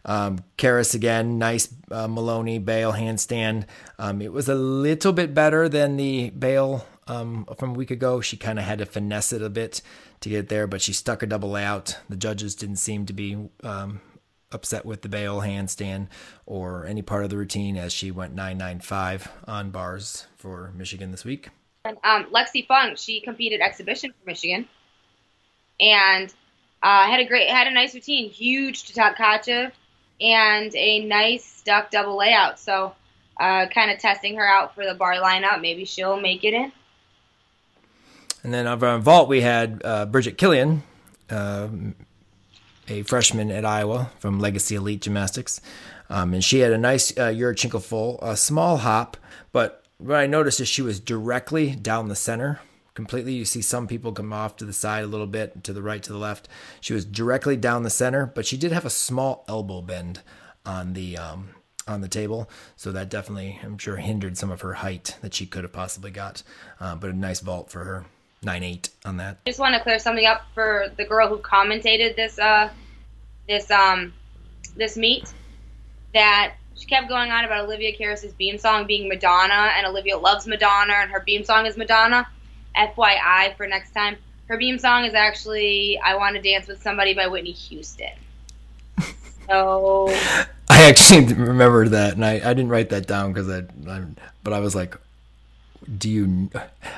Um, 0.05 0.39
again, 0.59 1.39
nice 1.39 1.69
uh, 1.91 2.09
Maloney 2.09 2.59
bail 2.59 2.93
handstand. 2.93 3.65
Um, 3.99 4.23
it 4.23 4.33
was 4.33 4.49
a 4.49 4.55
little 4.55 5.13
bit 5.13 5.35
better 5.35 5.69
than 5.69 5.97
the 5.97 6.31
bail 6.31 6.87
um, 7.07 7.47
from 7.59 7.71
a 7.71 7.75
week 7.75 7.91
ago. 7.91 8.21
She 8.21 8.37
kind 8.37 8.59
of 8.59 8.65
had 8.65 8.79
to 8.79 8.87
finesse 8.87 9.33
it 9.33 9.43
a 9.43 9.51
bit 9.51 9.83
to 10.21 10.29
get 10.29 10.49
there, 10.49 10.67
but 10.67 10.83
she 10.83 10.93
stuck 10.93 11.23
a 11.23 11.27
double 11.27 11.57
out. 11.57 11.99
The 12.09 12.17
judges 12.17 12.55
didn't 12.55 12.77
seem 12.77 13.07
to 13.07 13.13
be 13.13 13.49
um, 13.63 14.01
upset 14.53 14.85
with 14.87 15.03
the 15.03 15.09
bail 15.09 15.41
handstand 15.41 16.09
or 16.47 16.87
any 16.87 17.03
part 17.03 17.25
of 17.25 17.31
the 17.31 17.37
routine 17.37 17.77
as 17.77 17.93
she 17.93 18.11
went 18.11 18.35
995 18.35 19.29
on 19.47 19.71
bars 19.71 20.27
for 20.37 20.73
Michigan 20.77 21.11
this 21.11 21.25
week. 21.25 21.51
Um, 21.85 22.27
Lexi 22.33 22.67
Funk, 22.67 22.99
she 22.99 23.21
competed 23.21 23.61
exhibition 23.61 24.13
for 24.13 24.27
Michigan 24.27 24.69
and 25.79 26.33
uh, 26.83 27.07
had 27.07 27.21
a 27.21 27.25
great, 27.25 27.49
had 27.49 27.67
a 27.67 27.71
nice 27.71 27.95
routine, 27.95 28.31
huge 28.31 28.85
to 28.85 28.93
Tkachev 28.93 29.73
and 30.21 30.75
a 30.75 31.05
nice 31.05 31.63
duck 31.65 31.91
double 31.91 32.17
layout. 32.17 32.59
So, 32.59 32.95
uh, 33.39 33.67
kind 33.67 33.91
of 33.91 33.99
testing 33.99 34.37
her 34.37 34.47
out 34.47 34.75
for 34.75 34.85
the 34.85 34.95
bar 34.95 35.15
lineup. 35.15 35.61
Maybe 35.61 35.85
she'll 35.85 36.21
make 36.21 36.45
it 36.45 36.55
in. 36.55 36.73
And 38.43 38.55
then 38.55 38.67
over 38.67 38.87
on 38.87 39.03
vault, 39.03 39.29
we 39.29 39.41
had 39.41 39.83
uh, 39.85 40.07
Bridget 40.07 40.39
Killian, 40.39 40.85
uh, 41.31 41.69
a 42.89 43.03
freshman 43.03 43.51
at 43.51 43.65
Iowa 43.65 44.11
from 44.21 44.39
Legacy 44.39 44.77
Elite 44.77 45.03
Gymnastics. 45.03 45.61
Um, 46.09 46.33
and 46.35 46.45
she 46.45 46.61
had 46.61 46.73
a 46.73 46.79
nice 46.79 47.11
uh, 47.19 47.31
Yurchenko 47.31 47.83
full, 47.83 48.21
a 48.23 48.37
small 48.37 48.79
hop, 48.79 49.17
but 49.51 49.83
what 49.99 50.17
I 50.17 50.27
noticed 50.27 50.61
is 50.61 50.69
she 50.69 50.83
was 50.83 51.01
directly 51.01 51.75
down 51.75 52.09
the 52.09 52.15
center 52.15 52.61
completely. 52.97 53.35
You 53.35 53.45
see 53.45 53.63
some 53.63 53.87
people 53.87 54.11
come 54.11 54.33
off 54.33 54.57
to 54.57 54.65
the 54.65 54.73
side 54.73 55.05
a 55.05 55.07
little 55.07 55.29
bit, 55.29 55.63
to 55.63 55.73
the 55.73 55.83
right, 55.83 56.03
to 56.03 56.13
the 56.13 56.19
left. 56.19 56.49
She 56.81 56.95
was 56.95 57.05
directly 57.05 57.57
down 57.57 57.85
the 57.85 57.91
center, 57.91 58.27
but 58.27 58.47
she 58.47 58.57
did 58.57 58.73
have 58.73 58.85
a 58.85 58.91
small 58.91 59.45
elbow 59.47 59.81
bend 59.83 60.23
on 60.65 60.95
the 60.95 61.17
um, 61.17 61.51
on 61.87 62.01
the 62.01 62.09
table, 62.09 62.51
so 62.75 62.91
that 62.91 63.09
definitely, 63.09 63.61
I'm 63.63 63.79
sure, 63.79 63.97
hindered 63.97 64.37
some 64.37 64.51
of 64.51 64.63
her 64.63 64.73
height 64.73 65.17
that 65.21 65.35
she 65.35 65.47
could 65.47 65.63
have 65.63 65.73
possibly 65.73 66.11
got. 66.11 66.43
Uh, 66.81 66.97
but 66.97 67.11
a 67.11 67.13
nice 67.13 67.39
vault 67.39 67.71
for 67.71 67.85
her, 67.85 68.07
nine 68.43 68.65
eight 68.65 68.89
on 69.05 69.19
that. 69.19 69.39
I 69.47 69.51
just 69.51 69.61
want 69.61 69.77
to 69.77 69.83
clear 69.83 70.01
something 70.01 70.27
up 70.27 70.43
for 70.53 70.87
the 70.97 71.05
girl 71.05 71.29
who 71.29 71.39
commentated 71.39 72.17
this 72.17 72.41
uh 72.41 72.71
this 73.47 73.71
um 73.71 74.13
this 74.77 74.97
meet 74.97 75.33
that 76.13 76.55
she 76.75 76.87
kept 76.87 77.09
going 77.09 77.31
on 77.31 77.45
about 77.45 77.65
Olivia 77.65 77.97
Karas's 77.97 78.33
beam 78.33 78.59
song 78.59 78.87
being 78.87 79.09
Madonna, 79.09 79.71
and 79.77 79.87
Olivia 79.87 80.19
loves 80.19 80.47
Madonna, 80.47 80.95
and 80.95 81.11
her 81.11 81.21
beam 81.21 81.45
song 81.45 81.67
is 81.67 81.77
Madonna. 81.77 82.27
FYI 82.77 83.57
for 83.57 83.67
next 83.67 83.93
time, 83.93 84.17
her 84.49 84.57
beam 84.57 84.79
song 84.79 85.05
is 85.05 85.15
actually 85.15 85.99
"I 86.05 86.17
Want 86.17 86.37
to 86.37 86.43
Dance 86.43 86.69
with 86.69 86.83
Somebody" 86.83 87.15
by 87.15 87.27
Whitney 87.27 87.53
Houston. 87.53 88.13
So 89.49 90.09
I 90.69 90.89
actually 90.89 91.33
remember 91.35 91.89
that, 91.89 92.15
and 92.15 92.25
I, 92.25 92.35
I 92.35 92.53
didn't 92.53 92.69
write 92.69 92.89
that 92.91 93.07
down 93.07 93.33
because 93.33 93.49
I, 93.49 93.63
I, 93.89 94.03
but 94.43 94.53
I 94.53 94.59
was 94.59 94.75
like, 94.75 94.97
do 95.87 96.11
you? 96.11 96.51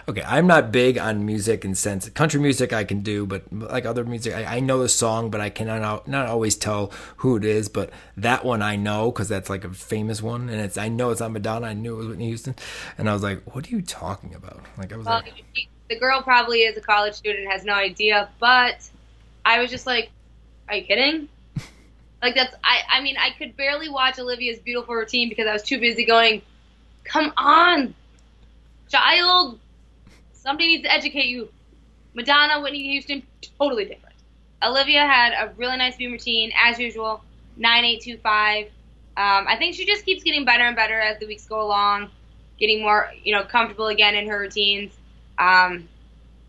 Okay, 0.08 0.22
I'm 0.26 0.46
not 0.46 0.72
big 0.72 0.98
on 0.98 1.26
music 1.26 1.64
and 1.64 1.76
sense. 1.76 2.08
Country 2.10 2.40
music 2.40 2.72
I 2.72 2.84
can 2.84 3.00
do, 3.00 3.26
but 3.26 3.52
like 3.52 3.84
other 3.84 4.04
music, 4.04 4.34
I, 4.34 4.56
I 4.56 4.60
know 4.60 4.80
the 4.80 4.88
song, 4.88 5.30
but 5.30 5.40
I 5.40 5.50
cannot 5.50 6.08
not 6.08 6.26
always 6.26 6.56
tell 6.56 6.92
who 7.18 7.36
it 7.36 7.44
is. 7.44 7.68
But 7.68 7.90
that 8.16 8.44
one 8.44 8.62
I 8.62 8.76
know 8.76 9.10
because 9.10 9.28
that's 9.28 9.50
like 9.50 9.64
a 9.64 9.70
famous 9.70 10.22
one, 10.22 10.48
and 10.48 10.60
it's 10.60 10.78
I 10.78 10.88
know 10.88 11.10
it's 11.10 11.20
not 11.20 11.32
Madonna. 11.32 11.66
I 11.66 11.74
knew 11.74 11.94
it 11.94 11.98
was 11.98 12.06
Whitney 12.08 12.28
Houston, 12.28 12.54
and 12.96 13.08
I 13.08 13.12
was 13.12 13.22
like, 13.22 13.54
what 13.54 13.66
are 13.66 13.70
you 13.70 13.82
talking 13.82 14.34
about? 14.34 14.60
Like 14.76 14.92
I 14.92 14.96
was 14.96 15.06
well, 15.06 15.22
like, 15.22 15.44
the 15.88 15.98
girl 15.98 16.22
probably 16.22 16.60
is 16.60 16.76
a 16.76 16.80
college 16.80 17.14
student, 17.14 17.50
has 17.50 17.64
no 17.64 17.74
idea, 17.74 18.28
but 18.40 18.88
I 19.44 19.60
was 19.60 19.70
just 19.70 19.86
like, 19.86 20.10
are 20.68 20.76
you 20.76 20.84
kidding? 20.84 21.28
like 22.22 22.34
that's 22.34 22.54
I 22.64 22.80
I 22.90 23.02
mean 23.02 23.16
I 23.18 23.30
could 23.30 23.56
barely 23.56 23.88
watch 23.88 24.18
Olivia's 24.18 24.58
beautiful 24.58 24.94
routine 24.94 25.28
because 25.28 25.46
I 25.46 25.52
was 25.52 25.62
too 25.62 25.78
busy 25.78 26.06
going, 26.06 26.42
come 27.04 27.32
on 27.36 27.94
child. 28.88 29.58
Somebody 30.32 30.68
needs 30.68 30.82
to 30.84 30.92
educate 30.92 31.26
you. 31.26 31.48
Madonna, 32.14 32.60
Whitney 32.60 32.82
Houston, 32.90 33.22
totally 33.58 33.84
different. 33.84 34.14
Olivia 34.62 35.06
had 35.06 35.32
a 35.32 35.52
really 35.56 35.76
nice 35.76 35.96
beam 35.96 36.12
routine 36.12 36.52
as 36.60 36.78
usual, 36.78 37.22
9825. 37.56 38.66
Um, 38.66 39.46
I 39.48 39.56
think 39.56 39.74
she 39.74 39.86
just 39.86 40.04
keeps 40.04 40.22
getting 40.22 40.44
better 40.44 40.64
and 40.64 40.74
better 40.74 40.98
as 40.98 41.18
the 41.18 41.26
weeks 41.26 41.46
go 41.46 41.60
along, 41.62 42.10
getting 42.58 42.82
more, 42.82 43.10
you 43.22 43.34
know, 43.34 43.44
comfortable 43.44 43.88
again 43.88 44.14
in 44.14 44.28
her 44.28 44.40
routines. 44.40 44.92
Um, 45.38 45.88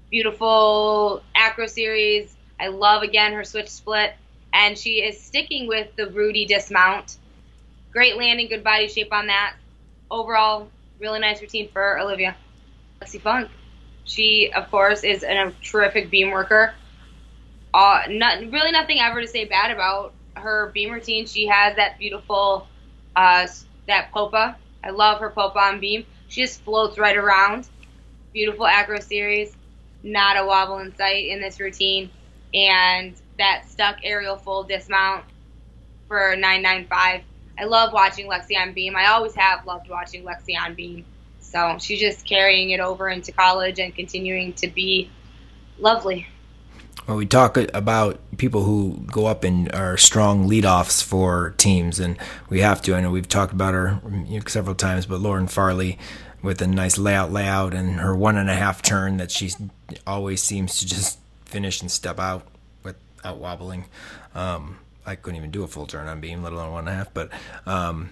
beautiful 0.10 1.22
acro 1.36 1.68
series. 1.68 2.36
I 2.60 2.68
love 2.68 3.04
again 3.04 3.34
her 3.34 3.44
switch 3.44 3.70
split, 3.70 4.14
and 4.54 4.78
she 4.78 5.02
is 5.02 5.22
sticking 5.22 5.68
with 5.68 5.96
the 5.96 6.08
Rudi 6.08 6.46
dismount. 6.46 7.18
Great 7.92 8.18
landing, 8.18 8.48
good 8.48 8.64
body 8.64 8.88
shape 8.88 9.14
on 9.14 9.28
that. 9.28 9.56
Overall, 10.12 10.70
really 11.00 11.20
nice 11.20 11.42
routine 11.42 11.70
for 11.72 12.00
Olivia. 12.00 12.36
Lexi 13.02 13.22
Funk. 13.22 13.50
She, 14.04 14.52
of 14.56 14.70
course, 14.72 15.04
is 15.04 15.24
a 15.24 15.54
terrific 15.64 16.10
beam 16.10 16.32
worker. 16.32 16.74
Uh, 17.74 18.02
not, 18.10 18.40
really 18.52 18.72
nothing 18.72 19.00
ever 19.00 19.22
to 19.22 19.28
say 19.28 19.46
bad 19.46 19.72
about 19.72 20.14
her 20.36 20.72
beam 20.74 20.92
routine. 20.92 21.26
She 21.26 21.48
has 21.48 21.76
that 21.76 21.98
beautiful, 22.00 22.68
uh, 23.16 23.48
that 23.88 24.12
popa. 24.12 24.58
I 24.84 24.90
love 24.90 25.20
her 25.20 25.30
popa 25.30 25.60
on 25.60 25.80
beam. 25.80 26.06
She 26.28 26.42
just 26.42 26.62
floats 26.64 26.98
right 26.98 27.16
around. 27.16 27.70
Beautiful 28.34 28.66
acro 28.66 29.00
series. 29.00 29.56
Not 30.04 30.38
a 30.38 30.46
wobble 30.46 30.80
in 30.80 30.96
sight 30.96 31.28
in 31.28 31.40
this 31.40 31.60
routine. 31.60 32.10
And 32.54 33.16
that 33.38 33.70
stuck 33.70 33.98
aerial 34.04 34.38
full 34.38 34.64
dismount 34.64 35.26
for 36.08 36.36
995. 36.36 37.22
I 37.60 37.66
love 37.66 37.92
watching 37.92 38.28
Lexi 38.28 38.58
on 38.58 38.74
beam. 38.74 38.96
I 38.96 39.08
always 39.08 39.36
have 39.36 39.66
loved 39.66 39.90
watching 39.90 40.24
Lexi 40.24 40.58
on 40.58 40.76
beam. 40.76 41.06
So 41.42 41.78
she's 41.80 42.00
just 42.00 42.26
carrying 42.26 42.70
it 42.70 42.80
over 42.80 43.10
into 43.10 43.32
college 43.32 43.80
and 43.80 43.94
continuing 43.94 44.54
to 44.54 44.68
be 44.68 45.10
lovely. 45.78 46.28
Well, 47.08 47.18
we 47.18 47.26
talk 47.26 47.58
about 47.58 48.20
people 48.38 48.64
who 48.64 49.04
go 49.08 49.26
up 49.26 49.44
and 49.44 49.74
are 49.74 49.98
strong 49.98 50.48
leadoffs 50.48 51.04
for 51.04 51.56
teams, 51.58 52.00
and 52.00 52.18
we 52.50 52.60
have 52.60 52.82
to. 52.84 52.94
I 52.94 53.02
know 53.02 53.10
we've 53.10 53.28
talked 53.28 53.52
about 53.52 53.74
her 53.74 54.00
you 54.28 54.40
know, 54.40 54.46
several 54.46 54.76
times, 54.76 55.08
but 55.08 55.20
Lauren 55.20 55.48
Farley 55.48 55.98
with 56.42 56.62
a 56.62 56.68
nice 56.68 56.98
layout 56.98 57.32
layout 57.32 57.74
and 57.74 58.00
her 58.00 58.16
one 58.16 58.38
and 58.38 58.50
a 58.50 58.54
half 58.54 58.82
turn 58.82 59.18
that 59.18 59.32
she 59.32 59.52
always 60.06 60.42
seems 60.42 60.78
to 60.80 60.86
just 60.86 61.20
finish 61.46 61.82
and 61.82 61.92
step 61.92 62.20
out 62.20 62.48
without 62.84 63.38
wobbling. 63.38 63.86
Um, 64.36 64.78
I 65.06 65.16
couldn't 65.16 65.38
even 65.38 65.52
do 65.52 65.64
a 65.64 65.68
full 65.68 65.88
turn 65.88 66.08
on 66.08 66.22
beam, 66.22 66.44
let 66.44 66.54
alone 66.54 66.72
one 66.72 66.88
and 66.88 66.90
a 66.90 66.94
half. 66.94 67.14
But 67.14 67.32
um, 67.66 68.12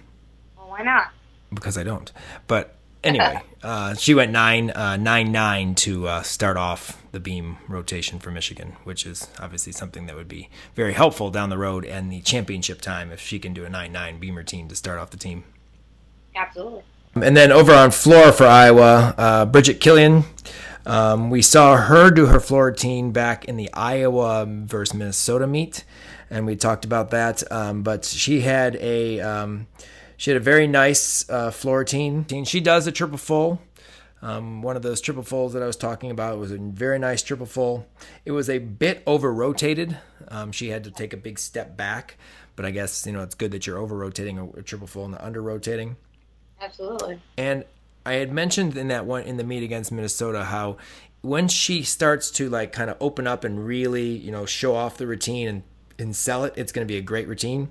well, 0.56 0.68
why 0.70 0.82
not? 0.82 1.12
Because 1.52 1.78
I 1.78 1.84
don't. 1.84 2.10
But 2.46 2.76
anyway, 3.02 3.40
uh, 3.62 3.94
she 3.94 4.14
went 4.14 4.32
nine 4.32 4.70
uh, 4.70 4.96
nine 4.96 5.32
nine 5.32 5.74
to 5.76 6.08
uh, 6.08 6.22
start 6.22 6.56
off 6.56 7.02
the 7.12 7.20
beam 7.20 7.58
rotation 7.68 8.18
for 8.18 8.30
Michigan, 8.30 8.76
which 8.84 9.06
is 9.06 9.28
obviously 9.38 9.72
something 9.72 10.06
that 10.06 10.16
would 10.16 10.28
be 10.28 10.48
very 10.74 10.92
helpful 10.92 11.30
down 11.30 11.50
the 11.50 11.58
road 11.58 11.84
and 11.84 12.12
the 12.12 12.20
championship 12.20 12.80
time 12.80 13.10
if 13.12 13.20
she 13.20 13.38
can 13.38 13.54
do 13.54 13.64
a 13.64 13.68
nine 13.68 13.92
nine 13.92 14.18
beam 14.18 14.36
routine 14.36 14.68
to 14.68 14.76
start 14.76 14.98
off 14.98 15.10
the 15.10 15.16
team. 15.16 15.44
Absolutely. 16.34 16.82
And 17.14 17.36
then 17.36 17.50
over 17.50 17.72
on 17.72 17.90
floor 17.90 18.32
for 18.32 18.46
Iowa, 18.46 19.14
uh, 19.16 19.44
Bridget 19.46 19.80
Killian. 19.80 20.24
Um, 20.86 21.28
we 21.28 21.42
saw 21.42 21.76
her 21.76 22.10
do 22.10 22.26
her 22.26 22.40
floor 22.40 22.66
routine 22.66 23.12
back 23.12 23.44
in 23.44 23.56
the 23.56 23.68
Iowa 23.74 24.46
versus 24.48 24.94
Minnesota 24.94 25.46
meet, 25.46 25.84
and 26.30 26.46
we 26.46 26.56
talked 26.56 26.84
about 26.84 27.10
that. 27.10 27.50
Um, 27.52 27.82
but 27.82 28.04
she 28.04 28.40
had 28.40 28.76
a 28.76 29.20
um, 29.20 29.66
she 30.16 30.30
had 30.30 30.36
a 30.36 30.44
very 30.44 30.66
nice 30.66 31.28
uh, 31.30 31.50
floor 31.50 31.78
routine. 31.78 32.24
She 32.44 32.60
does 32.60 32.86
a 32.86 32.92
triple 32.92 33.18
full. 33.18 33.60
Um, 34.20 34.62
one 34.62 34.74
of 34.74 34.82
those 34.82 35.00
triple 35.00 35.22
fulls 35.22 35.52
that 35.52 35.62
I 35.62 35.66
was 35.66 35.76
talking 35.76 36.10
about 36.10 36.38
was 36.38 36.50
a 36.50 36.58
very 36.58 36.98
nice 36.98 37.22
triple 37.22 37.46
full. 37.46 37.86
It 38.24 38.32
was 38.32 38.50
a 38.50 38.58
bit 38.58 39.02
over 39.06 39.32
rotated. 39.32 39.96
Um, 40.26 40.50
she 40.50 40.70
had 40.70 40.82
to 40.84 40.90
take 40.90 41.12
a 41.12 41.16
big 41.16 41.38
step 41.38 41.76
back, 41.76 42.16
but 42.56 42.66
I 42.66 42.72
guess 42.72 43.06
you 43.06 43.12
know 43.12 43.22
it's 43.22 43.34
good 43.34 43.52
that 43.52 43.66
you're 43.66 43.78
over 43.78 43.96
rotating 43.96 44.38
a, 44.38 44.48
a 44.50 44.62
triple 44.62 44.86
full 44.86 45.04
and 45.04 45.14
the 45.14 45.24
under 45.24 45.40
rotating. 45.40 45.96
Absolutely. 46.60 47.20
And 47.36 47.64
I 48.04 48.14
had 48.14 48.32
mentioned 48.32 48.76
in 48.76 48.88
that 48.88 49.06
one 49.06 49.22
in 49.22 49.36
the 49.36 49.44
meet 49.44 49.62
against 49.62 49.92
Minnesota 49.92 50.44
how 50.44 50.78
when 51.20 51.46
she 51.48 51.82
starts 51.82 52.30
to 52.32 52.48
like 52.48 52.72
kind 52.72 52.90
of 52.90 52.96
open 53.00 53.26
up 53.26 53.44
and 53.44 53.64
really 53.64 54.08
you 54.08 54.32
know 54.32 54.46
show 54.46 54.74
off 54.74 54.96
the 54.96 55.06
routine 55.06 55.46
and 55.48 55.62
and 55.98 56.14
sell 56.14 56.44
it, 56.44 56.54
it's 56.56 56.72
going 56.72 56.86
to 56.86 56.92
be 56.92 56.98
a 56.98 57.02
great 57.02 57.28
routine. 57.28 57.68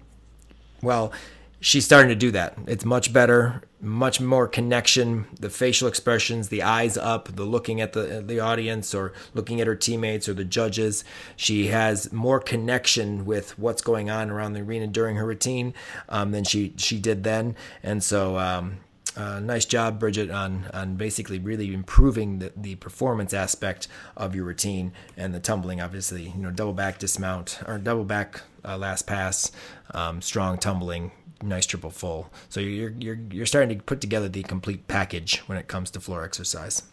Well, 0.81 1.11
she's 1.59 1.85
starting 1.85 2.09
to 2.09 2.15
do 2.15 2.31
that. 2.31 2.57
It's 2.67 2.85
much 2.85 3.11
better, 3.11 3.63
much 3.81 4.21
more 4.21 4.47
connection. 4.47 5.25
The 5.39 5.49
facial 5.49 5.87
expressions, 5.87 6.49
the 6.49 6.63
eyes 6.63 6.97
up, 6.97 7.35
the 7.35 7.45
looking 7.45 7.81
at 7.81 7.93
the 7.93 8.23
the 8.25 8.39
audience 8.39 8.93
or 8.93 9.13
looking 9.33 9.61
at 9.61 9.67
her 9.67 9.75
teammates 9.75 10.29
or 10.29 10.33
the 10.33 10.45
judges. 10.45 11.03
She 11.35 11.67
has 11.67 12.11
more 12.11 12.39
connection 12.39 13.25
with 13.25 13.57
what's 13.57 13.81
going 13.81 14.09
on 14.09 14.29
around 14.29 14.53
the 14.53 14.61
arena 14.61 14.87
during 14.87 15.15
her 15.15 15.25
routine 15.25 15.73
um, 16.09 16.31
than 16.31 16.43
she 16.43 16.73
she 16.77 16.99
did 16.99 17.23
then. 17.23 17.55
And 17.83 18.03
so. 18.03 18.37
Um, 18.37 18.79
uh, 19.17 19.39
nice 19.39 19.65
job, 19.65 19.99
Bridget, 19.99 20.29
on 20.29 20.69
on 20.73 20.95
basically 20.95 21.39
really 21.39 21.73
improving 21.73 22.39
the, 22.39 22.53
the 22.55 22.75
performance 22.75 23.33
aspect 23.33 23.87
of 24.15 24.35
your 24.35 24.45
routine 24.45 24.93
and 25.17 25.33
the 25.33 25.39
tumbling. 25.39 25.81
Obviously, 25.81 26.29
you 26.29 26.41
know, 26.41 26.51
double 26.51 26.73
back 26.73 26.99
dismount 26.99 27.59
or 27.65 27.79
double 27.79 28.03
back 28.03 28.41
uh, 28.63 28.77
last 28.77 29.07
pass, 29.07 29.51
um, 29.91 30.21
strong 30.21 30.59
tumbling, 30.59 31.11
nice 31.41 31.65
triple 31.65 31.89
full. 31.89 32.31
So 32.49 32.59
you're 32.59 32.93
you're 32.99 33.19
you're 33.31 33.45
starting 33.47 33.75
to 33.75 33.83
put 33.83 34.01
together 34.01 34.29
the 34.29 34.43
complete 34.43 34.87
package 34.87 35.39
when 35.47 35.57
it 35.57 35.67
comes 35.67 35.89
to 35.91 35.99
floor 35.99 36.23
exercise. 36.23 36.83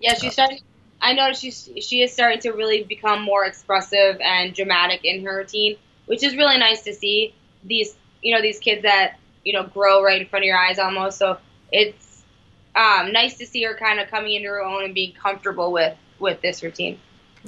Yeah, 0.00 0.14
she's 0.14 0.32
starting. 0.32 0.60
I 1.02 1.12
noticed 1.12 1.42
she's 1.42 1.68
she 1.80 2.00
is 2.00 2.12
starting 2.12 2.40
to 2.40 2.52
really 2.52 2.84
become 2.84 3.22
more 3.22 3.44
expressive 3.44 4.18
and 4.20 4.54
dramatic 4.54 5.04
in 5.04 5.22
her 5.24 5.36
routine, 5.36 5.76
which 6.06 6.22
is 6.22 6.34
really 6.34 6.58
nice 6.58 6.82
to 6.84 6.94
see. 6.94 7.34
These 7.62 7.94
you 8.22 8.34
know 8.34 8.40
these 8.40 8.58
kids 8.58 8.82
that 8.82 9.18
you 9.46 9.52
know 9.52 9.62
grow 9.62 10.02
right 10.02 10.20
in 10.20 10.26
front 10.26 10.44
of 10.44 10.46
your 10.46 10.58
eyes 10.58 10.78
almost. 10.78 11.18
So 11.18 11.38
it's 11.72 12.22
um, 12.74 13.12
nice 13.12 13.38
to 13.38 13.46
see 13.46 13.62
her 13.62 13.74
kind 13.74 14.00
of 14.00 14.08
coming 14.08 14.34
into 14.34 14.48
her 14.48 14.62
own 14.62 14.84
and 14.84 14.92
being 14.92 15.12
comfortable 15.12 15.72
with 15.72 15.96
with 16.18 16.42
this 16.42 16.62
routine. 16.62 16.98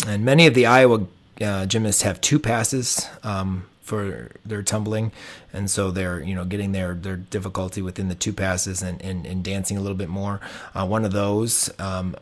And 0.06 0.24
many 0.24 0.46
of 0.46 0.54
the 0.54 0.64
Iowa 0.66 1.06
uh, 1.42 1.66
gymnasts 1.66 2.02
have 2.02 2.20
two 2.20 2.38
passes. 2.38 3.06
Um, 3.22 3.66
for 3.88 4.30
their 4.44 4.62
tumbling, 4.62 5.12
and 5.50 5.70
so 5.70 5.90
they're 5.90 6.20
you 6.20 6.34
know 6.34 6.44
getting 6.44 6.72
their 6.72 6.92
their 6.92 7.16
difficulty 7.16 7.80
within 7.80 8.08
the 8.08 8.14
two 8.14 8.34
passes 8.34 8.82
and 8.82 9.00
and, 9.00 9.24
and 9.24 9.42
dancing 9.42 9.78
a 9.78 9.80
little 9.80 9.96
bit 9.96 10.10
more. 10.10 10.40
Uh, 10.74 10.86
one 10.86 11.04
of 11.06 11.12
those. 11.12 11.70
Um, 11.80 12.14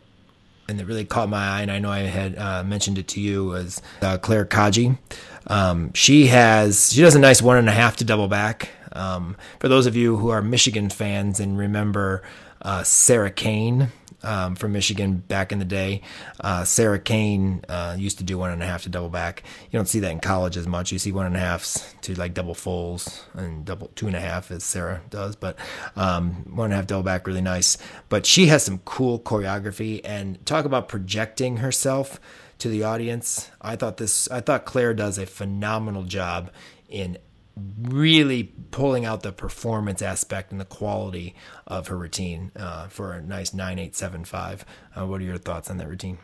and 0.69 0.81
it 0.81 0.87
really 0.87 1.05
caught 1.05 1.29
my 1.29 1.47
eye, 1.47 1.63
and 1.63 1.71
I 1.71 1.79
know 1.79 1.91
I 1.91 2.01
had 2.01 2.37
uh, 2.37 2.65
mentioned 2.65 2.99
it 2.99 3.07
to 3.09 3.21
you, 3.21 3.45
was 3.45 3.81
uh, 4.03 4.19
Claire 4.19 4.45
Kaji. 4.45 4.99
Um, 5.47 5.93
she 5.93 6.27
has 6.27 6.93
she 6.93 7.03
does 7.03 7.15
a 7.15 7.21
nice 7.21 7.41
one 7.41 7.57
and 7.57 7.69
a 7.69 7.73
half 7.73 7.97
to 7.97 8.05
double 8.05 8.29
back. 8.29 8.71
Um, 8.97 9.37
for 9.61 9.69
those 9.69 9.87
of 9.87 9.95
you 9.95 10.17
who 10.17 10.31
are 10.31 10.43
Michigan 10.43 10.91
fans 10.91 11.41
and 11.41 11.57
remember 11.59 12.23
uh, 12.63 12.83
Sarah 12.83 13.31
Kane, 13.31 13.93
um, 14.23 14.57
from 14.57 14.73
Michigan 14.73 15.19
back 15.29 15.53
in 15.53 15.59
the 15.59 15.65
day. 15.65 16.03
Uh, 16.41 16.65
Sarah 16.65 16.99
Kane 16.99 17.65
uh, 17.69 17.97
used 17.99 18.19
to 18.19 18.25
do 18.25 18.37
one 18.37 18.51
and 18.51 18.63
a 18.63 18.67
half 18.67 18.83
to 18.83 18.89
double 18.89 19.09
back. 19.09 19.43
You 19.71 19.79
don't 19.79 19.87
see 19.87 20.01
that 20.01 20.11
in 20.11 20.21
college 20.21 20.57
as 20.57 20.67
much. 20.67 20.93
You 20.93 20.99
see 20.99 21.13
one 21.13 21.27
and 21.27 21.37
a 21.37 21.39
halfs 21.39 21.95
to 22.03 22.15
like 22.15 22.35
double 22.35 22.55
fulls 22.55 23.25
and 23.35 23.65
double 23.65 23.89
two 23.95 24.07
and 24.07 24.17
a 24.17 24.21
half 24.21 24.51
as 24.51 24.65
Sarah 24.65 25.01
does, 25.11 25.37
but 25.37 25.57
um, 25.95 26.45
one 26.55 26.67
and 26.67 26.75
a 26.75 26.77
half 26.77 26.87
double 26.87 27.05
back 27.05 27.27
really 27.27 27.41
nice. 27.41 27.79
But 28.09 28.27
she 28.27 28.47
has 28.47 28.65
some 28.65 28.79
cool 28.79 29.21
choreography 29.21 30.01
and 30.05 30.45
talk 30.45 30.65
about 30.65 30.89
projecting 30.89 31.59
herself 31.59 32.21
to 32.59 32.69
the 32.69 32.83
audience. 32.83 33.51
I 33.61 33.77
thought 33.77 33.99
this. 33.99 34.29
I 34.31 34.41
thought 34.41 34.65
Claire 34.65 34.95
does 34.95 35.19
a 35.19 35.27
phenomenal 35.27 36.05
job 36.05 36.51
in 36.89 37.19
really 37.57 38.53
pulling 38.71 39.05
out 39.05 39.23
the 39.23 39.33
performance 39.33 40.03
aspect 40.03 40.53
and 40.53 40.61
the 40.61 40.67
quality 40.67 41.35
of 41.67 41.89
her 41.89 41.97
routine 41.97 42.53
uh, 42.57 42.89
for 42.89 43.15
a 43.15 43.23
nice 43.23 43.55
9875. 43.55 44.65
Uh, 44.95 45.07
what 45.07 45.21
are 45.21 45.25
your 45.25 45.39
thoughts 45.39 45.71
on 45.71 45.79
that 45.79 45.89
routine? 45.89 46.19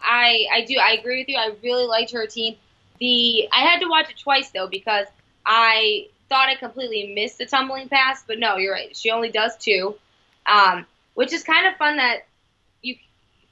I, 0.00 0.46
I 0.52 0.64
do. 0.64 0.76
I 0.76 0.92
agree 0.92 1.20
with 1.20 1.28
you. 1.28 1.36
I 1.36 1.52
really 1.62 1.86
liked 1.86 2.12
her 2.12 2.20
routine. 2.20 2.56
The 2.98 3.48
I 3.52 3.62
had 3.62 3.80
to 3.80 3.88
watch 3.88 4.10
it 4.10 4.18
twice 4.18 4.50
though 4.50 4.68
because 4.68 5.06
I 5.44 6.08
thought 6.28 6.48
I 6.48 6.54
completely 6.54 7.12
missed 7.14 7.38
the 7.38 7.46
tumbling 7.46 7.88
pass, 7.88 8.22
but 8.26 8.38
no, 8.38 8.56
you're 8.56 8.72
right. 8.72 8.94
She 8.96 9.10
only 9.10 9.30
does 9.30 9.56
two, 9.56 9.96
um, 10.46 10.86
which 11.14 11.32
is 11.32 11.42
kind 11.42 11.66
of 11.66 11.76
fun 11.76 11.96
that 11.96 12.26
you 12.82 12.96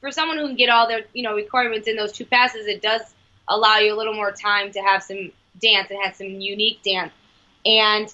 for 0.01 0.11
someone 0.11 0.39
who 0.39 0.47
can 0.47 0.57
get 0.57 0.69
all 0.69 0.87
their 0.87 1.03
you 1.13 1.23
know 1.23 1.35
requirements 1.35 1.89
in 1.89 1.97
those 1.97 2.13
two 2.13 2.27
passes, 2.27 2.67
it 2.67 2.83
does 2.83 3.03
allow 3.49 3.79
you 3.79 3.95
a 3.95 3.97
little 3.97 4.15
more 4.15 4.31
time 4.31 4.71
to 4.73 4.81
have 4.81 5.03
some 5.03 5.33
dance. 5.61 5.91
It 5.91 5.99
has 6.03 6.17
some 6.17 6.27
unique 6.27 6.83
dance. 6.83 7.13
And 7.65 8.13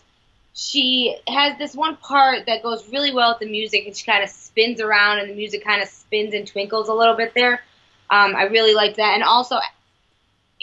she 0.55 1.17
has 1.27 1.59
this 1.59 1.75
one 1.75 1.97
part 1.97 2.47
that 2.47 2.63
goes 2.63 2.89
really 2.91 3.13
well 3.13 3.33
with 3.33 3.41
the 3.41 3.51
music, 3.51 3.87
and 3.87 3.97
she 3.97 4.05
kind 4.05 4.23
of 4.23 4.31
spins 4.31 4.81
around, 4.81 5.19
and 5.19 5.29
the 5.29 5.35
music 5.35 5.65
kind 5.65 5.83
of 5.83 5.89
spins 5.89 6.33
and 6.33 6.47
twinkles 6.47 6.89
a 6.89 6.95
little 6.95 7.17
bit 7.17 7.35
there. 7.35 7.61
Um, 8.11 8.37
I 8.37 8.45
really 8.45 8.75
liked 8.75 8.97
that. 8.97 9.15
And 9.15 9.23
also, 9.23 9.59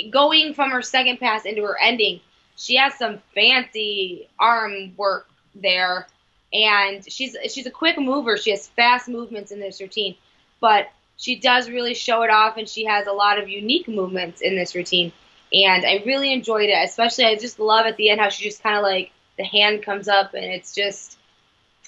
going 0.10 0.53
from 0.53 0.72
her 0.72 0.82
second 0.82 1.20
pass 1.20 1.45
into 1.45 1.64
her 1.64 1.78
ending, 1.82 2.22
she 2.56 2.78
has 2.78 2.94
some 2.95 3.20
fancy 3.36 4.30
arm 4.40 4.94
work 4.95 5.28
there. 5.56 6.08
And 6.53 7.10
she's 7.10 7.38
she's 7.49 7.66
a 7.66 7.72
quick 7.72 7.98
mover. 7.98 8.38
She 8.38 8.52
has 8.52 8.68
fast 8.68 9.08
movements 9.08 9.52
in 9.52 9.60
this 9.60 9.80
routine, 9.80 10.16
but 10.60 10.90
she 11.18 11.36
does 11.36 11.70
really 11.70 11.94
show 11.94 12.24
it 12.24 12.30
off, 12.30 12.58
and 12.58 12.68
she 12.68 12.86
has 12.86 13.08
a 13.08 13.14
lot 13.14 13.40
of 13.40 13.48
unique 13.48 13.88
movements 13.88 14.41
in 14.41 14.56
this 14.56 14.76
routine. 14.76 15.14
And 15.53 15.86
I 15.86 16.02
really 16.06 16.32
enjoyed 16.32 16.69
it, 16.69 16.78
especially 16.84 17.26
I 17.26 17.36
just 17.36 17.60
love 17.60 17.86
at 17.86 17.98
the 17.98 18.10
end 18.10 18.22
how 18.22 18.30
she 18.30 18.45
just 18.45 18.64
kind 18.64 18.78
of 18.78 18.84
like 18.84 19.11
the 19.38 19.44
hand 19.44 19.84
comes 19.84 20.07
up 20.07 20.34
and 20.34 20.45
it's 20.45 20.73
just 20.73 21.18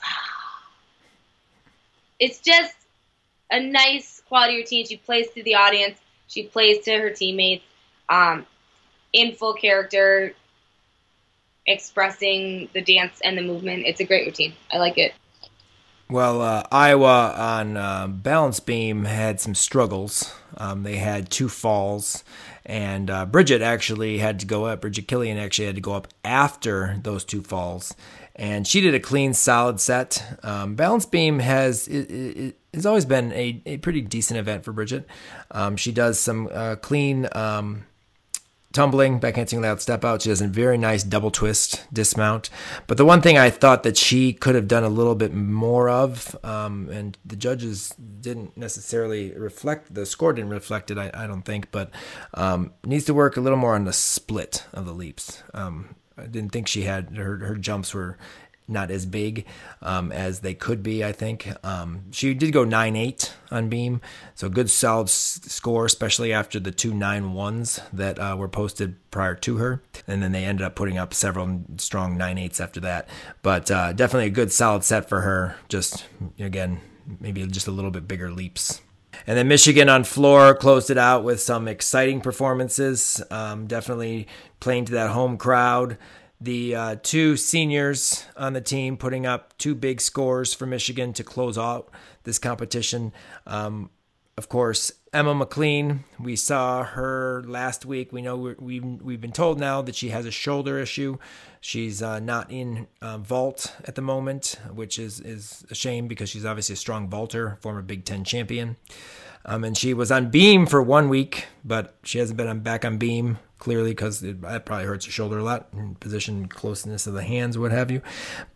it's 2.19 2.40
just 2.40 2.76
a 3.49 3.60
nice 3.60 4.22
quality 4.27 4.57
routine. 4.57 4.85
She 4.85 4.98
plays 4.98 5.30
to 5.31 5.44
the 5.44 5.56
audience, 5.56 5.98
she 6.27 6.44
plays 6.44 6.84
to 6.85 6.98
her 6.98 7.11
teammates, 7.11 7.64
um, 8.10 8.45
in 9.14 9.34
full 9.34 9.53
character, 9.53 10.34
expressing 11.65 12.69
the 12.73 12.81
dance 12.81 13.22
and 13.23 13.38
the 13.38 13.41
movement. 13.41 13.84
It's 13.85 13.99
a 13.99 14.03
great 14.03 14.26
routine. 14.26 14.53
I 14.72 14.77
like 14.77 14.98
it. 14.98 15.14
Well, 16.10 16.41
uh, 16.41 16.64
Iowa 16.72 17.34
on 17.38 17.77
uh, 17.77 18.07
balance 18.07 18.60
beam 18.60 19.06
had 19.06 19.40
some 19.40 19.56
struggles. 19.56 20.35
Um, 20.57 20.84
they 20.84 20.98
had 20.98 21.30
two 21.30 21.49
falls, 21.49 22.23
and 22.65 23.10
uh, 23.10 23.26
Bridget 23.26 23.61
actually 23.61 24.18
had 24.18 24.40
to 24.40 24.45
go 24.45 24.65
up. 24.65 24.81
Bridget 24.81 25.07
Killian 25.07 25.38
actually 25.38 25.65
had 25.65 25.76
to 25.76 25.81
go 25.81 25.94
up 25.94 26.07
after 26.23 26.98
those 27.03 27.23
two 27.26 27.41
falls, 27.41 27.94
and 28.35 28.68
she 28.68 28.81
did 28.81 28.94
a 28.94 28.99
clean, 28.99 29.34
solid 29.34 29.80
set. 29.80 30.40
Um, 30.44 30.76
balance 30.76 31.06
beam 31.06 31.40
has 31.40 31.88
it, 31.88 32.10
it, 32.11 32.56
it's 32.72 32.85
always 32.85 33.06
been 33.06 33.31
a, 33.34 33.61
a 33.65 33.77
pretty 33.77 34.02
decent 34.02 34.40
event 34.40 34.64
for 34.64 34.72
Bridget. 34.72 35.07
Um, 35.52 35.77
she 35.77 35.91
does 35.91 36.19
some 36.19 36.49
uh, 36.52 36.76
clean 36.77 37.27
um, 37.34 37.85
tumbling, 38.73 39.19
backhanding 39.19 39.61
loud 39.61 39.81
step 39.81 40.03
out. 40.03 40.21
She 40.21 40.29
does 40.29 40.41
a 40.41 40.47
very 40.47 40.77
nice 40.77 41.03
double 41.03 41.31
twist 41.31 41.85
dismount. 41.93 42.49
But 42.87 42.97
the 42.97 43.05
one 43.05 43.21
thing 43.21 43.37
I 43.37 43.49
thought 43.49 43.83
that 43.83 43.95
she 43.95 44.33
could 44.33 44.55
have 44.55 44.67
done 44.67 44.83
a 44.83 44.89
little 44.89 45.15
bit 45.15 45.33
more 45.33 45.89
of, 45.89 46.35
um, 46.43 46.89
and 46.89 47.17
the 47.25 47.35
judges 47.35 47.89
didn't 48.19 48.57
necessarily 48.57 49.31
reflect, 49.31 49.93
the 49.93 50.05
score 50.05 50.33
didn't 50.33 50.51
reflect 50.51 50.91
it, 50.91 50.97
I, 50.97 51.11
I 51.13 51.27
don't 51.27 51.43
think, 51.43 51.71
but 51.71 51.91
um, 52.33 52.73
needs 52.83 53.05
to 53.05 53.13
work 53.13 53.37
a 53.37 53.41
little 53.41 53.57
more 53.57 53.75
on 53.75 53.85
the 53.85 53.93
split 53.93 54.65
of 54.73 54.85
the 54.85 54.93
leaps. 54.93 55.43
Um, 55.53 55.95
I 56.17 56.27
didn't 56.27 56.51
think 56.51 56.67
she 56.67 56.83
had 56.83 57.17
her 57.17 57.37
her 57.37 57.55
jumps 57.55 57.93
were 57.93 58.17
not 58.68 58.91
as 58.91 59.06
big 59.06 59.45
um, 59.81 60.11
as 60.11 60.40
they 60.40 60.53
could 60.53 60.81
be. 60.84 61.03
I 61.03 61.11
think 61.11 61.53
um, 61.64 62.03
she 62.11 62.34
did 62.34 62.53
go 62.53 62.64
nine 62.64 62.95
eight 62.95 63.34
on 63.52 63.69
beam, 63.69 64.02
so 64.35 64.49
good 64.49 64.69
solid 64.69 65.07
s- 65.07 65.41
score, 65.48 65.85
especially 65.85 66.34
after 66.34 66.60
the 66.60 66.72
two 66.72 66.94
nine 66.94 67.34
ones 67.34 67.80
that 67.91 68.19
uh, 68.19 68.35
were 68.38 68.48
posted 68.48 68.95
prior 69.11 69.35
to 69.35 69.57
her, 69.57 69.84
and 70.07 70.23
then 70.23 70.31
they 70.31 70.45
ended 70.45 70.65
up 70.65 70.76
putting 70.76 70.98
up 70.98 71.14
several 71.14 71.64
strong 71.77 72.18
nine 72.18 72.38
eights 72.38 72.60
after 72.60 72.80
that. 72.80 73.07
But 73.41 73.69
uh, 73.69 73.94
definitely 73.94 74.27
a 74.27 74.31
good 74.31 74.52
solid 74.52 74.84
set 74.84 75.10
for 75.10 75.22
her. 75.22 75.56
Just 75.69 76.06
again, 76.40 76.80
maybe 77.19 77.45
just 77.48 77.68
a 77.68 77.72
little 77.72 77.91
bit 77.91 78.07
bigger 78.07 78.31
leaps. 78.31 78.81
And 79.27 79.38
then 79.38 79.48
Michigan 79.48 79.90
on 79.90 80.03
floor 80.03 80.56
closed 80.56 80.90
it 80.90 80.98
out 80.98 81.23
with 81.23 81.40
some 81.40 81.68
exciting 81.68 82.19
performances. 82.19 83.22
Um, 83.30 83.68
definitely 83.68 84.27
playing 84.60 84.85
to 84.85 84.94
that 84.94 85.11
home 85.11 85.38
crowd 85.38 85.98
the 86.44 86.76
uh, 86.76 86.95
two 87.02 87.38
seniors 87.38 88.26
on 88.36 88.52
the 88.52 88.61
team 88.61 88.98
putting 88.98 89.26
up 89.26 89.57
two 89.57 89.74
big 89.74 90.02
scores 90.02 90.53
for 90.53 90.65
Michigan 90.65 91.14
to 91.14 91.24
close 91.24 91.57
out 91.57 91.90
this 92.24 92.38
competition. 92.38 93.14
Um, 93.48 93.90
of 94.38 94.49
course, 94.49 94.91
Emma 95.14 95.34
McLean, 95.36 96.03
we 96.20 96.36
saw 96.36 96.84
her 96.84 97.44
last 97.45 97.86
week. 97.86 98.11
We 98.11 98.22
know 98.22 98.36
we 98.36 98.56
we've, 98.60 98.84
we've 99.02 99.22
been 99.22 99.32
told 99.32 99.60
now 99.60 99.82
that 99.84 99.95
she 99.95 100.10
has 100.10 100.26
a 100.26 100.32
shoulder 100.32 100.80
issue. 100.80 101.18
She's 101.61 102.02
uh, 102.02 102.20
not 102.20 102.52
in 102.52 102.88
uh, 103.02 103.20
vault 103.20 103.74
at 103.86 103.95
the 103.95 104.02
moment, 104.02 104.60
which 104.74 104.99
is, 104.99 105.22
is 105.22 105.64
a 105.70 105.76
shame 105.76 106.07
because 106.07 106.30
she's 106.30 106.45
obviously 106.45 106.74
a 106.74 106.78
strong 106.78 107.10
vaulter, 107.10 107.57
former 107.61 107.82
Big 107.84 108.06
Ten 108.06 108.24
champion. 108.24 108.76
Um, 109.45 109.64
and 109.64 109.78
she 109.78 109.94
was 109.94 110.11
on 110.11 110.30
beam 110.30 110.65
for 110.65 110.82
one 110.82 111.10
week, 111.10 111.48
but 111.65 111.95
she 112.03 112.20
hasn't 112.20 112.38
been 112.38 112.48
on, 112.48 112.61
back 112.61 112.86
on 112.86 112.98
beam 112.98 113.40
clearly 113.60 113.91
because 113.91 114.20
that 114.20 114.65
probably 114.65 114.86
hurts 114.86 115.06
her 115.06 115.11
shoulder 115.11 115.38
a 115.38 115.44
lot, 115.44 115.70
position 116.02 116.48
closeness 116.48 117.07
of 117.07 117.14
the 117.14 117.24
hands, 117.24 117.57
what 117.57 117.72
have 117.72 117.90
you. 117.90 118.02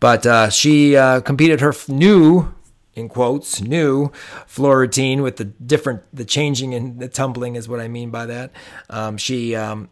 But 0.00 0.26
uh, 0.26 0.50
she 0.50 0.96
uh, 0.96 1.20
competed 1.22 1.60
her 1.60 1.74
new, 1.88 2.52
in 2.94 3.08
quotes, 3.08 3.60
new 3.62 4.12
floor 4.46 4.78
routine 4.78 5.22
with 5.22 5.36
the 5.36 5.44
different, 5.44 6.02
the 6.12 6.26
changing 6.26 6.74
and 6.74 7.00
the 7.00 7.08
tumbling 7.08 7.56
is 7.56 7.68
what 7.68 7.80
I 7.80 7.88
mean 7.88 8.10
by 8.10 8.26
that. 8.26 8.52
Um, 8.90 9.16
she 9.16 9.56
um, 9.56 9.88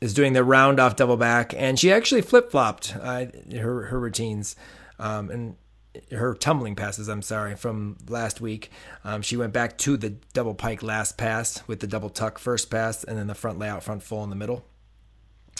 is 0.00 0.14
doing 0.14 0.32
the 0.32 0.44
round 0.44 0.80
off 0.80 0.96
double 0.96 1.16
back, 1.18 1.54
and 1.54 1.78
she 1.78 1.92
actually 1.92 2.22
flip 2.22 2.50
flopped 2.50 2.96
uh, 3.00 3.26
her 3.52 3.86
her 3.86 4.00
routines. 4.00 4.56
Um, 4.98 5.30
and 5.30 5.56
her 6.10 6.34
tumbling 6.34 6.74
passes, 6.74 7.08
I'm 7.08 7.22
sorry, 7.22 7.56
from 7.56 7.96
last 8.08 8.40
week. 8.40 8.70
Um, 9.04 9.22
she 9.22 9.36
went 9.36 9.52
back 9.52 9.78
to 9.78 9.96
the 9.96 10.10
double 10.32 10.54
pike 10.54 10.82
last 10.82 11.16
pass 11.16 11.62
with 11.66 11.80
the 11.80 11.86
double 11.86 12.10
tuck 12.10 12.38
first 12.38 12.70
pass 12.70 13.04
and 13.04 13.18
then 13.18 13.26
the 13.26 13.34
front 13.34 13.58
layout 13.58 13.82
front 13.82 14.02
full 14.02 14.24
in 14.24 14.30
the 14.30 14.36
middle. 14.36 14.64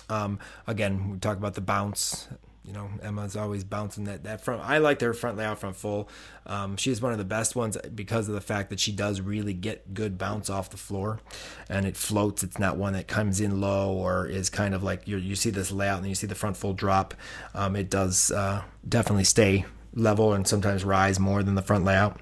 Um, 0.08 0.38
again, 0.66 1.10
we 1.10 1.18
talk 1.18 1.36
about 1.36 1.54
the 1.54 1.60
bounce. 1.60 2.28
You 2.64 2.72
know, 2.72 2.90
Emma's 3.00 3.36
always 3.36 3.62
bouncing 3.62 4.04
that, 4.04 4.24
that 4.24 4.40
front. 4.40 4.60
I 4.60 4.78
like 4.78 5.00
her 5.00 5.14
front 5.14 5.36
layout 5.36 5.60
front 5.60 5.76
full. 5.76 6.08
Um, 6.46 6.76
she's 6.76 7.00
one 7.00 7.12
of 7.12 7.18
the 7.18 7.24
best 7.24 7.54
ones 7.54 7.78
because 7.94 8.28
of 8.28 8.34
the 8.34 8.40
fact 8.40 8.70
that 8.70 8.80
she 8.80 8.90
does 8.90 9.20
really 9.20 9.54
get 9.54 9.94
good 9.94 10.18
bounce 10.18 10.50
off 10.50 10.70
the 10.70 10.76
floor 10.76 11.20
and 11.68 11.86
it 11.86 11.96
floats. 11.96 12.42
It's 12.42 12.58
not 12.58 12.76
one 12.76 12.94
that 12.94 13.06
comes 13.06 13.40
in 13.40 13.60
low 13.60 13.92
or 13.92 14.26
is 14.26 14.50
kind 14.50 14.74
of 14.74 14.82
like 14.82 15.06
you 15.06 15.16
you 15.16 15.36
see 15.36 15.50
this 15.50 15.70
layout 15.70 15.98
and 15.98 16.08
you 16.08 16.16
see 16.16 16.26
the 16.26 16.34
front 16.34 16.56
full 16.56 16.72
drop. 16.72 17.14
Um, 17.54 17.76
it 17.76 17.88
does 17.88 18.32
uh, 18.32 18.62
definitely 18.88 19.24
stay 19.24 19.64
level 19.96 20.32
and 20.32 20.46
sometimes 20.46 20.84
rise 20.84 21.18
more 21.18 21.42
than 21.42 21.56
the 21.56 21.62
front 21.62 21.84
layout. 21.84 22.20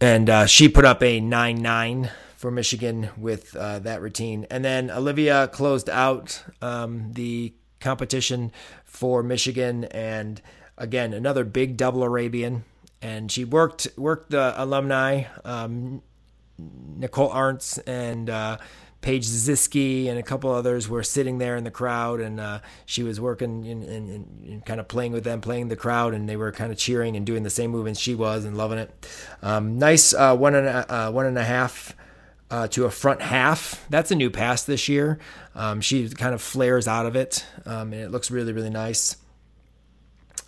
And 0.00 0.28
uh, 0.28 0.46
she 0.46 0.68
put 0.68 0.84
up 0.84 1.02
a 1.02 1.20
9 1.20 1.62
9 1.62 2.10
for 2.36 2.50
Michigan 2.50 3.08
with 3.16 3.54
uh, 3.54 3.78
that 3.78 4.02
routine. 4.02 4.46
And 4.50 4.64
then 4.64 4.90
Olivia 4.90 5.46
closed 5.48 5.88
out 5.88 6.42
um, 6.60 7.12
the 7.12 7.54
competition 7.78 8.50
for 8.84 9.22
Michigan. 9.22 9.84
And 9.84 10.42
again, 10.76 11.14
another 11.14 11.44
big 11.44 11.76
double 11.76 12.02
Arabian. 12.02 12.64
And 13.00 13.30
she 13.30 13.44
worked 13.44 13.86
worked 13.96 14.30
the 14.30 14.60
alumni, 14.60 15.24
um, 15.44 16.02
Nicole 16.58 17.30
Artz 17.30 17.80
and 17.86 18.28
uh, 18.28 18.58
Paige 19.02 19.26
Ziski 19.26 20.08
and 20.08 20.16
a 20.18 20.22
couple 20.22 20.50
others 20.50 20.88
were 20.88 21.02
sitting 21.02 21.38
there 21.38 21.56
in 21.56 21.64
the 21.64 21.70
crowd, 21.70 22.20
and 22.20 22.40
uh, 22.40 22.60
she 22.86 23.02
was 23.02 23.20
working 23.20 23.66
and, 23.66 24.64
kind 24.64 24.80
of 24.80 24.86
playing 24.88 25.12
with 25.12 25.24
them, 25.24 25.40
playing 25.40 25.68
the 25.68 25.76
crowd, 25.76 26.14
and 26.14 26.28
they 26.28 26.36
were 26.36 26.52
kind 26.52 26.72
of 26.72 26.78
cheering 26.78 27.16
and 27.16 27.26
doing 27.26 27.42
the 27.42 27.50
same 27.50 27.70
movements 27.72 28.00
she 28.00 28.14
was 28.14 28.44
and 28.44 28.56
loving 28.56 28.78
it. 28.78 29.06
Um, 29.42 29.78
nice 29.78 30.14
uh, 30.14 30.36
one 30.36 30.54
and 30.54 30.68
a, 30.68 30.94
uh, 30.94 31.10
one 31.10 31.26
and 31.26 31.36
a 31.36 31.44
half. 31.44 31.94
Uh, 32.50 32.68
to 32.68 32.84
a 32.84 32.90
front 32.90 33.22
half. 33.22 33.82
That's 33.88 34.10
a 34.10 34.14
new 34.14 34.28
pass 34.28 34.64
this 34.64 34.86
year. 34.86 35.18
Um, 35.54 35.80
she 35.80 36.10
kind 36.10 36.34
of 36.34 36.42
flares 36.42 36.86
out 36.86 37.06
of 37.06 37.16
it, 37.16 37.46
um, 37.64 37.94
and 37.94 38.02
it 38.02 38.10
looks 38.10 38.30
really, 38.30 38.52
really 38.52 38.68
nice. 38.68 39.16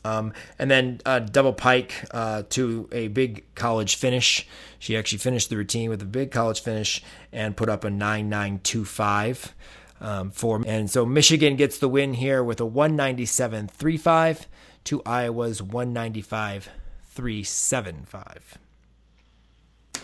Um, 0.05 0.35
and 0.59 0.71
then 0.71 1.01
uh, 1.07 1.21
double 1.21 1.55
pike 1.55 2.05
uh, 2.11 2.43
to 2.51 2.89
a 2.93 3.09
big 3.09 3.45
college 3.55 3.97
finish. 3.97 4.47
She 4.79 4.95
actually 4.97 5.19
finished 5.19 5.51
the 5.51 5.57
routine 5.57 5.91
with 5.91 6.01
a 6.03 6.07
big 6.07 6.31
college 6.31 6.61
finish 6.61 7.03
and 7.33 7.57
put 7.57 7.69
up 7.69 7.83
a 7.85 7.91
9925 7.91 9.55
um, 10.01 10.31
for. 10.31 10.63
And 10.67 10.89
so 10.91 11.05
Michigan 11.07 11.57
gets 11.57 11.79
the 11.79 11.89
win 11.89 12.15
here 12.15 12.45
with 12.45 12.61
a 12.61 12.65
197.35 12.65 14.47
to 14.85 15.03
Iowa's 15.07 15.61
195.375. 15.63 18.39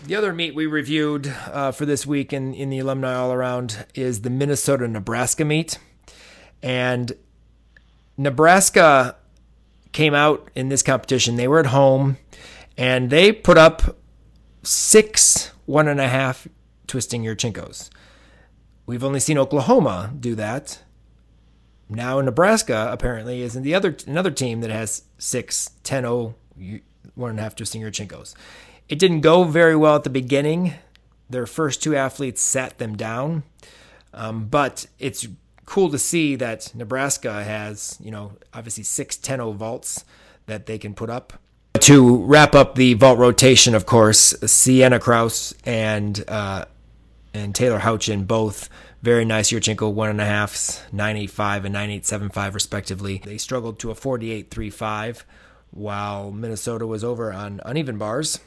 The 0.05 0.15
other 0.15 0.33
meet 0.33 0.55
we 0.55 0.65
reviewed 0.65 1.27
uh, 1.27 1.71
for 1.71 1.85
this 1.85 2.07
week 2.07 2.33
in, 2.33 2.55
in 2.55 2.71
the 2.71 2.79
alumni 2.79 3.13
all 3.13 3.31
around 3.31 3.85
is 3.93 4.21
the 4.21 4.31
Minnesota 4.31 4.87
Nebraska 4.87 5.45
meet. 5.45 5.77
And 6.63 7.13
Nebraska 8.17 9.17
came 9.91 10.13
out 10.13 10.49
in 10.55 10.69
this 10.69 10.83
competition. 10.83 11.35
They 11.35 11.47
were 11.47 11.59
at 11.59 11.67
home 11.67 12.17
and 12.77 13.09
they 13.09 13.31
put 13.31 13.57
up 13.57 13.97
six 14.63 15.51
one 15.65 15.87
and 15.87 15.99
a 15.99 16.07
half 16.07 16.47
twisting 16.87 17.23
Yurchenkos. 17.23 17.89
We've 18.85 19.03
only 19.03 19.19
seen 19.19 19.37
Oklahoma 19.37 20.13
do 20.19 20.35
that. 20.35 20.79
Now 21.89 22.21
Nebraska 22.21 22.89
apparently 22.91 23.41
is 23.41 23.55
in 23.55 23.63
the 23.63 23.75
other 23.75 23.95
another 24.07 24.31
team 24.31 24.61
that 24.61 24.69
has 24.69 25.03
six 25.17 25.71
10 25.83 26.03
0 26.03 26.35
one 27.15 27.29
and 27.31 27.39
a 27.39 27.43
half 27.43 27.55
twisting 27.55 27.81
Yurchenkos. 27.81 28.33
It 28.87 28.99
didn't 28.99 29.21
go 29.21 29.43
very 29.43 29.75
well 29.75 29.95
at 29.95 30.03
the 30.03 30.09
beginning. 30.09 30.73
Their 31.29 31.45
first 31.45 31.81
two 31.81 31.95
athletes 31.95 32.41
sat 32.41 32.77
them 32.77 32.95
down. 32.97 33.43
Um, 34.13 34.45
but 34.45 34.87
it's 34.99 35.27
cool 35.71 35.89
to 35.89 35.97
see 35.97 36.35
that 36.35 36.75
Nebraska 36.75 37.45
has, 37.45 37.97
you 38.01 38.11
know, 38.11 38.33
obviously 38.53 38.83
six 38.83 39.15
10 39.15 39.53
vaults 39.53 40.03
that 40.45 40.65
they 40.65 40.77
can 40.77 40.93
put 40.93 41.09
up. 41.09 41.31
To 41.79 42.25
wrap 42.25 42.53
up 42.55 42.75
the 42.75 42.95
vault 42.95 43.17
rotation, 43.17 43.73
of 43.73 43.85
course, 43.85 44.35
Sienna 44.45 44.99
Crouse 44.99 45.53
and 45.65 46.21
uh, 46.27 46.65
and 47.33 47.55
Taylor 47.55 47.79
Houchin 47.79 48.27
both 48.27 48.67
very 49.01 49.23
nice 49.23 49.49
Yurchenko 49.49 49.93
one 49.93 50.09
and 50.09 50.19
a 50.19 50.25
halfs, 50.25 50.81
985 50.91 51.63
and 51.65 51.73
9875 51.73 52.53
respectively. 52.53 53.21
They 53.23 53.37
struggled 53.37 53.79
to 53.79 53.91
a 53.91 53.95
4835 53.95 55.25
while 55.71 56.31
Minnesota 56.33 56.85
was 56.85 57.05
over 57.05 57.31
on 57.31 57.61
uneven 57.65 57.97
bars. 57.97 58.41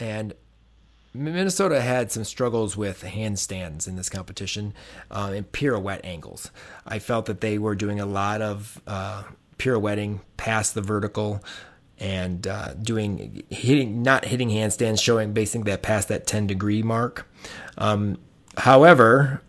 And 0.00 0.34
Minnesota 1.14 1.80
had 1.80 2.10
some 2.10 2.24
struggles 2.24 2.76
with 2.76 3.02
handstands 3.02 3.86
in 3.86 3.94
this 3.94 4.08
competition 4.08 4.74
uh, 5.12 5.32
and 5.34 5.50
pirouette 5.50 6.04
angles. 6.04 6.50
I 6.84 6.98
felt 6.98 7.26
that 7.26 7.40
they 7.40 7.56
were 7.56 7.76
doing 7.76 8.00
a 8.00 8.06
lot 8.06 8.42
of 8.42 8.80
uh, 8.86 9.22
pirouetting 9.56 10.20
past 10.36 10.74
the 10.74 10.82
vertical 10.82 11.42
and 11.98 12.46
uh, 12.48 12.74
doing 12.74 13.44
hitting 13.48 14.02
not 14.02 14.24
hitting 14.24 14.48
handstands, 14.48 15.00
showing 15.00 15.32
basically 15.32 15.70
that 15.70 15.82
past 15.82 16.08
that 16.08 16.26
10 16.26 16.48
degree 16.48 16.82
mark. 16.82 17.28
Um, 17.78 18.18
however, 18.58 19.40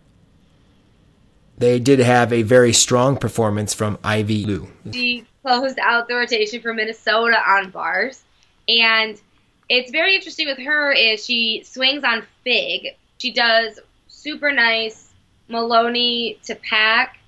they 1.58 1.80
did 1.80 1.98
have 1.98 2.32
a 2.32 2.42
very 2.42 2.72
strong 2.72 3.16
performance 3.16 3.74
from 3.74 3.98
Ivy 4.04 4.44
Lau. 4.44 4.68
She 4.92 5.24
closed 5.42 5.78
out 5.80 6.06
the 6.06 6.14
rotation 6.14 6.60
for 6.60 6.72
Minnesota 6.72 7.38
on 7.44 7.70
bars, 7.70 8.22
and 8.68 9.20
it's 9.68 9.90
very 9.90 10.14
interesting 10.14 10.46
with 10.46 10.58
her 10.58 10.92
is 10.92 11.24
she 11.24 11.62
swings 11.64 12.04
on 12.04 12.24
Fig. 12.44 12.96
She 13.18 13.32
does 13.32 13.80
super 14.08 14.52
nice 14.52 15.12
Maloney 15.48 16.38
to 16.44 16.54
pack. 16.54 17.18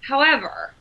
However, 0.00 0.72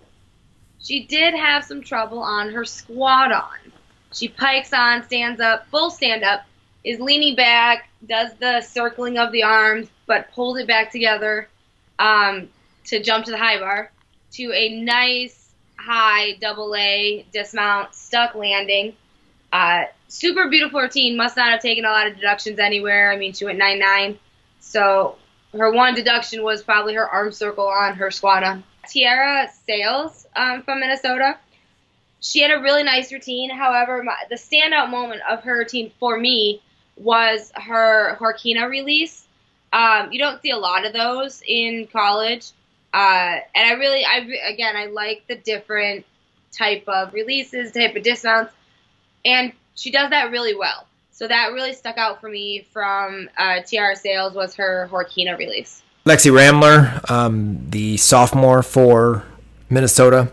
she 0.79 1.05
did 1.05 1.33
have 1.33 1.63
some 1.63 1.81
trouble 1.81 2.19
on 2.19 2.51
her 2.51 2.65
squat 2.65 3.31
on. 3.31 3.71
She 4.13 4.27
pikes 4.27 4.73
on, 4.73 5.03
stands 5.03 5.39
up, 5.39 5.67
full 5.67 5.89
stand 5.89 6.23
up, 6.23 6.41
is 6.83 6.99
leaning 6.99 7.35
back, 7.35 7.89
does 8.05 8.33
the 8.35 8.61
circling 8.61 9.17
of 9.17 9.31
the 9.31 9.43
arms, 9.43 9.87
but 10.07 10.31
pulls 10.33 10.57
it 10.57 10.67
back 10.67 10.91
together 10.91 11.47
um, 11.99 12.49
to 12.85 13.01
jump 13.01 13.25
to 13.25 13.31
the 13.31 13.37
high 13.37 13.59
bar 13.59 13.91
to 14.33 14.51
a 14.53 14.81
nice 14.81 15.51
high 15.77 16.33
double 16.41 16.75
A 16.75 17.25
dismount 17.31 17.93
stuck 17.93 18.35
landing. 18.35 18.95
Uh, 19.51 19.83
super 20.07 20.49
beautiful 20.49 20.81
routine. 20.81 21.17
Must 21.17 21.35
not 21.35 21.51
have 21.51 21.61
taken 21.61 21.85
a 21.85 21.89
lot 21.89 22.07
of 22.07 22.15
deductions 22.15 22.59
anywhere. 22.59 23.11
I 23.11 23.17
mean, 23.17 23.33
she 23.33 23.45
went 23.45 23.57
9 23.57 23.79
9. 23.79 24.19
So 24.59 25.17
her 25.53 25.71
one 25.71 25.95
deduction 25.95 26.43
was 26.43 26.63
probably 26.63 26.93
her 26.93 27.07
arm 27.07 27.31
circle 27.31 27.67
on 27.67 27.95
her 27.95 28.11
squat. 28.11 28.63
Tiara 28.89 29.49
Sales 29.67 30.27
um, 30.35 30.63
from 30.63 30.79
Minnesota. 30.79 31.37
She 32.19 32.41
had 32.41 32.51
a 32.51 32.61
really 32.61 32.83
nice 32.83 33.11
routine. 33.11 33.49
However, 33.49 34.03
my, 34.03 34.15
the 34.29 34.35
standout 34.35 34.89
moment 34.89 35.21
of 35.29 35.43
her 35.43 35.59
routine 35.59 35.91
for 35.99 36.17
me 36.17 36.61
was 36.95 37.51
her 37.55 38.15
Horkina 38.17 38.69
release. 38.69 39.25
Um, 39.73 40.11
you 40.11 40.19
don't 40.19 40.41
see 40.41 40.51
a 40.51 40.57
lot 40.57 40.85
of 40.85 40.93
those 40.93 41.41
in 41.45 41.87
college. 41.91 42.51
Uh, 42.93 43.39
and 43.55 43.67
I 43.67 43.71
really, 43.73 44.05
I 44.05 44.17
again, 44.47 44.75
I 44.75 44.87
like 44.87 45.23
the 45.27 45.35
different 45.35 46.05
type 46.51 46.83
of 46.87 47.13
releases, 47.13 47.71
type 47.71 47.95
of 47.95 48.03
dismounts, 48.03 48.53
and 49.25 49.53
she 49.75 49.91
does 49.91 50.09
that 50.09 50.31
really 50.31 50.55
well. 50.55 50.87
So 51.11 51.27
that 51.27 51.51
really 51.53 51.73
stuck 51.73 51.97
out 51.97 52.19
for 52.19 52.29
me 52.29 52.65
from 52.71 53.29
uh, 53.37 53.61
TR 53.61 53.95
Sales 53.95 54.33
was 54.33 54.55
her 54.55 54.89
Horkina 54.91 55.37
release. 55.37 55.83
Lexi 56.05 56.35
Ramler, 56.35 56.99
um, 57.11 57.69
the 57.69 57.97
sophomore 57.97 58.63
for 58.63 59.23
Minnesota, 59.69 60.31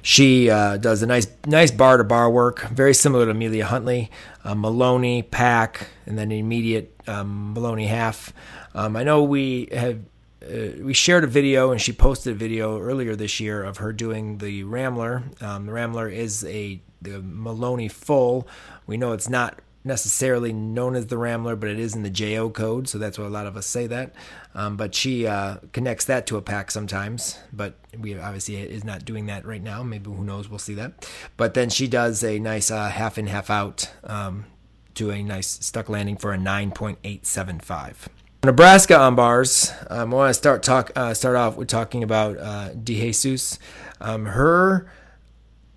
she 0.00 0.50
uh, 0.50 0.78
does 0.78 1.02
a 1.02 1.06
nice, 1.06 1.28
nice 1.46 1.70
bar 1.70 1.98
to 1.98 2.04
bar 2.04 2.28
work, 2.30 2.62
very 2.68 2.92
similar 2.92 3.24
to 3.26 3.30
Amelia 3.30 3.66
Huntley. 3.66 4.10
Uh, 4.44 4.56
Maloney, 4.56 5.22
pack, 5.22 5.86
and 6.06 6.18
then 6.18 6.32
immediate 6.32 6.92
um, 7.06 7.54
Maloney 7.54 7.86
half. 7.86 8.32
Um, 8.74 8.96
I 8.96 9.04
know 9.04 9.22
we 9.22 9.68
have 9.70 10.00
uh, 10.42 10.82
we 10.82 10.92
shared 10.92 11.22
a 11.22 11.28
video 11.28 11.70
and 11.70 11.80
she 11.80 11.92
posted 11.92 12.34
a 12.34 12.36
video 12.36 12.80
earlier 12.80 13.14
this 13.14 13.38
year 13.38 13.62
of 13.62 13.76
her 13.76 13.92
doing 13.92 14.38
the 14.38 14.64
Ramler. 14.64 15.22
Um, 15.40 15.66
the 15.66 15.72
Ramler 15.72 16.08
is 16.08 16.44
a 16.44 16.80
the 17.02 17.20
Maloney 17.22 17.88
full. 17.88 18.46
We 18.86 18.96
know 18.96 19.12
it's 19.12 19.28
not 19.28 19.60
necessarily 19.84 20.52
known 20.52 20.94
as 20.94 21.08
the 21.08 21.18
Ramler, 21.18 21.56
but 21.56 21.68
it 21.68 21.78
is 21.78 21.94
in 21.94 22.02
the 22.02 22.10
JO 22.10 22.50
code, 22.50 22.88
so 22.88 22.98
that's 22.98 23.18
why 23.18 23.24
a 23.24 23.28
lot 23.28 23.46
of 23.46 23.56
us 23.56 23.66
say 23.66 23.86
that. 23.88 24.14
Um, 24.54 24.76
but 24.76 24.94
she 24.94 25.26
uh, 25.26 25.56
connects 25.72 26.04
that 26.04 26.26
to 26.28 26.36
a 26.36 26.42
pack 26.42 26.70
sometimes, 26.70 27.38
but 27.52 27.74
we 27.98 28.18
obviously 28.18 28.56
is 28.56 28.84
not 28.84 29.04
doing 29.04 29.26
that 29.26 29.44
right 29.44 29.62
now. 29.62 29.82
Maybe 29.82 30.10
who 30.10 30.24
knows? 30.24 30.48
We'll 30.48 30.58
see 30.58 30.74
that. 30.74 31.08
But 31.36 31.54
then 31.54 31.68
she 31.70 31.88
does 31.88 32.22
a 32.22 32.38
nice 32.38 32.70
uh, 32.70 32.88
half 32.90 33.18
in, 33.18 33.26
half 33.26 33.50
out 33.50 33.90
um, 34.04 34.46
to 34.94 35.10
a 35.10 35.22
nice 35.22 35.48
stuck 35.48 35.88
landing 35.88 36.16
for 36.16 36.32
a 36.32 36.38
9.875. 36.38 38.08
Nebraska 38.44 38.98
on 38.98 39.14
bars. 39.14 39.72
Um, 39.88 40.12
I 40.12 40.16
want 40.16 40.30
to 40.30 40.34
start 40.34 40.64
talk 40.64 40.90
uh, 40.96 41.14
start 41.14 41.36
off 41.36 41.56
with 41.56 41.68
talking 41.68 42.02
about 42.02 42.38
uh, 42.38 42.70
DeJesus. 42.70 43.58
Um, 44.00 44.26
her 44.26 44.90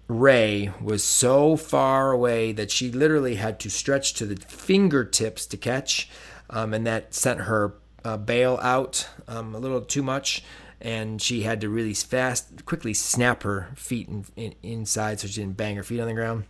ray 0.07 0.71
was 0.81 1.03
so 1.03 1.55
far 1.55 2.11
away 2.11 2.51
that 2.51 2.71
she 2.71 2.91
literally 2.91 3.35
had 3.35 3.59
to 3.61 3.69
stretch 3.69 4.13
to 4.15 4.25
the 4.25 4.35
fingertips 4.35 5.45
to 5.47 5.57
catch, 5.57 6.09
um, 6.49 6.73
and 6.73 6.85
that 6.85 7.13
sent 7.13 7.41
her 7.41 7.75
uh, 8.03 8.17
bail 8.17 8.59
out 8.61 9.09
um, 9.27 9.55
a 9.55 9.59
little 9.59 9.81
too 9.81 10.03
much. 10.03 10.43
And 10.81 11.19
she 11.21 11.41
had 11.41 11.61
to 11.61 11.69
really 11.69 11.93
fast, 11.95 12.65
quickly 12.65 12.93
snap 12.93 13.43
her 13.43 13.69
feet 13.75 14.07
in, 14.07 14.25
in, 14.35 14.55
inside 14.61 15.19
so 15.19 15.27
she 15.27 15.41
didn't 15.41 15.57
bang 15.57 15.77
her 15.77 15.83
feet 15.83 15.99
on 15.99 16.07
the 16.07 16.13
ground. 16.13 16.43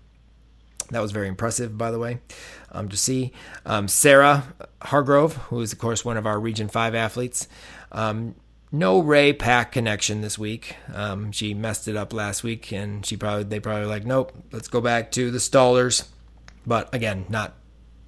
That 0.92 1.02
was 1.02 1.12
very 1.12 1.28
impressive, 1.28 1.78
by 1.78 1.92
the 1.92 2.00
way, 2.00 2.20
um, 2.72 2.90
to 2.90 2.98
see. 2.98 3.32
Um, 3.66 3.88
Sarah 3.88 4.54
Hargrove, 4.82 5.36
who 5.36 5.62
is, 5.62 5.72
of 5.72 5.80
course, 5.80 6.04
one 6.04 6.18
of 6.18 6.28
our 6.28 6.40
Region 6.40 6.68
5 6.68 6.94
athletes. 6.94 7.48
No 8.72 9.00
Ray 9.00 9.32
Pack 9.32 9.72
connection 9.72 10.22
this 10.22 10.38
week. 10.38 10.76
Um, 10.94 11.32
she 11.32 11.54
messed 11.54 11.88
it 11.88 11.96
up 11.96 12.14
last 12.14 12.44
week, 12.44 12.72
and 12.72 13.06
she 13.06 13.16
probably 13.16 13.44
they 13.44 13.60
probably 13.60 13.86
like, 13.86 14.06
nope, 14.06 14.34
let's 14.52 14.68
go 14.68 14.82
back 14.82 15.12
to 15.12 15.32
the 15.32 15.38
stalders. 15.38 16.08
But 16.66 16.94
again, 16.94 17.26
not 17.30 17.54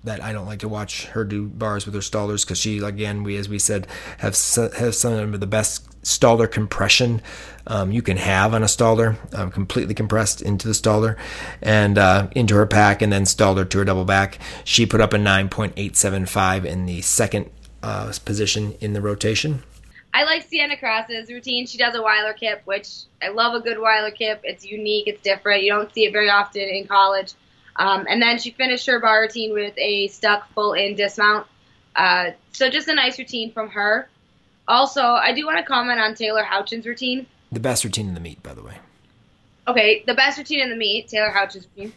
that 0.03 0.21
I 0.23 0.33
don't 0.33 0.45
like 0.45 0.59
to 0.59 0.69
watch 0.69 1.05
her 1.07 1.23
do 1.23 1.47
bars 1.47 1.85
with 1.85 1.93
her 1.93 2.01
stalders 2.01 2.43
because 2.43 2.57
she, 2.57 2.79
again, 2.79 3.23
we 3.23 3.37
as 3.37 3.47
we 3.47 3.59
said, 3.59 3.87
have 4.19 4.37
have 4.77 4.95
some 4.95 5.33
of 5.33 5.39
the 5.39 5.47
best 5.47 5.83
stalder 6.03 6.49
compression 6.49 7.21
um, 7.67 7.91
you 7.91 8.01
can 8.01 8.17
have 8.17 8.53
on 8.53 8.63
a 8.63 8.67
stalder, 8.67 9.17
um, 9.37 9.51
completely 9.51 9.93
compressed 9.93 10.41
into 10.41 10.67
the 10.67 10.73
stalder 10.73 11.17
and 11.61 11.97
uh, 11.97 12.29
into 12.31 12.55
her 12.55 12.65
pack, 12.65 13.01
and 13.01 13.11
then 13.11 13.23
stalder 13.23 13.69
to 13.69 13.77
her 13.79 13.85
double 13.85 14.05
back. 14.05 14.39
She 14.63 14.85
put 14.85 15.01
up 15.01 15.13
a 15.13 15.17
9.875 15.17 16.65
in 16.65 16.85
the 16.85 17.01
second 17.01 17.49
uh, 17.83 18.11
position 18.25 18.73
in 18.79 18.93
the 18.93 19.01
rotation. 19.01 19.63
I 20.17 20.23
like 20.23 20.47
Sienna 20.47 20.75
Crouse's 20.75 21.29
routine. 21.29 21.67
She 21.67 21.77
does 21.77 21.93
a 21.93 22.01
Weiler 22.01 22.33
kip, 22.33 22.63
which 22.65 22.89
I 23.21 23.27
love 23.27 23.53
a 23.53 23.59
good 23.59 23.77
Weiler 23.77 24.09
kip. 24.09 24.41
It's 24.43 24.65
unique, 24.65 25.05
it's 25.05 25.21
different. 25.21 25.61
You 25.61 25.71
don't 25.71 25.93
see 25.93 26.05
it 26.05 26.11
very 26.11 26.27
often 26.27 26.63
in 26.63 26.87
college. 26.87 27.33
Um, 27.75 28.07
and 28.09 28.19
then 28.19 28.39
she 28.39 28.49
finished 28.49 28.87
her 28.87 28.99
bar 28.99 29.21
routine 29.21 29.53
with 29.53 29.77
a 29.77 30.07
stuck 30.07 30.51
full 30.53 30.73
in 30.73 30.95
dismount. 30.95 31.45
Uh, 31.95 32.31
so 32.51 32.67
just 32.67 32.87
a 32.87 32.95
nice 32.95 33.19
routine 33.19 33.51
from 33.51 33.69
her. 33.69 34.09
Also, 34.67 35.03
I 35.03 35.33
do 35.33 35.45
want 35.45 35.59
to 35.59 35.63
comment 35.63 35.99
on 35.99 36.15
Taylor 36.15 36.43
Houchin's 36.43 36.87
routine. 36.87 37.27
The 37.51 37.59
best 37.59 37.83
routine 37.83 38.07
in 38.07 38.15
the 38.15 38.19
meet, 38.19 38.41
by 38.41 38.55
the 38.55 38.63
way. 38.63 38.79
Okay, 39.67 40.03
the 40.07 40.15
best 40.15 40.39
routine 40.39 40.61
in 40.61 40.71
the 40.71 40.75
meet, 40.75 41.09
Taylor 41.09 41.29
Houchin's 41.29 41.67
routine. 41.75 41.93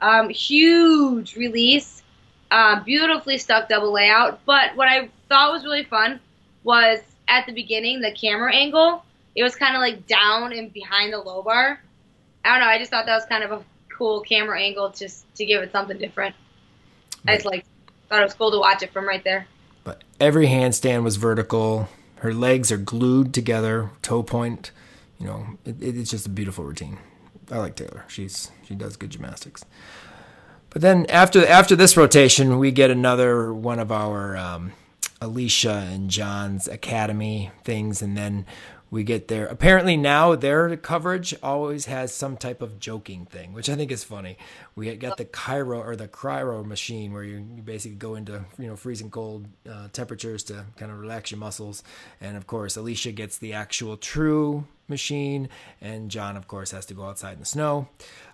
Um, 0.00 0.28
huge 0.28 1.34
release, 1.34 2.04
uh, 2.52 2.84
beautifully 2.84 3.36
stuck 3.36 3.68
double 3.68 3.92
layout. 3.92 4.44
But 4.44 4.76
what 4.76 4.86
I 4.86 5.08
thought 5.28 5.50
was 5.50 5.64
really 5.64 5.82
fun 5.82 6.20
was 6.62 7.00
at 7.28 7.46
the 7.46 7.52
beginning, 7.52 8.00
the 8.00 8.12
camera 8.12 8.54
angle. 8.54 9.04
It 9.34 9.42
was 9.42 9.56
kind 9.56 9.74
of 9.74 9.80
like 9.80 10.06
down 10.06 10.52
and 10.52 10.72
behind 10.72 11.12
the 11.12 11.18
low 11.18 11.42
bar. 11.42 11.80
I 12.44 12.50
don't 12.50 12.60
know. 12.60 12.66
I 12.66 12.78
just 12.78 12.90
thought 12.90 13.06
that 13.06 13.14
was 13.14 13.24
kind 13.26 13.42
of 13.42 13.52
a 13.52 13.64
cool 13.88 14.20
camera 14.20 14.60
angle 14.60 14.90
just 14.90 15.32
to 15.36 15.44
give 15.44 15.62
it 15.62 15.72
something 15.72 15.98
different. 15.98 16.34
Right. 17.26 17.32
I 17.32 17.36
just 17.36 17.46
like 17.46 17.64
thought 18.08 18.20
it 18.20 18.24
was 18.24 18.34
cool 18.34 18.50
to 18.50 18.58
watch 18.58 18.82
it 18.82 18.92
from 18.92 19.06
right 19.06 19.24
there. 19.24 19.46
But 19.82 20.02
every 20.20 20.46
handstand 20.46 21.02
was 21.04 21.16
vertical. 21.16 21.88
Her 22.16 22.32
legs 22.32 22.70
are 22.70 22.76
glued 22.78 23.34
together, 23.34 23.90
toe 24.02 24.22
point. 24.22 24.70
You 25.18 25.26
know, 25.26 25.46
it, 25.64 25.82
it's 25.82 26.10
just 26.10 26.26
a 26.26 26.30
beautiful 26.30 26.64
routine. 26.64 26.98
I 27.50 27.58
like 27.58 27.76
Taylor. 27.76 28.04
She's 28.08 28.50
she 28.66 28.74
does 28.74 28.96
good 28.96 29.10
gymnastics. 29.10 29.64
But 30.70 30.82
then 30.82 31.06
after 31.08 31.46
after 31.46 31.76
this 31.76 31.96
rotation, 31.96 32.58
we 32.58 32.72
get 32.72 32.90
another 32.90 33.52
one 33.52 33.78
of 33.78 33.92
our 33.92 34.36
um, 34.36 34.72
Alicia 35.24 35.88
and 35.90 36.10
John's 36.10 36.68
academy 36.68 37.50
things, 37.64 38.02
and 38.02 38.16
then 38.16 38.46
we 38.90 39.02
get 39.02 39.26
there. 39.26 39.46
Apparently 39.46 39.96
now 39.96 40.36
their 40.36 40.76
coverage 40.76 41.34
always 41.42 41.86
has 41.86 42.14
some 42.14 42.36
type 42.36 42.62
of 42.62 42.78
joking 42.78 43.26
thing, 43.26 43.52
which 43.52 43.68
I 43.68 43.74
think 43.74 43.90
is 43.90 44.04
funny. 44.04 44.38
We 44.76 44.94
got 44.94 45.16
the 45.16 45.24
Cryo 45.24 45.78
or 45.84 45.96
the 45.96 46.06
cryo 46.06 46.64
machine 46.64 47.12
where 47.12 47.24
you, 47.24 47.44
you 47.56 47.62
basically 47.62 47.96
go 47.96 48.14
into 48.14 48.44
you 48.58 48.68
know 48.68 48.76
freezing 48.76 49.10
cold 49.10 49.46
uh, 49.68 49.88
temperatures 49.92 50.44
to 50.44 50.66
kind 50.76 50.92
of 50.92 50.98
relax 51.00 51.32
your 51.32 51.40
muscles, 51.40 51.82
and 52.20 52.36
of 52.36 52.46
course 52.46 52.76
Alicia 52.76 53.10
gets 53.10 53.38
the 53.38 53.52
actual 53.52 53.96
true 53.96 54.66
machine, 54.88 55.48
and 55.80 56.10
John 56.10 56.36
of 56.36 56.46
course 56.46 56.70
has 56.70 56.86
to 56.86 56.94
go 56.94 57.04
outside 57.04 57.34
in 57.34 57.40
the 57.40 57.46
snow. 57.46 57.88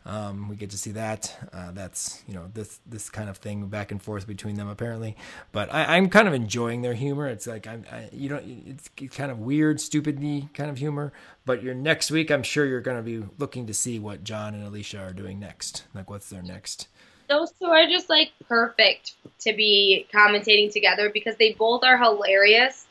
Um, 0.05 0.48
we 0.48 0.56
get 0.56 0.70
to 0.70 0.78
see 0.78 0.93
that. 0.93 1.36
Uh, 1.52 1.72
that's 1.72 2.22
you 2.27 2.35
know 2.35 2.51
this 2.52 2.81
this 2.86 3.10
kind 3.10 3.28
of 3.28 3.36
thing 3.39 3.66
back 3.66 3.90
and 3.90 4.02
forth 4.02 4.27
between 4.27 4.56
them 4.56 4.68
apparently. 4.68 5.16
But 5.52 5.72
I, 5.72 5.97
am 5.97 6.09
kind 6.09 6.27
of 6.28 6.35
enjoying 6.35 6.82
their 6.82 6.94
humor. 6.94 7.27
It's 7.27 7.47
like 7.47 7.66
I'm 7.66 7.85
I, 7.90 8.09
you 8.12 8.28
know 8.28 8.40
it's 8.43 8.89
kind 9.10 9.31
of 9.31 9.39
weird, 9.40 9.81
stupidly 9.81 10.48
kind 10.55 10.70
of 10.70 10.78
humor. 10.78 11.12
But 11.44 11.62
your 11.62 11.74
next 11.74 12.10
week, 12.10 12.31
I'm 12.31 12.43
sure 12.43 12.66
you're 12.66 12.81
going 12.81 12.97
to 12.97 13.02
be 13.02 13.27
looking 13.39 13.66
to 13.66 13.74
see 13.74 13.98
what 13.98 14.24
John 14.24 14.55
and 14.55 14.64
Alicia 14.64 15.01
are 15.01 15.12
doing 15.12 15.40
next. 15.40 15.85
Like 15.94 16.10
what's 16.10 16.28
their 16.28 16.43
next 16.43 16.89
those 17.31 17.52
two 17.52 17.66
are 17.66 17.86
just 17.86 18.10
like 18.10 18.32
perfect 18.47 19.14
to 19.39 19.55
be 19.55 20.06
commentating 20.12 20.70
together 20.70 21.10
because 21.14 21.36
they 21.36 21.52
both 21.52 21.85
are 21.85 21.97
hilarious. 21.97 22.86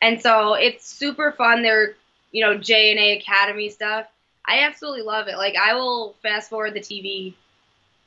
And 0.00 0.20
so 0.20 0.54
it's 0.54 0.86
super 0.86 1.32
fun. 1.32 1.62
They're, 1.62 1.96
you 2.32 2.44
know, 2.44 2.56
J 2.56 2.90
and 2.90 3.00
A 3.00 3.18
Academy 3.18 3.68
stuff. 3.70 4.06
I 4.44 4.60
absolutely 4.60 5.02
love 5.02 5.28
it. 5.28 5.36
Like 5.36 5.54
I 5.56 5.74
will 5.74 6.14
fast 6.22 6.50
forward 6.50 6.74
the 6.74 6.80
TV 6.80 7.34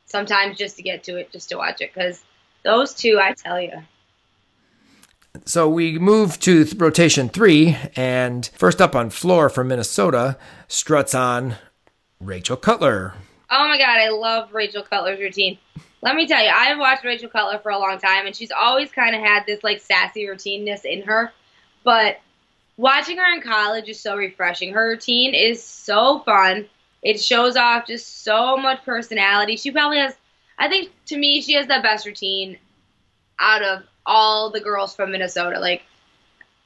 sometimes 0.05 0.57
just 0.57 0.77
to 0.77 0.83
get 0.83 1.03
to 1.03 1.17
it, 1.17 1.31
just 1.31 1.49
to 1.49 1.55
watch 1.55 1.81
it 1.81 1.93
because 1.93 2.23
those 2.63 2.93
two, 2.93 3.19
I 3.19 3.33
tell 3.33 3.61
you. 3.61 3.73
So 5.45 5.69
we 5.69 5.99
move 5.99 6.39
to 6.39 6.63
th- 6.65 6.75
rotation 6.75 7.29
three, 7.29 7.77
and 7.95 8.49
first 8.55 8.81
up 8.81 8.95
on 8.95 9.09
floor 9.09 9.49
from 9.49 9.67
Minnesota 9.67 10.37
struts 10.67 11.13
on 11.13 11.55
Rachel 12.19 12.57
Cutler. 12.57 13.13
Oh 13.49 13.67
my 13.67 13.77
god, 13.77 13.99
I 13.99 14.09
love 14.09 14.53
Rachel 14.53 14.83
Cutler's 14.83 15.19
routine. 15.19 15.57
Let 16.01 16.15
me 16.15 16.27
tell 16.27 16.43
you, 16.43 16.49
I've 16.53 16.79
watched 16.79 17.03
Rachel 17.03 17.29
Cutler 17.29 17.59
for 17.59 17.71
a 17.71 17.77
long 17.77 17.99
time, 17.99 18.25
and 18.25 18.35
she's 18.35 18.51
always 18.51 18.91
kind 18.91 19.15
of 19.15 19.21
had 19.21 19.45
this 19.45 19.63
like 19.63 19.81
sassy 19.81 20.25
routineness 20.25 20.85
in 20.85 21.03
her. 21.03 21.31
But 21.83 22.19
watching 22.79 23.17
her 23.17 23.33
in 23.33 23.41
college 23.41 23.89
is 23.89 23.99
so 23.99 24.15
refreshing. 24.15 24.73
Her 24.73 24.87
routine 24.87 25.33
is 25.33 25.61
so 25.61 26.19
fun. 26.19 26.65
It 27.03 27.19
shows 27.21 27.57
off 27.57 27.87
just 27.87 28.23
so 28.23 28.55
much 28.55 28.85
personality. 28.85 29.57
She 29.57 29.71
probably 29.71 29.97
has, 29.97 30.15
I 30.57 30.69
think, 30.69 30.89
to 31.07 31.17
me, 31.17 31.41
she 31.41 31.53
has 31.55 31.67
the 31.67 31.79
best 31.83 32.05
routine 32.05 32.57
out 33.37 33.61
of 33.63 33.83
all 34.05 34.49
the 34.49 34.61
girls 34.61 34.95
from 34.95 35.11
Minnesota. 35.11 35.59
Like, 35.59 35.83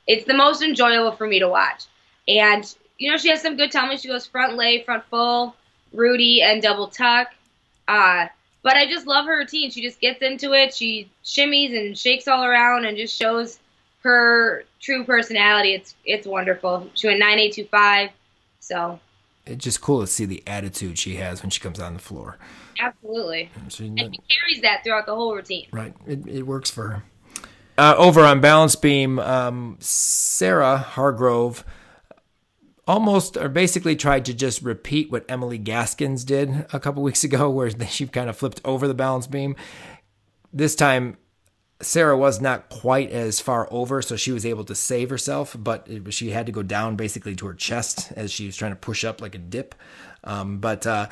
it's 0.06 0.26
the 0.26 0.36
most 0.36 0.62
enjoyable 0.62 1.14
for 1.14 1.26
me 1.26 1.40
to 1.40 1.50
watch. 1.50 1.86
And, 2.28 2.64
you 3.00 3.10
know, 3.10 3.18
she 3.18 3.30
has 3.30 3.42
some 3.42 3.58
good 3.58 3.72
tummy. 3.72 3.98
She 3.98 4.08
goes 4.08 4.28
front 4.28 4.56
lay, 4.56 4.84
front 4.84 5.04
full, 5.10 5.56
Rudi, 5.94 6.44
and 6.44 6.62
double 6.62 6.88
tuck. 6.90 7.30
Uh, 7.88 8.28
but 8.62 8.76
I 8.76 8.86
just 8.86 9.08
love 9.08 9.26
her 9.26 9.38
routine. 9.40 9.72
She 9.72 9.82
just 9.82 10.00
gets 10.00 10.22
into 10.22 10.54
it. 10.54 10.76
She 10.76 11.10
shimmies 11.26 11.76
and 11.76 11.98
shakes 11.98 12.28
all 12.28 12.44
around 12.44 12.86
and 12.86 12.98
just 12.98 13.20
shows 13.20 13.58
her 14.04 14.64
true 14.80 15.04
personality. 15.06 15.74
It's 15.74 15.96
it's 16.06 16.28
wonderful. 16.28 16.90
She 16.94 17.08
went 17.08 17.20
nine 17.20 17.40
eight 17.40 17.54
two 17.54 17.66
five. 17.66 18.10
So 18.60 19.00
It's 19.46 19.64
just 19.64 19.82
cool 19.82 20.02
to 20.02 20.08
see 20.08 20.26
the 20.26 20.44
attitude 20.48 20.98
she 20.98 21.16
has 21.16 21.42
when 21.42 21.50
she 21.50 21.60
comes 21.60 21.80
on 21.80 21.94
the 21.94 22.00
floor. 22.00 22.38
absolutely. 22.80 23.50
She, 23.70 23.88
And 23.88 24.00
she 24.00 24.22
carries 24.36 24.62
that 24.62 24.84
throughout 24.84 25.06
the 25.06 25.16
whole 25.16 25.36
routine. 25.36 25.68
right, 25.72 25.94
it, 26.08 26.26
it 26.28 26.44
works 26.44 26.70
for 26.72 26.90
her. 26.90 27.04
Uh, 27.78 27.96
over 27.98 28.22
on 28.24 28.40
balance 28.40 28.76
beam, 28.76 29.18
um, 29.20 29.78
Sarah 29.80 30.78
Hargrove 30.78 31.66
almost 32.88 33.38
or 33.38 33.50
basically 33.50 33.96
tried 33.96 34.26
to 34.26 34.34
just 34.34 34.62
repeat 34.62 35.12
what 35.12 35.26
Emily 35.30 35.58
Gaskins 35.58 36.24
did 36.24 36.66
a 36.72 36.80
couple 36.80 37.02
weeks 37.04 37.24
ago, 37.24 37.50
where 37.50 37.70
she 37.88 38.06
kind 38.08 38.30
of 38.30 38.38
flipped 38.38 38.62
over 38.64 38.88
the 38.88 38.94
balance 38.94 39.28
beam. 39.28 39.56
This 40.54 40.76
time, 40.76 41.18
Sarah 41.84 42.18
was 42.18 42.42
not 42.42 42.70
quite 42.70 43.12
as 43.12 43.40
far 43.40 43.68
over, 43.72 44.02
so 44.02 44.16
she 44.16 44.32
was 44.32 44.46
able 44.46 44.64
to 44.66 44.76
save 44.76 45.10
herself, 45.10 45.56
but 45.58 45.88
it, 45.90 46.14
she 46.14 46.32
had 46.32 46.46
to 46.46 46.52
go 46.52 46.64
down 46.64 46.96
basically 46.96 47.36
to 47.36 47.48
her 47.48 47.54
chest 47.54 48.12
as 48.16 48.32
she 48.32 48.46
was 48.46 48.56
trying 48.56 48.72
to 48.72 48.78
push 48.78 49.04
up 49.04 49.22
like 49.22 49.36
a 49.36 49.40
dip. 49.40 49.76
Um, 50.24 50.60
but 50.60 50.88
uh, 50.88 51.08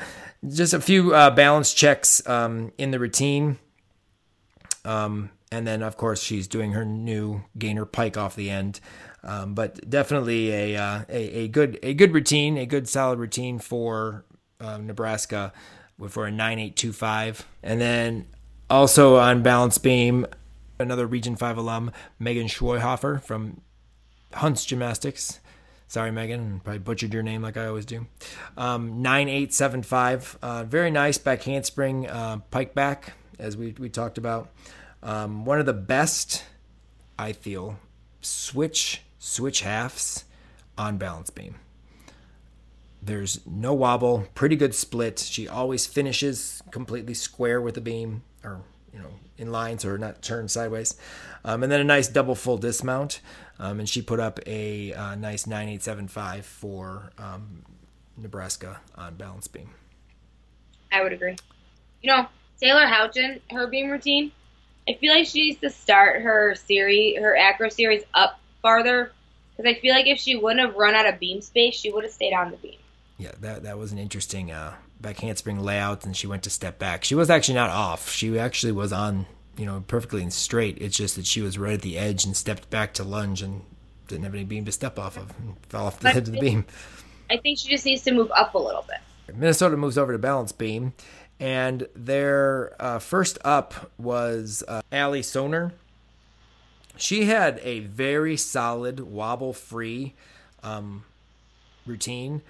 just 0.48 0.74
a 0.74 0.80
few 0.80 1.14
uh, 1.14 1.30
balance 1.30 1.74
checks 1.74 2.26
um, 2.26 2.72
in 2.78 2.90
the 2.90 2.98
routine. 2.98 3.58
Um, 4.84 5.30
and 5.50 5.66
then, 5.66 5.82
of 5.82 5.96
course, 5.96 6.22
she's 6.22 6.48
doing 6.48 6.72
her 6.72 6.84
new 6.84 7.42
gainer 7.58 7.84
pike 7.84 8.16
off 8.16 8.34
the 8.34 8.50
end. 8.50 8.80
Um, 9.22 9.54
but 9.54 9.88
definitely 9.88 10.50
a, 10.50 10.76
uh, 10.76 11.04
a 11.08 11.44
a 11.44 11.48
good 11.48 11.78
a 11.82 11.94
good 11.94 12.12
routine, 12.12 12.56
a 12.58 12.66
good 12.66 12.88
solid 12.88 13.20
routine 13.20 13.60
for 13.60 14.24
uh, 14.60 14.78
Nebraska 14.78 15.52
for 16.08 16.26
a 16.26 16.30
nine 16.32 16.58
eight 16.58 16.74
two 16.74 16.92
five. 16.92 17.46
And 17.62 17.80
then 17.80 18.26
also 18.68 19.16
on 19.16 19.42
balance 19.42 19.78
beam, 19.78 20.26
another 20.78 21.06
Region 21.06 21.36
Five 21.36 21.58
alum, 21.58 21.92
Megan 22.18 22.46
Schweihofer 22.46 23.22
from 23.22 23.60
Hunts 24.34 24.64
Gymnastics. 24.64 25.40
Sorry, 25.88 26.10
Megan, 26.10 26.60
probably 26.64 26.78
butchered 26.78 27.12
your 27.12 27.22
name 27.22 27.42
like 27.42 27.58
I 27.58 27.66
always 27.66 27.84
do. 27.84 28.06
Um, 28.56 29.02
nine 29.02 29.28
eight 29.28 29.52
seven 29.52 29.82
five, 29.82 30.38
uh, 30.40 30.64
very 30.64 30.90
nice 30.90 31.18
back 31.18 31.42
handspring 31.42 32.08
uh, 32.08 32.38
pike 32.50 32.74
back, 32.74 33.12
as 33.38 33.56
we 33.56 33.74
we 33.78 33.90
talked 33.90 34.16
about. 34.16 34.50
Um, 35.02 35.44
one 35.44 35.60
of 35.60 35.66
the 35.66 35.72
best, 35.72 36.44
I 37.18 37.32
feel, 37.32 37.78
switch 38.20 39.02
switch 39.18 39.60
halves 39.60 40.24
on 40.78 40.96
balance 40.96 41.28
beam. 41.30 41.56
There's 43.02 43.40
no 43.46 43.74
wobble, 43.74 44.28
pretty 44.34 44.56
good 44.56 44.74
split. 44.74 45.18
She 45.18 45.48
always 45.48 45.86
finishes 45.86 46.62
completely 46.70 47.14
square 47.14 47.60
with 47.60 47.74
the 47.74 47.80
beam, 47.80 48.22
or 48.44 48.62
you 48.92 48.98
know, 48.98 49.10
in 49.38 49.50
lines 49.50 49.84
or 49.84 49.98
not 49.98 50.22
turned 50.22 50.50
sideways. 50.50 50.96
Um, 51.44 51.62
and 51.62 51.72
then 51.72 51.80
a 51.80 51.84
nice 51.84 52.08
double 52.08 52.34
full 52.34 52.58
dismount. 52.58 53.20
Um, 53.58 53.80
and 53.80 53.88
she 53.88 54.02
put 54.02 54.20
up 54.20 54.40
a 54.46 54.92
uh, 54.92 55.14
nice 55.14 55.46
9875 55.46 56.44
for 56.44 57.10
um, 57.18 57.62
Nebraska 58.16 58.80
on 58.96 59.14
balance 59.14 59.48
beam. 59.48 59.70
I 60.90 61.02
would 61.02 61.12
agree. 61.12 61.36
You 62.02 62.10
know, 62.10 62.26
Taylor 62.60 62.86
Houchin, 62.86 63.40
her 63.50 63.66
beam 63.66 63.90
routine, 63.90 64.32
I 64.88 64.94
feel 64.94 65.14
like 65.14 65.26
she 65.26 65.42
needs 65.42 65.60
to 65.60 65.70
start 65.70 66.22
her 66.22 66.54
series, 66.54 67.18
her 67.18 67.36
acro 67.36 67.68
series 67.68 68.02
up 68.14 68.40
farther. 68.60 69.12
Because 69.56 69.70
I 69.70 69.80
feel 69.80 69.94
like 69.94 70.06
if 70.06 70.18
she 70.18 70.36
wouldn't 70.36 70.60
have 70.60 70.76
run 70.76 70.94
out 70.94 71.06
of 71.06 71.20
beam 71.20 71.40
space, 71.40 71.74
she 71.74 71.90
would 71.90 72.04
have 72.04 72.12
stayed 72.12 72.32
on 72.32 72.50
the 72.50 72.56
beam. 72.56 72.78
Yeah, 73.18 73.32
that 73.40 73.62
that 73.62 73.78
was 73.78 73.92
an 73.92 73.98
interesting 73.98 74.50
uh, 74.50 74.74
back 75.02 75.18
handspring 75.18 75.60
layout, 75.60 76.04
and 76.06 76.16
she 76.16 76.26
went 76.26 76.44
to 76.44 76.50
step 76.50 76.78
back. 76.78 77.04
She 77.04 77.14
was 77.14 77.28
actually 77.28 77.54
not 77.54 77.70
off. 77.70 78.10
She 78.10 78.38
actually 78.38 78.72
was 78.72 78.92
on, 78.92 79.26
you 79.56 79.66
know, 79.66 79.84
perfectly 79.86 80.22
and 80.22 80.32
straight. 80.32 80.78
It's 80.80 80.96
just 80.96 81.16
that 81.16 81.26
she 81.26 81.42
was 81.42 81.58
right 81.58 81.74
at 81.74 81.82
the 81.82 81.98
edge 81.98 82.24
and 82.24 82.36
stepped 82.36 82.70
back 82.70 82.94
to 82.94 83.04
lunge 83.04 83.42
and 83.42 83.62
didn't 84.08 84.24
have 84.24 84.34
any 84.34 84.44
beam 84.44 84.64
to 84.64 84.72
step 84.72 84.98
off 84.98 85.16
of 85.16 85.36
and 85.38 85.56
fell 85.68 85.86
off 85.86 85.98
the 85.98 86.04
But 86.04 86.16
edge 86.16 86.28
of 86.28 86.34
the 86.34 86.40
beam. 86.40 86.64
I 87.30 87.36
think 87.36 87.58
she 87.58 87.68
just 87.68 87.84
needs 87.84 88.02
to 88.02 88.12
move 88.12 88.30
up 88.36 88.54
a 88.54 88.58
little 88.58 88.84
bit. 88.86 89.36
Minnesota 89.36 89.76
moves 89.76 89.96
over 89.96 90.12
to 90.12 90.18
balance 90.18 90.52
beam, 90.52 90.92
and 91.40 91.86
their 91.94 92.76
uh, 92.78 92.98
first 92.98 93.38
up 93.44 93.90
was 93.98 94.62
uh, 94.68 94.82
Allie 94.90 95.22
Soner. 95.22 95.72
She 96.96 97.24
had 97.24 97.58
a 97.62 97.80
very 97.80 98.36
solid 98.36 99.00
wobble 99.00 99.54
free 99.54 100.14
um, 100.62 101.04
routine, 101.86 102.42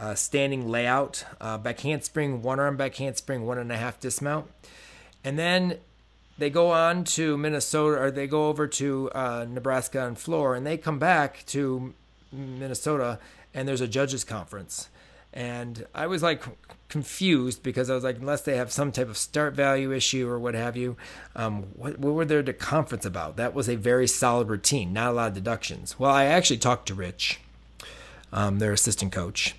uh, 0.00 0.14
standing 0.14 0.68
layout, 0.68 1.24
uh, 1.40 1.58
back 1.58 1.80
handspring, 1.80 2.42
one 2.42 2.58
arm 2.58 2.76
back 2.76 2.96
handspring, 2.96 3.46
one 3.46 3.58
and 3.58 3.70
a 3.70 3.76
half 3.76 4.00
dismount. 4.00 4.50
And 5.22 5.38
then 5.38 5.76
they 6.38 6.50
go 6.50 6.70
on 6.70 7.04
to 7.04 7.36
Minnesota, 7.36 8.00
or 8.00 8.10
they 8.10 8.26
go 8.26 8.48
over 8.48 8.66
to 8.66 9.10
uh, 9.14 9.46
Nebraska 9.48 10.06
and 10.06 10.18
floor, 10.18 10.54
and 10.54 10.66
they 10.66 10.78
come 10.78 10.98
back 10.98 11.44
to 11.46 11.92
Minnesota, 12.32 13.18
and 13.52 13.68
there's 13.68 13.82
a 13.82 13.88
judges 13.88 14.24
conference. 14.24 14.88
And 15.32 15.86
I 15.94 16.06
was 16.06 16.22
like 16.22 16.42
confused 16.88 17.62
because 17.62 17.88
I 17.88 17.94
was 17.94 18.02
like, 18.02 18.18
unless 18.18 18.40
they 18.40 18.56
have 18.56 18.72
some 18.72 18.90
type 18.90 19.08
of 19.08 19.16
start 19.16 19.54
value 19.54 19.92
issue 19.92 20.28
or 20.28 20.38
what 20.38 20.54
have 20.54 20.76
you, 20.76 20.96
um, 21.36 21.62
what, 21.76 21.98
what 21.98 22.14
were 22.14 22.24
there 22.24 22.42
to 22.42 22.52
conference 22.52 23.04
about? 23.04 23.36
That 23.36 23.54
was 23.54 23.68
a 23.68 23.76
very 23.76 24.08
solid 24.08 24.48
routine, 24.48 24.92
not 24.92 25.10
a 25.10 25.12
lot 25.12 25.28
of 25.28 25.34
deductions. 25.34 25.98
Well, 26.00 26.10
I 26.10 26.24
actually 26.24 26.58
talked 26.58 26.88
to 26.88 26.94
Rich, 26.94 27.38
um, 28.32 28.58
their 28.58 28.72
assistant 28.72 29.12
coach, 29.12 29.54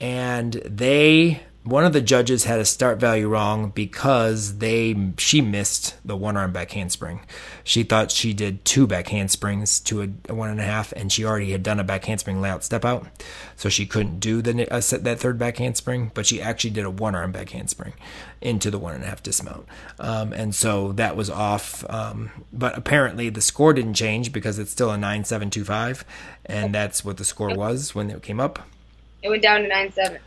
and 0.00 0.54
they 0.64 1.42
one 1.62 1.84
of 1.84 1.92
the 1.92 2.00
judges 2.00 2.44
had 2.44 2.58
a 2.58 2.64
start 2.64 2.98
value 2.98 3.28
wrong 3.28 3.70
because 3.70 4.58
they 4.58 5.12
she 5.18 5.42
missed 5.42 5.94
the 6.06 6.16
one 6.16 6.36
arm 6.36 6.52
back 6.52 6.70
handspring. 6.70 7.20
She 7.64 7.82
thought 7.82 8.10
she 8.10 8.32
did 8.32 8.64
two 8.64 8.86
back 8.86 9.08
handsprings 9.08 9.78
to 9.80 10.02
a, 10.02 10.08
a 10.30 10.34
one 10.34 10.48
and 10.48 10.58
a 10.58 10.64
half, 10.64 10.92
and 10.92 11.12
she 11.12 11.24
already 11.24 11.52
had 11.52 11.62
done 11.62 11.78
a 11.78 11.84
back 11.84 12.06
handspring 12.06 12.40
layout 12.40 12.64
step 12.64 12.84
out, 12.84 13.06
so 13.56 13.68
she 13.68 13.84
couldn't 13.84 14.20
do 14.20 14.40
the 14.40 14.72
uh, 14.72 14.80
set 14.80 15.04
that 15.04 15.20
third 15.20 15.38
back 15.38 15.58
handspring. 15.58 16.10
But 16.14 16.24
she 16.24 16.40
actually 16.40 16.70
did 16.70 16.86
a 16.86 16.90
one 16.90 17.14
arm 17.14 17.30
back 17.30 17.50
handspring 17.50 17.92
into 18.40 18.70
the 18.70 18.78
one 18.78 18.94
and 18.94 19.04
a 19.04 19.06
half 19.06 19.22
dismount, 19.22 19.66
um, 19.98 20.32
and 20.32 20.54
so 20.54 20.92
that 20.92 21.14
was 21.14 21.28
off. 21.28 21.84
Um, 21.90 22.30
but 22.54 22.76
apparently 22.76 23.28
the 23.28 23.42
score 23.42 23.74
didn't 23.74 23.94
change 23.94 24.32
because 24.32 24.58
it's 24.58 24.70
still 24.70 24.90
a 24.90 24.98
nine 24.98 25.24
seven 25.24 25.50
two 25.50 25.64
five, 25.64 26.06
and 26.46 26.74
that's 26.74 27.04
what 27.04 27.18
the 27.18 27.24
score 27.24 27.54
was 27.54 27.94
when 27.94 28.08
it 28.08 28.22
came 28.22 28.40
up 28.40 28.60
It 29.22 29.28
went 29.28 29.42
down 29.42 29.62
to 29.62 29.68
nine 29.68 29.92
seven. 29.92 30.18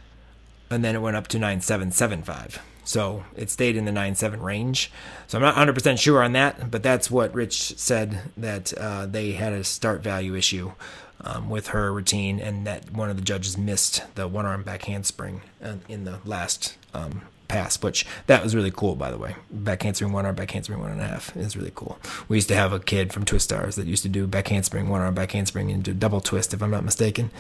and 0.70 0.84
then 0.84 0.96
it 0.96 1.00
went 1.02 1.16
up 1.16 1.28
to 1.30 1.40
9775. 1.40 2.60
So 2.86 3.24
it 3.36 3.50
stayed 3.50 3.76
in 3.78 3.86
the 3.86 3.92
nine 3.92 4.16
seven 4.16 4.42
range. 4.42 4.92
So 5.28 5.38
I'm 5.38 5.42
not 5.42 5.56
100% 5.56 5.98
sure 6.00 6.22
on 6.24 6.34
that, 6.34 6.70
but 6.70 6.84
that's 6.84 7.10
what 7.10 7.34
Rich 7.34 7.78
said 7.78 8.20
that 8.38 8.74
uh, 8.78 9.06
they 9.06 9.32
had 9.34 9.54
a 9.54 9.64
start 9.64 10.02
value 10.02 10.36
issue 10.36 10.74
um, 11.22 11.50
with 11.50 11.68
her 11.68 11.94
routine, 11.94 12.40
and 12.42 12.68
that 12.68 12.92
one 12.92 13.10
of 13.10 13.16
the 13.16 13.22
judges 13.22 13.58
missed 13.58 14.04
the 14.16 14.28
one 14.28 14.46
arm 14.46 14.64
back 14.64 14.84
handspring 14.84 15.42
uh, 15.64 15.76
in 15.88 16.04
the 16.04 16.20
last 16.26 16.76
um, 16.94 17.22
pass, 17.48 17.82
which 17.82 18.06
that 18.28 18.44
was 18.44 18.54
really 18.54 18.72
cool, 18.72 18.96
by 18.96 19.10
the 19.10 19.18
way. 19.18 19.36
Back 19.50 19.84
handspring, 19.84 20.12
one 20.12 20.26
arm, 20.26 20.36
back 20.36 20.52
handspring, 20.52 20.80
one 20.80 20.92
and 20.92 21.00
a 21.00 21.06
half 21.08 21.36
is 21.38 21.56
really 21.56 21.72
cool. 21.74 21.98
We 22.28 22.36
used 22.38 22.50
to 22.50 22.56
have 22.56 22.74
a 22.74 22.80
kid 22.80 23.14
from 23.14 23.24
Twistars 23.24 23.76
that 23.76 23.88
used 23.88 24.04
to 24.04 24.10
do 24.10 24.28
back 24.28 24.50
handspring, 24.50 24.90
one 24.90 25.00
arm, 25.00 25.14
back 25.14 25.32
handspring, 25.32 25.72
and 25.72 25.82
do 25.82 25.94
double 25.94 26.20
twist, 26.20 26.54
if 26.54 26.62
I'm 26.62 26.72
not 26.72 26.84
mistaken. 26.84 27.32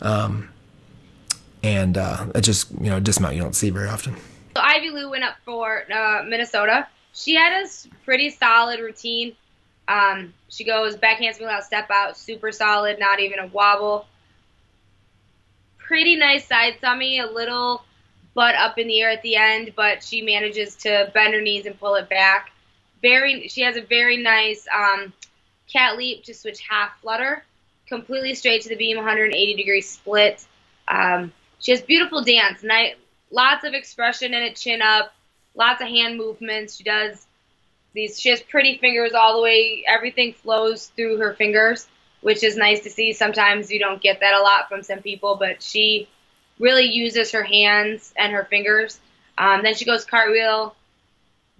Um, 0.00 0.50
and 1.62 1.96
uh, 1.96 2.26
it 2.34 2.42
just 2.42 2.70
you 2.72 2.90
know 2.90 3.00
dismount 3.00 3.34
you 3.34 3.42
don't 3.42 3.54
see 3.54 3.70
very 3.70 3.88
often. 3.88 4.16
So 4.56 4.62
Ivy 4.62 4.90
Lau 4.90 5.10
went 5.10 5.24
up 5.24 5.36
for 5.44 5.84
uh, 5.92 6.24
Minnesota. 6.26 6.86
She 7.14 7.34
had 7.34 7.64
a 7.64 7.68
pretty 8.04 8.30
solid 8.30 8.80
routine. 8.80 9.34
Um, 9.88 10.32
she 10.48 10.64
goes 10.64 10.96
back 10.96 11.18
handspring 11.18 11.46
without 11.46 11.64
step 11.64 11.90
out, 11.90 12.16
super 12.16 12.52
solid, 12.52 12.98
not 12.98 13.20
even 13.20 13.38
a 13.38 13.46
wobble. 13.48 14.06
Pretty 15.78 16.16
nice 16.16 16.46
side 16.46 16.74
somi, 16.82 17.22
a 17.22 17.26
little 17.26 17.84
butt 18.34 18.54
up 18.54 18.78
in 18.78 18.86
the 18.86 19.00
air 19.00 19.10
at 19.10 19.22
the 19.22 19.36
end, 19.36 19.72
but 19.76 20.02
she 20.02 20.22
manages 20.22 20.76
to 20.76 21.10
bend 21.12 21.34
her 21.34 21.40
knees 21.40 21.66
and 21.66 21.78
pull 21.78 21.94
it 21.96 22.08
back. 22.08 22.50
Very, 23.02 23.48
she 23.48 23.62
has 23.62 23.76
a 23.76 23.82
very 23.82 24.16
nice 24.16 24.66
um, 24.74 25.12
cat 25.70 25.96
leap 25.96 26.24
to 26.24 26.34
switch 26.34 26.60
half 26.60 27.00
flutter, 27.00 27.44
completely 27.86 28.34
straight 28.34 28.62
to 28.62 28.68
the 28.68 28.76
beam, 28.76 28.96
180 28.96 29.54
degree 29.54 29.80
split. 29.80 30.46
Um, 30.88 31.32
she 31.62 31.70
has 31.70 31.80
beautiful 31.80 32.22
dance, 32.22 32.62
night, 32.62 32.96
lots 33.30 33.64
of 33.64 33.72
expression 33.72 34.34
in 34.34 34.42
it, 34.42 34.56
chin 34.56 34.82
up, 34.82 35.14
lots 35.54 35.80
of 35.80 35.86
hand 35.86 36.18
movements. 36.18 36.76
She 36.76 36.82
does 36.84 37.24
these. 37.94 38.20
She 38.20 38.30
has 38.30 38.42
pretty 38.42 38.78
fingers 38.78 39.12
all 39.12 39.36
the 39.36 39.42
way. 39.42 39.84
Everything 39.86 40.32
flows 40.34 40.88
through 40.96 41.18
her 41.18 41.34
fingers, 41.34 41.86
which 42.20 42.42
is 42.42 42.56
nice 42.56 42.80
to 42.80 42.90
see. 42.90 43.12
Sometimes 43.12 43.70
you 43.70 43.78
don't 43.78 44.02
get 44.02 44.20
that 44.20 44.34
a 44.34 44.42
lot 44.42 44.68
from 44.68 44.82
some 44.82 45.02
people, 45.02 45.36
but 45.36 45.62
she 45.62 46.08
really 46.58 46.84
uses 46.84 47.30
her 47.30 47.44
hands 47.44 48.12
and 48.16 48.32
her 48.32 48.44
fingers. 48.44 48.98
Um, 49.38 49.62
then 49.62 49.76
she 49.76 49.84
goes 49.84 50.04
cartwheel, 50.04 50.74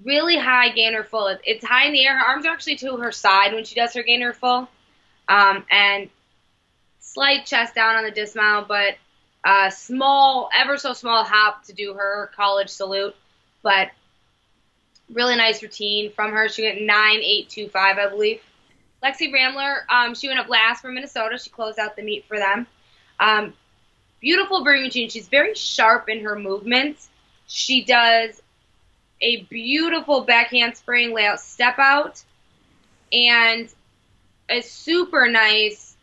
really 0.03 0.37
high 0.37 0.71
gainer 0.71 1.05
full. 1.05 1.37
It's 1.45 1.65
high 1.65 1.87
in 1.87 1.93
the 1.93 2.05
air. 2.05 2.19
Her 2.19 2.27
arms 2.27 2.45
are 2.45 2.53
actually 2.53 2.77
to 2.77 2.97
her 2.97 3.13
side 3.13 3.53
when 3.55 3.65
she 3.65 3.77
does 3.77 3.95
her 3.95 4.03
gainer 4.03 4.33
full, 4.33 4.69
um, 5.29 5.65
and 5.71 6.11
slight 6.99 7.47
chest 7.47 7.77
down 7.77 7.95
on 7.95 8.05
the 8.05 8.11
dismount, 8.11 8.67
but 8.67 8.97
a 9.45 9.71
small, 9.71 10.49
ever 10.57 10.77
so 10.77 10.93
small 10.93 11.25
hop 11.25 11.65
to 11.65 11.73
do 11.73 11.95
her 11.95 12.31
college 12.37 12.69
salute. 12.69 13.15
But 13.63 13.91
really 15.13 15.37
nice 15.37 15.63
routine 15.63 16.13
from 16.13 16.33
her. 16.33 16.49
She 16.49 16.63
went 16.65 16.83
nine 16.83 17.21
eight 17.23 17.49
two 17.49 17.69
five, 17.69 17.99
I 17.99 18.09
believe. 18.09 18.41
Lexi 19.03 19.33
Ramler, 19.33 19.85
um, 19.91 20.15
she 20.15 20.29
went 20.29 20.39
up 20.39 20.49
last 20.49 20.81
for 20.81 20.91
Minnesota. 20.91 21.39
She 21.39 21.51
closed 21.51 21.79
out 21.79 21.97
the 21.97 22.03
meet 22.03 22.25
for 22.27 22.39
them. 22.39 22.67
Um, 23.19 23.53
beautiful 24.21 24.63
burning 24.63 24.85
routine. 24.85 25.09
She's 25.09 25.29
very 25.29 25.55
sharp 25.55 26.09
in 26.09 26.21
her 26.21 26.39
movements. 26.39 27.09
She 27.49 27.85
does 27.85 28.41
a 29.21 29.43
beautiful 29.43 30.23
back 30.23 30.51
handspring 30.51 31.13
layout 31.13 31.41
step 31.41 31.79
out 31.79 32.23
and 33.13 33.73
a 34.49 34.61
super 34.61 35.29
nice 35.29 35.97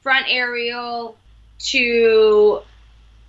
front 0.00 0.26
aerial 0.28 1.16
to 1.60 2.62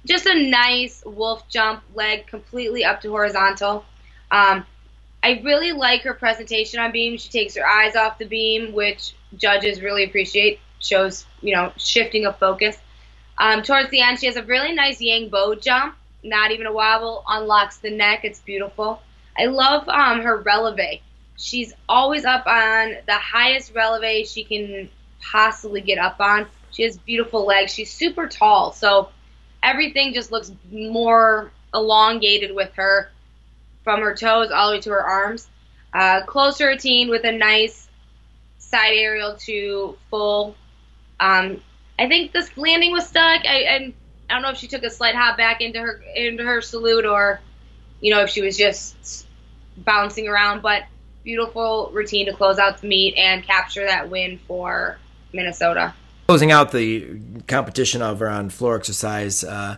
just 0.06 0.26
a 0.26 0.50
nice 0.50 1.04
wolf 1.06 1.48
jump 1.50 1.84
leg 1.94 2.28
completely 2.28 2.84
up 2.84 3.02
to 3.02 3.10
horizontal. 3.10 3.86
Um, 4.32 4.66
I 5.24 5.42
really 5.44 5.72
like 5.72 6.02
her 6.04 6.14
presentation 6.14 6.80
on 6.80 6.92
beam. 6.92 7.18
She 7.18 7.30
takes 7.30 7.56
her 7.56 7.66
eyes 7.66 7.96
off 7.96 8.18
the 8.18 8.26
beam, 8.26 8.74
which 8.74 9.14
judges 9.38 9.82
really 9.82 10.04
appreciate. 10.04 10.60
Shows, 10.80 11.26
you 11.42 11.56
know, 11.56 11.72
shifting 11.78 12.26
of 12.26 12.40
focus. 12.40 12.76
Um, 13.38 13.62
towards 13.62 13.92
the 13.92 14.02
end, 14.02 14.20
she 14.20 14.26
has 14.26 14.36
a 14.36 14.44
really 14.44 14.74
nice 14.74 15.00
Yang 15.00 15.30
Bo 15.30 15.54
jump, 15.56 15.96
not 16.24 16.52
even 16.52 16.66
a 16.66 16.74
wobble, 16.74 17.24
unlocks 17.28 17.78
the 17.78 17.92
neck. 17.92 18.22
It's 18.24 18.40
beautiful. 18.40 19.02
I 19.38 19.46
love 19.46 19.88
um, 19.88 20.22
her 20.22 20.38
releve. 20.38 21.02
She's 21.38 21.74
always 21.88 22.26
up 22.26 22.46
on 22.48 22.96
the 23.06 23.14
highest 23.14 23.74
releve 23.76 24.28
she 24.28 24.44
can 24.44 24.90
possibly 25.22 25.82
get 25.82 26.00
up 26.00 26.20
on. 26.20 26.48
She 26.72 26.84
has 26.84 26.98
beautiful 26.98 27.46
legs. 27.46 27.74
She's 27.74 27.92
super 27.92 28.28
tall, 28.28 28.72
so 28.74 29.10
everything 29.62 30.14
just 30.14 30.32
looks 30.32 30.52
more 30.72 31.52
elongated 31.74 32.56
with 32.56 32.74
her 32.76 33.12
from 33.84 34.02
her 34.02 34.16
toes 34.16 34.52
all 34.52 34.70
the 34.70 34.78
way 34.78 34.82
to 34.82 34.90
her 34.92 35.04
arms. 35.04 35.50
Uh, 35.94 36.22
closer 36.26 36.68
routine 36.68 37.10
with 37.10 37.26
a 37.26 37.32
nice 37.32 37.90
side 38.60 38.94
aerial 38.94 39.36
to 39.36 39.98
full. 40.10 40.56
Um, 41.20 41.62
I 42.00 42.08
think 42.08 42.32
this 42.32 42.56
landing 42.58 42.92
was 42.92 43.08
stuck. 43.08 43.46
I, 43.46 43.64
I, 43.64 43.94
I 44.30 44.34
don't 44.34 44.42
know 44.42 44.50
if 44.50 44.58
she 44.58 44.68
took 44.68 44.84
a 44.84 44.90
slight 44.90 45.16
hop 45.16 45.38
back 45.38 45.62
into 45.62 45.80
her 45.80 46.02
into 46.16 46.44
her 46.44 46.62
salute 46.62 47.06
or, 47.06 47.42
you 48.00 48.14
know, 48.14 48.22
if 48.22 48.30
she 48.30 48.42
was 48.42 48.58
just 48.58 49.28
bouncing 49.78 50.28
around. 50.28 50.62
But 50.62 50.84
beautiful 51.24 51.92
routine 51.94 52.26
to 52.28 52.34
close 52.34 52.58
out 52.58 52.82
the 52.82 52.88
meet 52.88 53.16
and 53.18 53.44
capture 53.44 53.86
that 53.86 54.10
win 54.10 54.40
for 54.48 54.98
Minnesota. 55.34 55.94
Closing 56.32 56.54
out 56.54 56.72
the 56.72 57.20
competition 57.50 58.02
over 58.02 58.30
on 58.30 58.50
floor 58.50 58.78
exercise, 58.78 59.44
uh, 59.44 59.76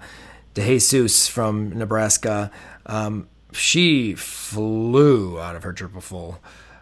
DeJesus 0.54 1.28
from 1.28 1.76
Nebraska, 1.76 2.52
um, 2.86 3.28
she 3.54 4.14
flew 4.14 5.40
out 5.40 5.56
of 5.56 5.64
her 5.64 5.74
triple 5.74 6.00
full. 6.00 6.38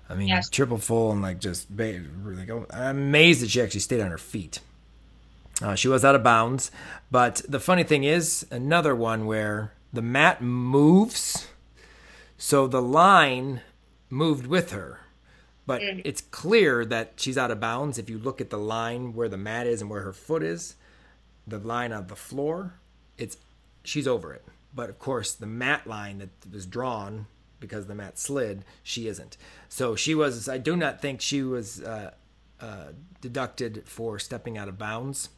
I 0.09 0.15
mean, 0.15 0.27
yes. 0.27 0.49
triple 0.49 0.77
full 0.77 1.13
and 1.13 1.21
like 1.21 1.39
just 1.39 1.73
go. 1.73 2.65
I'm 2.69 2.97
amazed 2.97 3.43
that 3.43 3.51
she 3.51 3.61
actually 3.61 3.79
stayed 3.79 4.01
on 4.01 4.11
her 4.11 4.17
feet. 4.17 4.59
Uh, 5.61 5.75
she 5.75 5.87
was 5.87 6.03
out 6.03 6.15
of 6.15 6.21
bounds, 6.21 6.69
but 7.09 7.41
the 7.47 7.61
funny 7.61 7.83
thing 7.83 8.03
is, 8.03 8.45
another 8.51 8.93
one 8.93 9.25
where 9.25 9.71
the 9.93 10.01
mat 10.01 10.41
moves, 10.41 11.47
so 12.37 12.67
the 12.67 12.81
line 12.81 13.61
moved 14.09 14.47
with 14.47 14.71
her, 14.71 14.99
but 15.65 15.81
mm. 15.81 16.01
it's 16.03 16.21
clear 16.21 16.85
that 16.85 17.13
she's 17.17 17.37
out 17.37 17.51
of 17.51 17.59
bounds 17.59 17.97
if 17.97 18.09
you 18.09 18.17
look 18.17 18.41
at 18.41 18.49
the 18.49 18.57
line 18.57 19.13
where 19.13 19.29
the 19.29 19.37
mat 19.37 19.67
is 19.67 19.81
and 19.81 19.89
where 19.89 20.01
her 20.01 20.13
foot 20.13 20.43
is, 20.43 20.75
the 21.47 21.59
line 21.59 21.91
of 21.91 22.07
the 22.07 22.15
floor, 22.15 22.75
it's 23.17 23.37
she's 23.83 24.07
over 24.07 24.33
it. 24.33 24.43
But 24.73 24.89
of 24.89 24.99
course, 24.99 25.33
the 25.33 25.45
mat 25.47 25.85
line 25.85 26.19
that 26.19 26.29
was 26.51 26.65
drawn 26.65 27.27
because 27.59 27.87
the 27.87 27.95
mat 27.95 28.17
slid, 28.17 28.65
she 28.83 29.07
isn't. 29.07 29.37
So 29.69 29.95
she 29.95 30.15
was. 30.15 30.49
I 30.49 30.57
do 30.57 30.75
not 30.75 31.01
think 31.01 31.21
she 31.21 31.43
was 31.43 31.81
uh, 31.81 32.11
uh, 32.59 32.87
deducted 33.21 33.83
for 33.85 34.19
stepping 34.19 34.57
out 34.57 34.67
of 34.67 34.77
bounds. 34.77 35.29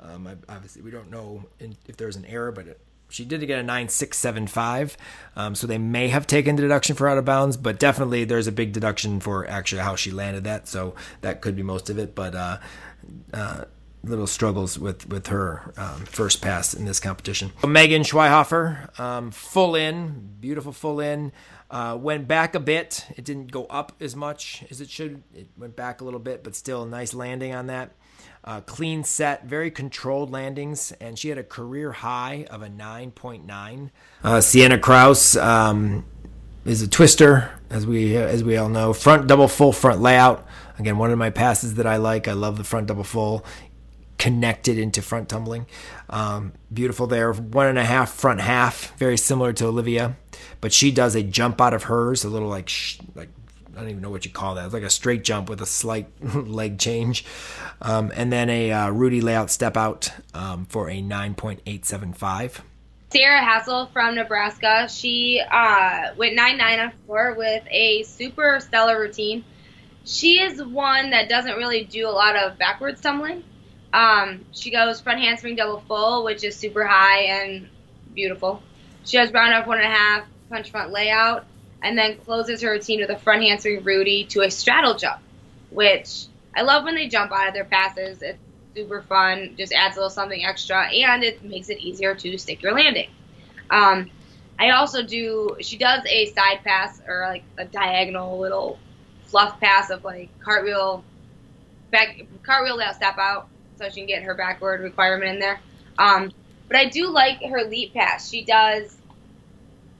Um, 0.00 0.26
I, 0.26 0.36
obviously, 0.48 0.82
we 0.82 0.90
don't 0.90 1.10
know 1.10 1.44
in, 1.58 1.76
if 1.86 1.96
there's 1.96 2.16
an 2.16 2.24
error, 2.26 2.52
but 2.52 2.68
it, 2.68 2.80
she 3.14 3.24
did 3.24 3.40
get 3.46 3.60
a 3.60 3.62
9675. 3.62 4.96
Um, 5.36 5.54
so 5.54 5.66
they 5.68 5.78
may 5.78 6.08
have 6.08 6.26
taken 6.26 6.56
the 6.56 6.62
deduction 6.62 6.96
for 6.96 7.08
out 7.08 7.16
of 7.16 7.24
bounds, 7.24 7.56
but 7.56 7.78
definitely 7.78 8.24
there's 8.24 8.48
a 8.48 8.52
big 8.52 8.72
deduction 8.72 9.20
for 9.20 9.48
actually 9.48 9.82
how 9.82 9.94
she 9.94 10.10
landed 10.10 10.44
that. 10.44 10.66
So 10.66 10.96
that 11.20 11.40
could 11.40 11.54
be 11.54 11.62
most 11.62 11.88
of 11.90 11.98
it. 11.98 12.16
But 12.16 12.34
uh, 12.34 12.58
uh, 13.32 13.64
little 14.02 14.26
struggles 14.26 14.78
with 14.78 15.08
with 15.08 15.28
her 15.28 15.72
um, 15.76 16.04
first 16.06 16.42
pass 16.42 16.74
in 16.74 16.86
this 16.86 16.98
competition. 16.98 17.52
Megan 17.64 18.02
Schweihofer, 18.02 18.98
um, 18.98 19.30
full 19.30 19.76
in, 19.76 20.34
beautiful 20.40 20.72
full 20.72 20.98
in. 20.98 21.30
Uh, 21.70 21.96
went 21.98 22.26
back 22.26 22.54
a 22.54 22.60
bit. 22.60 23.06
It 23.16 23.24
didn't 23.24 23.50
go 23.50 23.64
up 23.66 23.92
as 24.00 24.14
much 24.14 24.64
as 24.70 24.80
it 24.80 24.90
should. 24.90 25.22
It 25.34 25.48
went 25.56 25.76
back 25.76 26.00
a 26.00 26.04
little 26.04 26.20
bit, 26.20 26.44
but 26.44 26.54
still 26.54 26.82
a 26.82 26.86
nice 26.86 27.14
landing 27.14 27.54
on 27.54 27.68
that. 27.68 27.92
Uh, 28.44 28.60
clean 28.60 29.02
set, 29.02 29.46
very 29.46 29.70
controlled 29.70 30.30
landings, 30.30 30.92
and 31.00 31.18
she 31.18 31.30
had 31.30 31.38
a 31.38 31.42
career 31.42 31.92
high 31.92 32.46
of 32.50 32.60
a 32.60 32.68
9.9. 32.68 33.90
Uh, 34.22 34.40
Sienna 34.42 34.78
Crouse 34.78 35.34
um, 35.34 36.04
is 36.66 36.82
a 36.82 36.86
Twistar, 36.86 37.50
as 37.70 37.86
we 37.86 38.16
as 38.16 38.44
we 38.44 38.58
all 38.58 38.68
know. 38.68 38.92
Front 38.92 39.28
double 39.28 39.48
full 39.48 39.72
front 39.72 40.02
layout. 40.02 40.46
Again, 40.78 40.98
one 40.98 41.10
of 41.10 41.18
my 41.18 41.30
passes 41.30 41.76
that 41.76 41.86
I 41.86 41.96
like. 41.96 42.28
I 42.28 42.34
love 42.34 42.58
the 42.58 42.64
front 42.64 42.88
double 42.88 43.04
full 43.04 43.46
connected 44.18 44.78
into 44.78 45.02
front 45.02 45.28
tumbling. 45.28 45.66
Um, 46.08 46.52
beautiful 46.72 47.06
there. 47.06 47.32
One 47.32 47.66
and 47.66 47.78
a 47.78 47.84
half 47.84 48.10
front 48.10 48.40
half, 48.40 48.96
very 48.98 49.16
similar 49.16 49.52
to 49.54 49.66
Olivia, 49.66 50.16
but 50.60 50.72
she 50.72 50.90
does 50.90 51.14
a 51.14 51.22
jump 51.22 51.60
out 51.60 51.74
of 51.74 51.84
hers, 51.84 52.24
a 52.24 52.28
little 52.28 52.48
like 52.48 52.68
sh- 52.68 52.98
like 53.14 53.28
I 53.76 53.80
don't 53.80 53.90
even 53.90 54.02
know 54.02 54.10
what 54.10 54.24
you 54.24 54.30
call 54.30 54.54
that. 54.54 54.64
It's 54.66 54.74
like 54.74 54.82
a 54.82 54.90
straight 54.90 55.24
jump 55.24 55.48
with 55.48 55.60
a 55.60 55.66
slight 55.66 56.06
leg 56.34 56.78
change, 56.78 57.24
um, 57.82 58.12
and 58.14 58.32
then 58.32 58.48
a 58.50 58.72
uh, 58.72 58.90
Rudi 58.90 59.20
layout 59.20 59.50
step 59.50 59.76
out 59.76 60.10
um, 60.32 60.66
for 60.66 60.88
a 60.88 61.00
nine 61.00 61.34
point 61.34 61.60
eight 61.66 61.84
seven 61.84 62.12
five. 62.12 62.62
Sarah 63.10 63.42
Hassel 63.42 63.86
from 63.92 64.16
Nebraska. 64.16 64.88
She 64.88 65.40
uh, 65.50 66.14
went 66.16 66.34
nine 66.34 66.56
nine 66.56 66.92
four 67.06 67.34
with 67.34 67.64
a 67.70 68.02
super 68.04 68.60
stellar 68.60 69.00
routine. 69.00 69.44
She 70.04 70.40
is 70.40 70.62
one 70.62 71.10
that 71.10 71.28
doesn't 71.28 71.56
really 71.56 71.84
do 71.84 72.08
a 72.08 72.10
lot 72.10 72.36
of 72.36 72.58
backwards 72.58 73.00
tumbling. 73.00 73.42
Um, 73.92 74.44
she 74.52 74.70
goes 74.70 75.00
front 75.00 75.20
handspring 75.20 75.56
double 75.56 75.80
full, 75.86 76.24
which 76.24 76.42
is 76.44 76.56
super 76.56 76.84
high 76.84 77.22
and 77.22 77.68
beautiful. 78.14 78.62
She 79.04 79.16
has 79.16 79.32
round 79.32 79.54
up 79.54 79.66
one 79.66 79.78
and 79.78 79.86
a 79.86 79.90
half 79.90 80.26
punch 80.50 80.70
front 80.70 80.90
layout, 80.90 81.46
and 81.84 81.96
then 81.96 82.16
closes 82.16 82.62
her 82.62 82.70
routine 82.70 83.00
with 83.00 83.10
a 83.10 83.18
front 83.18 83.42
handspring 83.42 83.84
Rudi 83.84 84.24
to 84.24 84.40
a 84.40 84.50
straddle 84.50 84.94
jump, 84.94 85.20
which 85.70 86.24
I 86.56 86.62
love 86.62 86.84
when 86.84 86.94
they 86.94 87.08
jump 87.08 87.30
out 87.30 87.46
of 87.46 87.54
their 87.54 87.66
passes. 87.66 88.22
It's 88.22 88.38
super 88.74 89.02
fun, 89.02 89.54
just 89.58 89.72
adds 89.72 89.96
a 89.96 90.00
little 90.00 90.10
something 90.10 90.44
extra, 90.44 90.88
and 90.88 91.22
it 91.22 91.44
makes 91.44 91.68
it 91.68 91.78
easier 91.78 92.14
to 92.14 92.38
stick 92.38 92.62
your 92.62 92.72
landing. 92.72 93.10
Um, 93.70 94.10
I 94.58 94.70
also 94.70 95.02
do. 95.02 95.56
She 95.60 95.76
does 95.76 96.02
a 96.08 96.26
side 96.26 96.64
pass 96.64 97.00
or 97.06 97.26
like 97.28 97.44
a 97.58 97.66
diagonal 97.66 98.38
little 98.38 98.78
fluff 99.26 99.60
pass 99.60 99.90
of 99.90 100.04
like 100.04 100.30
cartwheel, 100.40 101.04
back 101.90 102.18
cartwheel 102.42 102.76
layout 102.78 102.94
step 102.94 103.18
out 103.18 103.48
so 103.76 103.88
she 103.90 103.96
can 103.96 104.06
get 104.06 104.22
her 104.22 104.34
backward 104.34 104.80
requirement 104.80 105.34
in 105.34 105.38
there. 105.38 105.60
Um, 105.98 106.32
but 106.68 106.78
I 106.78 106.88
do 106.88 107.08
like 107.08 107.42
her 107.42 107.64
leap 107.64 107.92
pass. 107.92 108.30
She 108.30 108.42
does 108.42 108.96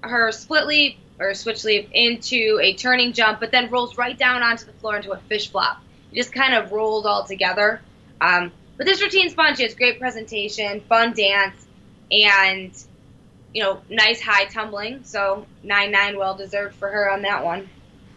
her 0.02 0.32
split 0.32 0.66
leap 0.66 0.98
or 1.18 1.34
switch 1.34 1.64
leap 1.64 1.88
into 1.92 2.58
a 2.62 2.74
turning 2.74 3.12
jump, 3.12 3.40
but 3.40 3.50
then 3.50 3.70
rolls 3.70 3.96
right 3.96 4.18
down 4.18 4.42
onto 4.42 4.64
the 4.64 4.72
floor 4.72 4.96
into 4.96 5.12
a 5.12 5.18
fish 5.28 5.50
flop. 5.50 5.80
It 6.12 6.16
just 6.16 6.32
kind 6.32 6.54
of 6.54 6.72
rolled 6.72 7.06
all 7.06 7.24
together. 7.24 7.80
Um, 8.20 8.52
but 8.76 8.86
this 8.86 9.00
routine's 9.00 9.34
fun. 9.34 9.54
She 9.54 9.62
has 9.62 9.74
great 9.74 10.00
presentation, 10.00 10.80
fun 10.88 11.12
dance, 11.12 11.66
and 12.10 12.72
you 13.52 13.62
know, 13.62 13.80
nice 13.88 14.20
high 14.20 14.46
tumbling. 14.46 15.04
So 15.04 15.46
nine 15.62 15.92
nine, 15.92 16.18
well 16.18 16.36
deserved 16.36 16.74
for 16.76 16.88
her 16.88 17.10
on 17.10 17.22
that 17.22 17.44
one. 17.44 17.68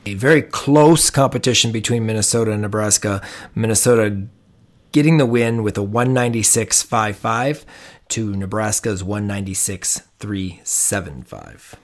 A 0.05 0.15
very 0.15 0.41
close 0.41 1.09
competition 1.09 1.71
between 1.71 2.05
Minnesota 2.05 2.51
and 2.51 2.61
Nebraska. 2.61 3.25
Minnesota 3.53 4.27
getting 4.91 5.17
the 5.17 5.25
win 5.25 5.63
with 5.63 5.77
a 5.77 5.81
196.55 5.81 7.65
to 8.09 8.35
Nebraska's 8.35 9.01
196.375. 9.03 11.75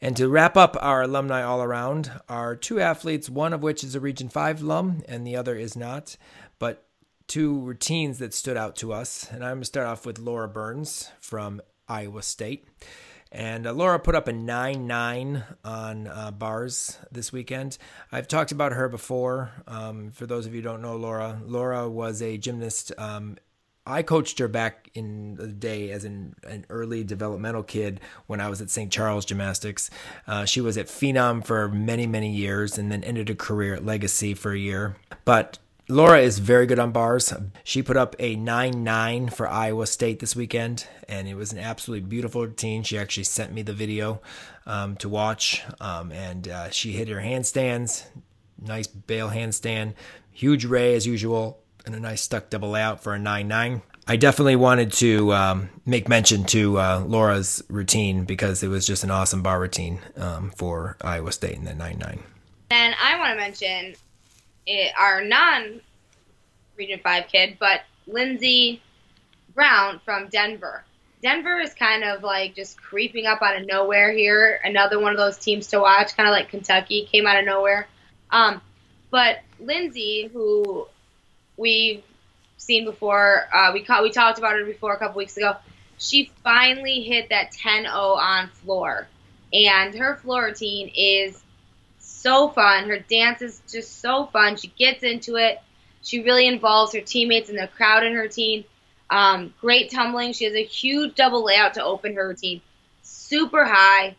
And 0.00 0.16
to 0.16 0.28
wrap 0.28 0.56
up 0.56 0.76
our 0.80 1.02
alumni 1.02 1.42
all 1.42 1.62
around, 1.62 2.12
are 2.28 2.54
two 2.54 2.80
athletes, 2.80 3.30
one 3.30 3.52
of 3.52 3.62
which 3.62 3.82
is 3.82 3.94
a 3.94 4.00
Region 4.00 4.28
5 4.28 4.62
alum 4.62 5.02
and 5.08 5.26
the 5.26 5.36
other 5.36 5.56
is 5.56 5.76
not, 5.76 6.16
but 6.58 6.86
two 7.26 7.60
routines 7.60 8.18
that 8.18 8.34
stood 8.34 8.56
out 8.56 8.76
to 8.76 8.92
us. 8.92 9.28
And 9.30 9.42
I'm 9.42 9.56
going 9.56 9.60
to 9.62 9.66
start 9.66 9.86
off 9.86 10.06
with 10.06 10.18
Laura 10.18 10.48
Burns 10.48 11.10
from 11.20 11.60
Iowa 11.88 12.22
State. 12.22 12.66
And 13.32 13.66
uh, 13.66 13.72
Laura 13.72 13.98
put 13.98 14.14
up 14.14 14.28
a 14.28 14.32
9 14.32 14.86
9 14.86 15.44
on 15.64 16.06
uh, 16.06 16.30
bars 16.30 16.98
this 17.10 17.32
weekend. 17.32 17.76
I've 18.12 18.28
talked 18.28 18.52
about 18.52 18.72
her 18.72 18.88
before. 18.88 19.50
Um, 19.66 20.10
for 20.12 20.26
those 20.26 20.46
of 20.46 20.54
you 20.54 20.62
who 20.62 20.68
don't 20.68 20.82
know 20.82 20.96
Laura, 20.96 21.40
Laura 21.44 21.88
was 21.88 22.22
a 22.22 22.38
gymnast. 22.38 22.92
Um, 22.98 23.36
I 23.86 24.02
coached 24.02 24.38
her 24.40 24.48
back 24.48 24.90
in 24.94 25.36
the 25.36 25.46
day 25.46 25.90
as 25.90 26.04
an, 26.04 26.34
an 26.42 26.66
early 26.68 27.04
developmental 27.04 27.62
kid 27.62 28.00
when 28.26 28.40
I 28.40 28.48
was 28.48 28.60
at 28.60 28.68
St. 28.68 28.90
Charles 28.90 29.24
Gymnastics. 29.24 29.90
Uh, 30.26 30.44
she 30.44 30.60
was 30.60 30.76
at 30.76 30.86
Phenom 30.86 31.44
for 31.44 31.68
many, 31.68 32.06
many 32.06 32.32
years 32.32 32.76
and 32.76 32.90
then 32.90 33.04
ended 33.04 33.30
a 33.30 33.34
career 33.34 33.74
at 33.74 33.86
Legacy 33.86 34.34
for 34.34 34.52
a 34.52 34.58
year. 34.58 34.96
But 35.24 35.58
Laura 35.88 36.18
is 36.18 36.40
very 36.40 36.66
good 36.66 36.80
on 36.80 36.90
bars. 36.90 37.32
She 37.62 37.80
put 37.80 37.96
up 37.96 38.16
a 38.18 38.34
9 38.34 38.82
9 38.82 39.28
for 39.28 39.46
Iowa 39.46 39.86
State 39.86 40.18
this 40.18 40.34
weekend, 40.34 40.88
and 41.08 41.28
it 41.28 41.34
was 41.34 41.52
an 41.52 41.60
absolutely 41.60 42.08
beautiful 42.08 42.44
routine. 42.44 42.82
She 42.82 42.98
actually 42.98 43.22
sent 43.22 43.52
me 43.52 43.62
the 43.62 43.72
video 43.72 44.20
um, 44.66 44.96
to 44.96 45.08
watch, 45.08 45.62
um, 45.80 46.10
and 46.10 46.48
uh, 46.48 46.70
she 46.70 46.90
hit 46.90 47.06
her 47.06 47.20
handstands, 47.20 48.04
nice 48.60 48.88
bail 48.88 49.30
handstand, 49.30 49.94
huge 50.32 50.64
ray 50.64 50.96
as 50.96 51.06
usual, 51.06 51.60
and 51.86 51.94
a 51.94 52.00
nice 52.00 52.20
stuck 52.20 52.50
double 52.50 52.74
out 52.74 53.02
for 53.02 53.14
a 53.14 53.18
9 53.18 53.48
9. 53.48 53.82
I 54.08 54.16
definitely 54.16 54.56
wanted 54.56 54.92
to 54.94 55.32
um, 55.32 55.68
make 55.84 56.08
mention 56.08 56.44
to 56.44 56.78
uh, 56.78 57.04
Laura's 57.06 57.62
routine 57.68 58.24
because 58.24 58.62
it 58.62 58.68
was 58.68 58.86
just 58.86 59.02
an 59.04 59.10
awesome 59.10 59.42
bar 59.42 59.60
routine 59.60 60.00
um, 60.16 60.50
for 60.50 60.96
Iowa 61.00 61.32
State 61.32 61.56
in 61.56 61.64
the 61.64 61.74
9 61.74 61.98
9. 61.98 62.22
And 62.70 62.94
I 63.02 63.18
want 63.18 63.30
to 63.30 63.36
mention 63.36 63.94
it, 64.66 64.92
our 64.98 65.24
non 65.24 65.80
Region 66.76 67.00
5 67.02 67.28
kid, 67.28 67.56
but 67.58 67.82
Lindsey 68.06 68.82
Brown 69.54 70.00
from 70.04 70.28
Denver. 70.28 70.84
Denver 71.22 71.58
is 71.58 71.72
kind 71.72 72.04
of 72.04 72.22
like 72.22 72.54
just 72.54 72.80
creeping 72.80 73.26
up 73.26 73.40
out 73.42 73.60
of 73.60 73.66
nowhere 73.66 74.12
here. 74.12 74.60
Another 74.62 75.00
one 75.00 75.12
of 75.12 75.18
those 75.18 75.38
teams 75.38 75.68
to 75.68 75.80
watch, 75.80 76.16
kind 76.16 76.28
of 76.28 76.32
like 76.32 76.50
Kentucky, 76.50 77.08
came 77.10 77.26
out 77.26 77.38
of 77.38 77.46
nowhere. 77.46 77.88
Um, 78.30 78.60
but 79.10 79.38
Lindsey, 79.58 80.30
who 80.32 80.86
we've 81.56 82.02
seen 82.56 82.84
before, 82.84 83.48
uh, 83.52 83.70
we 83.72 83.86
we 84.02 84.10
talked 84.10 84.38
about 84.38 84.52
her 84.52 84.64
before 84.64 84.94
a 84.94 84.98
couple 84.98 85.18
weeks 85.18 85.36
ago. 85.36 85.56
She 85.98 86.30
finally 86.42 87.02
hit 87.02 87.30
that 87.30 87.52
10-0 87.52 87.86
on 87.86 88.48
floor, 88.48 89.08
and 89.52 89.94
her 89.94 90.16
floor 90.16 90.44
routine 90.44 90.90
is 90.94 91.42
so 91.98 92.48
fun. 92.48 92.88
Her 92.88 92.98
dance 92.98 93.40
is 93.40 93.62
just 93.70 94.00
so 94.00 94.26
fun. 94.26 94.56
She 94.56 94.68
gets 94.68 95.02
into 95.02 95.36
it. 95.36 95.60
She 96.02 96.22
really 96.22 96.46
involves 96.46 96.92
her 96.94 97.00
teammates 97.00 97.48
and 97.48 97.58
the 97.58 97.68
crowd 97.68 98.04
in 98.04 98.14
her 98.14 98.22
routine. 98.22 98.64
Um, 99.08 99.54
great 99.60 99.90
tumbling. 99.90 100.32
She 100.32 100.44
has 100.44 100.54
a 100.54 100.64
huge 100.64 101.14
double 101.14 101.44
layout 101.44 101.74
to 101.74 101.84
open 101.84 102.14
her 102.14 102.28
routine. 102.28 102.60
Super 103.02 103.64
high. 103.64 104.16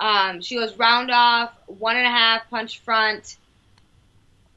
Um, 0.00 0.40
she 0.40 0.56
goes 0.56 0.76
round 0.76 1.10
off, 1.10 1.52
one 1.66 1.96
and 1.96 2.06
a 2.06 2.10
half 2.10 2.50
punch 2.50 2.80
front 2.80 3.36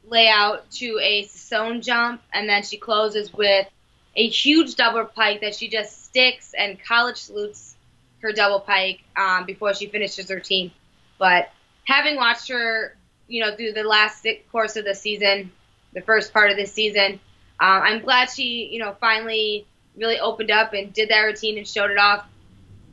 layout 0.07 0.69
to 0.71 0.99
a 1.01 1.23
sewn 1.25 1.81
jump, 1.81 2.21
and 2.33 2.47
then 2.47 2.63
she 2.63 2.77
closes 2.77 3.33
with 3.33 3.67
a 4.15 4.27
huge 4.27 4.75
double 4.75 5.05
pike 5.05 5.41
that 5.41 5.55
she 5.55 5.67
just 5.67 6.05
sticks 6.05 6.53
and 6.57 6.81
college 6.83 7.17
salutes 7.17 7.75
her 8.21 8.31
double 8.31 8.59
pike 8.59 9.01
um, 9.17 9.45
before 9.45 9.73
she 9.73 9.87
finishes 9.87 10.29
her 10.29 10.39
team. 10.39 10.71
But 11.17 11.49
having 11.85 12.15
watched 12.15 12.49
her, 12.49 12.95
you 13.27 13.43
know, 13.43 13.55
through 13.55 13.73
the 13.73 13.83
last 13.83 14.25
course 14.51 14.75
of 14.75 14.85
the 14.85 14.95
season, 14.95 15.51
the 15.93 16.01
first 16.01 16.33
part 16.33 16.49
of 16.49 16.57
this 16.57 16.73
season, 16.73 17.19
um, 17.59 17.81
I'm 17.81 18.01
glad 18.01 18.29
she, 18.29 18.69
you 18.71 18.79
know, 18.79 18.95
finally 18.99 19.65
really 19.95 20.19
opened 20.19 20.51
up 20.51 20.73
and 20.73 20.91
did 20.91 21.09
that 21.09 21.21
routine 21.21 21.57
and 21.57 21.67
showed 21.67 21.91
it 21.91 21.97
off 21.97 22.25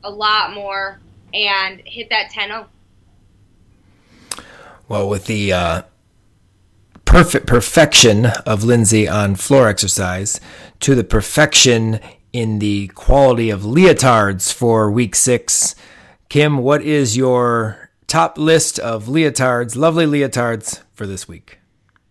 a 0.03 0.09
lot 0.09 0.53
more 0.53 0.99
and 1.33 1.81
hit 1.85 2.09
that 2.09 2.29
10 2.29 2.51
Well, 4.87 5.09
with 5.09 5.25
the 5.25 5.53
uh, 5.53 5.81
perfect 7.13 7.45
perfection 7.45 8.25
of 8.43 8.63
Lindsey 8.63 9.07
on 9.07 9.35
floor 9.35 9.67
exercise 9.67 10.41
to 10.79 10.95
the 10.95 11.03
perfection 11.03 11.99
in 12.33 12.57
the 12.57 12.87
quality 12.95 13.51
of 13.51 13.61
leotards 13.61 14.51
for 14.51 14.89
week 14.89 15.13
six, 15.13 15.75
Kim, 16.27 16.57
what 16.57 16.81
is 16.81 17.15
your 17.15 17.91
top 18.07 18.39
list 18.39 18.79
of 18.79 19.05
leotards, 19.05 19.75
lovely 19.75 20.07
leotards 20.07 20.81
for 20.95 21.05
this 21.05 21.27
week? 21.27 21.59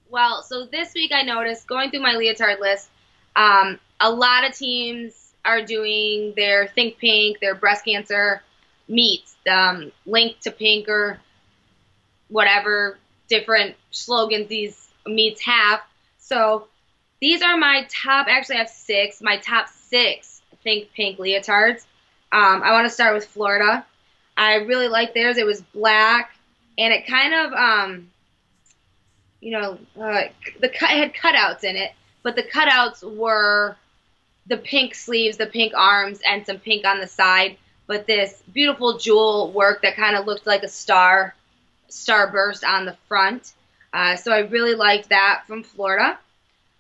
Well, 0.09 0.45
so 0.45 0.67
this 0.67 0.95
week 0.95 1.11
I 1.13 1.23
noticed 1.23 1.67
going 1.67 1.91
through 1.91 2.03
my 2.03 2.15
leotard 2.15 2.61
list, 2.61 2.89
um, 3.35 3.81
a 3.99 4.09
lot 4.09 4.49
of 4.49 4.57
teams 4.57 5.33
are 5.45 5.63
doing 5.63 6.33
their 6.37 6.69
Think 6.69 6.99
Pink, 6.99 7.41
their 7.41 7.57
breast 7.57 7.85
cancer 7.85 8.41
meets, 8.87 9.35
um, 9.51 9.91
Link 10.07 10.39
to 10.43 10.53
Pink 10.53 10.89
or 10.89 11.19
whatever 12.29 12.99
different 13.29 13.75
slogans 13.91 14.47
these 14.47 14.82
meets 15.07 15.41
half. 15.41 15.81
So 16.19 16.69
these 17.21 17.43
are 17.43 17.57
my 17.57 17.87
top, 17.91 18.27
actually 18.29 18.57
I 18.57 18.59
have 18.59 18.69
six, 18.69 19.21
my 19.23 19.39
top 19.39 19.69
six 19.69 20.33
Think 20.63 20.93
Pink 20.95 21.19
leotards. 21.19 21.85
Um, 22.31 22.63
I 22.63 22.73
want 22.73 22.87
to 22.87 22.91
start 22.95 23.15
with 23.15 23.27
Florida. 23.27 23.85
I 24.37 24.55
really 24.55 24.89
liked 24.89 25.15
theirs. 25.15 25.37
It 25.37 25.47
was 25.47 25.61
black, 25.61 26.35
and 26.79 26.93
it 26.93 27.07
kind 27.07 27.35
of, 27.35 27.53
um, 27.53 28.11
you 29.41 29.51
know, 29.53 29.79
uh, 30.01 30.23
the 30.61 30.69
it 30.69 30.77
had 30.77 31.15
cutouts 31.15 31.65
in 31.65 31.77
it, 31.77 31.93
but 32.23 32.37
the 32.37 32.45
cutouts 32.45 33.03
were 33.03 33.77
the 34.47 34.57
pink 34.57 34.95
sleeves, 34.95 35.37
the 35.37 35.47
pink 35.47 35.73
arms, 35.77 36.21
and 36.27 36.47
some 36.47 36.59
pink 36.59 36.87
on 36.87 37.01
the 37.01 37.07
side. 37.07 37.59
But 37.87 38.07
this 38.07 38.43
beautiful 38.53 38.99
jewel 38.99 39.53
work 39.53 39.83
that 39.83 39.97
kind 39.97 40.17
of 40.17 40.27
looked 40.27 40.47
like 40.47 40.63
a 40.63 40.69
star, 40.69 41.35
starburst 41.91 42.67
on 42.67 42.87
the 42.87 42.97
front. 43.09 43.53
Uh, 43.93 44.17
so 44.17 44.33
I 44.33 44.41
really 44.41 44.75
liked 44.75 45.11
that 45.11 45.43
from 45.47 45.63
Florida. 45.63 46.19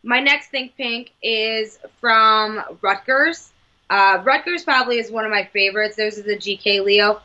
My 0.02 0.20
next 0.20 0.48
Think 0.48 0.76
Pink 0.76 1.12
is 1.22 1.78
from 2.00 2.60
Rutgers. 2.80 3.52
Uh, 3.88 4.22
Rutgers 4.24 4.64
probably 4.64 4.98
is 4.98 5.10
one 5.10 5.24
of 5.24 5.30
my 5.30 5.44
favorites. 5.52 5.96
Theirs 5.96 6.18
is 6.18 6.26
a 6.26 6.36
GK 6.36 6.82
Leo. 6.82 7.20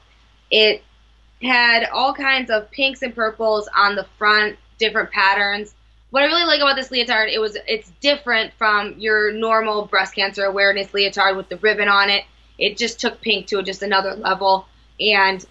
It 0.52 0.84
had 1.42 1.88
all 1.92 2.14
kinds 2.14 2.50
of 2.50 2.70
pinks 2.72 3.02
and 3.02 3.16
purples 3.16 3.70
on 3.76 3.96
the 3.96 4.06
front, 4.18 4.58
different 4.78 5.12
patterns. 5.12 5.74
What 6.10 6.24
I 6.24 6.28
really 6.28 6.46
like 6.46 6.62
about 6.62 6.76
this 6.76 6.92
leotard, 6.92 7.30
it 7.30 7.40
was 7.40 7.58
it's 7.68 7.92
different 8.00 8.54
from 8.58 8.96
your 8.98 9.32
normal 9.32 9.86
breast 9.86 10.16
cancer 10.16 10.46
awareness 10.46 10.94
leotard 10.94 11.36
with 11.36 11.50
the 11.50 11.58
ribbon 11.58 11.88
on 11.88 12.10
it. 12.10 12.24
It 12.58 12.78
just 12.78 13.00
took 13.00 13.22
pink 13.22 13.48
to 13.48 13.62
just 13.62 13.84
another 13.84 14.16
level, 14.16 14.68
and 15.00 15.46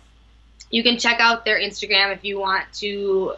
you 0.71 0.83
can 0.83 0.99
check 0.99 1.21
out 1.21 1.45
their 1.45 1.61
Instagram 1.61 2.13
if 2.13 2.25
you 2.25 2.39
want 2.39 2.65
to 2.75 3.35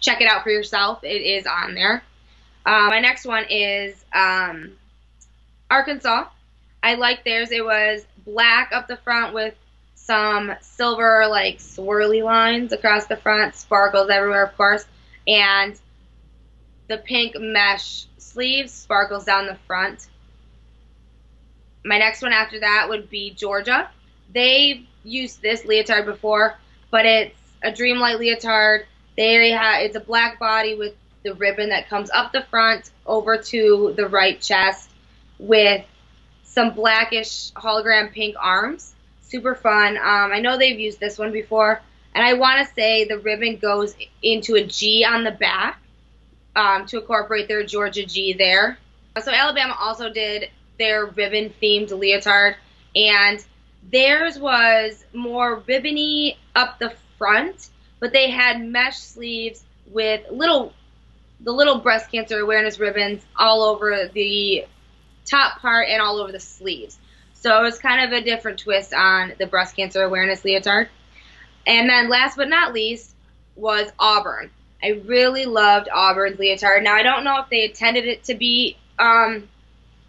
check 0.00 0.20
it 0.20 0.26
out 0.26 0.42
for 0.42 0.50
yourself. 0.50 1.04
It 1.04 1.22
is 1.22 1.46
on 1.46 1.74
there. 1.74 2.02
Uh, 2.64 2.88
my 2.88 3.00
next 3.00 3.26
one 3.26 3.44
is 3.48 4.04
um, 4.12 4.72
Arkansas. 5.70 6.26
I 6.82 6.94
like 6.94 7.24
theirs. 7.24 7.50
It 7.50 7.64
was 7.64 8.04
black 8.24 8.72
up 8.72 8.88
the 8.88 8.96
front 8.96 9.34
with 9.34 9.54
some 9.94 10.52
silver 10.60 11.26
like 11.28 11.58
swirly 11.58 12.22
lines 12.24 12.72
across 12.72 13.06
the 13.06 13.16
front, 13.16 13.54
sparkles 13.54 14.10
everywhere, 14.10 14.44
of 14.44 14.56
course, 14.56 14.84
and 15.26 15.78
the 16.88 16.98
pink 16.98 17.36
mesh 17.38 18.06
sleeves, 18.18 18.72
sparkles 18.72 19.24
down 19.24 19.46
the 19.46 19.56
front. 19.66 20.08
My 21.84 21.98
next 21.98 22.22
one 22.22 22.32
after 22.32 22.60
that 22.60 22.88
would 22.88 23.08
be 23.08 23.30
Georgia. 23.30 23.88
They've 24.32 24.86
used 25.04 25.40
this 25.40 25.64
leotard 25.64 26.06
before, 26.06 26.56
but 26.90 27.06
it's 27.06 27.36
a 27.62 27.70
Dreamlight 27.70 28.18
leotard. 28.18 28.86
They 29.16 29.50
have 29.50 29.82
it's 29.82 29.96
a 29.96 30.00
black 30.00 30.38
body 30.38 30.74
with 30.74 30.94
the 31.22 31.34
ribbon 31.34 31.68
that 31.68 31.88
comes 31.88 32.10
up 32.10 32.32
the 32.32 32.42
front 32.44 32.90
over 33.04 33.36
to 33.36 33.92
the 33.96 34.08
right 34.08 34.40
chest 34.40 34.90
with 35.38 35.84
some 36.44 36.74
blackish 36.74 37.52
hologram 37.52 38.12
pink 38.12 38.36
arms. 38.38 38.94
super 39.20 39.54
fun. 39.54 39.96
Um, 39.96 40.32
I 40.32 40.40
know 40.40 40.58
they've 40.58 40.78
used 40.78 40.98
this 40.98 41.18
one 41.18 41.32
before, 41.32 41.80
and 42.14 42.24
I 42.24 42.34
want 42.34 42.66
to 42.66 42.74
say 42.74 43.04
the 43.04 43.18
ribbon 43.18 43.58
goes 43.58 43.94
into 44.22 44.56
a 44.56 44.64
G 44.64 45.04
on 45.04 45.22
the 45.22 45.30
back 45.30 45.80
um, 46.56 46.86
to 46.86 46.98
incorporate 46.98 47.46
their 47.46 47.64
Georgia 47.64 48.04
G 48.04 48.32
there. 48.32 48.78
So 49.22 49.30
Alabama 49.30 49.76
also 49.78 50.10
did 50.10 50.48
their 50.78 51.06
ribbon 51.06 51.52
themed 51.62 51.90
leotard, 51.90 52.56
and 52.96 53.44
theirs 53.92 54.38
was 54.38 55.04
more 55.12 55.62
ribbony 55.66 56.36
up 56.56 56.78
the 56.78 56.92
front, 57.18 57.70
but 58.00 58.12
they 58.12 58.30
had 58.30 58.60
mesh 58.60 58.98
sleeves 58.98 59.62
with 59.86 60.22
little 60.30 60.72
the 61.42 61.52
little 61.52 61.78
breast 61.78 62.10
cancer 62.10 62.38
awareness 62.38 62.78
ribbons 62.78 63.22
all 63.38 63.62
over 63.62 64.10
the 64.12 64.66
top 65.24 65.60
part 65.60 65.88
and 65.88 66.02
all 66.02 66.18
over 66.18 66.32
the 66.32 66.40
sleeves. 66.40 66.98
So 67.34 67.58
it 67.58 67.62
was 67.62 67.78
kind 67.78 68.04
of 68.04 68.12
a 68.12 68.22
different 68.22 68.58
twist 68.58 68.92
on 68.92 69.32
the 69.38 69.46
breast 69.46 69.74
cancer 69.74 70.02
awareness 70.02 70.44
leotard. 70.44 70.88
And 71.66 71.88
then 71.88 72.10
last 72.10 72.36
but 72.36 72.48
not 72.48 72.74
least 72.74 73.14
was 73.56 73.90
Auburn. 73.98 74.50
I 74.82 75.00
really 75.06 75.46
loved 75.46 75.88
Auburn's 75.88 76.38
leotard. 76.38 76.82
Now 76.82 76.94
I 76.94 77.02
don't 77.02 77.24
know 77.24 77.40
if 77.40 77.48
they 77.48 77.64
intended 77.64 78.04
it 78.04 78.24
to 78.24 78.34
be, 78.34 78.76
um, 78.98 79.48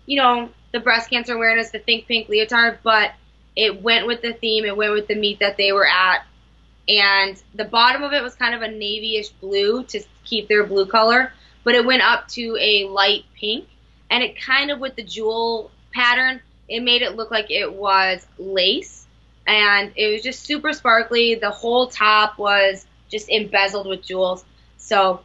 you 0.05 0.18
know, 0.18 0.49
the 0.73 0.80
breast 0.80 1.09
cancer 1.09 1.34
awareness, 1.34 1.72
the 1.72 1.80
Think 1.80 2.07
Pink 2.07 2.27
leotard, 2.27 2.80
but 2.84 3.11
it 3.55 3.81
went 3.81 4.07
with 4.07 4.22
the 4.22 4.34
theme. 4.34 4.65
It 4.65 4.76
went 4.76 4.93
with 4.93 5.07
the 5.07 5.15
meet 5.15 5.39
that 5.39 5.57
they 5.57 5.72
were 5.72 5.88
at, 5.88 6.26
and 6.87 7.41
the 7.55 7.65
bottom 7.65 8.03
of 8.03 8.13
it 8.13 8.23
was 8.23 8.35
kind 8.35 8.55
of 8.55 8.61
a 8.61 8.67
navyish 8.67 9.31
blue 9.39 9.83
to 9.85 10.01
keep 10.23 10.47
their 10.47 10.65
blue 10.65 10.85
color, 10.85 11.31
but 11.63 11.75
it 11.75 11.85
went 11.85 12.01
up 12.01 12.27
to 12.29 12.57
a 12.59 12.87
light 12.87 13.25
pink, 13.39 13.67
and 14.09 14.23
it 14.23 14.39
kind 14.41 14.71
of 14.71 14.79
with 14.79 14.95
the 14.95 15.03
jewel 15.03 15.71
pattern, 15.93 16.41
it 16.67 16.81
made 16.81 17.01
it 17.01 17.15
look 17.15 17.31
like 17.31 17.51
it 17.51 17.71
was 17.71 18.25
lace, 18.37 19.05
and 19.47 19.91
it 19.95 20.11
was 20.11 20.21
just 20.21 20.43
super 20.43 20.73
sparkly. 20.73 21.35
The 21.35 21.51
whole 21.51 21.87
top 21.87 22.37
was 22.37 22.85
just 23.09 23.29
embezzled 23.29 23.87
with 23.87 24.03
jewels. 24.03 24.45
So 24.77 25.21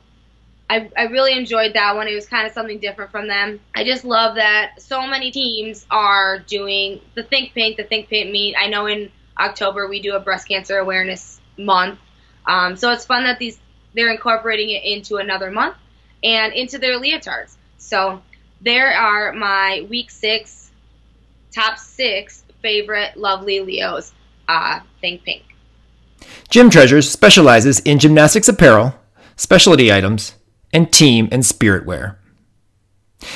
I, 0.68 0.90
I 0.96 1.04
really 1.04 1.36
enjoyed 1.36 1.74
that 1.74 1.94
one. 1.94 2.08
It 2.08 2.14
was 2.14 2.26
kind 2.26 2.46
of 2.46 2.52
something 2.52 2.80
different 2.80 3.10
from 3.10 3.28
them. 3.28 3.60
I 3.74 3.84
just 3.84 4.04
love 4.04 4.34
that 4.34 4.82
so 4.82 5.06
many 5.06 5.30
teams 5.30 5.86
are 5.90 6.40
doing 6.40 7.00
the 7.14 7.22
Think 7.22 7.54
Pink, 7.54 7.76
the 7.76 7.84
Think 7.84 8.08
Pink 8.08 8.30
meet. 8.30 8.56
I 8.58 8.68
know 8.68 8.86
in 8.86 9.10
October 9.38 9.88
we 9.88 10.00
do 10.00 10.16
a 10.16 10.20
breast 10.20 10.48
cancer 10.48 10.78
awareness 10.78 11.40
month. 11.58 11.98
Um, 12.46 12.76
so 12.76 12.92
it's 12.92 13.04
fun 13.04 13.24
that 13.24 13.38
these 13.38 13.58
they're 13.94 14.10
incorporating 14.10 14.70
it 14.70 14.84
into 14.84 15.16
another 15.16 15.50
month 15.50 15.76
and 16.22 16.52
into 16.52 16.78
their 16.78 17.00
leotards. 17.00 17.56
So 17.78 18.22
there 18.60 18.92
are 18.92 19.32
my 19.32 19.86
week 19.88 20.10
six 20.10 20.70
top 21.52 21.78
six 21.78 22.44
favorite 22.62 23.16
lovely 23.16 23.60
Leos. 23.60 24.12
Uh, 24.48 24.80
Think 25.00 25.24
Pink. 25.24 25.42
Gym 26.50 26.70
Treasures 26.70 27.10
specializes 27.10 27.80
in 27.80 27.98
gymnastics 27.98 28.48
apparel 28.48 28.94
specialty 29.36 29.92
items, 29.92 30.34
and 30.72 30.92
team 30.92 31.28
and 31.30 31.44
spirit 31.46 31.86
wear. 31.86 32.18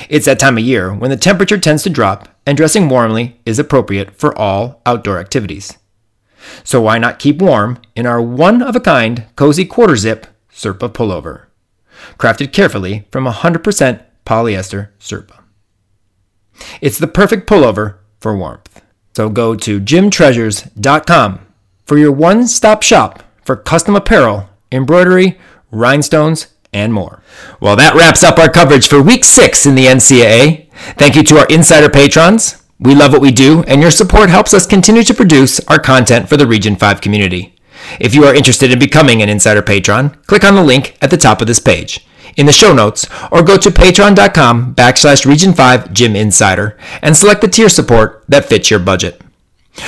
It's 0.09 0.26
that 0.26 0.38
time 0.38 0.59
of 0.59 0.64
year 0.64 0.92
when 0.92 1.10
the 1.10 1.16
temperature 1.16 1.59
tends 1.59 1.82
to 1.84 1.90
drop 1.90 2.28
and 2.47 2.56
dressing 2.56 2.88
warmly 2.88 3.40
is 3.47 3.59
appropriate 3.59 4.16
for 4.16 4.36
all 4.36 4.82
outdoor 4.84 5.18
activities. 5.18 5.76
So 6.65 6.81
why 6.81 6.99
not 6.99 7.19
keep 7.19 7.41
warm 7.41 7.81
in 7.95 8.07
our 8.07 8.21
one 8.21 8.62
of 8.62 8.77
a 8.77 8.81
kind 8.81 9.27
cozy 9.37 9.65
quarter 9.65 9.97
zip 9.97 10.27
Sherpa 10.53 10.93
pullover, 10.93 11.47
crafted 12.19 12.53
carefully 12.53 13.07
from 13.11 13.25
100% 13.25 14.03
polyester 14.27 14.89
Sherpa. 14.99 15.41
It's 16.81 16.99
the 16.99 17.07
perfect 17.07 17.49
pullover 17.49 17.97
for 18.21 18.37
warmth. 18.37 18.83
So 19.17 19.29
go 19.29 19.55
to 19.57 19.81
gymtreasures.com 19.81 21.47
for 21.85 21.99
your 21.99 22.12
one 22.12 22.47
stop 22.47 22.83
shop 22.83 23.25
for 23.45 23.57
custom 23.57 23.97
apparel, 23.97 24.49
embroidery, 24.71 25.39
rhinestones, 25.71 26.49
and 26.73 26.93
more. 26.93 27.23
Well, 27.61 27.77
that 27.77 27.95
wraps 27.95 28.23
up 28.23 28.39
our 28.39 28.49
coverage 28.49 28.87
for 28.89 29.03
week 29.03 29.25
six 29.25 29.67
in 29.67 29.75
the 29.75 29.87
NCAA. 29.87 30.71
Thank 30.97 31.17
you 31.17 31.23
to 31.25 31.39
our 31.39 31.47
insider 31.47 31.89
patrons. 31.89 32.62
We 32.81 32.94
love 32.94 33.12
what 33.12 33.20
we 33.20 33.31
do, 33.31 33.62
and 33.65 33.82
your 33.82 33.90
support 33.90 34.31
helps 34.31 34.55
us 34.55 34.66
continue 34.66 35.02
to 35.02 35.15
produce 35.15 35.61
our 35.69 35.78
content 35.78 36.28
for 36.28 36.39
the 36.39 36.47
Region 36.47 36.77
5 36.77 37.01
community. 37.01 37.55
If 38.01 38.15
you 38.15 38.24
are 38.24 38.35
interested 38.35 38.73
in 38.73 38.78
becoming 38.78 39.23
an 39.23 39.28
insider 39.28 39.62
patron, 39.62 40.16
click 40.27 40.44
on 40.44 40.55
the 40.55 40.62
link 40.62 40.97
at 41.02 41.11
the 41.11 41.16
top 41.16 41.40
of 41.40 41.47
this 41.47 41.59
page 41.59 42.07
in 42.36 42.47
the 42.47 42.52
show 42.52 42.73
notes 42.73 43.07
or 43.31 43.43
go 43.43 43.57
to 43.57 43.70
patreon.com 43.70 44.74
backslash 44.74 45.27
region 45.27 45.52
5 45.52 45.93
gym 45.93 46.16
insider 46.16 46.78
and 47.02 47.16
select 47.16 47.40
the 47.40 47.48
tier 47.48 47.69
support 47.69 48.24
that 48.28 48.47
fits 48.47 48.70
your 48.70 48.81
budget. 48.81 49.20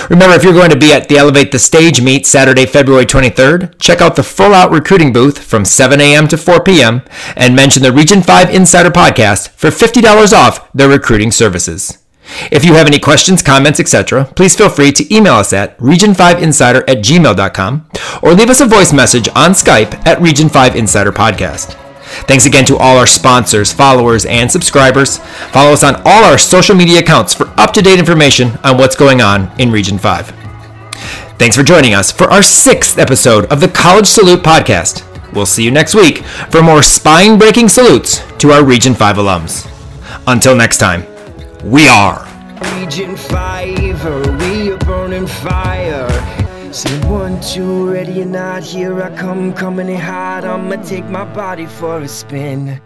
Remember, 0.09 0.35
if 0.35 0.45
you're 0.45 0.53
going 0.53 0.71
to 0.71 0.79
be 0.79 0.93
at 0.93 1.09
the 1.09 1.19
Elevate 1.19 1.51
the 1.51 1.59
Stage 1.59 2.01
meet 2.01 2.27
Saturday, 2.27 2.67
February 2.67 3.05
23rd, 3.05 3.79
check 3.79 4.01
out 4.01 4.17
the 4.17 4.23
full 4.23 4.55
out 4.55 4.71
recruiting 4.71 5.13
booth 5.13 5.39
from 5.39 5.65
7 5.65 6.01
a.m. 6.01 6.29
to 6.29 6.37
4 6.37 6.63
p.m. 6.63 7.03
and 7.37 7.57
mention 7.57 7.83
the 7.83 7.93
Region 7.93 8.23
5 8.23 8.55
Insider 8.55 8.91
Podcast 8.91 9.49
for 9.51 9.69
$50 9.69 10.33
off 10.33 10.73
their 10.73 10.89
recruiting 10.89 11.33
services. 11.33 12.02
If 12.51 12.65
you 12.65 12.75
have 12.75 12.87
any 12.87 12.99
questions, 12.99 13.43
comments, 13.43 13.81
etc., 13.81 14.25
please 14.37 14.57
feel 14.57 14.69
free 14.69 14.93
to 14.93 15.15
email 15.15 15.35
us 15.35 15.53
at 15.53 15.77
region5insider 15.79 16.83
at 16.89 16.99
gmail.com 16.99 17.89
or 18.23 18.35
leave 18.35 18.51
us 18.51 18.61
a 18.61 18.67
voice 18.67 18.93
message 18.93 19.29
on 19.29 19.53
Skype 19.53 20.07
at 20.07 20.21
Region 20.21 20.49
5 20.49 20.77
Insider 20.77 21.13
Podcast. 21.13 21.79
Thanks 22.27 22.45
again 22.45 22.65
to 22.67 22.77
all 22.77 22.99
our 22.99 23.07
sponsors, 23.07 23.73
followers, 23.73 24.27
and 24.27 24.51
subscribers. 24.51 25.19
Follow 25.51 25.73
us 25.73 25.83
on 25.83 25.97
all 26.05 26.25
our 26.25 26.37
social 26.39 26.77
media 26.77 27.01
accounts 27.01 27.33
for 27.33 27.49
up 27.59 27.73
to 27.73 27.83
date 27.83 27.99
information 27.99 28.59
on 28.63 28.77
what's 28.77 28.97
going 28.97 29.23
on 29.23 29.51
in 29.59 29.71
Region 29.71 29.99
5. 29.99 30.27
Thanks 31.39 31.57
for 31.57 31.63
joining 31.63 31.95
us 31.95 32.13
for 32.13 32.25
our 32.25 32.43
sixth 32.43 32.99
episode 32.99 33.47
of 33.47 33.61
the 33.61 33.69
College 33.69 34.07
Salute 34.07 34.43
Podcast. 34.43 35.09
We'll 35.33 35.47
see 35.47 35.65
you 35.65 35.71
next 35.71 35.95
week 35.95 36.19
for 36.51 36.63
more 36.63 36.83
spine 36.83 37.39
breaking 37.39 37.69
salutes 37.71 38.23
to 38.39 38.51
our 38.53 38.63
Region 38.63 38.95
5 38.95 39.17
alums. 39.17 39.69
Until 40.27 40.55
next 40.55 40.79
time, 40.79 41.12
we 41.65 41.89
are. 41.89 42.27
Region 42.77 43.17
5, 43.17 44.41
we 44.41 44.73
are 44.73 44.79
burning 44.79 45.27
fire. 45.27 46.09
Say 46.73 46.99
one, 47.09 47.41
two, 47.41 47.91
ready 47.91 48.23
or 48.23 48.27
not, 48.27 48.63
here 48.63 49.03
I 49.03 49.15
come, 49.17 49.53
coming 49.53 49.89
in 49.89 50.01
hot. 50.01 50.45
I'ma 50.45 50.77
take 50.83 51.05
my 51.07 51.25
body 51.25 51.67
for 51.67 52.01
a 52.01 52.09
spin. 52.09 52.81